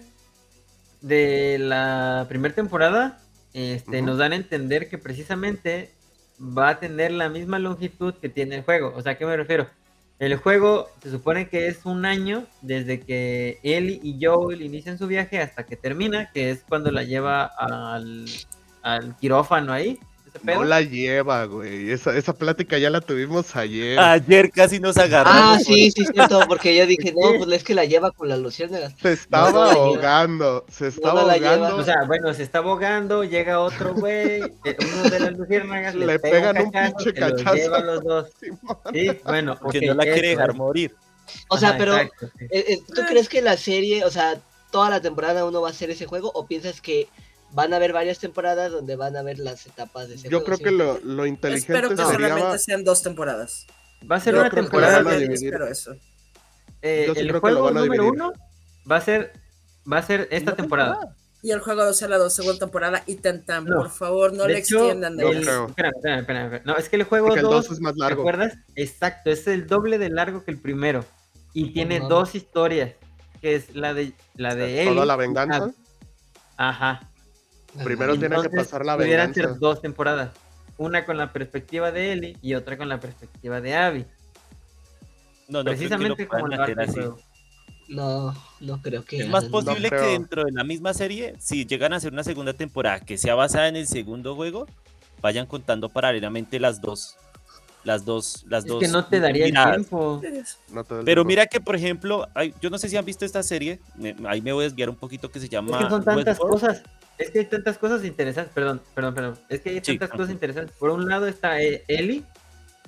de 1.01 1.57
la 1.59 2.25
primera 2.27 2.53
temporada, 2.53 3.21
este, 3.53 4.01
nos 4.01 4.17
dan 4.17 4.33
a 4.33 4.35
entender 4.35 4.89
que 4.89 4.97
precisamente 4.97 5.91
va 6.41 6.69
a 6.69 6.79
tener 6.79 7.11
la 7.11 7.29
misma 7.29 7.59
longitud 7.59 8.13
que 8.15 8.29
tiene 8.29 8.55
el 8.55 8.63
juego. 8.63 8.93
O 8.95 9.01
sea, 9.01 9.13
¿a 9.13 9.17
qué 9.17 9.25
me 9.25 9.37
refiero? 9.37 9.67
El 10.19 10.35
juego 10.35 10.87
se 11.01 11.09
supone 11.09 11.49
que 11.49 11.67
es 11.67 11.85
un 11.85 12.05
año 12.05 12.45
desde 12.61 12.99
que 12.99 13.59
Ellie 13.63 13.99
y 14.03 14.23
Joel 14.23 14.61
inician 14.61 14.97
su 14.97 15.07
viaje 15.07 15.39
hasta 15.39 15.65
que 15.65 15.75
termina, 15.75 16.31
que 16.31 16.51
es 16.51 16.63
cuando 16.67 16.91
la 16.91 17.03
lleva 17.03 17.45
al, 17.45 18.25
al 18.83 19.15
quirófano 19.17 19.73
ahí. 19.73 19.99
No 20.43 20.63
la 20.63 20.81
lleva, 20.81 21.45
güey. 21.45 21.91
Esa, 21.91 22.17
esa 22.17 22.33
plática 22.33 22.77
ya 22.77 22.89
la 22.89 23.01
tuvimos 23.01 23.55
ayer. 23.55 23.99
Ayer 23.99 24.49
casi 24.49 24.79
nos 24.79 24.97
agarramos. 24.97 25.57
Ah, 25.57 25.59
sí, 25.59 25.91
sí, 25.91 26.05
cierto, 26.05 26.39
porque 26.47 26.75
yo 26.75 26.85
dije, 26.87 27.13
no, 27.17 27.37
pues 27.37 27.51
es 27.51 27.63
que 27.63 27.75
la 27.75 27.85
lleva 27.85 28.11
con 28.11 28.29
las 28.29 28.39
luciérnagas. 28.39 28.93
Se 29.01 29.13
estaba 29.13 29.51
no 29.51 29.61
ahogando. 29.61 30.65
Se 30.69 30.87
estaba 30.87 31.23
no 31.23 31.29
ahogando. 31.29 31.75
O 31.75 31.83
sea, 31.83 32.03
bueno, 32.07 32.33
se 32.33 32.43
está 32.43 32.59
abogando, 32.59 33.23
llega 33.23 33.59
otro 33.59 33.93
güey, 33.93 34.41
eh, 34.63 34.77
uno 34.79 35.09
de 35.09 35.19
las 35.19 35.33
luciérnagas, 35.37 35.95
le, 35.95 36.05
Le 36.05 36.19
pega 36.19 36.53
pegan 36.53 36.65
un 36.65 36.71
cachazo, 36.71 36.95
pinche 36.97 37.13
se 37.13 37.19
los 37.29 37.31
cachazo. 37.43 37.55
lleva 37.55 37.79
los 37.81 38.03
dos. 38.03 38.29
Sí, 38.39 39.11
bueno, 39.25 39.57
Porque 39.61 39.81
no 39.81 39.93
la 39.93 40.03
quiere 40.03 40.29
dejar 40.29 40.55
morir. 40.55 40.95
O 41.49 41.57
sea, 41.57 41.69
Ajá, 41.69 41.77
pero, 41.77 41.95
exacto, 41.97 42.27
sí. 42.39 42.45
eh, 42.51 42.65
eh, 42.67 42.79
¿tú 42.93 43.01
crees 43.07 43.29
que 43.29 43.41
la 43.41 43.57
serie, 43.57 44.03
o 44.05 44.09
sea, 44.09 44.39
toda 44.71 44.89
la 44.89 45.01
temporada 45.01 45.45
uno 45.45 45.61
va 45.61 45.67
a 45.67 45.71
hacer 45.71 45.89
ese 45.89 46.05
juego? 46.05 46.31
¿O 46.33 46.45
piensas 46.47 46.81
que 46.81 47.07
van 47.53 47.73
a 47.73 47.77
haber 47.77 47.93
varias 47.93 48.19
temporadas 48.19 48.71
donde 48.71 48.95
van 48.95 49.15
a 49.17 49.21
ver 49.23 49.39
las 49.39 49.65
etapas 49.65 50.07
de 50.09 50.15
ese 50.15 50.29
Yo 50.29 50.39
juego? 50.41 50.57
creo 50.57 50.57
que 50.59 50.71
lo, 50.71 50.99
lo 51.01 51.25
inteligente 51.25 51.73
Espero 51.73 51.89
que 51.89 51.95
sería. 51.97 52.11
solamente 52.29 52.59
sean 52.59 52.83
dos 52.83 53.01
temporadas. 53.03 53.65
Va 54.09 54.15
a 54.15 54.19
ser 54.19 54.33
Yo 54.33 54.39
una 54.41 54.49
que 54.49 54.55
temporada 54.55 54.97
a 54.97 55.03
de-. 55.03 55.25
Espero 55.33 55.67
eso. 55.67 55.95
eh, 56.81 57.05
yo 57.07 57.13
sí 57.13 57.19
el 57.19 57.27
creo 57.29 57.41
que 57.41 57.51
lo 57.51 57.59
juego 57.61 57.63
van 57.65 57.77
a 57.77 57.81
número 57.81 58.07
uno 58.09 58.33
va 58.89 58.95
a 58.97 59.01
ser 59.01 59.33
va 59.91 59.97
a 59.97 60.03
ser 60.03 60.27
esta 60.31 60.55
temporada. 60.55 61.15
Y 61.43 61.49
el 61.51 61.59
juego 61.59 61.83
2 61.83 62.03
a 62.03 62.07
la 62.07 62.17
dos, 62.19 62.35
segunda 62.35 62.59
temporada 62.59 63.03
y 63.07 63.15
tan 63.15 63.43
tan. 63.43 63.65
No. 63.65 63.77
Por 63.77 63.89
favor, 63.89 64.31
no 64.31 64.43
De 64.43 64.53
le 64.53 64.59
hecho, 64.59 64.77
extiendan 64.77 65.17
de 65.17 65.23
no 65.23 65.29
el- 65.31 65.41
creo. 65.41 65.67
espérame, 65.69 65.93
espérame, 66.19 66.43
espérame. 66.45 66.61
No, 66.65 66.77
es 66.77 66.87
que 66.87 66.95
el 66.97 67.03
juego 67.03 67.27
Porque 67.27 67.39
el 67.39 67.45
2, 67.47 67.67
2 67.67 67.71
es 67.71 67.81
más 67.81 67.93
¿te 67.93 67.99
largo. 67.99 68.21
acuerdas? 68.21 68.53
Exacto, 68.75 69.31
es 69.31 69.47
el 69.47 69.65
doble 69.65 69.97
de 69.97 70.09
largo 70.09 70.43
que 70.43 70.51
el 70.51 70.59
primero. 70.59 71.03
Y 71.53 71.73
tiene 71.73 71.99
dos 71.99 72.35
historias, 72.35 72.91
que 73.41 73.55
es 73.55 73.75
la 73.75 73.93
de 73.95 74.13
la 74.35 74.53
de 74.55 74.85
Toda 74.85 75.05
la 75.05 75.15
venganza. 75.15 75.71
Ajá. 76.57 77.09
Primero 77.83 78.17
tiene 78.17 78.41
que 78.41 78.49
pasar 78.49 78.85
la 78.85 78.97
pudieran 78.97 79.31
venganza. 79.31 79.51
ser 79.53 79.59
dos 79.59 79.81
temporadas. 79.81 80.31
Una 80.77 81.05
con 81.05 81.17
la 81.17 81.31
perspectiva 81.31 81.91
de 81.91 82.13
Ellie 82.13 82.37
y 82.41 82.55
otra 82.55 82.77
con 82.77 82.89
la 82.89 82.99
perspectiva 82.99 83.61
de 83.61 83.75
Abby. 83.75 84.05
No, 85.47 85.59
no 85.59 85.65
Precisamente 85.65 86.15
creo 86.15 86.29
que 86.29 86.37
lo 86.37 86.43
como 86.49 86.61
arte 86.61 86.75
del 86.75 86.89
así. 86.89 86.99
No, 87.89 88.33
no 88.61 88.81
creo 88.81 89.03
que. 89.03 89.17
Es 89.17 89.27
más 89.29 89.45
posible 89.45 89.89
que 89.89 89.95
dentro 89.97 90.43
de 90.45 90.51
la 90.53 90.63
misma 90.63 90.93
serie, 90.93 91.35
si 91.39 91.65
llegan 91.65 91.91
a 91.93 91.97
hacer 91.97 92.13
una 92.13 92.23
segunda 92.23 92.53
temporada 92.53 92.99
que 93.01 93.17
sea 93.17 93.35
basada 93.35 93.67
en 93.67 93.75
el 93.75 93.85
segundo 93.87 94.33
juego, 94.35 94.65
vayan 95.21 95.45
contando 95.45 95.89
paralelamente 95.89 96.59
las 96.59 96.79
dos. 96.81 97.17
Las 97.83 98.05
dos, 98.05 98.45
las 98.47 98.63
Es 98.63 98.69
dos. 98.69 98.79
que 98.79 98.87
no 98.87 99.05
te 99.05 99.19
daría 99.19 99.45
el 99.47 99.53
tiempo. 99.53 100.21
No 100.71 100.83
Pero 100.83 101.03
tiempo. 101.03 101.25
mira 101.25 101.47
que, 101.47 101.59
por 101.59 101.75
ejemplo, 101.75 102.27
hay- 102.35 102.53
yo 102.61 102.69
no 102.69 102.77
sé 102.77 102.87
si 102.87 102.95
han 102.95 103.03
visto 103.03 103.25
esta 103.25 103.41
serie, 103.43 103.79
me- 103.95 104.15
ahí 104.27 104.39
me 104.39 104.53
voy 104.53 104.63
a 104.65 104.67
desviar 104.67 104.87
un 104.89 104.95
poquito 104.95 105.29
que 105.31 105.39
se 105.39 105.45
Es 105.45 105.51
llama 105.51 105.79
que 105.79 105.89
son 105.89 106.03
tantas 106.05 106.39
Westworld. 106.39 106.53
cosas. 106.61 106.83
Es 107.21 107.31
que 107.31 107.39
hay 107.39 107.45
tantas 107.45 107.77
cosas 107.77 108.03
interesantes. 108.05 108.53
Perdón, 108.53 108.81
perdón, 108.93 109.13
perdón. 109.15 109.39
Es 109.49 109.61
que 109.61 109.69
hay 109.69 109.81
Sí, 109.83 109.97
tantas 109.97 110.09
cosas 110.17 110.31
interesantes. 110.31 110.75
Por 110.77 110.89
un 110.89 111.07
lado 111.07 111.27
está 111.27 111.59
Ellie, 111.61 112.23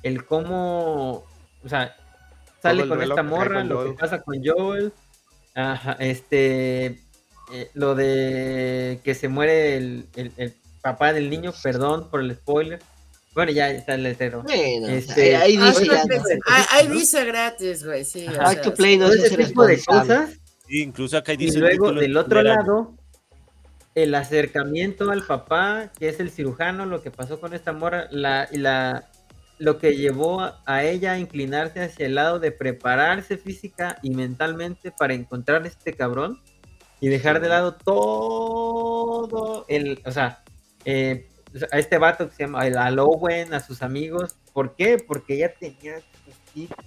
el 0.03 0.25
cómo. 0.25 1.23
O 1.63 1.69
sea, 1.69 1.95
sale 2.61 2.87
con 2.87 3.01
esta 3.01 3.23
morra, 3.23 3.59
con 3.59 3.69
lo 3.69 3.85
que 3.85 3.91
pasa 3.99 4.21
con 4.21 4.41
Joel. 4.43 4.91
Ajá, 5.55 5.93
este. 5.99 6.99
eh, 7.51 7.69
lo 7.73 7.93
de 7.95 8.99
que 9.03 9.13
se 9.13 9.27
muere 9.27 9.77
el, 9.77 10.07
el- 10.15 10.31
el 10.37 10.53
papá 10.81 11.13
del 11.13 11.29
niño, 11.29 11.53
perdón 11.61 12.09
por 12.09 12.21
el 12.21 12.33
spoiler. 12.35 12.79
Bueno, 13.35 13.51
ya 13.51 13.69
está 13.71 13.95
el 13.95 14.03
letrero. 14.03 14.43
Bueno, 14.43 14.87
Este, 14.87 15.35
ahí 15.35 15.57
Ah, 15.59 16.83
dice 16.91 17.25
gratis, 17.25 17.83
güey, 17.85 18.05
sí. 18.05 18.27
o 18.27 18.31
Ajá. 18.31 18.43
Back 18.43 18.53
sea, 18.53 18.61
to 18.63 18.73
Play 18.75 18.97
no 18.97 19.07
ese 19.07 19.35
tipo 19.37 19.65
de 19.65 19.81
cosas. 19.83 20.31
Sí, 20.67 20.81
incluso 20.81 21.17
acá 21.17 21.33
Y 21.33 21.37
dice 21.37 21.55
el 21.57 21.61
luego 21.61 21.91
del 21.93 22.15
otro 22.17 22.41
lado, 22.41 22.95
el 23.95 24.15
acercamiento 24.15 25.11
al 25.11 25.23
papá, 25.23 25.91
que 25.97 26.09
es 26.09 26.19
el 26.19 26.31
cirujano, 26.31 26.85
lo 26.85 27.01
que 27.01 27.11
pasó 27.11 27.39
con 27.39 27.53
esta 27.53 27.73
morra, 27.73 28.07
la, 28.11 28.47
la, 28.51 29.09
lo 29.59 29.77
que 29.77 29.95
llevó 29.95 30.41
a, 30.65 30.83
ella 30.83 31.13
a 31.13 31.19
inclinarse 31.19 31.81
hacia 31.83 32.07
el 32.07 32.15
lado 32.15 32.39
de 32.39 32.51
prepararse 32.51 33.37
física 33.37 33.99
y 34.01 34.09
mentalmente 34.09 34.91
para 34.91 35.13
encontrar 35.13 35.65
este 35.67 35.93
cabrón 35.93 36.41
y 36.99 37.07
dejar 37.07 37.39
de 37.39 37.49
lado 37.49 37.75
todo 37.75 39.65
el, 39.67 40.01
o 40.05 40.11
sea, 40.11 40.43
eh, 40.85 41.27
a 41.71 41.77
este 41.77 41.97
vato 41.97 42.27
que 42.29 42.35
se 42.35 42.43
llama 42.43 42.65
el 42.65 42.77
al 42.77 42.97
Owen, 42.99 43.53
a 43.53 43.59
sus 43.59 43.83
amigos. 43.83 44.35
¿Por 44.53 44.75
qué? 44.75 44.97
Porque 44.97 45.35
ella 45.35 45.53
tenía 45.53 46.01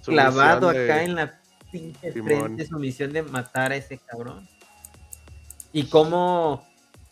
clavado 0.03 0.71
de- 0.71 0.83
acá 0.85 1.03
en 1.03 1.15
la 1.15 1.39
pinche 1.71 2.11
Simón. 2.11 2.27
frente 2.27 2.65
su 2.65 2.77
misión 2.79 3.13
de 3.13 3.21
matar 3.23 3.71
a 3.71 3.75
ese 3.75 3.97
cabrón. 3.97 4.47
Y 5.71 5.85
cómo, 5.87 6.65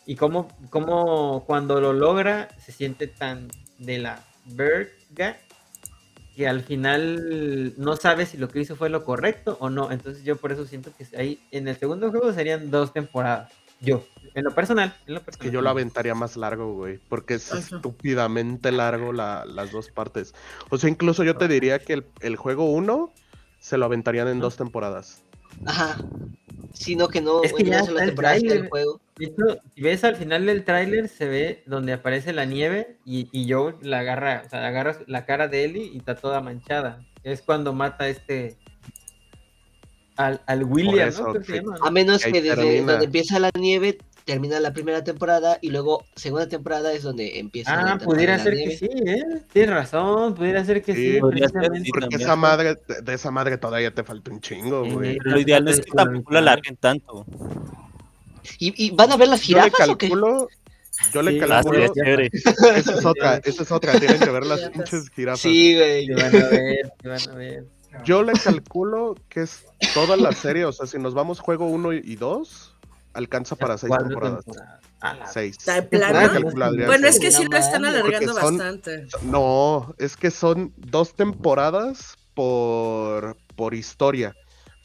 y 0.06 0.14
cómo, 0.16 0.48
cómo 0.70 1.44
cuando 1.46 1.80
lo 1.80 1.92
logra 1.92 2.48
se 2.64 2.72
siente 2.72 3.06
tan 3.08 3.48
de 3.78 3.98
la 3.98 4.22
verga 4.46 5.36
que 6.36 6.46
al 6.46 6.62
final 6.62 7.74
no 7.78 7.96
sabe 7.96 8.26
si 8.26 8.36
lo 8.36 8.48
que 8.48 8.60
hizo 8.60 8.76
fue 8.76 8.90
lo 8.90 9.04
correcto 9.04 9.56
o 9.60 9.70
no. 9.70 9.90
Entonces 9.90 10.22
yo 10.22 10.36
por 10.36 10.52
eso 10.52 10.66
siento 10.66 10.90
que 10.96 11.06
ahí 11.16 11.40
en 11.50 11.66
el 11.66 11.76
segundo 11.76 12.10
juego 12.10 12.32
serían 12.32 12.70
dos 12.70 12.92
temporadas. 12.92 13.50
Yo, 13.80 14.04
en 14.34 14.44
lo 14.44 14.54
personal, 14.54 14.94
en 15.06 15.14
lo 15.14 15.20
Es 15.20 15.24
personal. 15.26 15.48
que 15.48 15.54
yo 15.54 15.60
lo 15.60 15.68
aventaría 15.70 16.14
más 16.14 16.36
largo, 16.36 16.72
güey. 16.74 16.98
Porque 17.08 17.34
es 17.34 17.52
Ajá. 17.52 17.76
estúpidamente 17.76 18.70
largo 18.72 19.12
la- 19.12 19.44
las 19.46 19.70
dos 19.72 19.90
partes. 19.90 20.34
O 20.70 20.78
sea, 20.78 20.88
incluso 20.90 21.24
yo 21.24 21.36
te 21.36 21.48
diría 21.48 21.78
que 21.78 21.94
el, 21.94 22.06
el 22.20 22.36
juego 22.36 22.70
1 22.70 23.12
se 23.58 23.76
lo 23.78 23.84
aventarían 23.86 24.28
en 24.28 24.40
dos 24.40 24.56
temporadas. 24.56 25.22
Aja. 25.64 25.98
Sino 26.72 27.08
que 27.08 27.20
no, 27.20 27.42
Es 27.42 27.52
que 27.52 27.64
ya 27.64 27.78
la 27.78 27.80
está 27.80 28.02
el 28.02 28.08
temporada 28.08 28.38
del 28.38 28.68
juego. 28.68 29.00
De 29.16 29.26
hecho, 29.26 29.62
si 29.74 29.80
ves 29.80 30.04
al 30.04 30.16
final 30.16 30.44
del 30.44 30.64
tráiler, 30.64 31.08
se 31.08 31.26
ve 31.26 31.62
donde 31.64 31.94
aparece 31.94 32.34
la 32.34 32.44
nieve 32.44 32.98
y, 33.06 33.28
y 33.32 33.50
Joe 33.50 33.76
la 33.80 34.00
agarra, 34.00 34.42
o 34.44 34.50
sea, 34.50 34.66
agarra 34.66 34.98
la 35.06 35.24
cara 35.24 35.48
de 35.48 35.64
Ellie 35.64 35.90
y 35.94 35.96
está 35.96 36.16
toda 36.16 36.42
manchada. 36.42 37.02
Es 37.24 37.40
cuando 37.40 37.72
mata 37.72 38.04
a 38.04 38.08
este. 38.08 38.58
Al, 40.16 40.42
al 40.46 40.64
William, 40.64 41.08
eso, 41.08 41.32
¿no? 41.32 41.42
Sí. 41.42 41.58
A 41.58 41.62
¿no? 41.62 41.90
menos 41.90 42.22
que 42.24 42.42
desde 42.42 42.56
termina. 42.56 42.92
donde 42.92 43.06
empieza 43.06 43.38
la 43.38 43.50
nieve, 43.58 43.98
termina 44.26 44.58
la 44.60 44.72
primera 44.72 45.02
temporada 45.04 45.56
y 45.62 45.70
luego 45.70 46.04
segunda 46.16 46.48
temporada 46.48 46.92
es 46.92 47.04
donde 47.04 47.38
empieza 47.38 47.74
la 47.76 47.92
Ah, 47.92 47.98
pudiera 47.98 48.38
ser 48.38 48.54
nieve. 48.54 48.72
que 48.72 48.76
sí, 48.78 48.88
¿eh? 49.06 49.24
Tienes 49.52 49.74
razón, 49.74 50.34
pudiera 50.34 50.62
ser 50.64 50.82
que 50.82 50.94
sí. 50.94 51.00
Sí, 51.00 51.12
sí, 51.14 51.90
Porque 51.92 52.16
esa 52.16 52.34
madre, 52.36 52.76
de 53.02 53.14
esa 53.14 53.30
madre 53.30 53.56
todavía 53.56 53.94
te 53.94 54.02
falta 54.02 54.30
un 54.32 54.40
chingo, 54.40 54.84
Sí. 54.84 54.90
güey. 54.90 55.16
Pero 55.18 55.30
lo 55.30 55.40
ideal 55.40 55.64
no 55.64 55.70
es 55.70 55.80
que 55.80 55.90
tampoco 55.92 56.32
la 56.34 56.40
larguen 56.40 56.76
tanto. 56.76 57.24
¿Y, 58.58 58.86
y 58.86 58.90
van 58.90 59.12
a 59.12 59.16
ver 59.16 59.28
las 59.28 59.42
Yo 59.42 59.56
le 59.58 59.62
jirafas 59.64 59.88
o 59.90 59.96
qué? 59.98 60.08
calculo, 60.08 60.48
yo 61.12 61.22
le 61.22 61.30
Sí, 61.32 61.40
Ah, 61.42 61.46
calculo, 61.46 61.92
chévere. 61.94 62.30
esa 62.76 62.94
es 62.98 63.04
otra, 63.04 63.36
esa 63.44 63.62
es 63.62 63.70
otra, 63.72 63.98
tienen 63.98 64.18
que 64.18 64.30
ver 64.30 64.44
las 64.44 64.68
pinches 64.70 65.08
jirafas. 65.10 65.40
Sí, 65.40 65.74
güey. 65.76 66.08
Van 66.10 66.34
a 66.34 66.48
ver, 66.48 66.92
van 67.04 67.28
a 67.30 67.34
ver. 67.34 67.64
Yo 68.04 68.22
le 68.24 68.32
calculo 68.32 69.14
que 69.28 69.42
es 69.42 69.64
toda 69.94 70.16
la 70.16 70.32
serie, 70.32 70.64
o 70.64 70.72
sea, 70.72 70.86
si 70.86 70.98
nos 70.98 71.14
vamos 71.14 71.38
juego 71.40 71.66
1 71.68 71.92
y 71.94 72.16
2, 72.16 72.65
alcanza 73.16 73.56
para 73.56 73.76
seis 73.78 73.92
temporadas. 73.98 74.44
temporadas. 74.44 74.80
A 75.00 75.14
la- 75.14 75.26
Seis. 75.26 75.56
Bueno, 76.86 77.06
es 77.08 77.18
que 77.20 77.30
sí 77.30 77.44
lo 77.50 77.56
están 77.56 77.84
alargando 77.84 78.32
son- 78.34 78.56
bastante. 78.58 79.06
No, 79.22 79.94
es 79.98 80.16
que 80.16 80.30
son 80.30 80.72
dos 80.76 81.14
temporadas 81.14 82.16
por, 82.34 83.36
por 83.56 83.74
historia. 83.74 84.34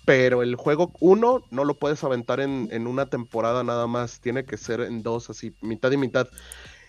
Pero 0.05 0.41
el 0.41 0.55
juego 0.55 0.91
1 0.99 1.43
no 1.51 1.63
lo 1.63 1.75
puedes 1.75 2.03
aventar 2.03 2.39
en, 2.39 2.67
en 2.71 2.87
una 2.87 3.05
temporada 3.05 3.63
nada 3.63 3.85
más. 3.87 4.19
Tiene 4.19 4.45
que 4.45 4.57
ser 4.57 4.81
en 4.81 5.03
dos, 5.03 5.29
así, 5.29 5.55
mitad 5.61 5.91
y 5.91 5.97
mitad. 5.97 6.27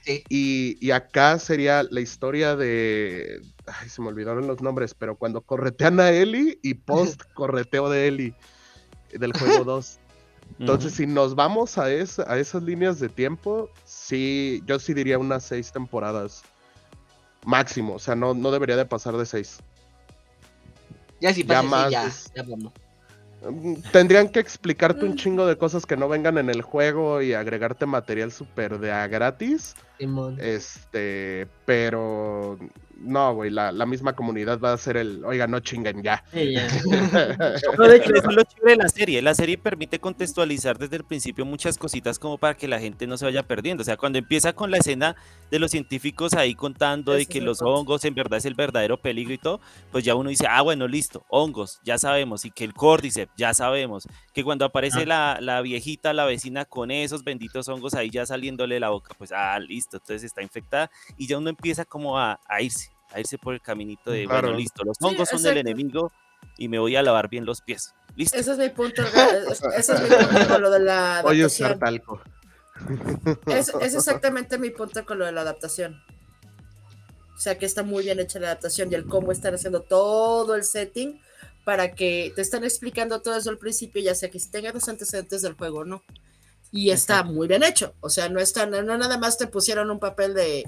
Sí. 0.05 0.25
Y, 0.31 0.79
y 0.85 0.91
acá 0.93 1.39
sería 1.39 1.83
la 1.85 2.01
historia 2.01 2.57
de. 2.57 3.41
Ay, 3.67 3.89
se 3.91 4.01
me 4.03 4.09
olvidaron 4.09 4.47
los 4.47 4.63
nombres, 4.63 4.95
pero 4.95 5.17
cuando 5.17 5.43
corretean 5.43 6.01
a 6.01 6.11
Ellie 6.11 6.59
y 6.63 6.75
post 6.75 7.21
correteo 7.35 7.89
de 7.91 8.09
Ellie 8.09 8.35
del 9.13 9.33
juego 9.35 9.63
2. 9.65 9.99
Entonces, 10.59 10.95
si 10.95 11.07
nos 11.07 11.35
vamos 11.35 11.77
a, 11.79 11.91
esa- 11.93 12.31
a 12.33 12.39
esas 12.39 12.63
líneas 12.63 13.01
de 13.01 13.09
tiempo, 13.09 13.69
sí, 13.85 14.63
yo 14.67 14.79
sí 14.79 14.95
diría 14.95 15.19
unas 15.19 15.43
seis 15.45 15.73
temporadas 15.73 16.43
máximo. 17.45 17.95
O 17.95 17.99
sea, 17.99 18.15
no, 18.15 18.33
no 18.35 18.51
debería 18.53 18.77
de 18.77 18.85
pasar 18.85 19.17
de 19.17 19.27
seis. 19.27 19.59
Ya 21.21 21.33
si 21.33 21.43
Ya 21.43 21.49
pasa 21.49 21.63
más 21.63 21.91
ya, 21.91 22.07
es- 22.07 22.33
ya 22.35 22.43
vamos. 22.43 22.73
Mm, 23.49 23.75
Tendrían 23.93 24.29
que 24.29 24.39
explicarte 24.39 25.05
Mm. 25.05 25.09
un 25.11 25.17
chingo 25.17 25.47
de 25.47 25.57
cosas 25.59 25.85
que 25.85 25.97
no 25.97 26.09
vengan 26.09 26.39
en 26.39 26.49
el 26.49 26.63
juego 26.63 27.23
y 27.23 27.33
agregarte 27.35 27.87
material 27.87 28.31
súper 28.31 28.79
de 28.79 28.93
a 28.93 29.07
gratis. 29.09 29.75
Simón. 29.99 30.39
Este, 30.41 31.49
pero 31.67 32.57
no, 33.03 33.35
güey, 33.35 33.51
la, 33.51 33.73
la 33.73 33.87
misma 33.87 34.15
comunidad 34.15 34.61
va 34.61 34.73
a 34.73 34.79
ser 34.79 34.97
el, 34.97 35.25
oiga, 35.25 35.47
no 35.47 35.61
chinguen 35.61 36.03
ya. 36.03 36.25
Sí, 36.33 36.55
ya. 36.55 36.69
No, 37.79 37.89
de 37.89 37.97
hecho, 37.97 38.15
eso 38.15 38.31
es 38.31 38.37
lo 38.37 38.43
chévere 38.43 38.71
de 38.73 38.77
la 38.77 38.89
serie. 38.89 39.23
La 39.23 39.35
serie 39.35 39.59
permite 39.59 39.99
contextualizar 39.99 40.79
desde 40.79 40.97
el 40.97 41.05
principio 41.05 41.45
muchas 41.45 41.79
cositas 41.79 42.19
como 42.19 42.39
para 42.39 42.55
que 42.55 42.69
la 42.69 42.79
gente 42.79 43.07
no 43.07 43.17
se 43.17 43.25
vaya 43.25 43.43
perdiendo. 43.43 43.83
O 43.83 43.85
sea, 43.85 43.97
cuando 43.97 44.19
empieza 44.19 44.53
con 44.53 44.71
la 44.71 44.79
escena 44.79 45.17
de 45.51 45.59
los 45.59 45.71
científicos 45.71 46.35
ahí 46.35 46.55
contando 46.55 47.13
de 47.13 47.27
que 47.27 47.41
los 47.41 47.61
hongos 47.63 48.05
en 48.05 48.15
verdad 48.15 48.39
es 48.39 48.45
el 48.45 48.55
verdadero 48.55 49.01
peligro 49.01 49.35
y 49.35 49.39
todo, 49.39 49.61
pues 49.91 50.05
ya 50.05 50.15
uno 50.15 50.31
dice, 50.31 50.47
ah, 50.49 50.63
bueno, 50.63 50.87
listo, 50.87 51.25
hongos, 51.29 51.81
ya 51.85 51.99
sabemos. 51.99 52.45
Y 52.45 52.51
que 52.51 52.65
el 52.65 52.75
Cordyceps, 52.75 53.33
ya 53.37 53.55
sabemos. 53.55 54.07
Que 54.33 54.45
cuando 54.45 54.65
aparece 54.65 55.07
la, 55.07 55.39
la 55.41 55.61
viejita, 55.61 56.13
la 56.13 56.25
vecina 56.25 56.65
con 56.65 56.91
esos 56.91 57.25
benditos 57.25 57.69
hongos 57.69 57.95
ahí 57.95 58.11
ya 58.11 58.27
saliéndole 58.27 58.79
la 58.81 58.91
boca, 58.91 59.15
pues, 59.19 59.33
ah, 59.33 59.59
listo, 59.59 59.97
entonces 59.97 60.25
está 60.25 60.43
infectada. 60.43 60.91
Y 61.17 61.27
ya 61.27 61.39
uno 61.39 61.51
empieza 61.51 61.85
como 61.85 62.19
a, 62.19 62.41
a 62.47 62.63
irse, 62.63 62.92
a 63.15 63.21
irse 63.21 63.39
por 63.39 63.55
el 63.55 63.61
caminito 63.61 64.11
de, 64.11 64.25
Claro. 64.27 64.49
bueno, 64.49 64.59
listo, 64.59 64.85
los 64.85 64.97
Sí, 64.99 65.05
hongos 65.05 65.29
son 65.29 65.45
el 65.47 65.59
enemigo 65.59 66.13
y 66.59 66.69
me 66.69 66.79
voy 66.79 66.97
a 66.97 67.03
lavar 67.03 67.29
bien 67.29 67.45
los 67.45 67.61
pies. 67.61 67.95
Listo. 68.17 68.37
Ese 68.39 68.53
es 68.53 68.59
mi 68.59 68.69
punto. 68.71 69.03
Ese 69.77 69.93
es 69.95 70.01
mi 70.03 70.09
punto 70.09 70.49
con 70.49 70.63
lo 70.63 70.71
de 70.71 70.81
la 70.81 71.23
Oye, 71.25 71.41
adaptación. 71.41 71.47
usar 71.47 71.79
talco. 71.79 72.21
Es, 73.47 73.69
es 73.81 73.95
exactamente 73.95 74.59
mi 74.59 74.71
punto 74.71 75.05
con 75.07 75.19
lo 75.19 75.27
de 75.27 75.33
la 75.33 75.43
adaptación. 75.43 76.03
O 77.35 77.39
sea, 77.43 77.59
que 77.59 77.67
está 77.67 77.83
muy 77.83 78.05
bien 78.05 78.21
hecha 78.21 78.39
la 78.39 78.49
adaptación 78.49 78.91
y 78.93 78.95
el 78.95 79.07
cómo 79.07 79.33
están 79.33 79.55
haciendo 79.55 79.83
todo 79.83 80.55
el 80.55 80.65
setting 80.65 81.21
para 81.65 81.93
que 81.95 82.33
te 82.37 82.43
están 82.43 82.65
explicando 82.65 83.21
todo 83.23 83.37
eso 83.37 83.51
al 83.51 83.59
principio, 83.59 84.03
ya 84.03 84.15
sea 84.15 84.31
que 84.31 84.39
tengas 84.41 84.75
los 84.75 84.89
antecedentes 84.89 85.43
del 85.43 85.55
juego 85.55 85.81
o 85.81 85.85
no. 85.85 86.03
Y 86.71 86.91
está 86.91 87.23
muy 87.23 87.49
bien 87.49 87.63
hecho. 87.63 87.95
O 88.01 88.09
sea, 88.11 88.29
no 88.29 88.41
está, 88.41 88.67
no, 88.67 88.83
no 88.83 88.97
nada 88.97 89.19
más 89.19 89.39
te 89.39 89.47
pusieron 89.47 89.91
un 89.91 89.99
papel 89.99 90.35
de. 90.35 90.65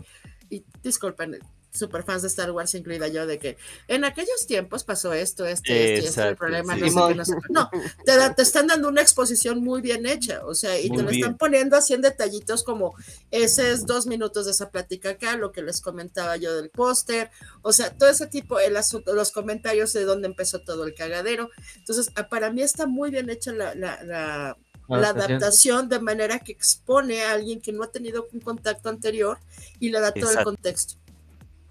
Y 0.51 0.65
disculpen, 0.83 1.39
super 1.75 2.05
fans 2.05 2.23
de 2.23 2.29
Star 2.29 2.51
Wars, 2.53 2.75
incluida 2.75 3.09
yo, 3.09 3.27
de 3.27 3.39
que 3.39 3.57
en 3.89 4.05
aquellos 4.05 4.47
tiempos 4.47 4.85
pasó 4.85 5.13
esto, 5.13 5.47
y 5.49 5.53
esto, 5.53 5.73
y 5.73 5.77
esto, 5.77 6.01
el 6.01 6.05
Exacto, 6.07 6.37
problema, 6.37 6.75
sí. 6.75 6.81
no 6.81 6.89
sé 6.89 7.01
qué, 7.09 7.15
no 7.17 7.25
sé. 7.25 7.33
No, 7.51 7.71
te, 8.07 8.17
da- 8.17 8.35
te 8.35 8.43
están 8.43 8.69
dando 8.69 8.89
una 8.89 9.03
exposición 9.03 9.63
muy 9.63 9.81
bien 9.81 10.07
hecha, 10.07 10.41
o 10.47 10.55
sea, 10.55 10.79
y 10.81 10.89
Muy 10.89 10.99
te 10.99 11.03
lo 11.03 11.11
bien. 11.11 11.23
están 11.25 11.37
poniendo 11.37 11.77
así 11.77 11.93
en 11.95 12.01
detallitos 12.03 12.63
como 12.63 12.95
ese 13.31 13.73
es 13.73 13.87
dos 13.87 14.07
minutos 14.07 14.45
de 14.47 14.53
esa 14.53 14.71
plática 14.71 15.11
acá, 15.11 15.37
lo 15.37 15.51
que 15.53 15.63
les 15.63 15.81
comentaba 15.81 16.37
yo 16.37 16.55
del 16.55 16.71
póster, 16.71 17.31
o 17.63 17.73
sea, 17.73 17.91
todo 17.91 18.09
ese 18.09 18.29
tipo, 18.29 18.61
el 18.61 18.77
asunto, 18.77 19.13
los 19.15 19.33
comentarios 19.33 19.93
de 19.93 20.05
dónde 20.05 20.29
empezó 20.29 20.61
todo 20.61 20.85
el 20.85 20.95
cagadero. 20.95 21.51
Entonces, 21.77 22.11
ah, 22.15 22.29
para 22.29 22.51
mí 22.53 22.63
está 22.63 22.87
muy 22.87 23.11
bien 23.11 23.31
hecha 23.31 23.53
la, 23.53 23.75
la, 23.75 24.03
la, 24.05 24.57
la 24.89 25.09
adaptación 25.09 25.89
de 25.89 25.99
manera 25.99 26.39
que 26.39 26.53
expone 26.53 27.23
a 27.25 27.33
alguien 27.33 27.61
que 27.61 27.73
no 27.73 27.83
ha 27.83 27.91
tenido 27.91 28.29
un 28.33 28.41
contacto 28.41 28.89
anterior 28.89 29.39
y 29.81 29.91
le 29.91 29.99
da 30.01 30.13
todo 30.13 30.25
el 30.25 30.29
Exacto. 30.29 30.51
contexto. 30.51 30.95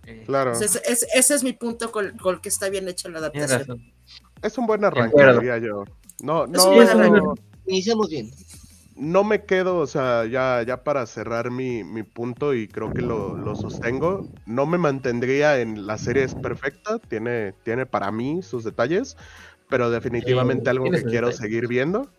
Eh, 0.05 0.23
Claro. 0.25 0.53
Entonces, 0.53 0.81
ese, 0.85 1.07
ese 1.13 1.35
es 1.35 1.43
mi 1.43 1.53
punto 1.53 1.91
con, 1.91 2.17
con 2.17 2.39
que 2.41 2.49
está 2.49 2.69
bien 2.69 2.87
hecha 2.87 3.09
la 3.09 3.19
adaptación. 3.19 3.81
Es 4.41 4.57
un 4.57 4.65
buen 4.67 4.83
arranque, 4.83 5.23
diría 5.33 5.57
yo. 5.57 5.85
No, 6.21 6.45
Es 6.45 6.63
un 6.65 6.75
buen 6.75 6.87
no, 6.87 6.91
arranque. 6.93 7.41
Iniciamos 7.65 8.09
bien. 8.09 8.29
no 8.95 9.23
me 9.23 9.45
quedo, 9.45 9.77
o 9.77 9.87
sea, 9.87 10.25
ya, 10.25 10.61
ya 10.67 10.83
para 10.83 11.05
cerrar 11.07 11.49
mi, 11.49 11.83
mi 11.83 12.03
punto 12.03 12.53
y 12.53 12.67
creo 12.67 12.93
que 12.93 13.01
lo, 13.01 13.35
lo 13.37 13.55
sostengo, 13.55 14.27
no 14.45 14.65
me 14.65 14.77
mantendría 14.77 15.59
en 15.59 15.87
la 15.87 15.97
serie 15.97 16.23
es 16.23 16.35
perfecta, 16.35 16.99
tiene, 16.99 17.53
tiene 17.63 17.85
para 17.85 18.11
mí 18.11 18.41
sus 18.43 18.63
detalles, 18.63 19.17
pero 19.69 19.89
definitivamente 19.89 20.69
algo 20.69 20.91
que 20.91 21.03
quiero 21.03 21.27
detalles. 21.27 21.37
seguir 21.37 21.67
viendo. 21.67 22.11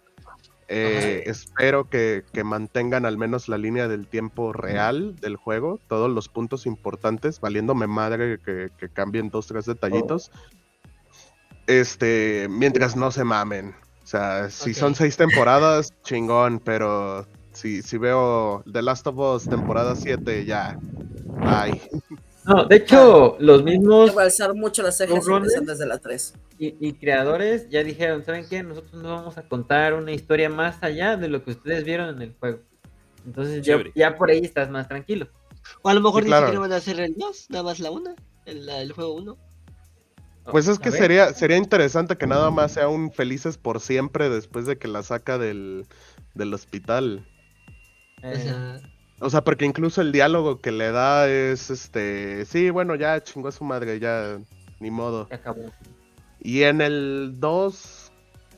Eh, 0.68 1.24
espero 1.26 1.88
que, 1.90 2.24
que 2.32 2.42
mantengan 2.44 3.04
al 3.06 3.18
menos 3.18 3.48
la 3.48 3.58
línea 3.58 3.86
del 3.88 4.06
tiempo 4.06 4.52
real 4.52 5.14
del 5.16 5.36
juego, 5.36 5.78
todos 5.88 6.10
los 6.10 6.28
puntos 6.28 6.66
importantes, 6.66 7.40
valiéndome 7.40 7.86
madre 7.86 8.38
que, 8.44 8.70
que 8.78 8.88
cambien 8.88 9.28
dos, 9.30 9.46
tres 9.46 9.66
detallitos. 9.66 10.30
Este, 11.66 12.46
mientras 12.50 12.96
no 12.96 13.10
se 13.10 13.24
mamen. 13.24 13.74
O 14.02 14.06
sea, 14.06 14.50
si 14.50 14.70
Ok. 14.70 14.76
son 14.76 14.94
seis 14.94 15.16
temporadas, 15.16 15.92
chingón, 16.02 16.60
pero 16.60 17.26
si, 17.52 17.82
si 17.82 17.96
veo 17.96 18.62
The 18.70 18.82
Last 18.82 19.06
of 19.06 19.18
Us 19.18 19.48
temporada 19.48 19.96
7, 19.96 20.44
ya. 20.44 20.78
Ay. 21.40 21.80
No, 22.46 22.64
de 22.66 22.76
hecho, 22.76 23.36
los 23.40 23.62
mismos 23.62 24.10
Te 24.10 24.16
va 24.16 24.22
a 24.22 24.24
alzar 24.26 24.54
mucho 24.54 24.82
las 24.82 24.96
cejas 24.98 25.24
desde 25.66 25.86
la 25.86 25.98
3. 25.98 26.34
y, 26.58 26.76
y 26.88 26.92
creadores 26.94 27.68
ya 27.70 27.82
dijeron, 27.82 28.24
¿saben 28.24 28.46
qué? 28.48 28.62
Nosotros 28.62 29.02
no 29.02 29.08
vamos 29.14 29.38
a 29.38 29.48
contar 29.48 29.94
una 29.94 30.12
historia 30.12 30.48
más 30.50 30.82
allá 30.82 31.16
de 31.16 31.28
lo 31.28 31.42
que 31.42 31.52
ustedes 31.52 31.84
vieron 31.84 32.10
en 32.16 32.22
el 32.22 32.34
juego. 32.38 32.60
Entonces 33.26 33.62
ya, 33.64 33.82
ya 33.94 34.16
por 34.16 34.30
ahí 34.30 34.40
estás 34.44 34.70
más 34.70 34.88
tranquilo. 34.88 35.28
O 35.82 35.88
a 35.88 35.94
lo 35.94 36.00
mejor 36.02 36.22
Sí, 36.22 36.26
ni 36.26 36.28
claro. 36.28 36.46
siquiera 36.46 36.60
van 36.60 36.72
a 36.72 36.76
hacer 36.76 37.00
el 37.00 37.14
2, 37.16 37.46
nada 37.50 37.64
más 37.64 37.80
la 37.80 37.90
1, 37.90 38.14
el, 38.46 38.92
juego 38.92 39.14
1. 39.14 39.38
Pues 40.50 40.68
es 40.68 40.78
que 40.78 40.90
sería, 40.90 41.32
sería 41.32 41.56
interesante 41.56 42.16
que 42.18 42.26
nada 42.26 42.50
más 42.50 42.72
sea 42.72 42.88
un 42.88 43.10
felices 43.12 43.56
por 43.56 43.80
siempre 43.80 44.28
después 44.28 44.66
de 44.66 44.78
que 44.78 44.88
la 44.88 45.02
saca 45.02 45.38
del, 45.38 45.86
del 46.34 46.52
hospital. 46.52 47.26
O 48.22 48.26
Eh, 48.28 48.40
sea, 48.40 48.80
O 49.20 49.30
sea, 49.30 49.42
porque 49.42 49.64
incluso 49.64 50.00
el 50.00 50.12
diálogo 50.12 50.60
que 50.60 50.72
le 50.72 50.90
da 50.90 51.28
es 51.28 51.70
este, 51.70 52.44
sí, 52.46 52.70
bueno, 52.70 52.94
ya 52.94 53.22
chingó 53.22 53.48
a 53.48 53.52
su 53.52 53.64
madre, 53.64 54.00
ya 54.00 54.38
ni 54.80 54.90
modo. 54.90 55.28
se 55.28 55.34
acabó. 55.34 55.70
Y 56.40 56.64
en 56.64 56.80
el 56.80 57.36
2, 57.38 58.12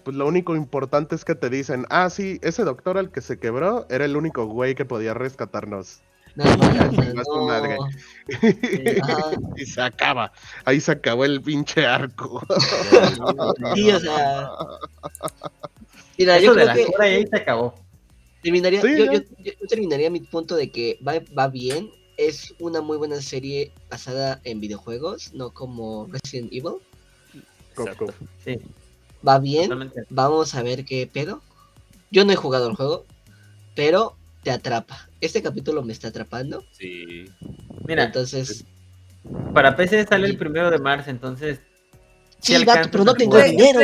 pues 0.05 0.17
lo 0.17 0.27
único 0.27 0.57
importante 0.57 1.15
es 1.15 1.25
que 1.25 1.35
te 1.35 1.51
dicen, 1.51 1.87
ah, 1.91 2.11
sí, 2.11 2.41
ese 2.43 2.65
doctor 2.65 2.99
al 2.99 3.11
que 3.13 3.21
se 3.21 3.39
quebró 3.39 3.87
era 3.91 4.05
el 4.05 4.17
único 4.17 4.47
güey 4.47 4.75
que 4.75 4.85
podía 4.85 5.15
rescatarnos. 5.15 6.03
no. 6.35 6.45
madre. 7.47 7.77
Ajá. 9.03 9.31
y 9.57 9.67
se 9.67 9.81
acaba. 9.83 10.33
Ahí 10.65 10.81
se 10.81 10.93
acabó 10.93 11.25
el 11.25 11.41
pinche 11.41 11.87
arco. 11.87 12.43
Sí, 13.75 13.91
o 13.91 14.01
sea. 14.01 14.49
Mira, 16.19 16.37
Eso 16.39 16.47
yo 16.47 16.55
de 16.55 16.65
la 16.65 16.75
que 16.75 16.87
ahí 16.99 17.27
se 17.27 17.37
acabó. 17.37 17.75
Terminaría, 18.47 18.81
Sí, 18.81 18.89
yo, 18.97 19.05
ya. 19.07 19.13
yo- 19.15 19.21
yo- 19.43 19.53
yo 19.61 19.67
terminaría 19.67 20.09
mi 20.09 20.21
punto 20.21 20.55
de 20.55 20.71
que 20.71 20.99
va, 21.07 21.15
va 21.37 21.49
bien. 21.49 21.91
Es 22.17 22.55
una 22.61 22.81
muy 22.81 22.97
buena 22.97 23.21
serie 23.21 23.73
basada 23.91 24.41
en 24.45 24.61
videojuegos, 24.61 25.35
no 25.35 25.51
como 25.51 26.07
Resident 26.13 26.53
Evil. 26.53 26.77
Exacto. 27.77 28.07
Sí, 28.45 28.57
Va 29.27 29.39
bien, 29.41 29.65
totalmente. 29.65 30.05
vamos 30.11 30.55
a 30.55 30.63
ver 30.63 30.85
qué 30.85 31.09
pedo. 31.13 31.43
Yo 32.13 32.25
no 32.25 32.33
he 32.33 32.37
jugado 32.37 32.69
el 32.71 32.77
juego, 32.77 33.05
pero 33.75 34.17
te 34.45 34.53
atrapa. 34.53 35.09
Este 35.21 35.43
capítulo 35.43 35.83
me 35.83 35.93
está 35.93 36.09
atrapando. 36.09 36.63
Sí. 36.71 37.25
Mira, 37.89 38.05
Entonces, 38.05 38.65
para 39.53 39.75
PC 39.75 40.07
sale 40.07 40.29
el 40.29 40.39
primero 40.39 40.71
de 40.71 40.79
marzo, 40.79 41.11
entonces 41.11 41.59
sí, 42.41 42.55
alcanzas 42.55 42.89
pero 42.93 43.05
no 43.05 43.15
tengo 43.15 43.43
dinero. 43.43 43.81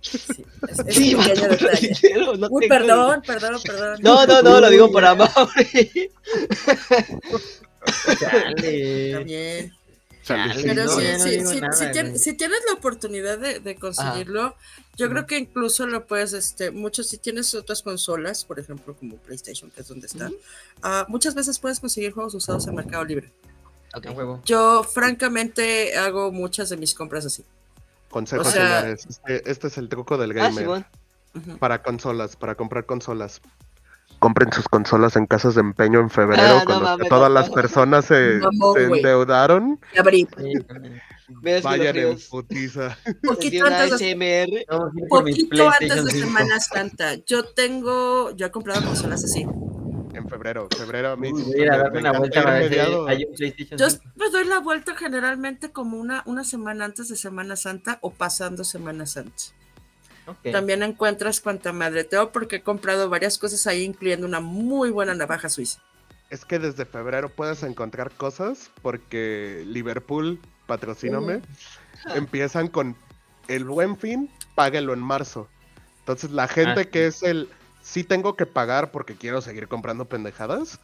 Sí, 0.00 0.34
es, 0.66 0.82
es 0.86 0.96
Sí, 0.96 1.14
un 1.14 1.18
vato, 1.18 1.30
pequeño 1.34 1.48
pero 1.58 1.70
detalle. 1.70 1.98
dinero, 2.02 2.36
no 2.36 2.48
Uy, 2.50 2.68
tengo 2.68 2.68
perdón, 2.68 3.22
perdón, 3.26 3.60
perdón. 3.64 3.98
No, 4.02 4.26
no, 4.26 4.42
no, 4.42 4.60
lo 4.60 4.70
digo 4.70 4.90
por. 4.90 5.04
Chale. 8.18 9.12
También. 9.12 9.72
Pero 10.26 10.84
no, 10.84 10.88
sí, 10.88 11.02
ya 11.02 11.18
no 11.42 11.54
nada, 11.54 11.72
si, 12.14 12.18
si 12.18 12.34
tienes 12.34 12.58
la 12.68 12.74
oportunidad 12.74 13.38
de, 13.38 13.58
de 13.60 13.74
conseguirlo, 13.76 14.54
yo 14.96 15.08
creo 15.08 15.26
que 15.26 15.38
incluso 15.38 15.86
lo 15.86 16.06
puedes, 16.06 16.32
este, 16.34 16.70
muchos, 16.70 17.08
si 17.08 17.18
tienes 17.18 17.54
otras 17.54 17.82
consolas, 17.82 18.44
por 18.44 18.60
ejemplo, 18.60 18.94
como 18.94 19.16
PlayStation, 19.16 19.70
que 19.70 19.80
es 19.80 19.88
donde 19.88 20.06
está, 20.06 20.30
ah, 20.82 21.06
muchas 21.08 21.34
veces 21.34 21.58
puedes 21.58 21.80
conseguir 21.80 22.12
juegos 22.12 22.34
usados 22.34 22.66
en 22.68 22.74
Mercado 22.76 23.04
Libre. 23.04 23.32
Ok. 23.94 24.06
A 24.06 24.10
huevo. 24.12 24.42
Yo, 24.44 24.84
francamente, 24.84 25.96
hago 25.96 26.30
muchas 26.30 26.68
de 26.68 26.76
mis 26.76 26.94
compras 26.94 27.26
así. 27.26 27.44
Consejos, 28.10 28.48
O 28.48 28.50
sea- 28.50 28.80
señores. 28.80 29.06
Este, 29.08 29.50
este 29.50 29.66
es 29.68 29.78
el 29.78 29.88
truco 29.88 30.18
del 30.18 30.32
Ah, 30.38 30.50
gamer. 30.50 30.84
Para 31.58 31.82
consolas, 31.82 32.36
para 32.36 32.54
comprar 32.56 32.84
consolas. 32.86 33.40
Compren 34.18 34.52
sus 34.52 34.68
consolas 34.68 35.16
en 35.16 35.26
casas 35.26 35.54
de 35.54 35.60
empeño 35.62 36.00
en 36.00 36.10
febrero, 36.10 36.42
Ah, 36.42 36.58
no 36.58 36.64
cuando 36.66 36.84
mames, 36.84 37.08
todas 37.08 37.28
no, 37.30 37.34
las 37.34 37.48
no. 37.48 37.54
personas 37.54 38.04
se, 38.04 38.40
endeudaron. 38.76 39.80
Ves 41.42 41.62
Vayan 41.62 41.96
en 41.96 42.18
putiza. 42.28 42.98
Poquito 43.22 43.64
antes, 43.64 43.98
de, 44.00 44.66
poquito 45.08 45.68
antes 45.70 46.04
de 46.04 46.10
5. 46.10 46.26
Semana 46.26 46.58
Santa. 46.60 47.14
Yo 47.24 47.44
tengo, 47.44 48.32
yo 48.32 48.46
he 48.46 48.50
comprado 48.50 48.84
consolas 48.84 49.24
así. 49.24 49.46
En 50.20 50.28
febrero, 50.28 50.68
febrero 50.76 51.12
a 51.12 51.16
mí 51.16 51.32
Uy, 51.32 51.64
darme 51.64 52.00
una 52.00 52.12
vuelta 52.12 52.42
para 52.42 52.58
ver 52.60 52.80
hay 53.08 53.24
un 53.24 53.34
PlayStation 53.34 53.78
Yo 53.78 53.88
5. 53.88 54.04
me 54.16 54.30
doy 54.30 54.44
la 54.44 54.58
vuelta 54.58 54.94
generalmente 54.94 55.72
como 55.72 55.98
una, 55.98 56.22
una 56.26 56.44
semana 56.44 56.84
antes 56.84 57.08
de 57.08 57.16
Semana 57.16 57.56
Santa 57.56 57.98
o 58.02 58.10
pasando 58.10 58.64
Semana 58.64 59.06
Santa. 59.06 59.42
También 60.52 60.82
encuentras 60.82 61.40
cuanta 61.40 61.72
madre 61.72 62.04
tengo 62.04 62.30
porque 62.30 62.56
he 62.56 62.62
comprado 62.62 63.08
varias 63.08 63.38
cosas 63.38 63.66
ahí, 63.66 63.82
incluyendo 63.82 64.26
una 64.26 64.40
muy 64.40 64.90
buena 64.90 65.14
navaja 65.14 65.48
suiza. 65.48 65.80
Es 66.28 66.44
que 66.44 66.58
desde 66.58 66.84
febrero 66.84 67.28
puedes 67.28 67.62
encontrar 67.64 68.12
cosas 68.12 68.70
porque 68.82 69.64
Liverpool, 69.66 70.38
patrocíname, 70.66 71.40
empiezan 72.14 72.68
con 72.68 72.94
el 73.48 73.64
buen 73.64 73.96
fin, 73.96 74.30
páguelo 74.54 74.92
en 74.92 75.00
marzo. 75.00 75.48
Entonces 76.00 76.30
la 76.30 76.46
gente 76.46 76.80
Ah, 76.82 76.84
que 76.84 77.06
es 77.06 77.22
el 77.22 77.48
sí 77.82 78.04
tengo 78.04 78.36
que 78.36 78.46
pagar 78.46 78.90
porque 78.90 79.16
quiero 79.16 79.40
seguir 79.40 79.68
comprando 79.68 80.04
pendejadas. 80.04 80.78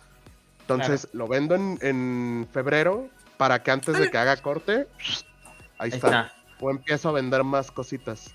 Entonces 0.60 1.08
lo 1.12 1.28
vendo 1.28 1.54
en, 1.54 1.78
en 1.80 2.48
febrero 2.52 3.08
para 3.36 3.62
que 3.62 3.70
antes 3.70 3.98
de 3.98 4.10
que 4.10 4.18
haga 4.18 4.36
corte, 4.38 4.88
ahí, 4.98 5.16
Ahí 5.78 5.90
está. 5.90 6.08
está. 6.08 6.32
O 6.60 6.70
empiezo 6.70 7.08
a 7.10 7.12
vender 7.12 7.44
más 7.44 7.70
cositas. 7.70 8.34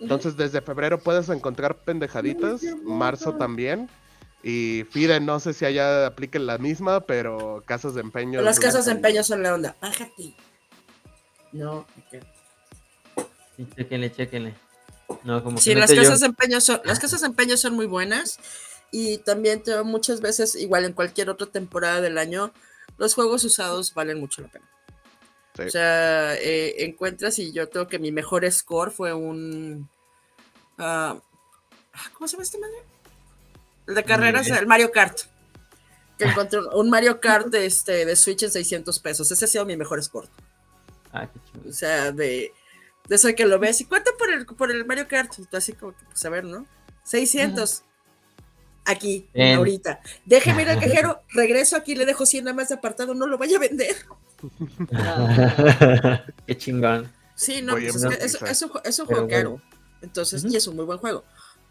Entonces 0.00 0.36
desde 0.36 0.60
febrero 0.60 0.98
puedes 0.98 1.28
encontrar 1.28 1.76
pendejaditas, 1.76 2.62
marzo 2.84 3.34
también. 3.34 3.88
Y 4.42 4.84
Fide, 4.90 5.20
no 5.20 5.40
sé 5.40 5.52
si 5.52 5.64
allá 5.64 6.06
apliquen 6.06 6.46
la 6.46 6.58
misma, 6.58 7.00
pero 7.00 7.62
casas 7.66 7.94
de 7.94 8.00
empeño. 8.00 8.40
Las 8.40 8.60
casas 8.60 8.86
de 8.86 8.92
empeño 8.92 9.22
son 9.24 9.42
la 9.42 9.54
onda. 9.54 9.76
Bájate. 9.80 10.34
No, 11.52 11.78
ok. 11.78 12.22
Sí, 13.56 13.68
chéquenle, 13.76 14.12
chéquenle. 14.12 14.54
No, 15.24 15.42
como 15.42 15.58
Sí, 15.58 15.70
que 15.70 15.74
no 15.74 15.80
las 15.80 15.92
casas 15.92 16.20
de 16.20 16.26
empeño 16.26 16.60
son, 16.60 16.80
las 16.84 16.98
casas 16.98 17.20
de 17.22 17.26
empeño 17.28 17.56
son 17.56 17.74
muy 17.74 17.86
buenas. 17.86 18.38
Y 18.90 19.18
también 19.18 19.62
te- 19.62 19.82
muchas 19.82 20.20
veces, 20.20 20.54
igual 20.54 20.84
en 20.84 20.92
cualquier 20.92 21.28
otra 21.30 21.46
temporada 21.46 22.00
del 22.00 22.16
año, 22.18 22.52
los 22.96 23.14
juegos 23.14 23.44
usados 23.44 23.92
valen 23.94 24.18
mucho 24.20 24.42
la 24.42 24.48
pena. 24.48 24.68
Sí. 25.56 25.62
O 25.62 25.70
sea, 25.70 26.34
eh, 26.36 26.84
encuentras 26.84 27.38
y 27.38 27.52
yo 27.52 27.68
creo 27.68 27.88
que 27.88 27.98
mi 27.98 28.12
mejor 28.12 28.50
score 28.50 28.90
fue 28.90 29.12
un... 29.12 29.88
ah, 30.78 31.20
¿Cómo 32.14 32.28
se 32.28 32.32
llama 32.32 32.44
este 32.44 32.58
madre? 32.58 32.76
El 33.88 33.94
de 33.94 34.04
carreras, 34.04 34.46
idea. 34.46 34.58
el 34.58 34.66
Mario 34.66 34.92
Kart. 34.92 35.18
Que 36.16 36.24
encontré 36.24 36.60
un 36.74 36.90
Mario 36.90 37.20
Kart 37.20 37.46
de, 37.48 37.66
este, 37.66 38.04
de 38.04 38.16
Switch 38.16 38.42
en 38.42 38.50
600 38.50 38.98
pesos. 39.00 39.30
Ese 39.30 39.44
ha 39.44 39.48
sido 39.48 39.64
mi 39.64 39.76
mejor 39.76 40.02
score. 40.02 40.28
Ah, 41.12 41.26
qué 41.32 41.40
chido. 41.52 41.70
O 41.70 41.72
sea, 41.72 42.12
de, 42.12 42.52
de 43.08 43.16
eso 43.16 43.28
que 43.34 43.46
lo 43.46 43.58
ves. 43.58 43.80
¿Y 43.80 43.84
cuánto 43.84 44.10
por 44.18 44.30
el, 44.30 44.46
por 44.46 44.70
el 44.70 44.84
Mario 44.84 45.08
Kart? 45.08 45.32
Y 45.38 45.44
tú 45.44 45.56
así 45.56 45.72
como 45.72 45.92
que, 45.92 46.04
pues 46.04 46.24
a 46.24 46.28
ver, 46.28 46.44
¿no? 46.44 46.66
600. 47.04 47.82
Aquí, 48.84 49.28
Bien. 49.34 49.56
ahorita. 49.56 50.00
Déjeme 50.24 50.62
ir 50.62 50.70
al 50.70 50.80
cajero, 50.80 51.22
regreso 51.30 51.76
aquí, 51.76 51.94
le 51.94 52.06
dejo 52.06 52.26
100 52.26 52.44
nada 52.44 52.54
más 52.54 52.68
de 52.68 52.76
apartado, 52.76 53.14
no 53.14 53.26
lo 53.26 53.38
vaya 53.38 53.56
a 53.56 53.60
vender. 53.60 53.96
qué 56.46 56.56
chingón. 56.56 57.10
Sí, 57.34 57.62
no, 57.62 57.72
pues 57.72 57.94
es, 57.94 58.02
que 58.02 58.14
empezar. 58.14 58.48
es, 58.48 58.62
es 58.62 58.62
un, 58.62 58.70
es 58.84 58.98
un 58.98 59.06
juego 59.06 59.26
bueno. 59.26 59.36
caro. 59.36 59.62
Entonces, 60.00 60.44
y 60.44 60.56
es 60.56 60.66
un 60.66 60.76
muy 60.76 60.84
buen 60.84 60.98
juego. 60.98 61.24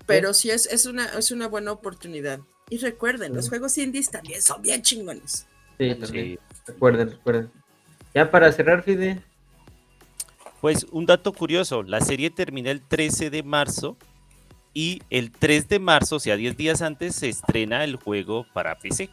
Pero 0.05 0.33
sí 0.33 0.49
es, 0.49 0.65
es, 0.67 0.85
una, 0.85 1.05
es 1.17 1.31
una 1.31 1.47
buena 1.47 1.71
oportunidad. 1.71 2.39
Y 2.69 2.77
recuerden, 2.77 3.33
los 3.35 3.49
juegos 3.49 3.77
indies 3.77 4.09
también 4.09 4.41
son 4.41 4.61
bien 4.61 4.81
chingones. 4.81 5.45
Sí, 5.77 5.95
también. 5.95 6.25
Sí. 6.25 6.39
Recuerden, 6.65 7.11
recuerden. 7.11 7.51
Ya 8.13 8.29
para 8.29 8.51
cerrar, 8.51 8.83
Fide. 8.83 9.21
Pues 10.67 10.85
un 10.91 11.05
dato 11.05 11.31
curioso, 11.31 11.81
la 11.81 12.01
serie 12.01 12.29
termina 12.29 12.71
el 12.71 12.81
13 12.81 13.29
de 13.29 13.41
marzo 13.41 13.95
y 14.73 15.01
el 15.09 15.31
3 15.31 15.69
de 15.69 15.79
marzo, 15.79 16.17
o 16.17 16.19
sea, 16.19 16.35
10 16.35 16.57
días 16.57 16.81
antes, 16.81 17.15
se 17.15 17.29
estrena 17.29 17.85
el 17.85 17.95
juego 17.95 18.45
para 18.53 18.77
PC. 18.77 19.09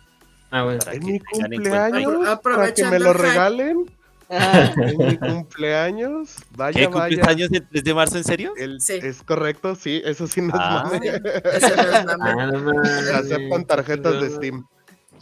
Ah, 0.51 0.65
bueno. 0.65 0.81
Para 0.81 0.97
En 0.97 1.05
mi 1.07 1.21
cumpleaños, 1.21 2.41
para 2.43 2.75
que 2.75 2.85
me 2.87 2.99
lo 2.99 3.13
regalen. 3.13 3.89
Ah, 4.29 4.73
En 4.77 4.99
mi 4.99 5.17
cumpleaños, 5.17 6.35
vaya, 6.57 6.81
¿Qué 6.81 6.87
vaya. 6.89 7.23
años 7.29 7.51
el 7.53 7.69
3 7.69 7.85
de 7.85 7.95
marzo, 7.95 8.17
en 8.19 8.25
serio? 8.25 8.53
El- 8.57 8.81
Sí. 8.81 8.95
Es 9.01 9.23
correcto, 9.23 9.77
sí, 9.77 10.03
eso 10.05 10.27
sí 10.27 10.41
nos 10.43 10.57
Ah. 10.59 10.89
mame. 10.91 11.07
Ese 11.07 11.77
no 11.77 11.83
es 11.83 12.05
mame. 12.05 12.31
Ah, 12.33 12.47
no. 12.47 12.85
Se 12.85 13.13
aceptan 13.15 13.65
tarjetas 13.65 14.21
de. 14.21 14.31
Steam. 14.31 14.67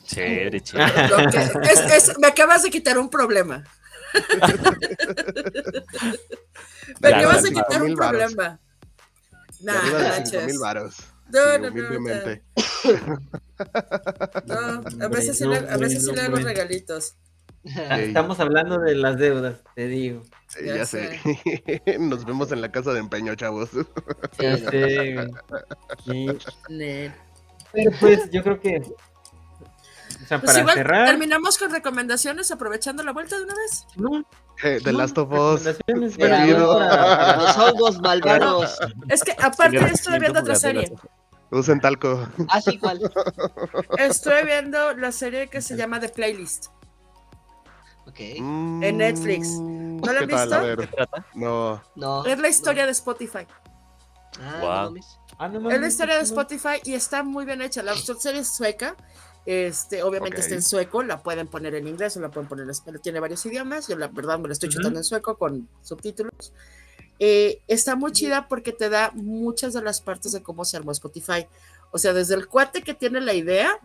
Chévere, 0.06 0.62
chévere. 0.62 0.92
Que- 1.30 1.70
es- 1.72 2.08
es- 2.08 2.18
me 2.18 2.28
acabas 2.28 2.62
de 2.62 2.70
quitar 2.70 2.96
un 2.96 3.10
problema. 3.10 3.62
Claro, 7.00 7.16
acabas 7.16 7.42
de 7.42 7.48
cinco 7.48 7.64
quitar 7.66 7.82
un 7.82 7.94
problema. 7.94 8.60
5 10.24 10.46
mil 10.46 10.58
varos. 10.58 10.96
No, 11.32 11.58
no, 11.58 11.70
no. 11.70 12.00
No, 14.46 15.04
a 15.04 15.08
veces 15.08 15.38
sí, 15.38 15.46
le, 15.46 15.56
a 15.56 16.24
hago 16.24 16.36
regalitos. 16.36 17.14
Ey. 17.64 18.08
Estamos 18.08 18.40
hablando 18.40 18.80
de 18.80 18.96
las 18.96 19.18
deudas, 19.18 19.62
te 19.76 19.86
digo. 19.86 20.22
Sí, 20.48 20.66
Ya 20.66 20.76
ya 20.78 20.84
sé. 20.84 21.20
Nos 22.00 22.24
vemos 22.24 22.50
en 22.50 22.60
la 22.60 22.72
casa 22.72 22.92
de 22.92 22.98
empeño, 22.98 23.34
chavos. 23.36 23.70
Ya 24.38 24.56
sé. 24.56 25.28
Pero 27.72 27.90
pues 28.00 28.30
yo 28.30 28.42
creo 28.42 28.60
que. 28.60 28.82
O 30.22 30.26
sea, 30.26 30.38
Pues 30.40 30.50
para 30.52 30.60
igual 30.60 30.74
cerrar. 30.76 31.06
terminamos 31.06 31.58
con 31.58 31.70
recomendaciones 31.70 32.50
aprovechando 32.50 33.02
la 33.02 33.12
vuelta 33.12 33.36
de 33.36 33.44
una 33.44 33.54
vez. 33.54 33.86
No, 33.96 34.24
Eh, 34.62 34.80
Last 34.92 35.18
of 35.18 35.32
Us. 35.32 35.62
para- 36.18 36.46
para- 36.46 37.36
Los 37.36 37.56
hongos 37.58 38.00
malvados. 38.00 38.78
Es 39.08 39.22
que 39.24 39.32
aparte 39.32 39.78
estoy 39.78 40.18
viendo 40.20 40.40
otra 40.40 40.54
serie. 40.54 40.92
Usen 41.50 41.80
talco. 41.80 42.28
Así 42.48 42.78
cual. 42.78 43.00
Estoy 43.98 44.44
viendo 44.44 44.94
la 44.94 45.12
serie 45.12 45.48
que 45.48 45.60
se 45.60 45.76
llama 45.76 46.00
The 46.00 46.08
Playlist. 46.08 46.66
Ok. 48.06 48.18
En 48.20 48.96
Netflix. 48.98 49.48
¿No 49.58 50.12
la 50.12 50.20
han 50.20 50.26
visto? 50.26 50.86
No. 51.34 51.82
No. 51.94 52.24
Es 52.24 52.38
la 52.38 52.48
historia 52.48 52.86
de 52.86 52.92
Spotify. 52.92 53.46
Ah, 54.40 54.58
no 54.60 54.68
mames. 54.68 55.18
Ah, 55.38 55.48
no 55.48 55.70
Es 55.70 55.80
la 55.80 55.86
historia 55.88 56.16
de. 56.16 56.22
Spotify 56.22 56.80
y 56.84 56.94
está 56.94 57.22
muy 57.22 57.44
bien 57.44 57.60
hecha. 57.62 57.82
La 57.82 57.94
serie 57.96 58.40
es 58.40 58.54
sueca. 58.54 58.96
Este, 59.44 60.02
obviamente 60.02 60.36
Ok. 60.36 60.44
está 60.44 60.54
en 60.54 60.62
sueco, 60.62 61.02
la 61.02 61.22
pueden 61.22 61.48
poner 61.48 61.74
en 61.74 61.88
inglés 61.88 62.16
o 62.16 62.20
la 62.20 62.30
pueden 62.30 62.48
poner 62.48 62.64
en 62.64 62.70
español. 62.70 63.00
Tiene 63.02 63.20
varios 63.20 63.44
idiomas. 63.44 63.88
Yo 63.88 63.96
la 63.96 64.08
verdad 64.08 64.38
me 64.38 64.48
la 64.48 64.52
estoy 64.52 64.68
Ujú. 64.68 64.78
chutando 64.78 64.98
en 65.00 65.04
sueco 65.04 65.36
con 65.36 65.68
subtítulos. 65.82 66.52
Eh, 67.18 67.62
está 67.68 67.94
muy 67.96 68.12
chida 68.12 68.48
porque 68.48 68.72
te 68.72 68.88
da 68.88 69.10
muchas 69.14 69.74
de 69.74 69.82
las 69.82 70.00
partes 70.00 70.32
de 70.32 70.42
cómo 70.42 70.64
se 70.64 70.76
armó 70.76 70.92
Spotify. 70.92 71.46
O 71.90 71.98
sea, 71.98 72.12
desde 72.12 72.34
el 72.34 72.48
cuate 72.48 72.82
que 72.82 72.94
tiene 72.94 73.20
la 73.20 73.34
idea 73.34 73.78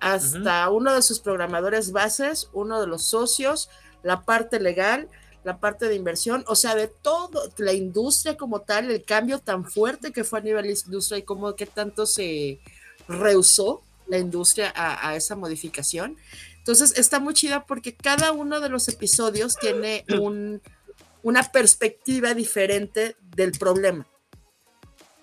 hasta 0.00 0.68
uno 0.70 0.94
de 0.94 1.02
sus 1.02 1.20
programadores 1.20 1.90
bases, 1.92 2.48
uno 2.52 2.80
de 2.80 2.86
los 2.86 3.02
socios, 3.02 3.70
la 4.02 4.24
parte 4.24 4.60
legal, 4.60 5.08
la 5.42 5.58
parte 5.58 5.88
de 5.88 5.94
inversión, 5.94 6.44
o 6.48 6.54
sea, 6.54 6.74
de 6.74 6.88
todo, 6.88 7.50
la 7.58 7.72
industria 7.72 8.36
como 8.36 8.60
tal, 8.60 8.90
el 8.90 9.04
cambio 9.04 9.38
tan 9.38 9.64
fuerte 9.64 10.12
que 10.12 10.24
fue 10.24 10.40
a 10.40 10.42
nivel 10.42 10.66
industria 10.66 11.18
y 11.18 11.22
cómo 11.22 11.54
que 11.56 11.66
tanto 11.66 12.04
se 12.04 12.60
rehusó 13.08 13.82
la 14.08 14.18
industria 14.18 14.72
a, 14.76 15.08
a 15.08 15.16
esa 15.16 15.36
modificación. 15.36 16.16
Entonces 16.58 16.98
está 16.98 17.20
muy 17.20 17.34
chida 17.34 17.64
porque 17.66 17.94
cada 17.96 18.32
uno 18.32 18.60
de 18.60 18.68
los 18.68 18.88
episodios 18.88 19.56
tiene 19.56 20.04
un, 20.20 20.60
una 21.22 21.42
perspectiva 21.44 22.34
diferente 22.34 23.16
del 23.20 23.52
problema. 23.52 24.06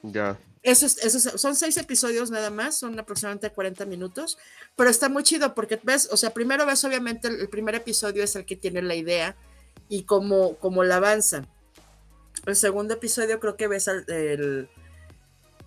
Ya. 0.02 0.38
Eso 0.62 0.86
es- 0.86 0.98
eso 1.04 1.18
es- 1.18 1.42
son 1.42 1.56
seis 1.56 1.76
episodios 1.78 2.32
nada 2.32 2.50
más, 2.50 2.78
son 2.78 2.98
aproximadamente 2.98 3.50
40 3.52 3.86
minutos, 3.86 4.38
pero 4.78 4.90
está 4.90 5.10
muy 5.10 5.24
chido 5.24 5.54
porque 5.54 5.80
ves, 5.84 6.08
o 6.12 6.16
sea, 6.18 6.30
primero 6.34 6.66
ves 6.66 6.84
obviamente 6.86 7.28
el, 7.28 7.40
el 7.42 7.50
primer 7.50 7.76
episodio 7.76 8.24
es 8.24 8.36
el 8.38 8.46
que 8.46 8.56
tiene 8.56 8.82
la 8.82 8.96
idea 8.96 9.36
y 9.90 10.04
cómo, 10.04 10.56
cómo 10.60 10.84
la 10.86 10.98
avanzan. 10.98 11.48
El 12.46 12.56
segundo 12.56 12.94
episodio 12.94 13.40
creo 13.42 13.58
que 13.58 13.68
ves 13.68 13.88
el, 13.90 14.70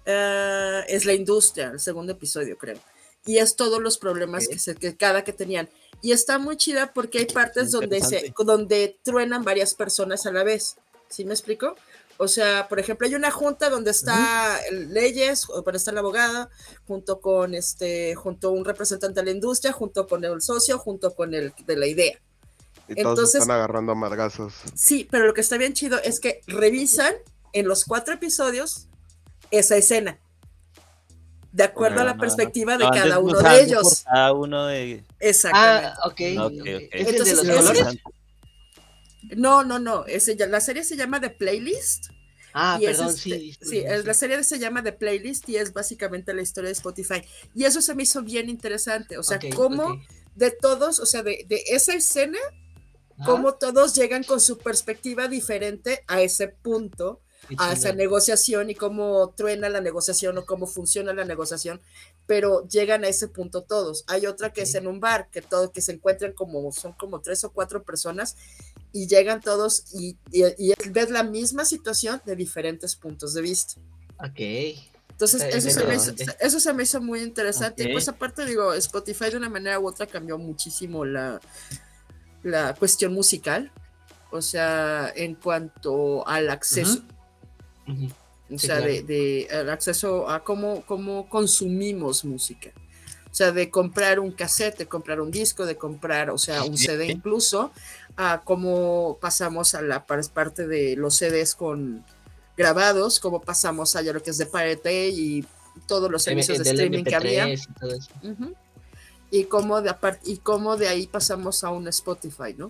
eh, 0.06 0.84
es 0.88 1.04
la 1.04 1.12
industria, 1.12 1.68
el 1.72 1.80
segundo 1.80 2.12
episodio 2.12 2.56
creo. 2.56 2.78
Y 3.26 3.38
es 3.38 3.56
todos 3.56 3.82
los 3.82 3.98
problemas 3.98 4.48
que, 4.48 4.58
se, 4.58 4.74
que 4.76 4.96
cada 4.96 5.24
que 5.24 5.32
tenían. 5.32 5.68
Y 6.00 6.12
está 6.12 6.38
muy 6.38 6.56
chida 6.56 6.92
porque 6.94 7.18
hay 7.18 7.26
partes 7.26 7.72
donde, 7.72 8.00
se, 8.00 8.32
donde 8.38 8.98
truenan 9.02 9.44
varias 9.44 9.74
personas 9.74 10.24
a 10.26 10.32
la 10.32 10.44
vez. 10.44 10.76
¿Sí 11.08 11.24
me 11.24 11.32
explico? 11.34 11.74
O 12.18 12.28
sea, 12.28 12.68
por 12.68 12.78
ejemplo, 12.78 13.06
hay 13.06 13.14
una 13.14 13.30
junta 13.30 13.68
donde 13.68 13.90
está 13.90 14.58
el 14.70 14.94
leyes, 14.94 15.48
o 15.50 15.60
donde 15.60 15.76
está 15.76 15.90
el 15.90 15.98
abogado, 15.98 16.48
junto 16.86 17.20
con 17.20 17.54
este, 17.54 18.14
junto 18.14 18.52
un 18.52 18.64
representante 18.64 19.20
de 19.20 19.26
la 19.26 19.32
industria, 19.32 19.72
junto 19.72 20.06
con 20.06 20.24
el 20.24 20.40
socio, 20.40 20.78
junto 20.78 21.14
con 21.14 21.34
el 21.34 21.52
de 21.66 21.76
la 21.76 21.86
idea. 21.86 22.18
Y 22.88 22.94
todos 23.02 23.18
Entonces- 23.18 23.40
están 23.42 23.56
agarrando 23.56 23.92
a 23.92 23.94
margazos. 23.96 24.54
Sí, 24.74 25.06
pero 25.10 25.26
lo 25.26 25.34
que 25.34 25.40
está 25.40 25.58
bien 25.58 25.74
chido 25.74 25.98
es 26.02 26.20
que 26.20 26.40
revisan 26.46 27.14
en 27.52 27.68
los 27.68 27.84
cuatro 27.84 28.14
episodios 28.14 28.88
esa 29.50 29.76
escena. 29.76 30.18
De 31.56 31.64
acuerdo 31.64 32.02
a 32.02 32.04
la 32.04 32.18
perspectiva 32.18 32.76
de 32.76 32.84
cada 32.84 33.18
uno 33.18 33.38
de 33.40 33.62
ellos. 33.62 34.04
Cada 34.04 34.34
uno 34.34 34.66
de. 34.66 35.02
Exactamente. 35.20 35.86
Ah, 35.88 36.06
ok. 36.06 36.12
Ok, 36.12 36.52
ok. 36.52 36.60
ok. 36.60 36.66
¿Es 36.92 37.08
el 37.08 37.12
de 37.14 37.18
los 37.18 37.30
ese- 37.30 37.56
colores? 37.56 37.98
No, 39.34 39.64
no, 39.64 39.78
no. 39.78 40.04
Ese 40.04 40.36
ya, 40.36 40.46
la 40.48 40.60
serie 40.60 40.84
se 40.84 40.96
llama 40.98 41.18
The 41.18 41.30
Playlist. 41.30 42.08
Ah, 42.52 42.76
y 42.78 42.84
es 42.84 42.98
perdón, 42.98 43.14
este- 43.14 43.38
sí. 43.38 43.56
sí, 43.62 43.82
la 44.04 44.12
serie 44.12 44.44
se 44.44 44.58
llama 44.58 44.82
The 44.82 44.92
Playlist 44.92 45.48
y 45.48 45.56
es 45.56 45.72
básicamente 45.72 46.34
la 46.34 46.42
historia 46.42 46.68
de 46.68 46.72
Spotify. 46.74 47.22
Y 47.54 47.64
eso 47.64 47.80
se 47.80 47.94
me 47.94 48.02
hizo 48.02 48.22
bien 48.22 48.50
interesante. 48.50 49.16
O 49.16 49.22
sea, 49.22 49.40
cómo 49.54 49.98
de 50.34 50.50
todos, 50.50 51.00
o 51.00 51.06
sea, 51.06 51.22
de, 51.22 51.46
de 51.48 51.62
esa 51.68 51.94
escena, 51.94 52.38
Ajá, 53.18 53.24
cómo 53.30 53.54
todos 53.54 53.94
llegan 53.94 54.24
con 54.24 54.42
su 54.42 54.58
perspectiva 54.58 55.26
diferente 55.26 56.04
a 56.06 56.20
ese 56.20 56.48
punto 56.48 57.22
a 57.58 57.72
esa 57.72 57.92
negociación 57.92 58.70
y 58.70 58.74
cómo 58.74 59.34
truena 59.36 59.68
la 59.68 59.80
negociación 59.80 60.38
o 60.38 60.46
cómo 60.46 60.66
funciona 60.66 61.12
la 61.12 61.24
negociación, 61.24 61.80
pero 62.26 62.66
llegan 62.68 63.04
a 63.04 63.08
ese 63.08 63.28
punto 63.28 63.62
todos. 63.62 64.04
Hay 64.06 64.26
otra 64.26 64.52
que 64.52 64.62
es 64.62 64.74
en 64.74 64.86
un 64.86 65.00
bar, 65.00 65.28
que 65.30 65.42
todo, 65.42 65.72
que 65.72 65.80
se 65.80 65.92
encuentran 65.92 66.32
como, 66.32 66.72
son 66.72 66.92
como 66.92 67.20
tres 67.20 67.44
o 67.44 67.52
cuatro 67.52 67.82
personas 67.82 68.36
y 68.92 69.06
llegan 69.06 69.40
todos 69.40 69.84
y, 69.94 70.16
y, 70.32 70.44
y 70.58 70.74
ves 70.90 71.10
la 71.10 71.22
misma 71.22 71.64
situación 71.64 72.20
de 72.24 72.36
diferentes 72.36 72.96
puntos 72.96 73.34
de 73.34 73.42
vista. 73.42 73.80
Ok. 74.18 74.40
Entonces, 75.10 75.42
eso 75.44 75.70
se, 75.70 75.86
me 75.86 75.94
hizo, 75.94 76.12
eso 76.40 76.60
se 76.60 76.72
me 76.74 76.82
hizo 76.82 77.00
muy 77.00 77.20
interesante. 77.22 77.84
Y 77.84 77.86
Ok. 77.86 77.92
pues 77.92 78.08
aparte 78.08 78.44
digo, 78.44 78.74
Spotify 78.74 79.30
de 79.30 79.38
una 79.38 79.48
manera 79.48 79.80
u 79.80 79.88
otra 79.88 80.06
cambió 80.06 80.36
muchísimo 80.36 81.06
la, 81.06 81.40
la 82.42 82.74
cuestión 82.74 83.14
musical. 83.14 83.72
O 84.30 84.42
sea, 84.42 85.10
en 85.14 85.34
cuanto 85.36 86.26
al 86.28 86.50
acceso. 86.50 87.00
O 87.88 88.58
Sí, 88.58 88.66
sea, 88.66 88.76
claro. 88.78 88.92
de, 88.92 89.02
de 89.02 89.42
el 89.50 89.70
acceso 89.70 90.28
a 90.30 90.44
cómo, 90.44 90.82
cómo 90.86 91.28
consumimos 91.28 92.24
música. 92.24 92.70
O 93.30 93.34
sea, 93.36 93.52
de 93.52 93.70
comprar 93.70 94.18
un 94.20 94.30
cassette, 94.32 94.78
de 94.78 94.86
comprar 94.86 95.20
un 95.20 95.30
disco, 95.30 95.66
de 95.66 95.76
comprar, 95.76 96.30
o 96.30 96.38
sea, 96.38 96.62
un 96.62 96.78
CD 96.78 97.06
incluso, 97.06 97.70
a 98.16 98.40
cómo 98.44 99.18
pasamos 99.20 99.74
a 99.74 99.82
la 99.82 100.06
par- 100.06 100.26
parte 100.32 100.66
de 100.66 100.96
los 100.96 101.16
CDs 101.16 101.54
con 101.54 102.04
grabados, 102.56 103.20
cómo 103.20 103.42
pasamos 103.42 103.94
a 103.96 104.02
ya 104.02 104.12
lo 104.14 104.22
que 104.22 104.30
es 104.30 104.38
de 104.38 104.46
Pirate 104.46 105.08
y 105.10 105.44
todos 105.86 106.10
los 106.10 106.22
servicios 106.22 106.58
de 106.58 106.70
streaming 106.70 107.04
que 107.04 107.14
había. 107.14 107.46
MP3 107.46 107.68
y 107.68 107.80
todo 107.80 107.94
eso. 107.94 108.10
Ujú. 108.22 108.54
Y 109.30 109.44
cómo 109.44 109.82
de 109.82 109.92
y 110.24 110.36
cómo 110.38 110.76
de 110.78 110.88
ahí 110.88 111.06
pasamos 111.08 111.62
a 111.64 111.70
un 111.70 111.88
Spotify, 111.88 112.54
¿no? 112.56 112.68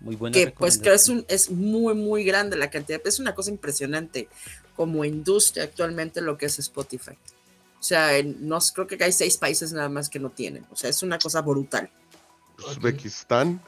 Muy 0.00 0.14
buena 0.16 0.34
que 0.34 0.50
pues 0.50 0.78
que 0.78 0.92
es 0.92 1.08
un 1.08 1.24
es 1.28 1.50
muy 1.50 1.94
muy 1.94 2.24
grande 2.24 2.56
la 2.56 2.70
cantidad. 2.70 3.00
Es 3.04 3.18
una 3.18 3.34
cosa 3.34 3.50
impresionante 3.50 4.28
como 4.76 5.04
industria 5.04 5.64
actualmente 5.64 6.20
lo 6.20 6.36
que 6.36 6.46
es 6.46 6.58
Spotify. 6.58 7.16
O 7.80 7.82
sea 7.82 8.16
en- 8.18 8.46
no 8.46 8.58
creo 8.74 8.86
que 8.86 9.02
hay 9.02 9.12
seis 9.12 9.36
países 9.38 9.72
nada 9.72 9.88
más 9.88 10.08
que 10.08 10.18
no 10.18 10.30
tienen. 10.30 10.66
O 10.70 10.76
sea 10.76 10.90
es 10.90 11.02
una 11.02 11.18
cosa 11.18 11.40
brutal. 11.40 11.90
Uzbekistán. 12.70 13.60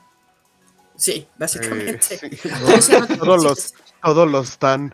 sí 0.96 1.12
eh, 1.12 1.28
básicamente 1.38 2.00
sí. 2.02 2.16
Rusia 2.60 3.00
no 3.00 3.06
tiene- 3.06 3.20
todos 3.22 3.42
los, 3.44 3.74
todos 4.02 4.30
los 4.30 4.48
están. 4.50 4.90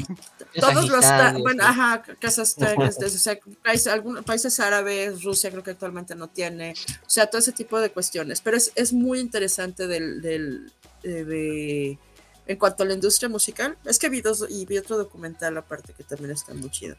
todos 0.58 0.88
los 0.88 1.00
Kazajistán, 1.00 1.42
bueno 1.42 1.62
sí. 1.64 1.68
ajá 1.70 2.02
Kazajstán 2.20 2.82
o 2.82 2.90
sea, 3.08 3.38
países, 3.62 3.86
algunos 3.88 4.24
países 4.24 4.58
árabes 4.60 5.22
Rusia 5.24 5.50
creo 5.50 5.62
que 5.62 5.70
actualmente 5.72 6.14
no 6.14 6.28
tiene. 6.28 6.74
O 7.06 7.10
sea 7.10 7.26
todo 7.28 7.40
ese 7.40 7.52
tipo 7.52 7.80
de 7.80 7.90
cuestiones. 7.90 8.40
Pero 8.40 8.56
es, 8.56 8.70
es 8.76 8.92
muy 8.92 9.18
interesante 9.20 9.86
del, 9.88 10.20
del 10.22 10.72
eh, 11.04 11.24
de 11.24 11.98
en 12.46 12.58
cuanto 12.58 12.82
a 12.82 12.86
la 12.86 12.94
industria 12.94 13.28
musical 13.28 13.78
es 13.84 13.98
que 13.98 14.08
vi 14.08 14.20
dos 14.20 14.46
y 14.48 14.66
vi 14.66 14.78
otro 14.78 14.98
documental 14.98 15.56
aparte 15.56 15.94
que 15.94 16.04
también 16.04 16.32
está 16.32 16.52
muy 16.54 16.70
chido 16.70 16.96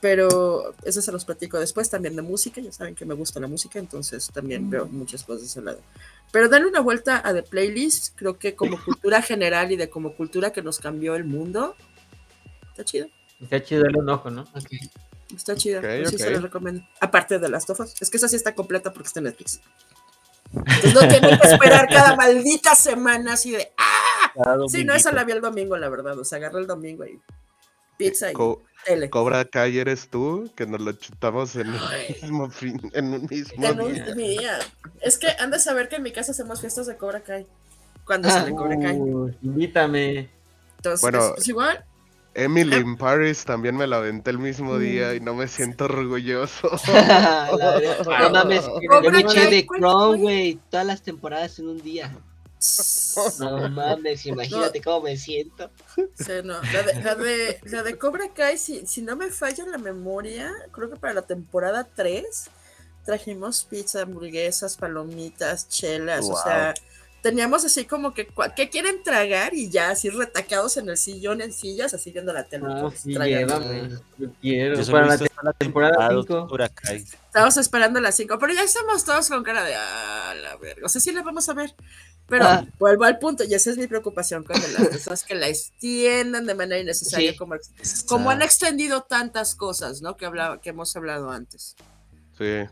pero 0.00 0.74
eso 0.84 1.02
se 1.02 1.12
los 1.12 1.24
platico 1.24 1.58
después 1.58 1.90
también 1.90 2.16
de 2.16 2.22
música 2.22 2.60
ya 2.60 2.72
saben 2.72 2.94
que 2.94 3.04
me 3.04 3.14
gusta 3.14 3.40
la 3.40 3.48
música 3.48 3.78
entonces 3.78 4.30
también 4.32 4.70
veo 4.70 4.86
muchas 4.86 5.24
cosas 5.24 5.42
de 5.42 5.46
ese 5.48 5.60
lado 5.60 5.80
pero 6.30 6.48
darle 6.48 6.68
una 6.68 6.80
vuelta 6.80 7.20
a 7.22 7.34
The 7.34 7.42
Playlist 7.42 8.16
creo 8.16 8.38
que 8.38 8.54
como 8.54 8.82
cultura 8.82 9.20
general 9.20 9.72
y 9.72 9.76
de 9.76 9.90
como 9.90 10.14
cultura 10.14 10.52
que 10.52 10.62
nos 10.62 10.78
cambió 10.78 11.16
el 11.16 11.24
mundo 11.24 11.74
está 12.70 12.84
chido 12.84 13.08
Está 13.42 13.62
chido 13.62 13.84
el 13.86 14.08
ojo, 14.08 14.30
¿no? 14.30 14.42
Ok. 14.42 14.70
Está 15.34 15.56
chida, 15.56 15.78
Ok, 15.78 15.84
pues 15.84 16.10
sí 16.10 16.18
se 16.18 16.30
la 16.30 16.40
recomiendo. 16.40 16.86
Aparte 17.00 17.38
de 17.38 17.48
las 17.48 17.66
tofas, 17.66 17.94
es 18.00 18.10
que 18.10 18.18
esa 18.18 18.28
sí 18.28 18.36
está 18.36 18.54
completa 18.54 18.92
porque 18.92 19.08
está 19.08 19.20
en 19.20 19.24
Netflix. 19.24 19.60
Entonces 20.54 20.94
no 20.94 21.00
tienen 21.08 21.38
que 21.38 21.48
esperar 21.48 21.88
cada 21.88 22.14
maldita 22.16 22.74
semana 22.74 23.34
así 23.34 23.52
de 23.52 23.72
¡ah! 23.78 24.56
Sí, 24.68 24.84
no, 24.84 24.94
esa 24.94 25.12
la 25.12 25.24
vi 25.24 25.32
el 25.32 25.40
domingo, 25.40 25.76
la 25.76 25.88
verdad. 25.88 26.18
O 26.18 26.24
sea, 26.24 26.38
agarré 26.38 26.60
el 26.60 26.66
domingo 26.66 27.04
y 27.04 27.20
pizza 27.96 28.30
y 28.30 28.34
Co- 28.34 28.62
tele. 28.84 29.10
Cobra 29.10 29.44
Kai 29.44 29.78
eres 29.78 30.08
tú, 30.08 30.50
que 30.56 30.66
nos 30.66 30.80
lo 30.80 30.92
chutamos 30.92 31.54
en 31.56 31.68
un 31.70 31.80
mismo 32.22 32.50
fin, 32.50 32.80
en 32.94 33.14
un 33.14 33.26
mismo 33.30 33.64
En 33.64 33.80
un 33.80 33.92
día. 33.94 34.14
día. 34.14 34.58
Es 35.00 35.18
que 35.18 35.28
han 35.38 35.50
de 35.50 35.58
saber 35.58 35.88
que 35.88 35.96
en 35.96 36.02
mi 36.02 36.12
casa 36.12 36.32
hacemos 36.32 36.60
fiestas 36.60 36.86
de 36.86 36.96
Cobra 36.96 37.20
Kai. 37.20 37.46
Cuando 38.04 38.28
sale 38.30 38.50
Cobra 38.54 38.78
Kai. 38.78 38.96
Uh, 38.98 39.30
invítame. 39.42 40.28
Entonces, 40.76 41.00
Bueno, 41.02 41.32
pues 41.34 41.46
igual. 41.48 41.84
Emily 42.34 42.76
in 42.76 42.96
Paris 42.96 43.44
también 43.44 43.76
me 43.76 43.86
la 43.86 43.98
aventé 43.98 44.30
el 44.30 44.38
mismo 44.38 44.78
día 44.78 45.14
y 45.14 45.20
no 45.20 45.34
me 45.34 45.48
siento 45.48 45.84
orgulloso. 45.84 46.70
No 48.20 48.30
mames, 48.30 48.62
Cobra 48.62 49.02
yo 49.02 49.10
me 49.10 49.20
eché 49.20 49.46
de 49.50 49.66
¿cuál 49.66 49.80
Crown, 49.80 50.20
güey, 50.20 50.58
todas 50.70 50.86
las 50.86 51.02
temporadas 51.02 51.58
en 51.58 51.68
un 51.68 51.82
día. 51.82 52.14
No 53.38 53.68
mames, 53.70 54.24
imagínate 54.26 54.80
cómo 54.80 55.02
me 55.02 55.16
siento. 55.16 55.70
Sí, 56.14 56.32
no. 56.44 56.60
La 56.62 56.82
de, 56.82 57.02
la 57.02 57.14
de, 57.14 57.60
la 57.64 57.82
de 57.82 57.98
Cobra 57.98 58.32
Kai, 58.32 58.56
si, 58.56 58.86
si 58.86 59.02
no 59.02 59.16
me 59.16 59.30
falla 59.30 59.66
la 59.66 59.78
memoria, 59.78 60.52
creo 60.70 60.88
que 60.90 60.96
para 60.96 61.14
la 61.14 61.22
temporada 61.22 61.88
3 61.94 62.50
trajimos 63.04 63.64
pizza, 63.64 64.02
hamburguesas, 64.02 64.76
palomitas, 64.76 65.68
chelas, 65.68 66.28
o 66.28 66.36
sea, 66.36 66.74
teníamos 67.22 67.64
así 67.64 67.84
como 67.86 68.12
que, 68.12 68.28
¿qué 68.56 68.68
quieren 68.68 69.02
tragar? 69.02 69.54
Y 69.54 69.70
ya 69.70 69.90
así 69.90 70.10
retacados 70.10 70.76
en 70.76 70.88
el 70.88 70.96
sillón, 70.96 71.40
en 71.40 71.52
sillas, 71.52 71.94
así 71.94 72.10
viendo 72.10 72.32
la 72.32 72.44
tele. 72.44 72.64
No, 72.64 72.88
pues, 72.88 73.00
sí, 73.00 73.14
tragando. 73.14 73.60
llévame. 73.60 73.98
Yo 74.18 74.28
quiero. 74.40 74.80
Yo 74.82 74.92
Para 74.92 75.06
la, 75.06 75.16
te- 75.18 75.24
temporada 75.24 75.54
temporada 75.58 76.08
5. 76.10 76.46
Cobra 76.48 76.68
Kai. 76.68 76.96
Estábamos 76.98 77.56
esperando 77.56 78.00
las 78.00 78.14
5, 78.16 78.38
pero 78.38 78.52
ya 78.52 78.62
estamos 78.64 79.04
todos 79.04 79.28
con 79.28 79.42
cara 79.42 79.64
de, 79.64 79.74
ah, 79.74 80.34
la 80.42 80.56
verga. 80.56 80.84
O 80.84 80.88
sea, 80.88 81.00
sí 81.00 81.12
la 81.12 81.22
vamos 81.22 81.48
a 81.48 81.54
ver. 81.54 81.74
Pero 82.28 82.44
Ah. 82.46 82.64
vuelvo 82.78 83.04
al 83.04 83.18
punto, 83.18 83.44
y 83.44 83.52
esa 83.54 83.70
es 83.70 83.78
mi 83.78 83.86
preocupación 83.86 84.44
con 84.44 84.56
las 84.60 84.88
cosas 84.88 85.22
que 85.24 85.34
la 85.34 85.48
extiendan 85.48 86.46
de 86.46 86.54
manera 86.54 86.80
innecesaria, 86.80 87.32
Sí. 87.32 87.36
como, 87.38 87.54
como 88.08 88.30
han 88.30 88.42
Ah, 88.42 88.44
extendido 88.44 89.02
tantas 89.02 89.54
cosas, 89.54 90.02
¿no? 90.02 90.16
Que, 90.16 90.26
hablaba, 90.26 90.60
que 90.60 90.70
hemos 90.70 90.94
hablado 90.96 91.30
antes. 91.30 91.76
Sí, 92.38 92.64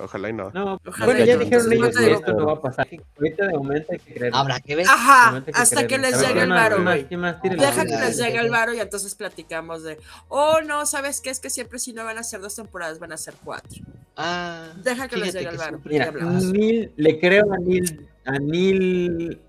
ojalá 0.00 0.28
y 0.28 0.32
no. 0.32 0.50
No, 0.52 0.80
Ojalá 0.86 1.04
bueno, 1.06 1.20
ya 1.24 1.34
yo- 1.34 1.38
dijeron 1.40 1.72
ellos 1.72 1.96
que 1.96 2.12
esto 2.12 2.32
no 2.32 2.46
va 2.46 2.52
a 2.54 2.60
pasar. 2.62 2.86
Ahorita 3.16 3.46
de 3.46 3.52
momento 3.54 3.92
hay 3.92 3.98
que 3.98 4.14
creer. 4.14 4.32
Habrá 4.34 4.60
que 4.60 4.76
ver. 4.76 4.86
Ajá, 4.88 5.42
hasta 5.54 5.86
que 5.86 5.98
les 5.98 6.14
A 6.14 6.20
llegue 6.20 6.34
¿qué 6.34 6.40
el 6.40 6.48
varo, 6.50 6.76
qué 7.08 7.16
más, 7.16 7.40
güey. 7.40 7.56
Deja 7.56 7.84
que 7.84 7.96
les 7.96 8.16
llegue 8.18 8.38
el 8.38 8.50
varo 8.50 8.74
y 8.74 8.80
entonces 8.80 9.14
platicamos 9.14 9.82
de, 9.82 9.98
oh, 10.28 10.60
no, 10.64 10.86
¿sabes 10.86 11.20
qué? 11.20 11.30
Es 11.30 11.40
que 11.40 11.50
siempre 11.50 11.78
si 11.78 11.92
no 11.92 12.04
van 12.04 12.18
a 12.18 12.22
ser 12.22 12.40
dos 12.40 12.54
temporadas, 12.54 12.98
van 12.98 13.12
a 13.12 13.16
ser 13.16 13.34
cuatro. 13.44 13.82
Ah, 14.16 14.68
Deja 14.82 15.08
que 15.08 15.16
les 15.16 15.32
llegue 15.34 15.48
el 15.48 15.56
varo. 15.58 15.80
Mira, 15.84 16.06
hablamos. 16.08 16.44
Neil, 16.44 16.92
le 16.96 17.18
creo 17.20 17.52
a 17.52 17.58
Neil, 17.58 18.08
a 18.24 18.32
Neil. 18.38 19.40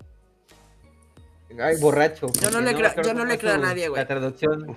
Ay, 1.60 1.76
borracho. 1.80 2.28
Yo 2.40 2.50
no 2.50 2.60
le 2.60 2.74
creo- 2.74 3.02
yo 3.02 3.12
no 3.14 3.24
le 3.24 3.36
creo 3.38 3.54
a 3.54 3.58
nadie, 3.58 3.88
güey. 3.88 4.00
La 4.00 4.06
traducción. 4.06 4.76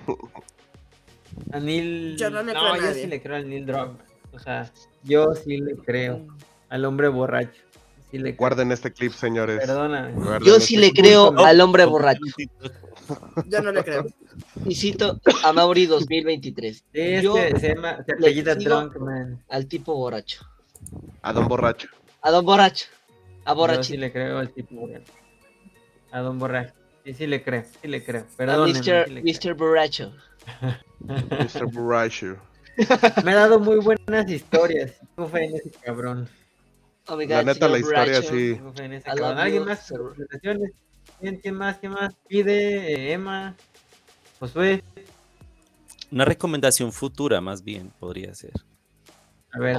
A 1.52 1.60
Neil. 1.60 2.16
Yo 2.16 2.30
no 2.30 2.42
le 2.42 2.52
creo 2.52 2.64
a 2.72 2.76
yo 2.76 2.82
nadie. 2.82 3.02
sí 3.02 3.06
le 3.08 3.22
creo 3.22 3.36
al 3.36 3.48
Neil 3.48 3.64
Druckmann. 3.66 3.98
O 4.34 4.38
sea, 4.38 4.70
yo 5.02 5.34
sí 5.34 5.58
le 5.58 5.76
creo 5.76 6.26
al 6.68 6.84
hombre 6.84 7.08
borracho. 7.08 7.62
Sí 8.10 8.18
le 8.18 8.30
creo. 8.30 8.36
Guarden 8.36 8.72
este 8.72 8.92
clip, 8.92 9.12
señores. 9.12 9.58
Perdóname. 9.60 10.12
Guarden 10.12 10.46
yo 10.46 10.54
este 10.56 10.66
sí 10.66 10.76
le 10.76 10.90
clip. 10.90 11.04
creo 11.04 11.32
No, 11.32 11.44
al 11.44 11.60
hombre 11.60 11.84
borracho. 11.84 12.20
Yo 13.48 13.60
no 13.60 13.70
le 13.70 13.84
creo. 13.84 14.06
Y 14.64 14.74
cito 14.74 15.20
a 15.44 15.52
Mauri 15.52 15.84
2023. 15.84 16.76
Sí, 16.76 16.82
es 16.94 17.22
Yo 17.22 17.34
que 17.34 17.60
se 17.60 17.74
llama, 17.74 18.02
se 18.06 18.12
apellida 18.14 18.54
sigo- 18.54 18.80
Drunkman. 18.80 19.44
al 19.50 19.66
tipo 19.66 19.94
borracho. 19.94 20.46
A 21.20 21.32
Don 21.34 21.46
Borracho. 21.46 21.88
A 22.22 22.30
don 22.30 22.46
borracho. 22.46 22.86
A 23.44 23.54
Yo 23.54 23.82
sí 23.82 23.98
le 23.98 24.10
creo 24.10 24.38
al 24.38 24.48
tipo 24.50 24.74
borracho. 24.74 25.12
A 26.12 26.20
don 26.20 26.38
borracho. 26.38 26.72
Sí, 27.04 27.12
sí 27.12 27.26
le 27.26 27.42
creo, 27.42 27.64
sí 27.82 27.88
le 27.88 28.02
creo. 28.02 28.22
A 28.22 28.36
Perdóneme, 28.38 28.78
Mr. 28.78 29.04
sí 29.06 29.10
le 29.12 29.22
creo. 29.22 29.34
Mr. 29.34 29.54
Borracho. 29.54 30.12
Mr. 31.00 31.66
Borracho. 31.70 32.36
Me 33.24 33.32
ha 33.32 33.36
dado 33.36 33.60
muy 33.60 33.76
buenas 33.76 34.28
historias. 34.30 34.92
Tengo 35.14 35.28
fe 35.28 35.44
en 35.44 35.56
ese 35.56 35.70
cabrón. 35.70 36.28
Oh 37.06 37.16
La 37.16 37.42
neta, 37.42 37.68
la 37.68 37.78
historia 37.78 38.20
Bracho. 38.20 38.28
sí. 38.30 38.54
Tengo 38.54 38.72
fe 38.72 38.84
en 38.84 38.92
ese 38.94 39.08
I 39.08 39.10
love 39.10 39.18
cabrón. 39.20 39.38
¿Alguien 39.38 39.62
you, 39.62 39.68
más? 39.68 39.92
¿Quién, 41.20 41.36
quién 41.38 41.54
más? 41.54 41.78
¿Quién 41.78 41.92
más? 41.92 42.14
Pide, 42.28 42.92
eh, 42.92 43.12
Emma, 43.12 43.56
Josué. 44.40 44.82
Una 46.10 46.24
recomendación 46.24 46.92
futura, 46.92 47.40
más 47.40 47.62
bien, 47.62 47.92
podría 47.98 48.34
ser. 48.34 48.52
A 49.52 49.58
ver, 49.58 49.76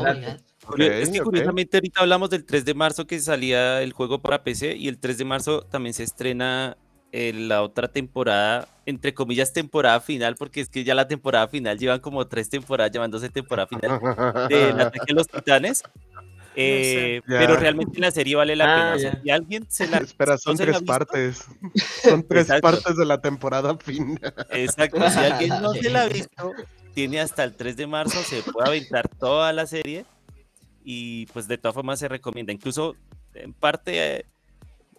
Oh 0.68 0.76
es 0.78 1.10
que 1.10 1.22
curiosamente 1.22 1.78
ahorita 1.78 2.02
hablamos 2.02 2.30
del 2.30 2.44
3 2.44 2.66
de 2.66 2.74
marzo 2.74 3.06
que 3.06 3.20
salía 3.20 3.82
el 3.84 3.94
juego 3.94 4.20
para 4.20 4.44
PC 4.44 4.76
y 4.76 4.88
el 4.88 4.98
3 4.98 5.20
de 5.20 5.26
marzo 5.26 5.62
también 5.62 5.94
se 5.94 6.04
estrena 6.04 6.76
eh, 7.18 7.32
la 7.34 7.62
otra 7.64 7.88
temporada, 7.88 8.68
entre 8.86 9.14
comillas 9.14 9.54
temporada 9.54 10.02
final, 10.02 10.36
porque 10.36 10.60
es 10.60 10.68
que 10.68 10.84
ya 10.84 10.94
la 10.96 11.08
temporada 11.08 11.48
final 11.48 11.80
llevan 11.80 12.02
como 12.02 12.28
tres 12.28 12.50
temporadas 12.50 12.92
llamándose 12.92 13.30
temporada 13.30 13.68
final 13.68 14.00
del 14.50 14.80
ataque 14.82 15.06
de 15.08 15.14
los 15.14 15.28
titanes. 15.28 15.82
Eh, 16.58 17.22
Ya. 17.28 17.40
Pero 17.40 17.56
realmente 17.56 18.00
la 18.02 18.12
serie 18.12 18.36
vale 18.36 18.56
la 18.58 18.66
Ah, 18.66 18.76
pena. 18.76 18.96
o 18.96 19.00
sea, 19.00 19.22
si 19.22 19.30
alguien 19.30 19.66
se 19.70 19.88
la 19.88 19.98
Espera, 20.00 20.38
son 20.38 20.56
no 20.56 20.66
tres 20.66 20.82
partes. 20.84 21.46
Son 22.04 22.22
tres 22.28 22.44
Exacto. 22.50 22.62
partes 22.70 22.98
de 22.98 23.06
la 23.06 23.22
temporada 23.22 23.78
final. 23.78 24.20
Exacto, 24.52 25.10
si 25.10 25.18
alguien 25.20 25.50
no 25.62 25.72
se 25.74 25.90
la 25.90 26.04
ha 26.04 26.08
visto, 26.10 26.52
tiene 26.94 27.20
hasta 27.22 27.44
el 27.46 27.56
3 27.56 27.78
de 27.78 27.88
marzo, 27.88 28.18
se 28.24 28.42
puede 28.44 28.68
aventar 28.70 29.08
toda 29.08 29.52
la 29.54 29.66
serie 29.68 30.06
y 30.84 31.26
pues 31.28 31.48
de 31.48 31.58
todas 31.58 31.76
formas 31.76 32.00
se 32.00 32.08
recomienda. 32.10 32.52
Incluso 32.54 32.96
en 33.34 33.54
parte, 33.54 34.18
eh, 34.20 34.26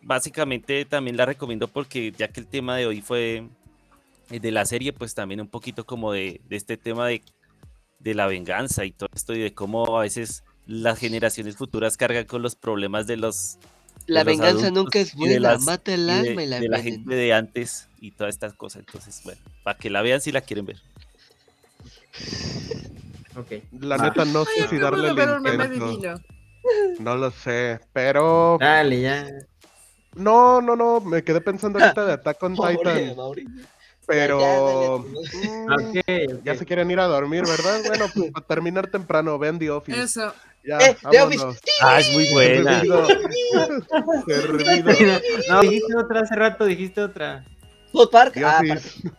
básicamente 0.07 0.85
también 0.85 1.17
la 1.17 1.27
recomiendo 1.27 1.67
porque 1.69 2.13
ya 2.17 2.29
que 2.29 2.41
el 2.41 2.47
tema 2.47 2.77
de 2.77 2.87
hoy 2.87 3.03
fue 3.03 3.45
eh, 4.31 4.41
de 4.41 4.51
la 4.53 4.65
serie, 4.65 4.93
pues 4.93 5.15
también 5.15 5.41
un 5.41 5.49
poquito 5.49 5.85
como 5.85 6.13
de, 6.13 6.41
de 6.49 6.57
este 6.57 6.77
tema 6.77 7.09
de, 7.09 7.23
de 7.99 8.15
la 8.15 8.27
venganza 8.29 8.85
y 8.85 8.93
todo 8.93 9.09
esto 9.15 9.35
y 9.35 9.41
de 9.41 9.53
cómo 9.53 9.99
a 9.99 10.03
veces 10.03 10.45
las 10.67 10.99
generaciones 10.99 11.57
futuras 11.57 11.97
cargan 11.97 12.25
con 12.25 12.41
los 12.43 12.55
problemas 12.55 13.07
de 13.07 13.17
los 13.17 13.59
La 14.07 14.21
de 14.25 14.31
venganza 14.31 14.71
nunca 14.71 15.01
es 15.01 15.15
buena, 15.15 15.41
las- 15.41 15.63
mata 15.65 15.93
el 15.93 16.03
y 16.03 16.05
de, 16.05 16.29
alma 16.31 16.43
y 16.43 16.47
la 16.47 16.61
de 16.61 16.69
la 16.69 16.81
gente 16.83 17.15
de 17.15 17.33
antes 17.33 17.89
y 18.01 18.13
todas 18.13 18.35
estas 18.35 18.55
cosas. 18.55 18.85
Entonces, 18.87 19.21
bueno, 19.25 19.41
para 19.65 19.77
que 19.77 19.91
la 19.91 20.03
vean 20.03 20.21
si 20.21 20.31
la 20.31 20.41
quieren 20.41 20.67
ver. 20.67 20.77
Ok. 23.37 23.53
La 23.81 23.99
neta, 23.99 24.25
no 24.25 24.45
sé 24.45 24.51
Ay, 24.63 24.67
si 24.71 24.77
acabo 24.77 24.97
darle 25.03 25.15
de 25.15 25.55
el 25.65 25.73
intento. 25.73 26.23
No 27.01 27.17
lo 27.17 27.31
sé, 27.31 27.79
pero... 27.93 28.57
Dale, 28.59 29.01
ya. 29.01 29.29
No, 30.17 30.61
no, 30.61 30.75
no, 30.77 31.01
me 31.01 31.23
quedé 31.23 31.41
pensando 31.41 31.79
ahorita 31.79 32.05
de 32.07 32.13
Attack 32.15 32.43
on 32.43 32.55
Pobre 32.57 32.77
Titan, 32.77 33.17
Mauri. 33.17 33.47
pero... 34.07 34.41
Ya, 34.41 35.41
ya, 35.43 35.51
mm, 35.51 35.73
Ok, 35.73 35.97
ok. 36.35 36.45
Ya 36.45 36.55
se 36.57 36.65
quieren 36.67 36.91
ir 36.91 36.99
a 37.01 37.05
dormir, 37.07 37.45
¿verdad? 37.47 37.81
Bueno, 37.87 38.07
pues 38.15 38.33
para 38.33 38.47
terminar 38.47 38.87
temprano, 38.89 39.39
vean 39.39 39.59
The 39.59 39.71
Office. 39.71 40.01
Eso. 40.03 40.33
Ya, 40.65 40.79
Eh, 40.79 40.97
The 41.11 41.21
Office. 41.23 41.45
Ah, 41.81 42.01
es 42.01 42.13
muy 42.13 42.29
buena. 42.33 42.83
No, 45.49 45.61
dijiste 45.61 45.97
otra 45.97 46.21
hace 46.21 46.35
rato, 46.35 46.65
dijiste 46.65 47.01
otra. 47.03 47.45
South 47.93 48.11
Park, 48.11 48.35
The 48.35 48.45
ah, 48.45 48.59
Office. 48.61 49.11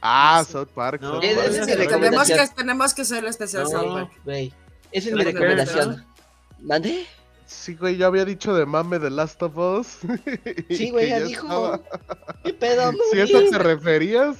Ah, 0.00 0.44
South 0.48 0.68
Park. 0.74 1.00
No, 1.02 1.14
South 1.14 1.22
Park. 1.34 1.48
es 1.50 1.66
Tenemos 1.66 2.28
que, 2.28 2.48
tenemos 2.54 2.94
que 2.94 3.02
hacer 3.02 3.18
el 3.24 3.30
especial 3.30 3.64
No. 3.64 3.70
South 3.70 3.94
Park. 3.94 4.12
Esa 4.26 4.52
es 4.92 5.04
¿Te 5.04 5.14
mi 5.14 5.24
recomendación. 5.24 6.04
¿Mande? 6.60 7.06
Sí, 7.46 7.74
güey, 7.74 7.96
ya 7.96 8.06
había 8.06 8.24
dicho 8.24 8.54
de 8.54 8.64
mame 8.66 8.98
de 8.98 9.10
Last 9.10 9.42
of 9.42 9.56
Us. 9.56 9.98
Sí, 10.70 10.90
güey, 10.90 11.08
ya 11.10 11.18
ya 11.20 11.24
dijo. 11.26 11.46
estaba- 11.46 11.80
¿Qué 12.42 12.52
pedo, 12.54 12.92
Si 13.12 13.20
eso 13.20 13.38
te 13.50 13.58
referías, 13.58 14.36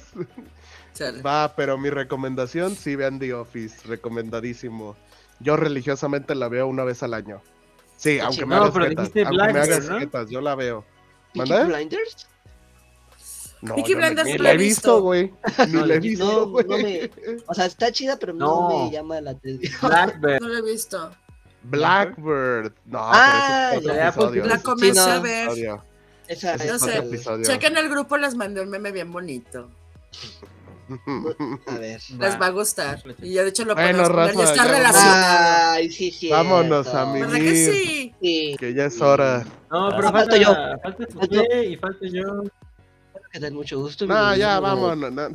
Chale. 0.93 1.21
va, 1.21 1.53
pero 1.55 1.77
mi 1.77 1.89
recomendación, 1.89 2.75
sí, 2.75 2.95
vean 2.95 3.19
The 3.19 3.33
Office, 3.33 3.87
recomendadísimo. 3.87 4.95
Yo 5.39 5.55
religiosamente 5.57 6.33
la 6.35 6.47
veo 6.47 6.67
una 6.67 6.83
vez 6.83 7.03
al 7.03 7.13
año. 7.13 7.41
Sí, 7.97 8.15
Qué 8.15 8.21
aunque 8.21 8.45
me 8.45 8.55
chingón. 8.55 8.57
hagas 8.57 8.67
No, 8.67 8.73
pero 8.73 8.85
jetas, 8.89 9.03
dijiste 9.13 9.21
aunque 9.23 9.53
me 9.53 9.59
hagas 9.59 9.89
¿no? 9.89 9.99
jetas, 9.99 10.29
yo 10.29 10.41
la 10.41 10.55
veo. 10.55 10.85
¿Peaky 11.33 11.49
¿Mande? 11.51 11.73
Blinders? 11.75 12.27
No, 13.61 13.75
Peaky 13.75 13.95
Blinders 13.95 14.27
ni 14.27 14.37
la 14.37 14.43
la 14.43 14.51
he 14.53 14.57
visto, 14.57 15.01
güey. 15.01 15.33
Ni 15.67 15.73
No, 15.73 15.85
la 15.85 15.95
he 15.95 15.99
visto, 16.01 16.25
no 16.25 16.47
güey. 16.47 16.67
me- 16.83 17.11
O 17.47 17.53
sea, 17.53 17.65
está 17.65 17.91
chida, 17.91 18.17
pero 18.17 18.33
no, 18.33 18.69
No. 18.69 18.85
me 18.85 18.91
llama 18.91 19.19
la 19.21 19.31
atención. 19.31 19.73
No 19.81 20.47
lo 20.47 20.57
he 20.57 20.71
visto. 20.71 21.11
Blackbird. 21.69 22.73
No, 22.85 22.99
Ah, 23.01 23.71
pero 23.75 23.95
ya, 23.95 24.11
pues. 24.11 24.45
La 24.47 24.61
comencé 24.61 24.93
Sí, 25.01 25.07
no. 25.07 25.13
a 25.13 25.19
ver. 25.19 25.49
Esa 26.27 26.55
es 26.55 26.65
No 26.71 26.79
sé. 26.79 26.97
episodio. 26.97 27.45
Checa 27.45 27.67
en 27.67 27.77
el 27.77 27.89
grupo, 27.89 28.17
les 28.17 28.35
mandé 28.35 28.61
un 28.61 28.69
meme 28.69 28.91
bien 28.91 29.11
bonito. 29.11 29.69
A 31.67 31.77
ver. 31.77 31.99
Les 32.19 32.39
va 32.41 32.45
a 32.45 32.49
gustar. 32.49 33.01
Y 33.21 33.33
ya 33.33 33.43
de 33.43 33.49
hecho 33.49 33.65
lo 33.65 33.73
Bueno, 33.73 34.03
está 34.03 34.65
relacionado. 34.65 35.71
Ay, 35.73 35.89
sí, 35.91 36.11
sí. 36.11 36.29
Vámonos, 36.29 36.87
a 36.93 37.05
mi- 37.07 37.21
¿Verdad 37.21 37.37
que 37.37 37.55
sí? 37.55 38.13
Sí, 38.21 38.55
que 38.59 38.73
ya 38.73 38.85
es 38.85 39.01
hora. 39.01 39.43
No, 39.71 39.89
pero 39.95 40.09
Ah, 40.09 40.11
falta, 40.11 40.19
falto 40.19 40.35
yo. 40.37 40.55
Falta 40.83 41.05
Josué 41.13 41.65
y 41.65 41.75
falta 41.77 42.05
yo. 42.07 42.43
que 43.31 43.39
da 43.39 43.49
mucho 43.51 43.79
gusto. 43.79 44.05
No, 44.05 44.35
ya, 44.35 44.59
vámonos. 44.59 45.11
no. 45.11 45.27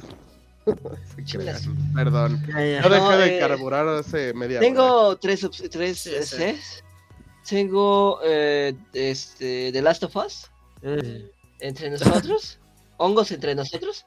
Perdón. 1.94 2.44
Ya, 2.48 2.64
ya. 2.64 2.82
Yo 2.82 2.88
dejé 2.88 3.00
No, 3.04 3.18
de 3.18 3.36
eh, 3.36 3.40
carburar 3.40 3.88
hace 3.88 4.32
media 4.34 4.58
hora. 4.58 4.66
Tengo 4.66 5.16
tres, 5.16 5.44
op- 5.44 5.54
tres 5.70 5.98
Sí, 6.00 6.10
sí. 6.22 6.36
Cs. 6.36 6.84
Tengo 7.48 8.20
eh, 8.24 8.74
este, 8.92 9.72
The 9.72 9.82
Last 9.82 10.02
of 10.04 10.14
Us 10.16 10.50
Eh, 10.82 11.30
entre 11.60 11.90
nosotros. 11.90 12.58
hongos 12.98 13.30
entre 13.32 13.54
nosotros. 13.54 14.06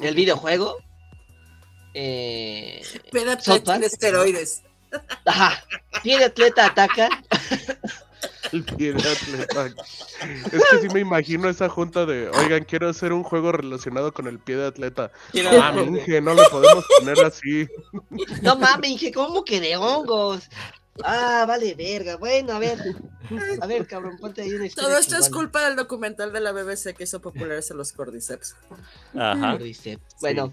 El 0.00 0.14
videojuego. 0.14 0.78
Eh, 1.94 2.82
tiene 3.10 3.86
esteroides. 3.86 4.62
ajá. 5.26 5.62
Pie 6.02 6.18
de 6.18 6.24
atleta 6.26 6.66
ataca. 6.66 7.08
El 8.52 8.64
pie 8.64 8.92
de 8.92 9.08
atleta. 9.08 9.66
Es 10.52 10.62
que 10.70 10.80
sí 10.82 10.88
me 10.92 11.00
imagino 11.00 11.48
esa 11.48 11.68
junta 11.68 12.04
de, 12.06 12.28
oigan, 12.28 12.64
quiero 12.64 12.88
hacer 12.88 13.12
un 13.12 13.22
juego 13.22 13.52
relacionado 13.52 14.12
con 14.12 14.26
el 14.26 14.38
pie 14.38 14.56
de 14.56 14.66
atleta. 14.66 15.10
Inge, 15.32 16.20
no 16.20 16.34
le 16.34 16.42
podemos 16.48 16.84
poner 16.98 17.24
así. 17.24 17.66
No 18.42 18.56
mames, 18.56 18.90
dije, 18.90 19.12
¿cómo 19.12 19.44
que 19.44 19.60
de 19.60 19.76
hongos? 19.76 20.48
Ah, 21.02 21.44
vale, 21.46 21.74
verga. 21.74 22.16
Bueno, 22.16 22.52
a 22.52 22.58
ver. 22.58 22.78
A 23.60 23.66
ver, 23.66 23.86
cabrón, 23.86 24.18
ponte 24.18 24.42
ahí 24.42 24.52
una 24.52 24.66
historia. 24.66 24.90
Todo 24.90 24.98
esto 24.98 25.16
es 25.16 25.30
culpa 25.30 25.64
del 25.64 25.76
documental 25.76 26.32
de 26.32 26.40
la 26.40 26.52
BBC 26.52 26.94
que 26.94 27.04
hizo 27.04 27.20
populares 27.20 27.70
a 27.70 27.74
los 27.74 27.92
cordyceps. 27.92 28.56
Ajá. 29.14 29.56
Dice. 29.56 29.98
Bueno, 30.20 30.52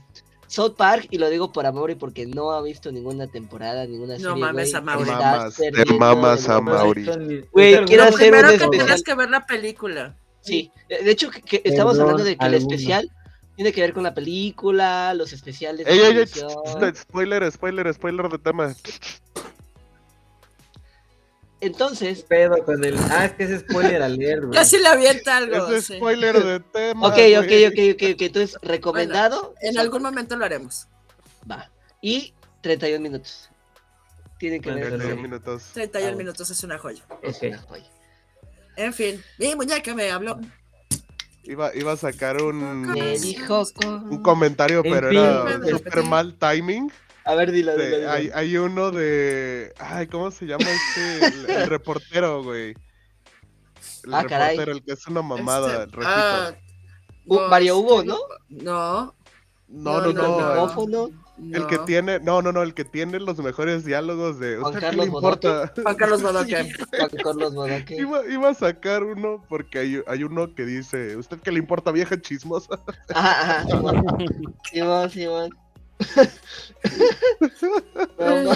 South 0.50 0.74
Park, 0.76 1.08
y 1.12 1.20
lo 1.20 1.30
digo 1.30 1.52
por 1.52 1.66
amor 1.68 1.92
y 1.92 1.96
porque 1.96 2.26
no 2.26 2.52
ha 2.52 2.62
visto 2.62 2.92
ninguna 2.92 3.28
temporada, 3.28 3.86
ninguna 3.86 4.16
No 4.18 4.32
serie. 4.32 4.44
mames, 4.44 4.72
güey, 4.72 4.76
a 4.76 4.82
Mauri. 4.82 5.10
Mamas, 5.12 5.56
te 5.56 5.86
mamas 5.94 6.50
a 6.50 6.60
Mauri. 6.60 7.06
Güey, 7.52 7.86
quiero 7.86 8.04
Lo 8.04 8.10
hacer 8.10 8.34
un 8.34 8.40
primero 8.42 8.50
que 8.58 8.78
tienes 8.78 9.04
que 9.04 9.14
ver 9.16 9.30
la 9.30 9.46
película. 9.46 10.18
Sí, 10.42 10.72
de 10.90 11.12
hecho, 11.12 11.30
que, 11.30 11.42
que 11.42 11.62
estamos 11.64 12.00
hablando 12.00 12.24
de 12.24 12.36
que 12.36 12.46
el 12.46 12.56
especial 12.56 13.10
tiene 13.56 13.72
que 13.72 13.82
ver 13.82 13.94
con 13.94 14.04
la 14.04 14.14
película, 14.14 15.14
los 15.14 15.34
especiales. 15.34 15.86
de 15.86 15.92
Ey, 15.92 16.00
ey, 16.00 16.18
ey, 16.18 16.96
spoiler, 16.96 17.52
spoiler, 17.52 17.94
spoiler 17.94 18.30
de 18.30 18.38
tema. 18.40 18.74
Entonces, 21.62 22.24
pedo 22.24 22.64
con 22.64 22.84
el. 22.86 22.98
Ah, 23.10 23.26
es 23.26 23.34
que 23.34 23.44
es 23.44 23.60
spoiler 23.62 24.02
alert, 24.02 24.44
güey. 24.46 24.54
Casi 24.58 24.78
le 24.78 24.88
avienta 24.88 25.38
algo. 25.38 25.68
Es 25.68 25.86
sí. 25.88 25.96
spoiler 25.98 26.42
de 26.44 26.60
tema. 26.62 27.08
ok, 27.08 27.18
ok, 27.40 27.52
ok, 27.68 27.80
ok, 27.96 28.04
ok. 28.14 28.22
Entonces, 28.22 28.58
recomendado. 28.62 29.54
En 29.62 29.78
algún 29.78 30.02
momento 30.02 30.36
lo 30.38 30.46
haremos. 30.46 30.88
Va. 31.50 31.70
Y 32.02 32.34
31 32.62 33.02
minutos. 33.02 33.50
Tienen 34.38 34.62
que 34.62 34.72
ver. 34.72 34.88
31 34.88 35.14
esa 35.14 35.22
minutos. 35.22 35.64
31 35.74 36.14
Ah, 36.14 36.16
minutos 36.18 36.50
es 36.50 36.64
una 36.64 36.78
joya. 36.78 37.04
Es 37.22 37.42
una 37.42 37.58
joya. 37.58 37.86
En 38.78 38.94
fin, 38.94 39.22
mi 39.38 39.54
muñeca 39.56 39.94
me 39.94 40.10
habló. 40.10 40.40
Iba, 41.44 41.76
iba 41.76 41.92
a 41.94 41.98
sacar 41.98 42.42
un, 42.42 42.84
Me 42.92 43.18
dijo 43.18 43.64
un 43.76 44.22
comentario, 44.22 44.82
En 44.86 44.94
pero 44.94 45.10
fin, 45.10 45.18
era 45.20 45.44
repetir. 45.58 46.04
mal 46.04 46.36
timing. 46.36 46.90
A 47.32 47.36
ver, 47.36 47.52
dilo, 47.52 47.76
de- 47.78 47.86
dilo, 47.86 47.98
dilo. 48.00 48.12
hay, 48.12 48.32
hay 48.34 48.58
uno 48.58 48.92
de. 48.92 49.74
Ay, 49.80 50.08
¿cómo 50.08 50.32
se 50.32 50.46
llama 50.46 50.66
este? 50.70 51.26
El, 51.26 51.50
el 51.62 51.70
reportero, 51.70 52.44
güey. 52.44 52.76
El 54.06 54.14
Ah, 54.14 54.24
caray. 54.24 54.58
reportero, 54.58 54.72
el 54.78 54.84
que 54.84 54.92
es 54.94 55.08
una 55.08 55.22
mamada, 55.22 55.84
Este, 55.84 56.00
el 56.00 56.04
ah, 56.06 56.52
Mario 57.50 57.74
este, 57.80 57.86
Hugo, 57.86 58.04
¿no? 58.04 58.18
No. 58.50 59.16
no, 59.68 60.02
no, 60.02 60.02
no, 60.02 60.14
no. 60.14 60.14
no, 60.14 60.14
el- 60.14 60.14
no. 60.14 60.48
Micrófono. 60.48 61.10
El 61.54 61.68
que 61.68 61.78
tiene, 61.80 62.20
no, 62.20 62.42
no, 62.42 62.52
no, 62.52 62.64
el 62.64 62.74
que 62.74 62.84
tiene 62.84 63.18
los 63.18 63.38
mejores 63.38 63.86
diálogos 63.86 64.40
de. 64.42 64.58
Juan 64.58 64.66
¿Usted 64.74 64.80
qué 64.80 64.86
Carlos 64.88 65.06
le 65.06 65.12
importa? 65.14 65.72
Juan 65.84 65.96
Carlos 65.96 66.22
Bodoque. 66.22 66.74
Juan 66.98 67.10
Carlos 67.24 67.54
Bodoque. 67.56 67.96
Iba, 67.96 68.28
iba 68.28 68.50
a 68.50 68.54
sacar 68.54 69.04
uno 69.06 69.46
porque 69.48 69.80
hay, 69.80 70.02
hay 70.08 70.24
uno 70.26 70.54
que 70.54 70.66
dice, 70.66 71.16
¿usted 71.16 71.40
qué 71.40 71.54
le 71.54 71.60
importa, 71.60 71.92
vieja 71.92 72.20
chismosa? 72.20 72.78
Ajá, 73.14 73.62
ajá. 73.62 73.66
Simón, 73.68 74.04
Simón. 74.74 75.10
Simón. 75.12 75.50
No, 75.52 75.69
no. 78.20 78.56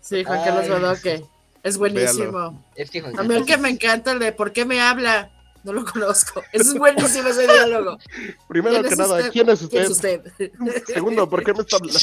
Sí, 0.00 0.24
Juan 0.24 0.44
Carlos 0.44 0.68
Bodoque. 0.68 1.24
Es 1.62 1.78
buenísimo. 1.78 2.64
Es 2.74 2.90
que 2.90 3.00
Juan 3.00 3.18
A 3.18 3.22
mí 3.22 3.34
el 3.34 3.44
que 3.44 3.56
me 3.56 3.68
encanta 3.70 4.12
el 4.12 4.18
de 4.18 4.32
¿por 4.32 4.52
qué 4.52 4.64
me 4.64 4.80
habla? 4.80 5.30
No 5.64 5.72
lo 5.72 5.84
conozco. 5.84 6.42
Es 6.52 6.74
buenísimo 6.74 7.28
ese 7.28 7.46
diálogo. 7.46 7.96
Primero 8.48 8.80
¿Quién 8.80 8.88
que 8.90 8.96
nada, 8.96 9.16
usted? 9.16 9.30
¿quién 9.32 9.48
es 9.48 9.60
¿Quién 9.68 9.86
usted? 9.92 10.26
es 10.26 10.50
usted? 10.50 10.84
Segundo, 10.86 11.28
¿por 11.30 11.44
qué 11.44 11.52
me 11.54 11.60
está 11.60 11.76
hablando? 11.76 12.00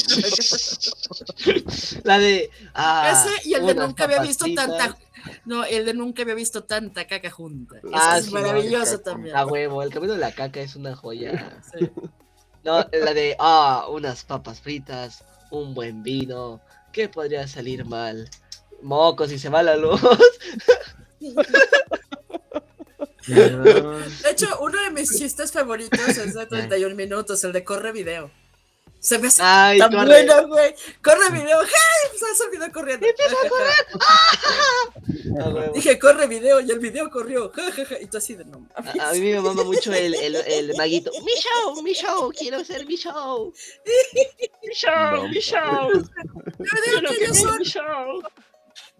La 2.04 2.18
de. 2.18 2.50
Ah, 2.72 3.12
Ese 3.12 3.48
y 3.48 3.54
el 3.54 3.66
de 3.66 3.74
nunca 3.74 4.04
había 4.04 4.22
visto 4.22 4.46
tanta. 4.54 4.96
No, 5.44 5.64
el 5.64 5.84
de 5.84 5.94
nunca 5.94 6.22
había 6.22 6.34
visto 6.34 6.64
tanta 6.64 7.06
caca 7.06 7.30
junta. 7.30 7.80
Ah, 7.92 8.18
es 8.18 8.26
sí, 8.26 8.32
maravilloso 8.32 8.94
no, 8.94 9.00
también. 9.00 9.36
A 9.36 9.46
huevo, 9.46 9.82
el 9.82 9.90
camino 9.90 10.12
de 10.14 10.18
la 10.18 10.32
caca 10.32 10.60
es 10.60 10.76
una 10.76 10.94
joya. 10.94 11.60
Sí. 11.72 11.90
No, 12.62 12.86
la 12.92 13.14
de. 13.14 13.36
Ah, 13.38 13.86
unas 13.90 14.24
papas 14.24 14.60
fritas, 14.60 15.24
un 15.50 15.74
buen 15.74 16.02
vino. 16.02 16.60
¿Qué 16.92 17.08
podría 17.08 17.48
salir 17.48 17.84
mal? 17.84 18.28
Mocos 18.82 19.32
y 19.32 19.38
se 19.38 19.48
va 19.48 19.62
la 19.62 19.76
luz. 19.76 20.00
De 23.26 24.30
hecho, 24.30 24.46
uno 24.60 24.82
de 24.82 24.90
mis 24.90 25.16
chistes 25.16 25.52
favoritos 25.52 26.00
es 26.08 26.34
de 26.34 26.46
31 26.46 26.94
minutos, 26.94 27.42
el 27.44 27.52
de 27.52 27.64
corre 27.64 27.92
video. 27.92 28.30
Se 28.98 29.18
me 29.18 29.28
hace 29.28 29.42
Ay, 29.42 29.78
tan 29.78 29.92
corre. 29.92 30.06
bueno, 30.06 30.48
güey. 30.48 30.74
Corre 31.02 31.30
video. 31.30 31.58
¡Hey! 31.62 32.18
Se 32.18 32.26
hace 32.26 32.50
video 32.50 32.70
corriendo. 32.70 33.06
A 33.06 33.42
huevo. 33.42 34.94
Dije, 35.74 35.98
corre 35.98 36.26
video, 36.26 36.60
y 36.60 36.70
el 36.70 36.78
video 36.78 37.10
corrió. 37.10 37.50
Ja, 37.50 37.70
ja, 37.72 37.84
ja. 37.84 38.00
Y 38.00 38.06
tú 38.06 38.18
así 38.18 38.34
de 38.34 38.44
no 38.44 38.60
mames. 38.60 39.00
A, 39.00 39.10
a 39.10 39.12
mí 39.12 39.20
me 39.20 39.40
mama 39.40 39.64
mucho 39.64 39.92
el, 39.92 40.14
el, 40.14 40.36
el 40.36 40.76
maguito. 40.76 41.10
Mi 41.24 41.32
show, 41.32 41.82
mi 41.82 41.92
show, 41.92 42.32
quiero 42.36 42.58
hacer 42.58 42.86
mi 42.86 42.96
show. 42.96 43.52
Mi 44.62 44.74
show, 44.74 45.28
mi 45.28 45.40
show. 45.40 45.90
Yo 45.92 46.76
digo 46.86 47.08
Quiero 47.08 47.32
que 47.32 47.34
son 47.34 47.58
mi 47.58 47.64
show. 47.64 48.22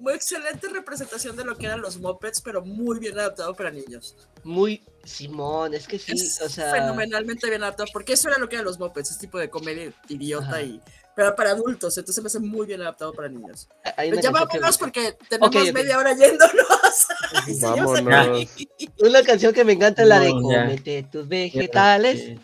Muy 0.00 0.14
excelente 0.14 0.68
representación 0.68 1.36
de 1.36 1.44
lo 1.44 1.56
que 1.56 1.66
eran 1.66 1.80
los 1.80 1.98
mopeds, 1.98 2.40
pero 2.40 2.64
muy 2.64 2.98
bien 2.98 3.18
adaptado 3.18 3.54
para 3.54 3.70
niños. 3.70 4.16
Muy 4.42 4.82
Simón, 5.04 5.74
es 5.74 5.86
que 5.86 5.98
sí, 5.98 6.12
es 6.12 6.40
o 6.40 6.48
sea. 6.48 6.72
fenomenalmente 6.72 7.48
bien 7.48 7.62
adaptado, 7.62 7.88
porque 7.92 8.14
eso 8.14 8.28
era 8.28 8.38
lo 8.38 8.48
que 8.48 8.56
eran 8.56 8.64
los 8.64 8.78
mopeds, 8.78 9.10
ese 9.10 9.20
tipo 9.20 9.38
de 9.38 9.48
comedia 9.48 9.92
idiota 10.08 10.46
Ajá. 10.48 10.62
y 10.62 10.80
pero 11.16 11.34
para 11.36 11.50
adultos, 11.50 11.98
entonces 11.98 12.22
me 12.22 12.28
hace 12.28 12.38
muy 12.38 12.66
bien 12.66 12.80
adaptado 12.80 13.12
para 13.12 13.28
niños. 13.28 13.68
Pero 13.96 14.12
una 14.12 14.20
ya 14.22 14.28
que- 14.28 14.32
vámonos 14.32 14.78
porque 14.78 15.18
tenemos 15.28 15.72
media 15.74 15.98
hora 15.98 16.14
yéndonos. 16.16 17.06
Vámonos. 17.60 18.48
Una 19.00 19.22
canción 19.22 19.52
que 19.52 19.64
me 19.64 19.72
encanta 19.72 20.02
es 20.02 20.08
la 20.08 20.20
de 20.20 20.30
cómete 20.30 21.02
tus 21.10 21.28
vegetales 21.28 22.38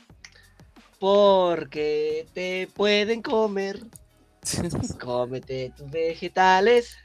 porque 0.98 2.26
te 2.34 2.68
pueden 2.74 3.22
comer. 3.22 3.80
Cómete 5.00 5.72
tus 5.76 5.90
vegetales 5.90 6.96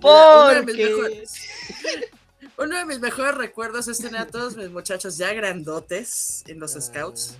porque 0.00 1.24
Uno 2.58 2.76
de 2.76 2.84
mis 2.84 3.00
mejores 3.00 3.34
recuerdos 3.34 3.88
es 3.88 3.98
tener 3.98 4.20
a 4.20 4.26
todos 4.26 4.56
mis 4.56 4.70
muchachos 4.70 5.16
ya 5.16 5.32
grandotes 5.32 6.44
en 6.46 6.60
los 6.60 6.72
scouts 6.72 7.36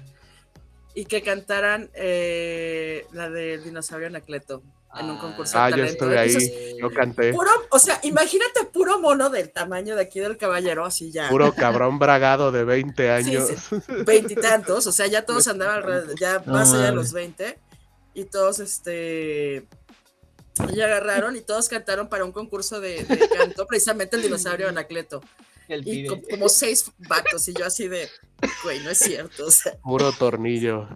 y 0.95 1.05
que 1.05 1.23
cantaran 1.23 1.91
eh, 1.95 3.07
la 3.13 3.31
del 3.31 3.63
dinosaurio 3.63 4.09
Anacleto 4.09 4.63
en 4.99 5.11
un 5.11 5.19
concurso 5.19 5.59
Ah, 5.59 5.71
de 5.71 5.79
yo 5.79 5.85
estuve 5.85 6.19
ahí, 6.19 6.29
Entonces, 6.31 6.75
yo 6.79 6.91
canté. 6.91 7.33
puro, 7.33 7.51
o 7.71 7.79
sea, 7.79 7.99
imagínate 8.03 8.65
puro 8.73 8.99
mono 9.01 9.31
del 9.31 9.51
tamaño 9.51 9.97
de 9.97 10.03
aquí 10.03 10.21
del 10.21 10.37
caballero, 10.37 10.85
así 10.85 11.11
ya. 11.11 11.29
Puro 11.31 11.55
cabrón 11.55 11.99
bragado 11.99 12.53
de 12.53 12.65
20 12.65 13.11
años. 13.11 13.49
Sí, 13.49 13.77
veintitantos, 14.05 14.87
o 14.87 14.93
sea, 14.93 15.07
ya 15.07 15.25
todos 15.25 15.47
andaban 15.49 15.77
alrededor, 15.77 16.19
ya 16.19 16.43
más 16.47 16.73
allá 16.75 16.87
de 16.87 16.93
los 16.93 17.13
20, 17.13 17.59
y 18.15 18.25
todos 18.25 18.61
este 18.61 19.67
ya 20.75 20.85
agarraron 20.85 21.37
y 21.37 21.41
todos 21.41 21.69
cantaron 21.69 22.09
para 22.09 22.25
un 22.25 22.33
concurso 22.33 22.81
de, 22.81 23.05
de 23.05 23.29
canto, 23.29 23.67
precisamente 23.67 24.17
el 24.17 24.23
dinosaurio 24.23 24.69
Anacleto. 24.69 25.23
el 25.69 25.87
Y 25.87 26.07
como 26.31 26.49
seis 26.49 26.91
vatos, 26.99 27.49
y 27.49 27.55
yo 27.55 27.65
así 27.67 27.89
de, 27.89 28.09
güey, 28.63 28.81
no 28.81 28.91
es 28.91 28.99
cierto, 28.99 29.47
o 29.47 29.51
sea, 29.51 29.77
Puro 29.83 30.13
tornillo. 30.13 30.89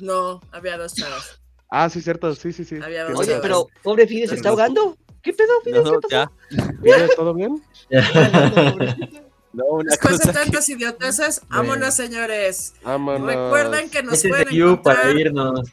no, 0.00 0.40
había 0.52 0.76
dos 0.78 0.94
chavas. 0.94 1.38
Ah, 1.70 1.88
sí, 1.88 2.00
cierto, 2.02 2.34
sí, 2.34 2.52
sí, 2.52 2.64
sí. 2.64 2.76
Había 2.82 3.04
dos 3.04 3.18
Oye, 3.18 3.38
pero 3.40 3.66
pobre 3.82 4.06
Fide 4.06 4.28
se 4.28 4.34
está 4.36 4.50
ahogando. 4.50 4.96
¿Qué 5.22 5.32
pedo, 5.32 5.52
Fide? 5.64 5.82
No, 5.82 6.00
¿Qué 6.00 6.08
ya. 6.10 6.30
pasó? 6.56 6.72
Mira, 6.82 7.08
¿todo 7.16 7.34
bien? 7.34 7.62
No, 9.54 9.64
una 9.66 9.90
Después 9.90 10.18
de 10.18 10.24
cosa 10.24 10.32
que- 10.32 10.38
tantas 10.44 10.68
idioteces, 10.70 11.42
vámonos, 11.48 11.92
señores. 11.94 12.72
Vámonos. 12.82 13.26
Recuerden 13.26 13.90
que 13.90 14.02
nos 14.02 14.14
Ese 14.14 14.30
pueden 14.30 14.48
de 14.48 14.54
You 14.54 14.80
para 14.82 15.00
encontrar. 15.10 15.20
irnos. 15.20 15.68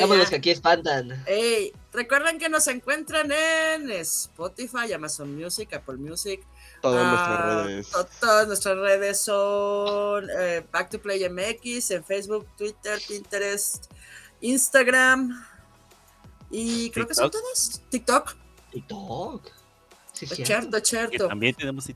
Vámonos 0.00 0.24
ya. 0.24 0.30
que 0.30 0.36
aquí 0.36 0.50
espantan. 0.50 1.24
Ey, 1.26 1.72
recuerden 1.92 2.38
que 2.38 2.48
nos 2.48 2.66
encuentran 2.68 3.30
en 3.30 3.90
Spotify, 3.90 4.92
Amazon 4.94 5.34
Music, 5.36 5.72
Apple 5.74 5.96
Music. 5.96 6.40
Todas 6.80 7.02
ah, 7.04 7.10
nuestras 7.10 7.66
redes. 7.66 7.90
to- 7.90 8.08
todas 8.20 8.46
nuestras 8.46 8.78
redes 8.78 9.20
son 9.20 10.28
eh, 10.38 10.66
Back 10.72 10.90
to 10.90 11.00
Play 11.00 11.28
MX 11.28 11.90
en 11.92 12.04
Facebook, 12.04 12.46
Twitter, 12.56 13.00
Pinterest, 13.06 13.90
Instagram. 14.40 15.44
Y 16.50 16.90
creo 16.90 17.06
que 17.06 17.14
son 17.14 17.30
TikTok. 17.30 17.42
todas. 17.42 17.82
TikTok, 17.90 18.36
TikTok. 18.70 19.52
Sí, 20.12 20.24
es 20.26 20.30
cierto. 20.30 20.46
cierto, 20.46 20.76
es 20.76 20.82
que 20.82 20.88
cierto. 20.88 21.28
también 21.28 21.54
tenemos 21.54 21.86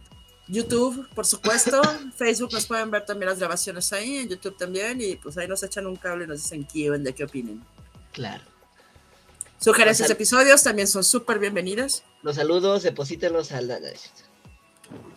YouTube, 0.48 1.08
por 1.14 1.26
supuesto. 1.26 1.80
Facebook 2.16 2.52
nos 2.52 2.66
pueden 2.66 2.90
ver 2.90 3.04
también 3.04 3.28
las 3.28 3.38
grabaciones 3.38 3.92
ahí, 3.92 4.18
en 4.18 4.28
YouTube 4.28 4.56
también. 4.56 5.00
Y 5.00 5.16
pues 5.16 5.36
ahí 5.38 5.46
nos 5.46 5.62
echan 5.62 5.86
un 5.86 5.96
cable 5.96 6.24
y 6.24 6.26
nos 6.26 6.42
dicen 6.42 6.66
qué 6.66 6.90
onda, 6.90 7.12
qué 7.12 7.24
opinen. 7.24 7.62
Claro. 8.18 8.42
Sugerencias 9.60 10.08
de 10.08 10.14
Sal- 10.14 10.16
episodios 10.16 10.62
también 10.64 10.88
son 10.88 11.04
súper 11.04 11.38
bienvenidas. 11.38 12.02
Los 12.22 12.34
saludos, 12.36 12.82
deposítenlos 12.82 13.52
a 13.52 13.60
la. 13.60 13.78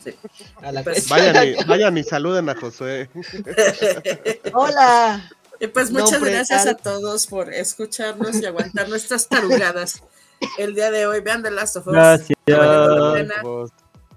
Sí. 0.04 0.14
A 0.62 0.72
la 0.72 0.84
Pues- 0.84 1.10
Vayan 1.10 1.48
y, 1.48 1.64
vayan 1.68 1.98
y 1.98 2.04
saluden 2.04 2.48
a 2.50 2.56
Josué. 2.56 3.10
Hola. 4.54 5.30
Y 5.60 5.68
pues 5.68 5.92
muchas 5.92 6.22
gracias 6.24 6.66
a 6.68 6.76
todos 6.76 7.28
por 7.28 7.52
escucharnos 7.54 8.36
y 8.42 8.46
aguantar 8.46 8.88
nuestras 8.90 9.28
tarugadas 9.28 10.02
el 10.58 10.74
día 10.76 10.90
de 10.92 11.06
hoy. 11.08 11.22
Vean 11.22 11.44
The 11.44 11.52
Last 11.52 11.78
of 11.78 11.88
Us. 11.88 11.94
Gracias. 11.94 12.38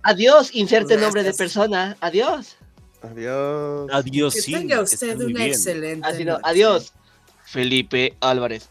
Adiós, 0.02 0.51
inserte 0.55 0.85
Gracias. 0.94 1.01
nombre 1.01 1.23
de 1.23 1.32
persona. 1.35 1.97
Adiós. 2.01 2.56
Adiós. 3.02 3.89
Adiós, 3.93 4.35
Que 4.35 4.40
sí. 4.43 4.52
tenga 4.52 4.81
usted 4.81 5.16
una 5.16 5.27
bien. 5.27 5.40
excelente. 5.43 6.06
Así 6.06 6.24
no, 6.24 6.39
adiós. 6.43 6.93
Felipe 7.47 8.16
Álvarez. 8.20 8.62